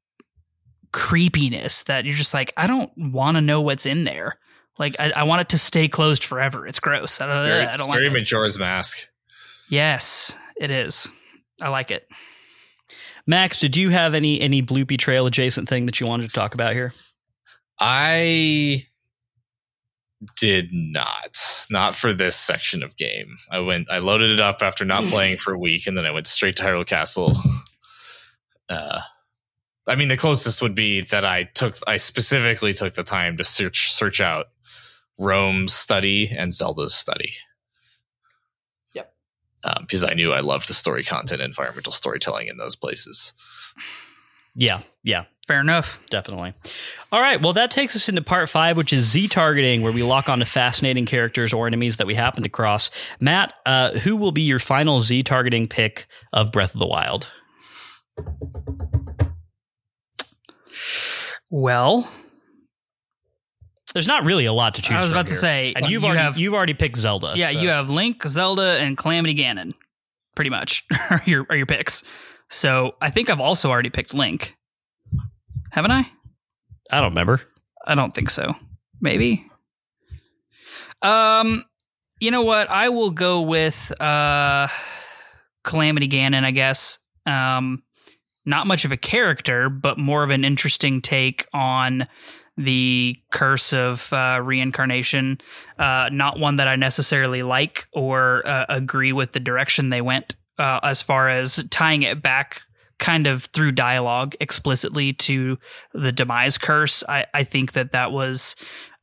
creepiness 0.92 1.84
that 1.84 2.04
you're 2.04 2.14
just 2.14 2.34
like, 2.34 2.52
I 2.56 2.66
don't 2.66 2.90
want 2.96 3.36
to 3.36 3.40
know 3.40 3.60
what's 3.60 3.86
in 3.86 4.04
there. 4.04 4.38
Like 4.78 4.96
I, 4.98 5.10
I 5.10 5.22
want 5.24 5.42
it 5.42 5.48
to 5.50 5.58
stay 5.58 5.88
closed 5.88 6.24
forever. 6.24 6.66
It's 6.66 6.80
gross. 6.80 7.20
I 7.20 7.26
don't, 7.26 7.48
Very, 7.48 7.66
I 7.66 7.74
it's 7.74 7.84
don't 7.84 7.92
very 7.92 8.08
like 8.08 8.16
it. 8.16 8.20
Majora's 8.20 8.58
Mask. 8.58 9.08
Yes, 9.68 10.36
it 10.56 10.70
is. 10.70 11.08
I 11.60 11.68
like 11.68 11.90
it. 11.90 12.08
Max, 13.26 13.60
did 13.60 13.76
you 13.76 13.90
have 13.90 14.14
any 14.14 14.40
any 14.40 14.62
bloopy 14.62 14.98
trail 14.98 15.26
adjacent 15.26 15.68
thing 15.68 15.86
that 15.86 16.00
you 16.00 16.06
wanted 16.06 16.28
to 16.28 16.34
talk 16.34 16.54
about 16.54 16.72
here? 16.72 16.92
I 17.78 18.86
did 20.36 20.68
not. 20.72 21.66
Not 21.70 21.94
for 21.94 22.12
this 22.12 22.36
section 22.36 22.82
of 22.82 22.96
game. 22.96 23.36
I 23.50 23.60
went 23.60 23.90
I 23.90 23.98
loaded 23.98 24.30
it 24.30 24.40
up 24.40 24.62
after 24.62 24.84
not 24.84 25.04
playing 25.10 25.38
for 25.38 25.52
a 25.52 25.58
week 25.58 25.86
and 25.86 25.96
then 25.96 26.06
I 26.06 26.10
went 26.10 26.26
straight 26.26 26.56
to 26.56 26.62
Hyrule 26.62 26.86
Castle. 26.86 27.34
Uh 28.68 29.00
I 29.88 29.96
mean 29.96 30.06
the 30.06 30.16
closest 30.16 30.62
would 30.62 30.76
be 30.76 31.00
that 31.00 31.24
I 31.24 31.42
took 31.42 31.74
I 31.88 31.96
specifically 31.96 32.72
took 32.72 32.94
the 32.94 33.02
time 33.02 33.36
to 33.36 33.42
search 33.42 33.90
search 33.90 34.20
out 34.20 34.46
Rhoam's 35.20 35.74
study 35.74 36.28
and 36.28 36.54
Zelda's 36.54 36.94
study. 36.94 37.34
Yep. 38.94 39.12
Um, 39.64 39.78
because 39.80 40.04
I 40.04 40.14
knew 40.14 40.30
I 40.30 40.38
loved 40.38 40.68
the 40.68 40.72
story 40.72 41.02
content, 41.02 41.42
environmental 41.42 41.90
storytelling 41.90 42.46
in 42.46 42.58
those 42.58 42.76
places. 42.76 43.32
Yeah, 44.54 44.82
yeah, 45.02 45.24
Fair 45.50 45.60
enough. 45.60 46.00
definitely. 46.10 46.52
All 47.10 47.20
right, 47.20 47.42
well, 47.42 47.52
that 47.54 47.70
takes 47.72 47.96
us 47.96 48.08
into 48.08 48.22
part 48.22 48.48
five, 48.48 48.76
which 48.76 48.92
is 48.92 49.04
Z 49.10 49.28
targeting, 49.28 49.82
where 49.82 49.90
we 49.92 50.02
lock 50.02 50.28
onto 50.28 50.44
fascinating 50.44 51.06
characters 51.06 51.52
or 51.52 51.66
enemies 51.66 51.96
that 51.96 52.06
we 52.06 52.14
happen 52.14 52.42
to 52.44 52.48
cross. 52.48 52.90
Matt, 53.18 53.52
uh, 53.66 53.92
who 53.98 54.14
will 54.16 54.30
be 54.30 54.42
your 54.42 54.60
final 54.60 55.00
Z 55.00 55.24
targeting 55.24 55.66
pick 55.66 56.06
of 56.32 56.52
Breath 56.52 56.72
of 56.74 56.78
the 56.78 56.86
Wild? 56.86 57.28
Well, 61.50 62.08
There's 63.92 64.06
not 64.06 64.24
really 64.24 64.44
a 64.44 64.52
lot 64.52 64.76
to 64.76 64.82
choose. 64.82 64.88
From. 64.90 64.96
I 64.98 65.00
was 65.02 65.10
about 65.10 65.26
to 65.26 65.32
here. 65.32 65.40
say, 65.40 65.72
and 65.74 65.86
you've 65.88 66.02
you 66.02 66.08
already 66.08 66.22
have- 66.22 66.38
you've 66.38 66.54
already 66.54 66.74
picked 66.74 66.96
Zelda. 66.96 67.32
yeah, 67.34 67.50
so- 67.50 67.58
you 67.58 67.68
have 67.70 67.90
Link, 67.90 68.22
Zelda, 68.24 68.78
and 68.78 68.96
Calamity 68.96 69.34
Ganon, 69.34 69.74
pretty 70.36 70.50
much 70.50 70.84
are 71.10 71.20
your 71.26 71.44
are 71.50 71.56
your 71.56 71.66
picks. 71.66 72.04
So 72.48 72.94
I 73.00 73.10
think 73.10 73.28
I've 73.30 73.40
also 73.40 73.68
already 73.68 73.90
picked 73.90 74.14
Link. 74.14 74.54
Haven't 75.70 75.92
I? 75.92 76.10
I 76.90 77.00
don't 77.00 77.10
remember. 77.10 77.40
I 77.86 77.94
don't 77.94 78.14
think 78.14 78.30
so. 78.30 78.54
Maybe. 79.00 79.46
Um, 81.02 81.64
you 82.20 82.30
know 82.30 82.42
what? 82.42 82.68
I 82.70 82.88
will 82.88 83.10
go 83.10 83.40
with 83.40 83.92
uh, 84.00 84.68
Calamity 85.64 86.08
Ganon. 86.08 86.44
I 86.44 86.50
guess. 86.50 86.98
Um, 87.26 87.82
not 88.44 88.66
much 88.66 88.84
of 88.84 88.92
a 88.92 88.96
character, 88.96 89.68
but 89.68 89.98
more 89.98 90.24
of 90.24 90.30
an 90.30 90.44
interesting 90.44 91.00
take 91.00 91.46
on 91.52 92.08
the 92.56 93.16
curse 93.30 93.72
of 93.72 94.12
uh, 94.12 94.40
reincarnation. 94.42 95.38
Uh, 95.78 96.08
not 96.12 96.38
one 96.38 96.56
that 96.56 96.68
I 96.68 96.76
necessarily 96.76 97.42
like 97.42 97.86
or 97.92 98.46
uh, 98.46 98.66
agree 98.68 99.12
with 99.12 99.32
the 99.32 99.40
direction 99.40 99.90
they 99.90 100.00
went 100.00 100.34
uh, 100.58 100.80
as 100.82 101.00
far 101.00 101.28
as 101.28 101.62
tying 101.70 102.02
it 102.02 102.22
back 102.22 102.62
kind 103.00 103.26
of 103.26 103.44
through 103.46 103.72
dialogue 103.72 104.36
explicitly 104.38 105.12
to 105.14 105.58
the 105.92 106.12
demise 106.12 106.58
curse. 106.58 107.02
I, 107.08 107.26
I 107.34 107.42
think 107.42 107.72
that 107.72 107.92
that 107.92 108.12
was 108.12 108.54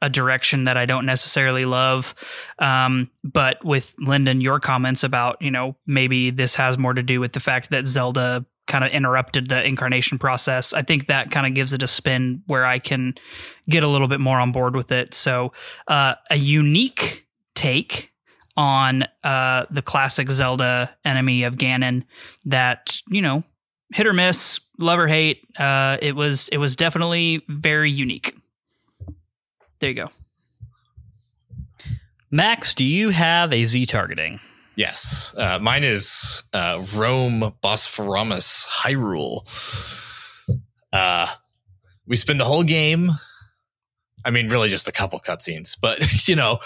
a 0.01 0.09
direction 0.09 0.65
that 0.65 0.77
I 0.77 0.85
don't 0.85 1.05
necessarily 1.05 1.65
love. 1.65 2.13
Um, 2.59 3.09
but 3.23 3.65
with 3.65 3.95
Lyndon, 3.99 4.39
your 4.41 4.59
comments 4.59 5.03
about, 5.03 5.41
you 5.41 5.51
know, 5.51 5.75
maybe 5.85 6.29
this 6.29 6.55
has 6.55 6.77
more 6.77 6.93
to 6.93 7.03
do 7.03 7.19
with 7.19 7.33
the 7.33 7.39
fact 7.39 7.71
that 7.71 7.87
Zelda 7.87 8.45
kind 8.67 8.83
of 8.83 8.91
interrupted 8.91 9.47
the 9.47 9.65
incarnation 9.65 10.19
process. 10.19 10.73
I 10.73 10.83
think 10.83 11.07
that 11.07 11.31
kind 11.31 11.47
of 11.47 11.55
gives 11.55 11.73
it 11.73 11.81
a 11.81 11.87
spin 11.87 12.43
where 12.45 12.65
I 12.65 12.79
can 12.79 13.15
get 13.67 13.83
a 13.83 13.87
little 13.87 14.07
bit 14.07 14.19
more 14.19 14.39
on 14.39 14.51
board 14.51 14.75
with 14.75 14.91
it. 14.91 15.13
So, 15.13 15.53
uh, 15.87 16.15
a 16.29 16.35
unique 16.35 17.25
take 17.55 18.13
on 18.55 19.05
uh, 19.23 19.65
the 19.71 19.81
classic 19.81 20.29
Zelda 20.29 20.95
enemy 21.05 21.43
of 21.43 21.55
Ganon 21.55 22.03
that, 22.45 23.01
you 23.07 23.21
know, 23.21 23.43
hit 23.93 24.07
or 24.07 24.13
miss, 24.13 24.59
love 24.77 24.99
or 24.99 25.07
hate. 25.07 25.43
Uh, 25.57 25.97
it 26.01 26.15
was 26.15 26.47
it 26.49 26.57
was 26.57 26.75
definitely 26.75 27.43
very 27.47 27.91
unique. 27.91 28.35
There 29.79 29.89
you 29.89 29.95
go. 29.95 30.09
Max, 32.29 32.73
do 32.73 32.83
you 32.83 33.09
have 33.09 33.53
a 33.53 33.63
Z 33.63 33.85
targeting? 33.85 34.39
Yes, 34.75 35.33
uh, 35.37 35.57
mine 35.59 35.83
is 35.83 36.43
uh, 36.53 36.77
Rhoam, 36.77 37.55
Bosphoramus, 37.63 38.67
Hyrule. 38.67 39.41
Uh, 40.93 41.27
we 42.05 42.15
spend 42.15 42.39
the 42.39 42.45
whole 42.45 42.63
game. 42.63 43.11
I 44.23 44.29
mean, 44.29 44.49
really, 44.49 44.69
just 44.69 44.87
a 44.87 44.91
couple 44.91 45.19
cutscenes, 45.19 45.75
but 45.79 46.27
you 46.27 46.35
know, 46.35 46.59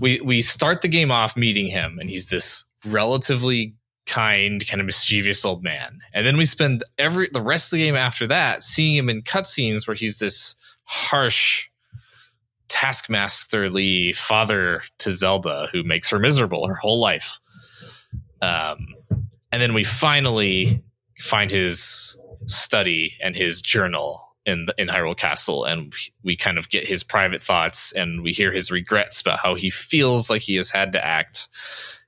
we 0.00 0.20
we 0.20 0.40
start 0.40 0.82
the 0.82 0.88
game 0.88 1.10
off 1.10 1.36
meeting 1.36 1.66
him, 1.66 1.98
and 1.98 2.08
he's 2.08 2.28
this 2.28 2.64
relatively 2.86 3.74
kind, 4.06 4.66
kind 4.66 4.80
of 4.80 4.86
mischievous 4.86 5.44
old 5.44 5.62
man. 5.62 6.00
And 6.12 6.26
then 6.26 6.36
we 6.36 6.44
spend 6.44 6.82
every 6.98 7.28
the 7.32 7.40
rest 7.40 7.72
of 7.72 7.78
the 7.78 7.84
game 7.84 7.96
after 7.96 8.26
that 8.26 8.62
seeing 8.62 8.94
him 8.94 9.08
in 9.08 9.22
cutscenes 9.22 9.86
where 9.86 9.94
he's 9.94 10.18
this 10.18 10.54
harsh 10.84 11.68
taskmasterly 12.68 14.16
father 14.16 14.82
to 14.98 15.12
Zelda 15.12 15.68
who 15.72 15.82
makes 15.82 16.10
her 16.10 16.18
miserable 16.18 16.66
her 16.66 16.74
whole 16.74 17.00
life. 17.00 17.38
Um, 18.40 18.94
and 19.52 19.60
then 19.60 19.74
we 19.74 19.84
finally 19.84 20.82
find 21.18 21.50
his 21.50 22.16
study 22.46 23.12
and 23.22 23.36
his 23.36 23.62
journal 23.62 24.20
in 24.44 24.64
the, 24.64 24.74
in 24.76 24.88
Hyrule 24.88 25.16
Castle, 25.16 25.64
and 25.64 25.94
we 26.24 26.36
kind 26.36 26.58
of 26.58 26.68
get 26.68 26.84
his 26.84 27.04
private 27.04 27.40
thoughts, 27.40 27.92
and 27.92 28.22
we 28.22 28.32
hear 28.32 28.50
his 28.50 28.72
regrets 28.72 29.20
about 29.20 29.38
how 29.38 29.54
he 29.54 29.70
feels 29.70 30.28
like 30.28 30.42
he 30.42 30.56
has 30.56 30.70
had 30.70 30.92
to 30.92 31.04
act, 31.04 31.48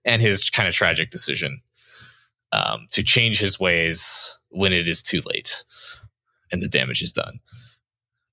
and 0.04 0.20
his 0.20 0.50
kind 0.50 0.66
of 0.66 0.74
tragic 0.74 1.10
decision 1.10 1.60
um, 2.54 2.86
to 2.92 3.02
change 3.02 3.40
his 3.40 3.58
ways 3.58 4.38
when 4.48 4.72
it 4.72 4.88
is 4.88 5.02
too 5.02 5.20
late 5.26 5.64
and 6.52 6.62
the 6.62 6.68
damage 6.68 7.02
is 7.02 7.12
done. 7.12 7.40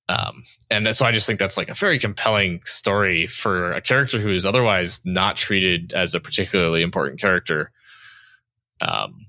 Um, 0.08 0.44
and 0.70 0.96
so 0.96 1.06
I 1.06 1.12
just 1.12 1.26
think 1.26 1.40
that's 1.40 1.58
like 1.58 1.70
a 1.70 1.74
very 1.74 1.98
compelling 1.98 2.62
story 2.64 3.28
for 3.28 3.72
a 3.72 3.82
character 3.82 4.20
who 4.20 4.32
is 4.32 4.46
otherwise 4.46 5.02
not 5.06 5.38
treated 5.38 5.94
as 5.94 6.14
a 6.14 6.20
particularly 6.20 6.82
important 6.82 7.20
character. 7.20 7.72
Um, 8.80 9.28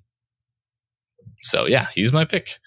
so 1.41 1.67
yeah, 1.67 1.87
he's 1.95 2.13
my 2.13 2.25
pick. 2.25 2.59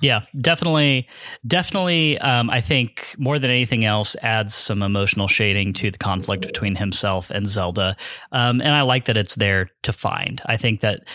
Yeah, 0.00 0.22
definitely, 0.40 1.08
definitely. 1.46 2.18
Um, 2.18 2.50
I 2.50 2.60
think 2.60 3.14
more 3.18 3.38
than 3.38 3.50
anything 3.50 3.84
else, 3.84 4.14
adds 4.22 4.54
some 4.54 4.82
emotional 4.82 5.28
shading 5.28 5.72
to 5.74 5.90
the 5.90 5.98
conflict 5.98 6.46
between 6.46 6.76
himself 6.76 7.30
and 7.30 7.46
Zelda, 7.48 7.96
um, 8.32 8.60
and 8.60 8.74
I 8.74 8.82
like 8.82 9.06
that 9.06 9.16
it's 9.16 9.34
there 9.34 9.70
to 9.82 9.92
find. 9.92 10.40
I 10.46 10.56
think 10.56 10.80
that 10.80 11.08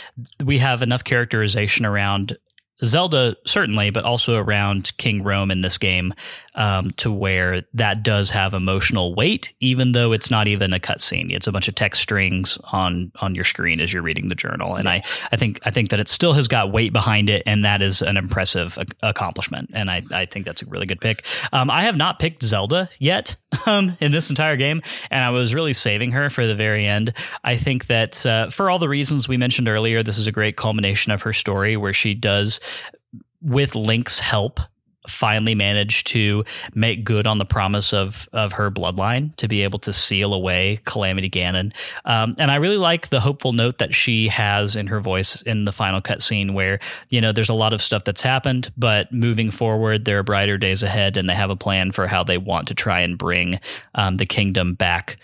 we 0.43 0.57
have 0.59 0.81
enough 0.81 1.03
characterization 1.03 1.85
around 1.85 2.37
Zelda 2.83 3.35
certainly, 3.45 3.89
but 3.89 4.03
also 4.03 4.35
around 4.35 4.95
King 4.97 5.23
Rhoam 5.23 5.51
in 5.51 5.61
this 5.61 5.77
game, 5.77 6.13
um, 6.55 6.91
to 6.91 7.11
where 7.11 7.63
that 7.73 8.03
does 8.03 8.29
have 8.31 8.53
emotional 8.53 9.15
weight, 9.15 9.53
even 9.59 9.91
though 9.93 10.11
it's 10.11 10.29
not 10.29 10.47
even 10.47 10.73
a 10.73 10.79
cutscene. 10.79 11.31
It's 11.31 11.47
a 11.47 11.51
bunch 11.51 11.67
of 11.67 11.75
text 11.75 12.01
strings 12.01 12.57
on 12.71 13.11
on 13.21 13.35
your 13.35 13.43
screen 13.43 13.79
as 13.79 13.93
you're 13.93 14.03
reading 14.03 14.27
the 14.27 14.35
journal, 14.35 14.75
and 14.75 14.89
I 14.89 15.03
I 15.31 15.37
think 15.37 15.59
I 15.63 15.71
think 15.71 15.89
that 15.89 15.99
it 15.99 16.09
still 16.09 16.33
has 16.33 16.47
got 16.47 16.71
weight 16.71 16.93
behind 16.93 17.29
it, 17.29 17.43
and 17.45 17.63
that 17.65 17.81
is 17.81 18.01
an 18.01 18.17
impressive 18.17 18.77
accomplishment, 19.01 19.71
and 19.73 19.89
I 19.89 20.03
I 20.11 20.25
think 20.25 20.45
that's 20.45 20.61
a 20.61 20.65
really 20.65 20.85
good 20.85 21.01
pick. 21.01 21.25
Um, 21.51 21.69
I 21.69 21.83
have 21.83 21.97
not 21.97 22.19
picked 22.19 22.43
Zelda 22.43 22.89
yet 22.99 23.35
um, 23.65 23.95
in 23.99 24.11
this 24.11 24.29
entire 24.29 24.57
game, 24.57 24.81
and 25.09 25.23
I 25.23 25.29
was 25.29 25.53
really 25.53 25.73
saving 25.73 26.11
her 26.11 26.29
for 26.29 26.47
the 26.47 26.55
very 26.55 26.85
end. 26.85 27.13
I 27.43 27.55
think 27.55 27.87
that 27.87 28.25
uh, 28.25 28.49
for 28.49 28.69
all 28.69 28.79
the 28.79 28.89
reasons 28.89 29.27
we 29.27 29.37
mentioned 29.37 29.69
earlier, 29.69 30.03
this 30.03 30.17
is 30.17 30.27
a 30.27 30.31
great 30.31 30.57
culmination 30.57 31.11
of 31.11 31.21
her 31.21 31.33
story 31.33 31.77
where 31.77 31.93
she 31.93 32.13
does 32.13 32.59
with 33.41 33.75
Link's 33.75 34.19
help, 34.19 34.59
finally 35.07 35.53
managed 35.53 36.07
to 36.07 36.45
make 36.73 37.03
good 37.03 37.27
on 37.27 37.37
the 37.37 37.45
promise 37.45 37.93
of 37.93 38.27
of 38.31 38.53
her 38.53 38.71
bloodline 38.71 39.35
to 39.35 39.47
be 39.47 39.63
able 39.63 39.79
to 39.79 39.91
seal 39.91 40.33
away 40.33 40.79
Calamity 40.85 41.29
Ganon. 41.29 41.73
Um, 42.05 42.35
and 42.37 42.49
I 42.49 42.55
really 42.55 42.77
like 42.77 43.09
the 43.09 43.19
hopeful 43.19 43.51
note 43.51 43.79
that 43.79 43.93
she 43.93 44.29
has 44.29 44.75
in 44.75 44.87
her 44.87 45.01
voice 45.01 45.41
in 45.41 45.65
the 45.65 45.71
final 45.71 46.01
cutscene, 46.01 46.53
where 46.53 46.79
you 47.09 47.19
know 47.19 47.31
there's 47.31 47.49
a 47.49 47.53
lot 47.53 47.73
of 47.73 47.81
stuff 47.81 48.05
that's 48.05 48.21
happened, 48.21 48.71
but 48.77 49.11
moving 49.11 49.51
forward, 49.51 50.05
there 50.05 50.19
are 50.19 50.23
brighter 50.23 50.57
days 50.57 50.83
ahead, 50.83 51.17
and 51.17 51.27
they 51.27 51.35
have 51.35 51.49
a 51.49 51.55
plan 51.55 51.91
for 51.91 52.07
how 52.07 52.23
they 52.23 52.37
want 52.37 52.69
to 52.69 52.75
try 52.75 53.01
and 53.01 53.17
bring 53.17 53.59
um, 53.95 54.15
the 54.15 54.25
kingdom 54.25 54.73
back 54.73 55.17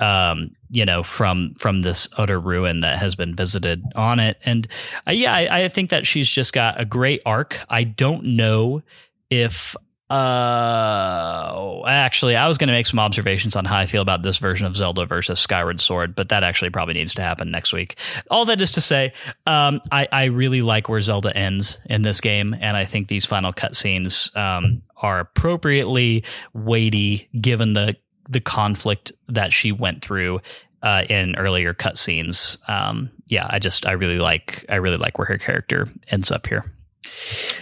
um, 0.00 0.50
you 0.70 0.84
know, 0.84 1.02
from 1.02 1.54
from 1.58 1.82
this 1.82 2.08
utter 2.16 2.38
ruin 2.38 2.80
that 2.80 2.98
has 2.98 3.16
been 3.16 3.34
visited 3.34 3.84
on 3.96 4.20
it. 4.20 4.38
And 4.44 4.66
uh, 5.06 5.12
yeah, 5.12 5.34
I, 5.34 5.64
I, 5.64 5.68
think 5.68 5.90
that 5.90 6.06
she's 6.06 6.28
just 6.28 6.52
got 6.52 6.80
a 6.80 6.84
great 6.84 7.22
arc. 7.26 7.58
I 7.68 7.84
don't 7.84 8.36
know 8.36 8.82
if 9.30 9.76
uh 10.10 11.82
actually 11.86 12.34
I 12.34 12.48
was 12.48 12.58
going 12.58 12.66
to 12.66 12.72
make 12.72 12.86
some 12.86 12.98
observations 12.98 13.54
on 13.54 13.64
how 13.64 13.78
I 13.78 13.86
feel 13.86 14.02
about 14.02 14.22
this 14.22 14.38
version 14.38 14.66
of 14.66 14.74
Zelda 14.74 15.06
versus 15.06 15.38
Skyward 15.38 15.80
Sword, 15.80 16.16
but 16.16 16.30
that 16.30 16.42
actually 16.42 16.70
probably 16.70 16.94
needs 16.94 17.14
to 17.14 17.22
happen 17.22 17.50
next 17.50 17.72
week. 17.72 17.96
All 18.28 18.44
that 18.46 18.60
is 18.60 18.72
to 18.72 18.80
say, 18.80 19.12
um, 19.46 19.80
I, 19.92 20.08
I 20.10 20.24
really 20.24 20.62
like 20.62 20.88
where 20.88 21.00
Zelda 21.00 21.36
ends 21.36 21.78
in 21.86 22.02
this 22.02 22.20
game, 22.20 22.56
and 22.60 22.76
I 22.76 22.84
think 22.86 23.06
these 23.06 23.24
final 23.24 23.52
cutscenes 23.52 24.34
um, 24.36 24.82
are 24.96 25.20
appropriately 25.20 26.24
weighty 26.54 27.28
given 27.40 27.74
the 27.74 27.96
the 28.30 28.40
conflict 28.40 29.12
that 29.28 29.52
she 29.52 29.72
went 29.72 30.02
through 30.02 30.40
uh, 30.82 31.04
in 31.08 31.36
earlier 31.36 31.74
cutscenes. 31.74 32.56
Um, 32.68 33.10
yeah, 33.26 33.46
I 33.50 33.58
just 33.58 33.86
I 33.86 33.92
really 33.92 34.18
like 34.18 34.64
I 34.68 34.76
really 34.76 34.96
like 34.96 35.18
where 35.18 35.26
her 35.26 35.38
character 35.38 35.88
ends 36.10 36.30
up 36.30 36.46
here. 36.46 36.72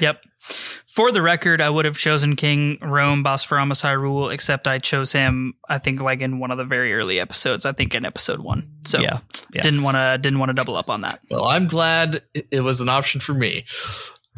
Yep. 0.00 0.22
For 0.86 1.12
the 1.12 1.22
record, 1.22 1.60
I 1.60 1.70
would 1.70 1.84
have 1.84 1.96
chosen 1.96 2.34
King 2.34 2.78
Rhoam 2.78 3.22
Bosphoramus 3.24 3.84
Hyrule, 3.84 4.32
except 4.32 4.66
I 4.66 4.78
chose 4.78 5.12
him. 5.12 5.54
I 5.68 5.78
think 5.78 6.00
like 6.00 6.20
in 6.20 6.40
one 6.40 6.50
of 6.50 6.58
the 6.58 6.64
very 6.64 6.92
early 6.92 7.20
episodes. 7.20 7.64
I 7.64 7.72
think 7.72 7.94
in 7.94 8.04
episode 8.04 8.40
one. 8.40 8.68
So 8.84 8.98
yeah, 8.98 9.20
yeah. 9.52 9.62
didn't 9.62 9.82
want 9.82 9.96
to 9.96 10.18
didn't 10.18 10.38
want 10.38 10.50
to 10.50 10.54
double 10.54 10.76
up 10.76 10.90
on 10.90 11.02
that. 11.02 11.20
Well, 11.30 11.44
I'm 11.44 11.68
glad 11.68 12.22
it 12.34 12.62
was 12.62 12.80
an 12.80 12.88
option 12.88 13.20
for 13.20 13.32
me. 13.32 13.64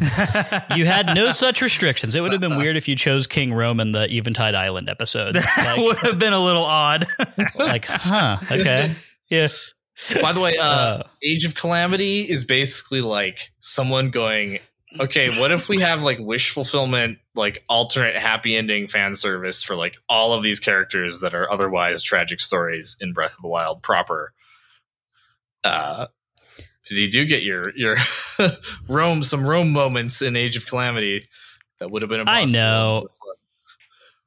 you 0.77 0.87
had 0.87 1.15
no 1.15 1.31
such 1.31 1.61
restrictions. 1.61 2.15
It 2.15 2.23
would 2.23 2.33
have 2.33 2.41
been 2.41 2.57
weird 2.57 2.77
if 2.77 2.89
you 2.89 2.97
chose 2.97 3.27
King 3.27 3.51
Rhoam 3.51 3.81
in 3.81 3.93
the 3.93 4.11
Eventide 4.11 4.55
Island 4.55 4.89
episode. 4.89 5.35
That 5.35 5.77
like, 5.77 5.85
would 5.85 5.99
have 5.99 6.19
been 6.19 6.33
a 6.33 6.41
little 6.41 6.65
odd. 6.65 7.07
like, 7.55 7.85
huh? 7.87 8.39
Okay, 8.51 8.95
yeah. 9.29 9.49
By 10.23 10.33
the 10.33 10.41
way, 10.41 10.57
uh, 10.57 10.65
uh, 10.65 11.03
Age 11.23 11.45
of 11.45 11.55
Calamity 11.55 12.23
is 12.23 12.45
basically 12.45 13.03
like 13.03 13.51
someone 13.59 14.11
going, 14.11 14.61
okay, 14.99 15.39
what 15.39 15.53
if 15.53 15.69
we 15.69 15.81
have 15.81 16.03
like 16.03 16.19
wish 16.19 16.51
fulfillment, 16.51 17.19
like 17.35 17.63
alternate 17.69 18.17
happy 18.17 18.57
ending 18.57 18.87
fan 18.87 19.15
service 19.15 19.63
for 19.63 19.77
like 19.77 19.97
all 20.09 20.33
of 20.33 20.43
these 20.43 20.61
characters 20.61 21.21
that 21.21 21.35
are 21.35 21.51
otherwise 21.53 22.03
tragic 22.03 22.41
stories 22.41 22.97
in 23.01 23.13
Breath 23.13 23.37
of 23.37 23.43
the 23.43 23.49
Wild 23.49 23.83
proper? 23.83 24.33
Uh, 25.63 26.07
because 26.83 26.99
you 26.99 27.11
do 27.11 27.25
get 27.25 27.43
your 27.43 27.77
your 27.77 27.97
Rhoam 28.89 29.25
some 29.25 29.43
Rhoam 29.43 29.71
moments 29.71 30.23
in 30.23 30.37
Age 30.37 30.57
of 30.57 30.67
Calamity 30.67 31.27
that 31.79 31.91
would 31.91 32.03
have 32.03 32.09
been. 32.09 32.29
I 32.29 32.45
know. 32.45 33.09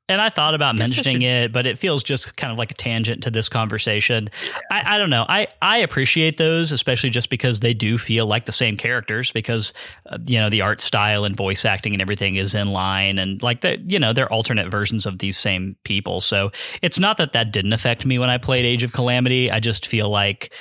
And 0.09 0.21
I 0.21 0.29
thought 0.29 0.53
about 0.53 0.77
mentioning 0.77 1.21
it, 1.21 1.53
but 1.53 1.65
it 1.65 1.79
feels 1.79 2.03
just 2.03 2.35
kind 2.35 2.51
of 2.51 2.57
like 2.57 2.71
a 2.71 2.73
tangent 2.73 3.23
to 3.23 3.31
this 3.31 3.47
conversation. 3.47 4.29
Yeah. 4.45 4.59
I, 4.69 4.95
I, 4.95 4.97
don't 4.97 5.09
know. 5.09 5.25
I, 5.29 5.47
I 5.61 5.77
appreciate 5.77 6.35
those, 6.35 6.73
especially 6.73 7.09
just 7.09 7.29
because 7.29 7.61
they 7.61 7.73
do 7.73 7.97
feel 7.97 8.27
like 8.27 8.45
the 8.45 8.51
same 8.51 8.75
characters 8.75 9.31
because, 9.31 9.73
uh, 10.07 10.17
you 10.27 10.39
know, 10.39 10.49
the 10.49 10.59
art 10.59 10.81
style 10.81 11.23
and 11.23 11.37
voice 11.37 11.63
acting 11.63 11.93
and 11.93 12.01
everything 12.01 12.35
is 12.35 12.53
in 12.53 12.67
line. 12.67 13.17
And 13.17 13.41
like, 13.41 13.61
the, 13.61 13.81
you 13.85 13.97
know, 13.97 14.11
they're 14.11 14.31
alternate 14.31 14.69
versions 14.69 15.05
of 15.05 15.19
these 15.19 15.37
same 15.37 15.77
people. 15.85 16.19
So 16.19 16.51
it's 16.81 16.99
not 16.99 17.15
that 17.15 17.31
that 17.31 17.53
didn't 17.53 17.73
affect 17.73 18.05
me 18.05 18.19
when 18.19 18.29
I 18.29 18.37
played 18.37 18.65
Age 18.65 18.83
of 18.83 18.91
Calamity. 18.91 19.49
I 19.49 19.61
just 19.61 19.87
feel 19.87 20.09
like, 20.09 20.53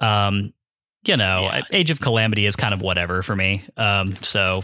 um, 0.00 0.52
you 1.04 1.16
know, 1.16 1.42
yeah. 1.42 1.62
Age 1.72 1.90
of 1.90 2.00
Calamity 2.00 2.46
is 2.46 2.56
kind 2.56 2.74
of 2.74 2.80
whatever 2.80 3.22
for 3.22 3.36
me. 3.36 3.64
Um, 3.76 4.14
so 4.16 4.62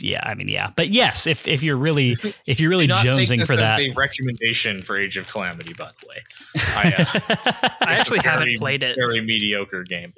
yeah, 0.00 0.20
I 0.22 0.34
mean, 0.34 0.48
yeah, 0.48 0.70
but 0.76 0.88
yes, 0.88 1.26
if 1.26 1.46
if 1.46 1.62
you're 1.62 1.76
really 1.76 2.16
if 2.46 2.60
you're 2.60 2.70
really 2.70 2.88
jonesing 2.88 3.46
for 3.46 3.56
that, 3.56 3.80
a 3.80 3.90
recommendation 3.90 4.82
for 4.82 4.98
Age 4.98 5.16
of 5.16 5.28
Calamity. 5.30 5.74
By 5.74 5.88
the 6.00 6.06
way, 6.08 6.22
I, 6.56 6.94
uh, 6.98 7.86
I 7.86 7.94
actually 7.94 8.20
very, 8.20 8.32
haven't 8.32 8.58
played 8.58 8.82
it. 8.82 8.96
Very 8.96 9.20
mediocre 9.20 9.84
game. 9.84 10.14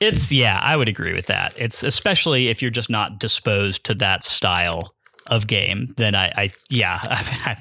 It's 0.00 0.30
yeah, 0.30 0.58
I 0.62 0.76
would 0.76 0.88
agree 0.88 1.12
with 1.12 1.26
that. 1.26 1.54
It's 1.56 1.82
especially 1.82 2.48
if 2.48 2.62
you're 2.62 2.70
just 2.70 2.90
not 2.90 3.18
disposed 3.18 3.84
to 3.84 3.94
that 3.94 4.22
style 4.22 4.94
of 5.28 5.46
game, 5.46 5.92
then 5.96 6.14
I, 6.14 6.32
I 6.36 6.50
yeah, 6.70 6.98
I, 7.02 7.56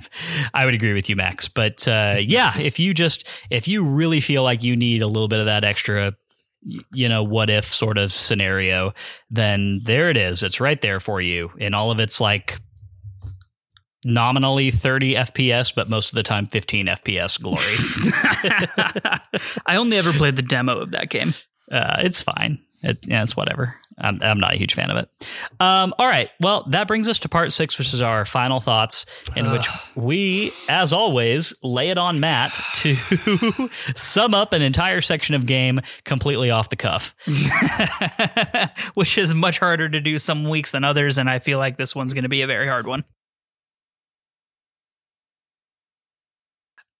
I, 0.53 0.65
would 0.65 0.73
agree 0.73 0.93
with 0.93 1.09
you, 1.09 1.15
Max. 1.15 1.47
But 1.47 1.87
uh, 1.87 2.17
yeah, 2.19 2.57
if 2.57 2.79
you 2.79 2.93
just 2.93 3.27
if 3.49 3.67
you 3.67 3.83
really 3.83 4.21
feel 4.21 4.43
like 4.43 4.63
you 4.63 4.75
need 4.75 5.01
a 5.01 5.07
little 5.07 5.27
bit 5.27 5.39
of 5.39 5.45
that 5.45 5.63
extra, 5.63 6.13
you 6.61 7.09
know, 7.09 7.23
what 7.23 7.49
if 7.49 7.65
sort 7.65 7.97
of 7.97 8.11
scenario, 8.11 8.93
then 9.29 9.81
there 9.83 10.09
it 10.09 10.17
is. 10.17 10.43
It's 10.43 10.59
right 10.59 10.79
there 10.81 10.99
for 10.99 11.21
you 11.21 11.51
in 11.57 11.73
all 11.73 11.91
of 11.91 11.99
its 11.99 12.19
like 12.19 12.59
nominally 14.05 14.71
30 14.71 15.15
FPS, 15.15 15.73
but 15.73 15.89
most 15.89 16.11
of 16.11 16.15
the 16.15 16.23
time 16.23 16.47
15 16.47 16.87
FPS 16.87 17.39
glory. 17.41 17.61
I 19.65 19.75
only 19.75 19.97
ever 19.97 20.13
played 20.13 20.35
the 20.35 20.41
demo 20.41 20.79
of 20.79 20.91
that 20.91 21.09
game. 21.09 21.33
Uh, 21.71 21.97
it's 21.99 22.21
fine. 22.21 22.59
It, 22.83 23.07
yeah, 23.07 23.23
it's 23.23 23.35
whatever. 23.35 23.75
I'm, 23.99 24.21
I'm 24.21 24.39
not 24.39 24.53
a 24.53 24.57
huge 24.57 24.75
fan 24.75 24.91
of 24.91 24.97
it. 24.97 25.09
Um, 25.59 25.93
all 25.97 26.05
right. 26.05 26.29
Well, 26.39 26.63
that 26.69 26.87
brings 26.87 27.07
us 27.07 27.17
to 27.19 27.29
part 27.29 27.51
six, 27.51 27.79
which 27.79 27.93
is 27.93 28.01
our 28.01 28.25
final 28.25 28.59
thoughts, 28.59 29.07
in 29.35 29.51
which 29.51 29.67
we, 29.95 30.51
as 30.69 30.93
always, 30.93 31.53
lay 31.63 31.89
it 31.89 31.97
on 31.97 32.19
Matt 32.19 32.59
to 32.75 32.95
sum 33.95 34.35
up 34.35 34.53
an 34.53 34.61
entire 34.61 35.01
section 35.01 35.33
of 35.33 35.47
game 35.47 35.79
completely 36.03 36.51
off 36.51 36.69
the 36.69 36.75
cuff, 36.75 37.15
which 38.93 39.17
is 39.17 39.33
much 39.33 39.57
harder 39.57 39.89
to 39.89 39.99
do 39.99 40.19
some 40.19 40.47
weeks 40.47 40.71
than 40.71 40.83
others. 40.83 41.17
And 41.17 41.27
I 41.27 41.39
feel 41.39 41.57
like 41.57 41.77
this 41.77 41.95
one's 41.95 42.13
going 42.13 42.23
to 42.23 42.29
be 42.29 42.43
a 42.43 42.47
very 42.47 42.67
hard 42.67 42.85
one. 42.85 43.03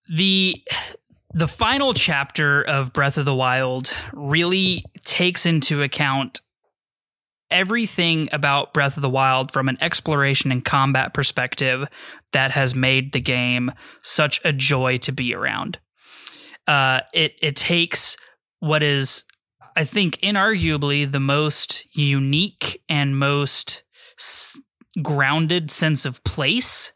The 0.10 0.64
the 1.34 1.48
final 1.48 1.94
chapter 1.94 2.64
of 2.64 2.94
Breath 2.94 3.18
of 3.18 3.26
the 3.26 3.36
Wild 3.36 3.94
really 4.14 4.84
takes 5.04 5.46
into 5.46 5.82
account 5.82 6.42
everything 7.52 8.30
about 8.32 8.74
Breath 8.74 8.98
of 8.98 9.04
the 9.04 9.10
Wild 9.10 9.52
from 9.52 9.70
an 9.70 9.78
exploration 9.82 10.52
and 10.52 10.64
combat 10.64 11.14
perspective 11.14 11.88
that 12.32 12.52
has 12.52 12.76
made 12.76 13.14
the 13.14 13.22
game 13.22 13.72
such 14.02 14.42
a 14.44 14.54
joy 14.54 14.98
to 14.98 15.12
be 15.12 15.34
around. 15.34 15.80
Uh, 16.66 17.02
it 17.14 17.34
it 17.42 17.56
takes 17.56 18.18
what 18.60 18.84
is, 18.84 19.24
I 19.76 19.86
think, 19.86 20.20
inarguably 20.20 21.10
the 21.10 21.20
most 21.20 21.86
unique 21.96 22.82
and 22.90 23.18
most 23.18 23.84
s- 24.20 24.60
grounded 25.02 25.72
sense 25.72 26.06
of 26.06 26.24
place 26.24 26.92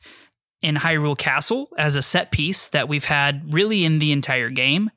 in 0.61 0.75
Hyrule 0.75 1.17
Castle 1.17 1.69
as 1.77 1.95
a 1.95 2.01
set 2.01 2.31
piece 2.31 2.67
that 2.69 2.87
we've 2.87 3.05
had 3.05 3.53
really 3.53 3.83
in 3.83 3.99
the 3.99 4.11
entire 4.11 4.49
game 4.49 4.91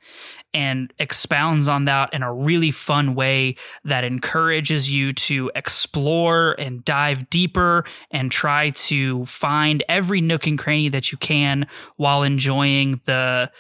and 0.52 0.92
expounds 0.98 1.66
on 1.66 1.86
that 1.86 2.14
in 2.14 2.22
a 2.22 2.32
really 2.32 2.70
fun 2.70 3.14
way 3.14 3.56
that 3.84 4.04
encourages 4.04 4.92
you 4.92 5.12
to 5.12 5.50
explore 5.54 6.54
and 6.58 6.84
dive 6.84 7.28
deeper 7.28 7.84
and 8.10 8.30
try 8.30 8.70
to 8.70 9.26
find 9.26 9.82
every 9.88 10.20
nook 10.20 10.46
and 10.46 10.58
cranny 10.58 10.88
that 10.88 11.10
you 11.10 11.18
can 11.18 11.66
while 11.96 12.22
enjoying 12.22 13.00
the 13.04 13.50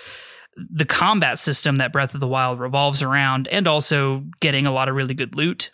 the 0.56 0.84
combat 0.84 1.36
system 1.36 1.76
that 1.76 1.92
Breath 1.92 2.14
of 2.14 2.20
the 2.20 2.28
Wild 2.28 2.60
revolves 2.60 3.02
around 3.02 3.48
and 3.48 3.66
also 3.66 4.24
getting 4.38 4.66
a 4.66 4.72
lot 4.72 4.88
of 4.88 4.94
really 4.94 5.14
good 5.14 5.34
loot. 5.34 5.72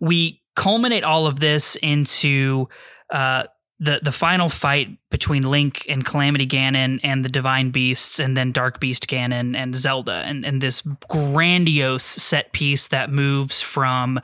We 0.00 0.40
culminate 0.54 1.02
all 1.02 1.26
of 1.26 1.40
this 1.40 1.74
into 1.76 2.68
uh, 3.10 3.44
the 3.80 4.00
the 4.02 4.12
final 4.12 4.48
fight 4.48 4.96
between 5.10 5.42
Link 5.42 5.84
and 5.88 6.04
Calamity 6.04 6.46
Ganon 6.46 7.00
and 7.02 7.24
the 7.24 7.28
Divine 7.28 7.70
Beasts, 7.70 8.20
and 8.20 8.36
then 8.36 8.52
Dark 8.52 8.78
Beast 8.78 9.08
Ganon 9.08 9.56
and 9.56 9.74
Zelda, 9.74 10.22
and, 10.24 10.44
and 10.44 10.60
this 10.60 10.82
grandiose 11.08 12.04
set 12.04 12.52
piece 12.52 12.86
that 12.88 13.10
moves 13.10 13.60
from 13.60 14.20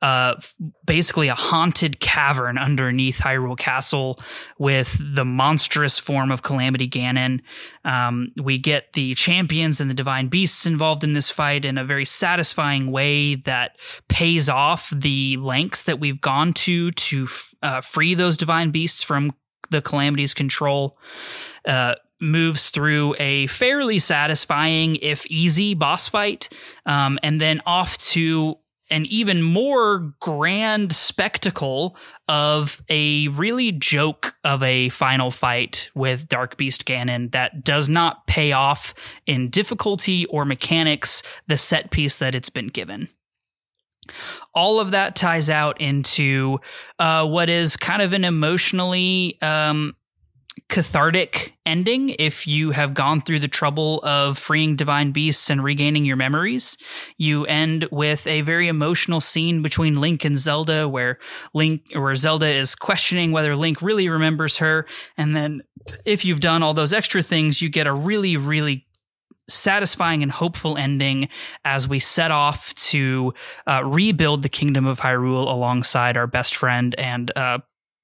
uh, 0.00 0.36
basically 0.86 1.26
a 1.26 1.34
haunted 1.34 1.98
cavern 1.98 2.56
underneath 2.56 3.18
Hyrule 3.18 3.58
Castle 3.58 4.16
with 4.58 4.96
the 5.00 5.24
monstrous 5.24 5.98
form 5.98 6.30
of 6.30 6.42
Calamity 6.42 6.88
Ganon. 6.88 7.40
Um, 7.84 8.28
we 8.40 8.58
get 8.58 8.92
the 8.92 9.14
champions 9.14 9.80
and 9.80 9.90
the 9.90 9.94
Divine 9.94 10.28
Beasts 10.28 10.66
involved 10.66 11.02
in 11.02 11.14
this 11.14 11.30
fight 11.30 11.64
in 11.64 11.78
a 11.78 11.84
very 11.84 12.04
satisfying 12.04 12.92
way 12.92 13.34
that 13.34 13.76
pays 14.08 14.48
off 14.48 14.92
the 14.94 15.36
lengths 15.38 15.82
that 15.82 15.98
we've 15.98 16.20
gone 16.20 16.52
to 16.52 16.92
to 16.92 17.26
uh, 17.62 17.80
free 17.80 18.14
those 18.14 18.36
Divine 18.36 18.70
Beasts 18.70 19.02
from 19.02 19.32
the 19.70 19.82
calamity's 19.82 20.34
control 20.34 20.96
uh, 21.64 21.94
moves 22.20 22.70
through 22.70 23.14
a 23.18 23.46
fairly 23.48 23.98
satisfying, 23.98 24.96
if 24.96 25.26
easy, 25.26 25.74
boss 25.74 26.08
fight, 26.08 26.48
um, 26.86 27.18
and 27.22 27.40
then 27.40 27.60
off 27.66 27.98
to 27.98 28.58
an 28.90 29.04
even 29.06 29.42
more 29.42 30.14
grand 30.20 30.94
spectacle 30.94 31.96
of 32.26 32.82
a 32.88 33.28
really 33.28 33.70
joke 33.70 34.34
of 34.44 34.62
a 34.62 34.88
final 34.88 35.30
fight 35.30 35.90
with 35.94 36.26
Dark 36.28 36.56
Beast 36.56 36.86
Ganon 36.86 37.32
that 37.32 37.64
does 37.64 37.88
not 37.88 38.26
pay 38.26 38.52
off 38.52 38.94
in 39.26 39.50
difficulty 39.50 40.24
or 40.26 40.44
mechanics 40.44 41.22
the 41.48 41.58
set 41.58 41.90
piece 41.90 42.18
that 42.18 42.34
it's 42.34 42.50
been 42.50 42.68
given 42.68 43.08
all 44.54 44.80
of 44.80 44.92
that 44.92 45.16
ties 45.16 45.50
out 45.50 45.80
into 45.80 46.58
uh, 46.98 47.26
what 47.26 47.48
is 47.48 47.76
kind 47.76 48.02
of 48.02 48.12
an 48.12 48.24
emotionally 48.24 49.40
um, 49.42 49.94
cathartic 50.68 51.56
ending 51.64 52.10
if 52.18 52.46
you 52.46 52.72
have 52.72 52.94
gone 52.94 53.20
through 53.20 53.38
the 53.38 53.48
trouble 53.48 54.02
of 54.02 54.36
freeing 54.36 54.76
divine 54.76 55.12
beasts 55.12 55.48
and 55.50 55.62
regaining 55.62 56.04
your 56.04 56.16
memories. 56.16 56.76
You 57.16 57.46
end 57.46 57.88
with 57.90 58.26
a 58.26 58.42
very 58.42 58.68
emotional 58.68 59.20
scene 59.20 59.62
between 59.62 60.00
Link 60.00 60.24
and 60.24 60.36
Zelda 60.36 60.88
where 60.88 61.18
Link 61.54 61.82
where 61.92 62.14
Zelda 62.14 62.48
is 62.48 62.74
questioning 62.74 63.32
whether 63.32 63.56
Link 63.56 63.80
really 63.80 64.08
remembers 64.08 64.58
her 64.58 64.86
and 65.16 65.34
then 65.34 65.62
if 66.04 66.24
you've 66.24 66.40
done 66.40 66.62
all 66.62 66.74
those 66.74 66.92
extra 66.92 67.22
things 67.22 67.62
you 67.62 67.68
get 67.68 67.86
a 67.86 67.92
really 67.92 68.36
really 68.36 68.86
satisfying 69.48 70.22
and 70.22 70.30
hopeful 70.30 70.76
ending 70.76 71.28
as 71.64 71.88
we 71.88 71.98
set 71.98 72.30
off 72.30 72.74
to 72.74 73.32
uh, 73.66 73.82
rebuild 73.84 74.42
the 74.42 74.48
kingdom 74.48 74.86
of 74.86 75.00
Hyrule 75.00 75.50
alongside 75.50 76.16
our 76.16 76.26
best 76.26 76.54
friend 76.54 76.94
and 76.98 77.36
uh, 77.36 77.58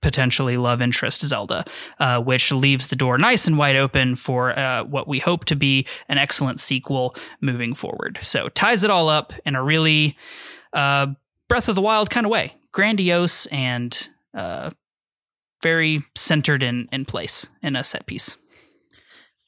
potentially 0.05 0.59
love 0.59 0.83
interest 0.83 1.23
Zelda, 1.23 1.65
uh, 1.99 2.21
which 2.21 2.53
leaves 2.53 2.89
the 2.89 2.97
door 2.97 3.17
nice 3.17 3.47
and 3.47 3.57
wide 3.57 3.75
open 3.75 4.17
for 4.17 4.57
uh, 4.57 4.85
what 4.85 5.09
we 5.09 5.19
hope 5.19 5.47
to 5.47 5.57
be 5.57 5.87
an 6.09 6.19
excellent 6.19 6.61
sequel 6.61 7.17
moving 7.41 7.75
forward. 7.75 8.19
So 8.21 8.51
ties 8.51 8.85
it 8.85 8.91
all 8.91 9.09
up 9.09 9.33
in 9.47 9.55
a 9.55 9.63
really 9.63 10.17
uh, 10.75 11.07
Breath 11.49 11.69
of 11.69 11.75
the 11.75 11.81
Wild 11.81 12.11
kind 12.11 12.27
of 12.27 12.31
way, 12.31 12.55
grandiose 12.73 13.47
and 13.47 14.09
uh, 14.35 14.71
very 15.63 16.03
centered 16.15 16.63
in 16.63 16.89
in 16.93 17.07
place 17.07 17.49
in 17.63 17.75
a 17.75 17.83
set 17.83 18.05
piece. 18.05 18.37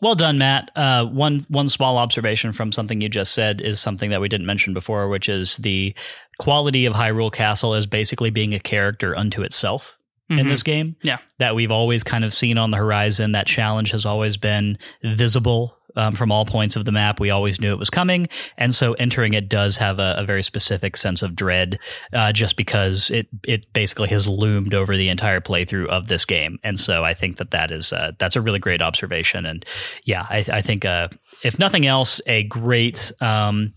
Well 0.01 0.15
done, 0.15 0.37
Matt. 0.39 0.71
Uh, 0.77 1.07
one 1.07 1.47
one 1.49 1.69
small 1.69 1.97
observation 1.97 2.53
from 2.53 2.71
something 2.71 3.01
you 3.01 3.09
just 3.09 3.33
said 3.33 3.61
is 3.63 3.81
something 3.81 4.11
that 4.11 4.21
we 4.21 4.29
didn't 4.29 4.47
mention 4.47 4.75
before, 4.75 5.09
which 5.09 5.29
is 5.29 5.57
the 5.57 5.95
quality 6.39 6.85
of 6.85 6.95
Hyrule 6.95 7.33
Castle 7.33 7.75
as 7.75 7.87
basically 7.87 8.31
being 8.31 8.53
a 8.53 8.61
character 8.61 9.17
unto 9.17 9.43
itself 9.43 9.96
mm-hmm. 10.31 10.41
in 10.41 10.47
this 10.47 10.63
game. 10.63 10.97
Yeah, 11.03 11.19
that 11.39 11.55
we've 11.55 11.71
always 11.71 12.03
kind 12.03 12.25
of 12.25 12.33
seen 12.33 12.59
on 12.59 12.71
the 12.71 12.79
horizon. 12.79 13.33
That 13.33 13.47
challenge 13.47 13.91
has 13.91 14.07
always 14.07 14.37
been 14.37 14.79
visible 15.03 15.77
um, 15.97 16.15
from 16.15 16.31
all 16.31 16.45
points 16.45 16.77
of 16.77 16.85
the 16.85 16.93
map. 16.93 17.19
We 17.19 17.31
always 17.31 17.61
knew 17.61 17.73
it 17.73 17.79
was 17.79 17.91
coming, 17.91 18.29
and 18.57 18.75
so 18.75 18.93
entering 18.95 19.35
it 19.35 19.49
does 19.49 19.79
have 19.79 19.99
a, 19.99 20.17
a 20.19 20.25
very 20.25 20.43
specific 20.43 20.97
sense 20.97 21.23
of 21.23 21.35
dread, 21.35 21.79
uh, 22.13 22.33
just 22.33 22.57
because 22.57 23.11
it 23.11 23.29
it 23.47 23.73
basically 23.73 24.09
has 24.11 24.29
loomed 24.29 24.75
over 24.75 24.97
the 24.97 25.09
entire 25.09 25.41
playthrough 25.41 25.87
of 25.87 26.09
this 26.09 26.25
game. 26.25 26.59
And 26.63 26.79
so 26.79 27.05
I 27.05 27.15
think 27.15 27.39
that 27.39 27.51
that 27.53 27.71
is 27.71 27.93
uh, 27.93 28.13
that's 28.19 28.37
a 28.37 28.41
really 28.41 28.59
great 28.59 28.83
observation. 28.83 29.47
And 29.47 29.65
yeah, 30.05 30.27
I, 30.29 30.45
I 30.53 30.63
think 30.63 30.85
uh, 30.85 31.09
if 31.43 31.59
nothing 31.59 31.87
else, 31.87 32.21
a 32.27 32.45
great. 32.45 33.13
Um, 33.21 33.75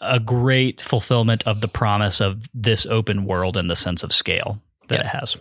a 0.00 0.20
great 0.20 0.82
fulfillment 0.82 1.46
of 1.46 1.62
the 1.62 1.68
promise 1.68 2.20
of 2.20 2.46
this 2.52 2.84
open 2.84 3.24
world 3.24 3.56
in 3.56 3.68
the 3.68 3.76
sense 3.76 4.02
of 4.02 4.12
scale 4.12 4.60
that 4.88 5.00
it 5.00 5.06
has. 5.06 5.36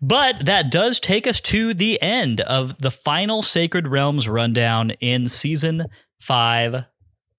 But 0.00 0.46
that 0.46 0.70
does 0.70 1.00
take 1.00 1.26
us 1.26 1.40
to 1.42 1.74
the 1.74 2.00
end 2.02 2.40
of 2.42 2.78
the 2.78 2.90
final 2.90 3.42
Sacred 3.42 3.88
Realms 3.88 4.28
rundown 4.28 4.90
in 5.00 5.28
season 5.28 5.86
five, 6.20 6.86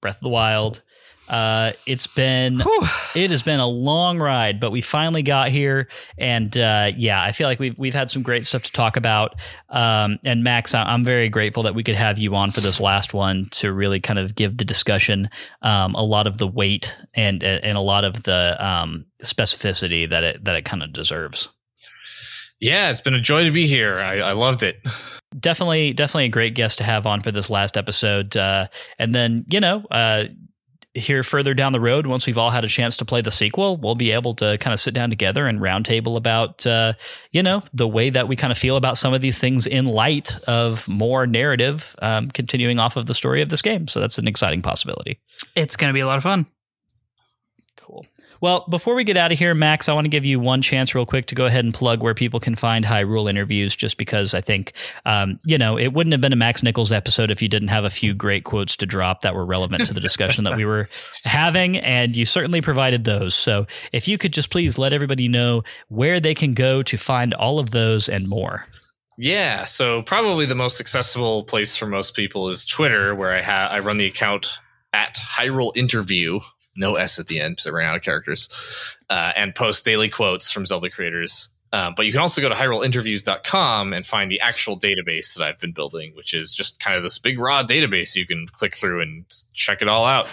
Breath 0.02 0.18
of 0.18 0.22
the 0.22 0.30
Wild. 0.30 0.82
Uh, 1.28 1.72
it's 1.86 2.06
been 2.06 2.60
Whew. 2.60 2.88
it 3.16 3.32
has 3.32 3.44
been 3.44 3.62
a 3.62 3.68
long 3.68 4.20
ride, 4.20 4.60
but 4.60 4.72
we 4.72 4.82
finally 4.82 5.24
got 5.24 5.50
here, 5.50 5.88
and 6.18 6.56
uh, 6.58 6.92
yeah, 6.98 7.24
I 7.24 7.32
feel 7.32 7.48
like 7.48 7.60
we've 7.60 7.78
we've 7.78 7.94
had 7.94 8.12
some 8.12 8.24
great 8.24 8.46
stuff 8.46 8.64
to 8.64 8.72
talk 8.72 8.98
about. 8.98 9.42
Um, 9.70 10.20
and 10.26 10.44
Max, 10.44 10.76
I'm 10.76 11.06
very 11.06 11.30
grateful 11.30 11.64
that 11.64 11.76
we 11.76 11.84
could 11.84 11.96
have 11.96 12.20
you 12.20 12.36
on 12.36 12.52
for 12.52 12.60
this 12.60 12.82
last 12.82 13.14
one 13.14 13.46
to 13.52 13.72
really 13.72 14.02
kind 14.02 14.20
of 14.20 14.36
give 14.36 14.58
the 14.58 14.66
discussion 14.66 15.30
um, 15.62 15.96
a 15.96 16.04
lot 16.04 16.28
of 16.28 16.40
the 16.40 16.48
weight 16.48 16.94
and 17.14 17.42
and 17.42 17.78
a 17.78 17.82
lot 17.82 18.04
of 18.04 18.24
the 18.24 18.58
um, 18.64 19.06
specificity 19.24 20.10
that 20.10 20.24
it 20.26 20.44
that 20.44 20.56
it 20.58 20.66
kind 20.66 20.84
of 20.84 20.92
deserves. 20.92 21.50
Yeah, 22.64 22.92
it's 22.92 23.02
been 23.02 23.14
a 23.14 23.20
joy 23.20 23.44
to 23.44 23.52
be 23.52 23.68
here. 23.68 24.00
I, 24.00 24.20
I 24.20 24.32
loved 24.32 24.64
it. 24.64 24.78
Definitely, 25.38 25.92
definitely 25.92 26.26
a 26.26 26.30
great 26.30 26.56
guest 26.56 26.78
to 26.78 26.86
have 26.86 27.06
on 27.06 27.20
for 27.20 27.30
this 27.30 27.50
last 27.50 27.76
episode. 27.76 28.38
Uh, 28.38 28.68
and 28.98 29.14
then, 29.14 29.46
you 29.50 29.60
know, 29.60 29.84
uh, 29.92 30.26
here 30.94 31.24
further 31.24 31.54
down 31.54 31.74
the 31.74 31.80
road, 31.82 32.08
once 32.08 32.26
we've 32.26 32.38
all 32.38 32.52
had 32.52 32.64
a 32.64 32.70
chance 32.70 32.96
to 32.98 33.06
play 33.06 33.20
the 33.20 33.32
sequel, 33.32 33.76
we'll 33.76 33.96
be 33.96 34.12
able 34.12 34.34
to 34.36 34.58
kind 34.60 34.74
of 34.74 34.80
sit 34.80 34.94
down 34.94 35.10
together 35.10 35.46
and 35.46 35.60
roundtable 35.60 36.16
about, 36.16 36.66
uh, 36.66 36.94
you 37.32 37.44
know, 37.44 37.62
the 37.74 37.88
way 37.88 38.10
that 38.10 38.30
we 38.30 38.38
kind 38.38 38.52
of 38.52 38.58
feel 38.58 38.78
about 38.78 38.98
some 38.98 39.14
of 39.14 39.20
these 39.20 39.40
things 39.40 39.68
in 39.68 39.84
light 39.84 40.34
of 40.48 40.88
more 40.88 41.28
narrative 41.28 41.98
um, 42.02 42.30
continuing 42.30 42.80
off 42.80 42.96
of 42.96 43.08
the 43.08 43.14
story 43.14 43.42
of 43.42 43.50
this 43.50 43.62
game. 43.62 43.90
So 43.90 44.00
that's 44.00 44.18
an 44.18 44.28
exciting 44.28 44.62
possibility. 44.62 45.20
It's 45.54 45.76
going 45.76 45.90
to 45.90 45.94
be 45.94 46.00
a 46.00 46.08
lot 46.08 46.18
of 46.18 46.24
fun. 46.24 46.46
Well, 48.44 48.66
before 48.70 48.94
we 48.94 49.06
get 49.06 49.16
out 49.16 49.32
of 49.32 49.40
here, 49.40 49.56
Max, 49.56 49.88
I 49.88 49.94
want 49.94 50.04
to 50.04 50.10
give 50.10 50.26
you 50.26 50.38
one 50.38 50.62
chance, 50.62 50.94
real 50.94 51.06
quick, 51.06 51.28
to 51.28 51.36
go 51.36 51.46
ahead 51.46 51.64
and 51.64 51.74
plug 51.74 52.04
where 52.04 52.14
people 52.14 52.42
can 52.42 52.56
find 52.56 52.84
Hyrule 52.84 53.30
interviews, 53.30 53.74
just 53.74 53.96
because 53.96 54.34
I 54.34 54.42
think, 54.42 54.74
um, 55.06 55.40
you 55.46 55.58
know, 55.58 55.80
it 55.80 55.94
wouldn't 55.94 56.12
have 56.12 56.20
been 56.20 56.34
a 56.34 56.36
Max 56.36 56.62
Nichols 56.62 56.92
episode 56.92 57.32
if 57.32 57.42
you 57.42 57.48
didn't 57.48 57.70
have 57.70 57.86
a 57.86 57.90
few 57.90 58.14
great 58.14 58.44
quotes 58.44 58.76
to 58.76 58.86
drop 58.86 59.22
that 59.22 59.34
were 59.34 59.46
relevant 59.46 59.86
to 59.86 59.94
the 59.94 60.02
discussion 60.02 60.44
that 60.44 60.58
we 60.58 60.66
were 60.66 60.90
having, 61.24 61.78
and 61.78 62.18
you 62.18 62.26
certainly 62.26 62.60
provided 62.60 63.06
those. 63.06 63.34
So 63.34 63.66
if 63.94 64.10
you 64.10 64.18
could 64.18 64.34
just 64.34 64.50
please 64.50 64.78
let 64.78 64.92
everybody 64.92 65.30
know 65.30 65.64
where 65.88 66.20
they 66.20 66.36
can 66.36 66.54
go 66.54 66.84
to 66.84 66.98
find 66.98 67.34
all 67.34 67.60
of 67.60 67.72
those 67.72 68.10
and 68.10 68.28
more. 68.28 68.68
Yeah, 69.18 69.64
so 69.64 70.02
probably 70.02 70.46
the 70.46 70.54
most 70.54 70.82
accessible 70.82 71.46
place 71.46 71.78
for 71.78 71.86
most 71.86 72.14
people 72.14 72.50
is 72.50 72.66
Twitter, 72.66 73.16
where 73.16 73.34
I 73.34 73.40
have 73.40 73.72
I 73.72 73.80
run 73.80 73.96
the 73.96 74.06
account 74.06 74.60
at 74.92 75.16
Hyrule 75.16 75.72
Interview 75.78 76.42
no 76.76 76.96
S 76.96 77.20
at 77.20 77.28
the 77.28 77.40
end 77.40 77.54
because 77.54 77.68
I 77.68 77.72
ran 77.72 77.90
out 77.90 77.96
of 77.96 78.04
characters, 78.04 78.98
uh, 79.10 79.34
and 79.36 79.54
post 79.54 79.86
daily 79.86 80.10
quotes 80.10 80.52
from 80.52 80.66
Zelda 80.66 80.90
creators. 80.90 81.50
Uh, 81.72 81.92
but 81.96 82.06
you 82.06 82.12
can 82.12 82.22
also 82.22 82.40
go 82.40 82.50
to 82.50 82.56
hyruleinterviews.com 82.56 83.94
and 83.94 84.06
find 84.06 84.30
the 84.30 84.40
actual 84.40 84.78
database 84.78 85.34
that 85.34 85.44
I've 85.44 85.58
been 85.58 85.72
building, 85.72 86.14
which 86.16 86.36
is 86.36 86.54
just 86.54 86.80
kind 86.80 86.96
of 86.96 87.02
this 87.02 87.18
big 87.18 87.40
raw 87.40 87.64
database 87.64 88.16
you 88.16 88.28
can 88.28 88.46
click 88.46 88.76
through 88.76 89.02
and 89.02 89.26
check 89.54 89.82
it 89.82 89.88
all 89.88 90.06
out. 90.06 90.28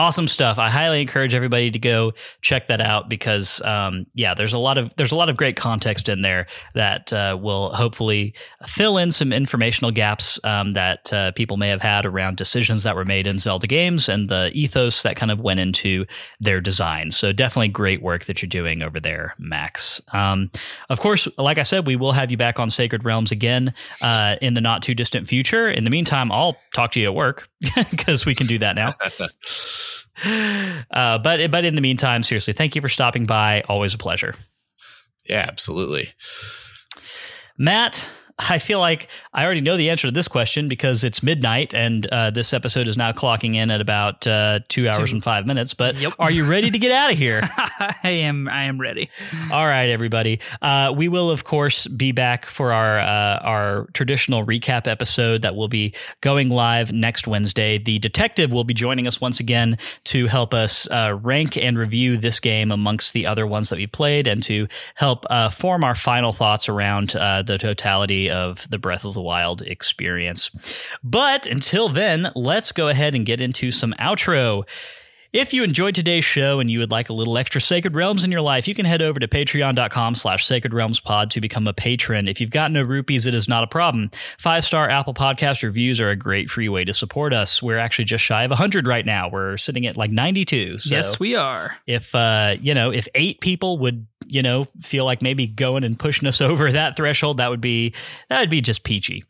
Awesome 0.00 0.26
stuff. 0.26 0.58
I 0.58 0.70
highly 0.70 1.02
encourage 1.02 1.34
everybody 1.34 1.70
to 1.70 1.78
go 1.78 2.14
check 2.40 2.68
that 2.68 2.80
out 2.80 3.10
because, 3.10 3.60
um, 3.62 4.06
yeah, 4.14 4.32
there's 4.32 4.54
a 4.54 4.58
lot 4.58 4.78
of 4.78 4.94
there's 4.96 5.12
a 5.12 5.16
lot 5.16 5.28
of 5.28 5.36
great 5.36 5.56
context 5.56 6.08
in 6.08 6.22
there 6.22 6.46
that 6.74 7.12
uh, 7.12 7.38
will 7.40 7.68
hopefully 7.74 8.32
fill 8.66 8.96
in 8.96 9.12
some 9.12 9.30
informational 9.30 9.90
gaps 9.90 10.40
um, 10.42 10.72
that 10.72 11.12
uh, 11.12 11.32
people 11.32 11.58
may 11.58 11.68
have 11.68 11.82
had 11.82 12.06
around 12.06 12.38
decisions 12.38 12.82
that 12.82 12.96
were 12.96 13.04
made 13.04 13.26
in 13.26 13.38
Zelda 13.38 13.66
games 13.66 14.08
and 14.08 14.30
the 14.30 14.50
ethos 14.54 15.02
that 15.02 15.16
kind 15.16 15.30
of 15.30 15.40
went 15.40 15.60
into 15.60 16.06
their 16.40 16.62
design. 16.62 17.10
So 17.10 17.30
definitely 17.30 17.68
great 17.68 18.00
work 18.00 18.24
that 18.24 18.40
you're 18.40 18.48
doing 18.48 18.82
over 18.82 19.00
there, 19.00 19.34
Max. 19.38 20.00
Um, 20.14 20.50
of 20.88 20.98
course, 20.98 21.28
like 21.36 21.58
I 21.58 21.62
said, 21.62 21.86
we 21.86 21.96
will 21.96 22.12
have 22.12 22.30
you 22.30 22.38
back 22.38 22.58
on 22.58 22.70
Sacred 22.70 23.04
Realms 23.04 23.32
again 23.32 23.74
uh, 24.00 24.36
in 24.40 24.54
the 24.54 24.62
not 24.62 24.82
too 24.82 24.94
distant 24.94 25.28
future. 25.28 25.68
In 25.68 25.84
the 25.84 25.90
meantime, 25.90 26.32
I'll 26.32 26.56
talk 26.74 26.92
to 26.92 27.00
you 27.00 27.06
at 27.06 27.14
work 27.14 27.50
because 27.90 28.24
we 28.24 28.34
can 28.34 28.46
do 28.46 28.58
that 28.60 28.76
now. 28.76 28.94
Uh, 30.24 31.18
but 31.18 31.50
but 31.50 31.64
in 31.64 31.74
the 31.74 31.80
meantime, 31.80 32.22
seriously, 32.22 32.52
thank 32.52 32.74
you 32.74 32.82
for 32.82 32.88
stopping 32.88 33.26
by. 33.26 33.62
Always 33.68 33.94
a 33.94 33.98
pleasure. 33.98 34.34
Yeah, 35.24 35.46
absolutely. 35.48 36.08
Matt, 37.56 38.08
I 38.48 38.58
feel 38.58 38.78
like 38.80 39.08
I 39.34 39.44
already 39.44 39.60
know 39.60 39.76
the 39.76 39.90
answer 39.90 40.08
to 40.08 40.12
this 40.12 40.26
question 40.28 40.66
because 40.68 41.04
it's 41.04 41.22
midnight 41.22 41.74
and 41.74 42.06
uh, 42.06 42.30
this 42.30 42.52
episode 42.54 42.88
is 42.88 42.96
now 42.96 43.12
clocking 43.12 43.54
in 43.54 43.70
at 43.70 43.80
about 43.80 44.26
uh, 44.26 44.60
two 44.68 44.88
hours 44.88 45.10
Two. 45.10 45.16
and 45.16 45.22
five 45.24 45.46
minutes. 45.46 45.74
But 45.74 45.96
Yep. 45.96 46.14
are 46.18 46.30
you 46.30 46.44
ready 46.48 46.70
to 46.70 46.78
get 46.78 46.90
out 46.92 47.12
of 47.12 47.18
here? 47.18 47.42
I 48.02 48.08
am 48.08 48.48
I 48.48 48.64
am 48.64 48.80
ready. 48.80 49.10
All 49.52 49.66
right, 49.66 49.90
everybody. 49.90 50.40
Uh, 50.62 50.92
we 50.96 51.08
will, 51.08 51.30
of 51.30 51.44
course, 51.44 51.86
be 51.86 52.12
back 52.12 52.46
for 52.46 52.72
our 52.72 52.98
uh, 52.98 53.38
our 53.42 53.86
traditional 53.92 54.44
recap 54.46 54.86
episode 54.86 55.42
that 55.42 55.54
will 55.54 55.68
be 55.68 55.92
going 56.20 56.48
live 56.48 56.92
next 56.92 57.26
Wednesday. 57.26 57.78
The 57.78 57.98
detective 57.98 58.52
will 58.52 58.64
be 58.64 58.74
joining 58.74 59.06
us 59.06 59.20
once 59.20 59.38
again 59.40 59.76
to 60.04 60.26
help 60.26 60.54
us 60.54 60.88
uh, 60.90 61.18
rank 61.22 61.56
and 61.56 61.76
review 61.78 62.16
this 62.16 62.40
game 62.40 62.72
amongst 62.72 63.12
the 63.12 63.26
other 63.26 63.46
ones 63.46 63.68
that 63.68 63.76
we 63.76 63.86
played, 63.86 64.26
and 64.26 64.42
to 64.44 64.66
help 64.94 65.26
uh, 65.28 65.50
form 65.50 65.84
our 65.84 65.94
final 65.94 66.32
thoughts 66.32 66.68
around 66.68 67.14
uh, 67.16 67.42
the 67.42 67.58
totality 67.58 68.29
of 68.30 68.68
the 68.70 68.78
Breath 68.78 69.04
of 69.04 69.14
the 69.14 69.20
Wild 69.20 69.62
experience. 69.62 70.50
But 71.02 71.46
until 71.46 71.88
then, 71.88 72.30
let's 72.34 72.72
go 72.72 72.88
ahead 72.88 73.14
and 73.14 73.26
get 73.26 73.40
into 73.40 73.70
some 73.70 73.94
outro. 73.98 74.64
If 75.32 75.54
you 75.54 75.62
enjoyed 75.62 75.94
today's 75.94 76.24
show 76.24 76.58
and 76.58 76.68
you 76.68 76.80
would 76.80 76.90
like 76.90 77.08
a 77.08 77.12
little 77.12 77.38
extra 77.38 77.60
Sacred 77.60 77.94
Realms 77.94 78.24
in 78.24 78.32
your 78.32 78.40
life, 78.40 78.66
you 78.66 78.74
can 78.74 78.84
head 78.84 79.00
over 79.00 79.20
to 79.20 79.28
patreon.com 79.28 80.16
slash 80.16 80.44
sacred 80.44 80.74
realms 80.74 80.98
pod 80.98 81.30
to 81.30 81.40
become 81.40 81.68
a 81.68 81.72
patron. 81.72 82.26
If 82.26 82.40
you've 82.40 82.50
got 82.50 82.72
no 82.72 82.82
rupees, 82.82 83.26
it 83.26 83.34
is 83.34 83.46
not 83.46 83.62
a 83.62 83.68
problem. 83.68 84.10
Five 84.40 84.64
star 84.64 84.90
Apple 84.90 85.14
Podcast 85.14 85.62
reviews 85.62 86.00
are 86.00 86.08
a 86.10 86.16
great 86.16 86.50
free 86.50 86.68
way 86.68 86.84
to 86.84 86.92
support 86.92 87.32
us. 87.32 87.62
We're 87.62 87.78
actually 87.78 88.06
just 88.06 88.24
shy 88.24 88.42
of 88.42 88.50
100 88.50 88.88
right 88.88 89.06
now. 89.06 89.28
We're 89.28 89.56
sitting 89.56 89.86
at 89.86 89.96
like 89.96 90.10
92. 90.10 90.80
So 90.80 90.96
yes, 90.96 91.20
we 91.20 91.36
are. 91.36 91.76
if 91.86 92.12
uh 92.12 92.56
you 92.60 92.74
know 92.74 92.90
if 92.90 93.06
eight 93.14 93.40
people 93.40 93.78
would 93.78 94.08
you 94.26 94.42
know 94.42 94.66
feel 94.80 95.04
like 95.04 95.22
maybe 95.22 95.46
going 95.46 95.84
and 95.84 95.96
pushing 95.96 96.26
us 96.26 96.40
over 96.40 96.72
that 96.72 96.96
threshold 96.96 97.36
that 97.36 97.50
would 97.50 97.60
be 97.60 97.94
that 98.28 98.40
would 98.40 98.50
be 98.50 98.60
just 98.60 98.82
peachy 98.82 99.24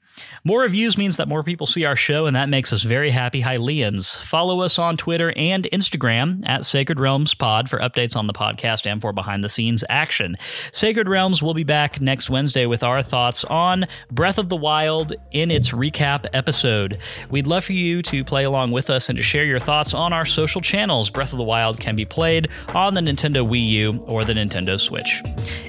more 0.44 0.62
reviews 0.62 0.96
means 0.96 1.16
that 1.16 1.28
more 1.28 1.42
people 1.42 1.66
see 1.66 1.84
our 1.84 1.96
show 1.96 2.26
and 2.26 2.36
that 2.36 2.48
makes 2.48 2.72
us 2.72 2.82
very 2.82 3.10
happy. 3.10 3.42
Hylians 3.42 4.16
follow 4.16 4.60
us 4.60 4.78
on 4.78 4.96
twitter 4.96 5.32
and 5.36 5.68
instagram 5.72 6.42
at 6.48 6.64
sacred 6.64 6.98
realms 6.98 7.34
pod 7.34 7.68
for 7.68 7.78
updates 7.78 8.16
on 8.16 8.26
the 8.26 8.32
podcast 8.32 8.90
and 8.90 9.00
for 9.00 9.12
behind 9.12 9.44
the 9.44 9.48
scenes 9.48 9.84
action. 9.88 10.36
Sacred 10.72 11.08
realms 11.08 11.42
will 11.42 11.54
be 11.54 11.64
back 11.64 12.00
next 12.00 12.30
wednesday 12.30 12.66
with 12.66 12.82
our 12.82 13.02
thoughts 13.02 13.44
on 13.44 13.86
breath 14.10 14.38
of 14.38 14.48
the 14.48 14.56
wild 14.56 15.14
in 15.32 15.50
its 15.50 15.70
recap 15.70 16.26
episode. 16.32 16.98
We'd 17.30 17.46
love 17.46 17.64
for 17.64 17.72
you 17.72 18.02
to 18.02 18.24
play 18.24 18.44
along 18.44 18.72
with 18.72 18.90
us 18.90 19.08
and 19.08 19.16
to 19.16 19.22
share 19.22 19.44
your 19.44 19.58
thoughts 19.58 19.94
on 19.94 20.12
our 20.12 20.24
social 20.24 20.60
channels. 20.60 21.10
Breath 21.10 21.32
of 21.32 21.38
the 21.38 21.44
wild 21.44 21.78
can 21.78 21.96
be 21.96 22.04
played 22.04 22.48
on 22.68 22.94
the 22.94 23.00
nintendo 23.00 23.46
wii 23.46 23.66
u 23.66 24.04
or 24.06 24.24
the 24.24 24.32
nintendo 24.32 24.78
switch. 24.78 25.22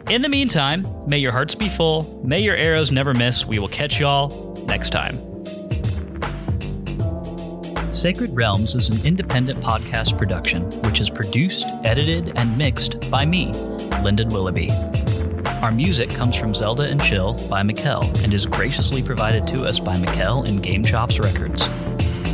In 0.09 0.21
the 0.21 0.29
meantime 0.29 0.85
may 1.07 1.17
your 1.17 1.31
hearts 1.31 1.55
be 1.55 1.67
full. 1.67 2.21
May 2.23 2.39
your 2.41 2.55
arrows 2.55 2.91
never 2.91 3.13
miss. 3.13 3.45
We 3.45 3.59
will 3.59 3.67
catch 3.67 3.99
y'all 3.99 4.30
next 4.65 4.91
time 4.91 5.19
Sacred 7.93 8.33
Realms 8.35 8.75
is 8.75 8.89
an 8.89 9.05
independent 9.05 9.59
podcast 9.59 10.17
production 10.17 10.63
which 10.81 11.01
is 11.01 11.09
produced, 11.09 11.67
edited, 11.83 12.31
and 12.37 12.57
mixed 12.57 12.97
by 13.11 13.25
me, 13.25 13.51
Lyndon 14.01 14.29
Willoughby. 14.29 14.71
Our 15.61 15.71
music 15.71 16.09
comes 16.09 16.35
from 16.35 16.55
Zelda 16.55 16.83
and 16.83 16.99
Chill 17.03 17.33
by 17.49 17.61
Mikel 17.63 18.03
and 18.23 18.33
is 18.33 18.45
graciously 18.47 19.03
provided 19.03 19.45
to 19.49 19.67
us 19.67 19.79
by 19.79 19.95
Mikel 19.99 20.43
and 20.43 20.63
Game 20.63 20.83
Chops 20.83 21.19
Records. 21.19 21.69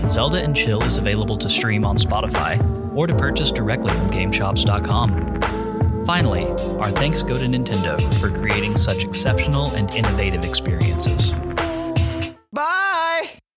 Zelda 0.08 0.38
and 0.38 0.56
Chill 0.56 0.84
is 0.84 1.00
available 1.00 1.38
to 1.40 1.50
stream 1.50 1.84
on 1.84 1.98
Spotify 1.98 2.64
or 2.96 3.08
to 3.08 3.16
purchase 3.16 3.52
directly 3.52 3.90
from 3.90 4.10
GameChops.com. 4.10 6.06
Finally, 6.06 6.46
our 6.78 6.92
thanks 6.92 7.24
go 7.24 7.34
to 7.34 7.46
Nintendo 7.46 8.00
for 8.20 8.30
creating 8.30 8.78
such 8.78 9.04
exceptional 9.04 9.72
and 9.72 9.94
innovative 9.94 10.46
experiences. 10.46 11.34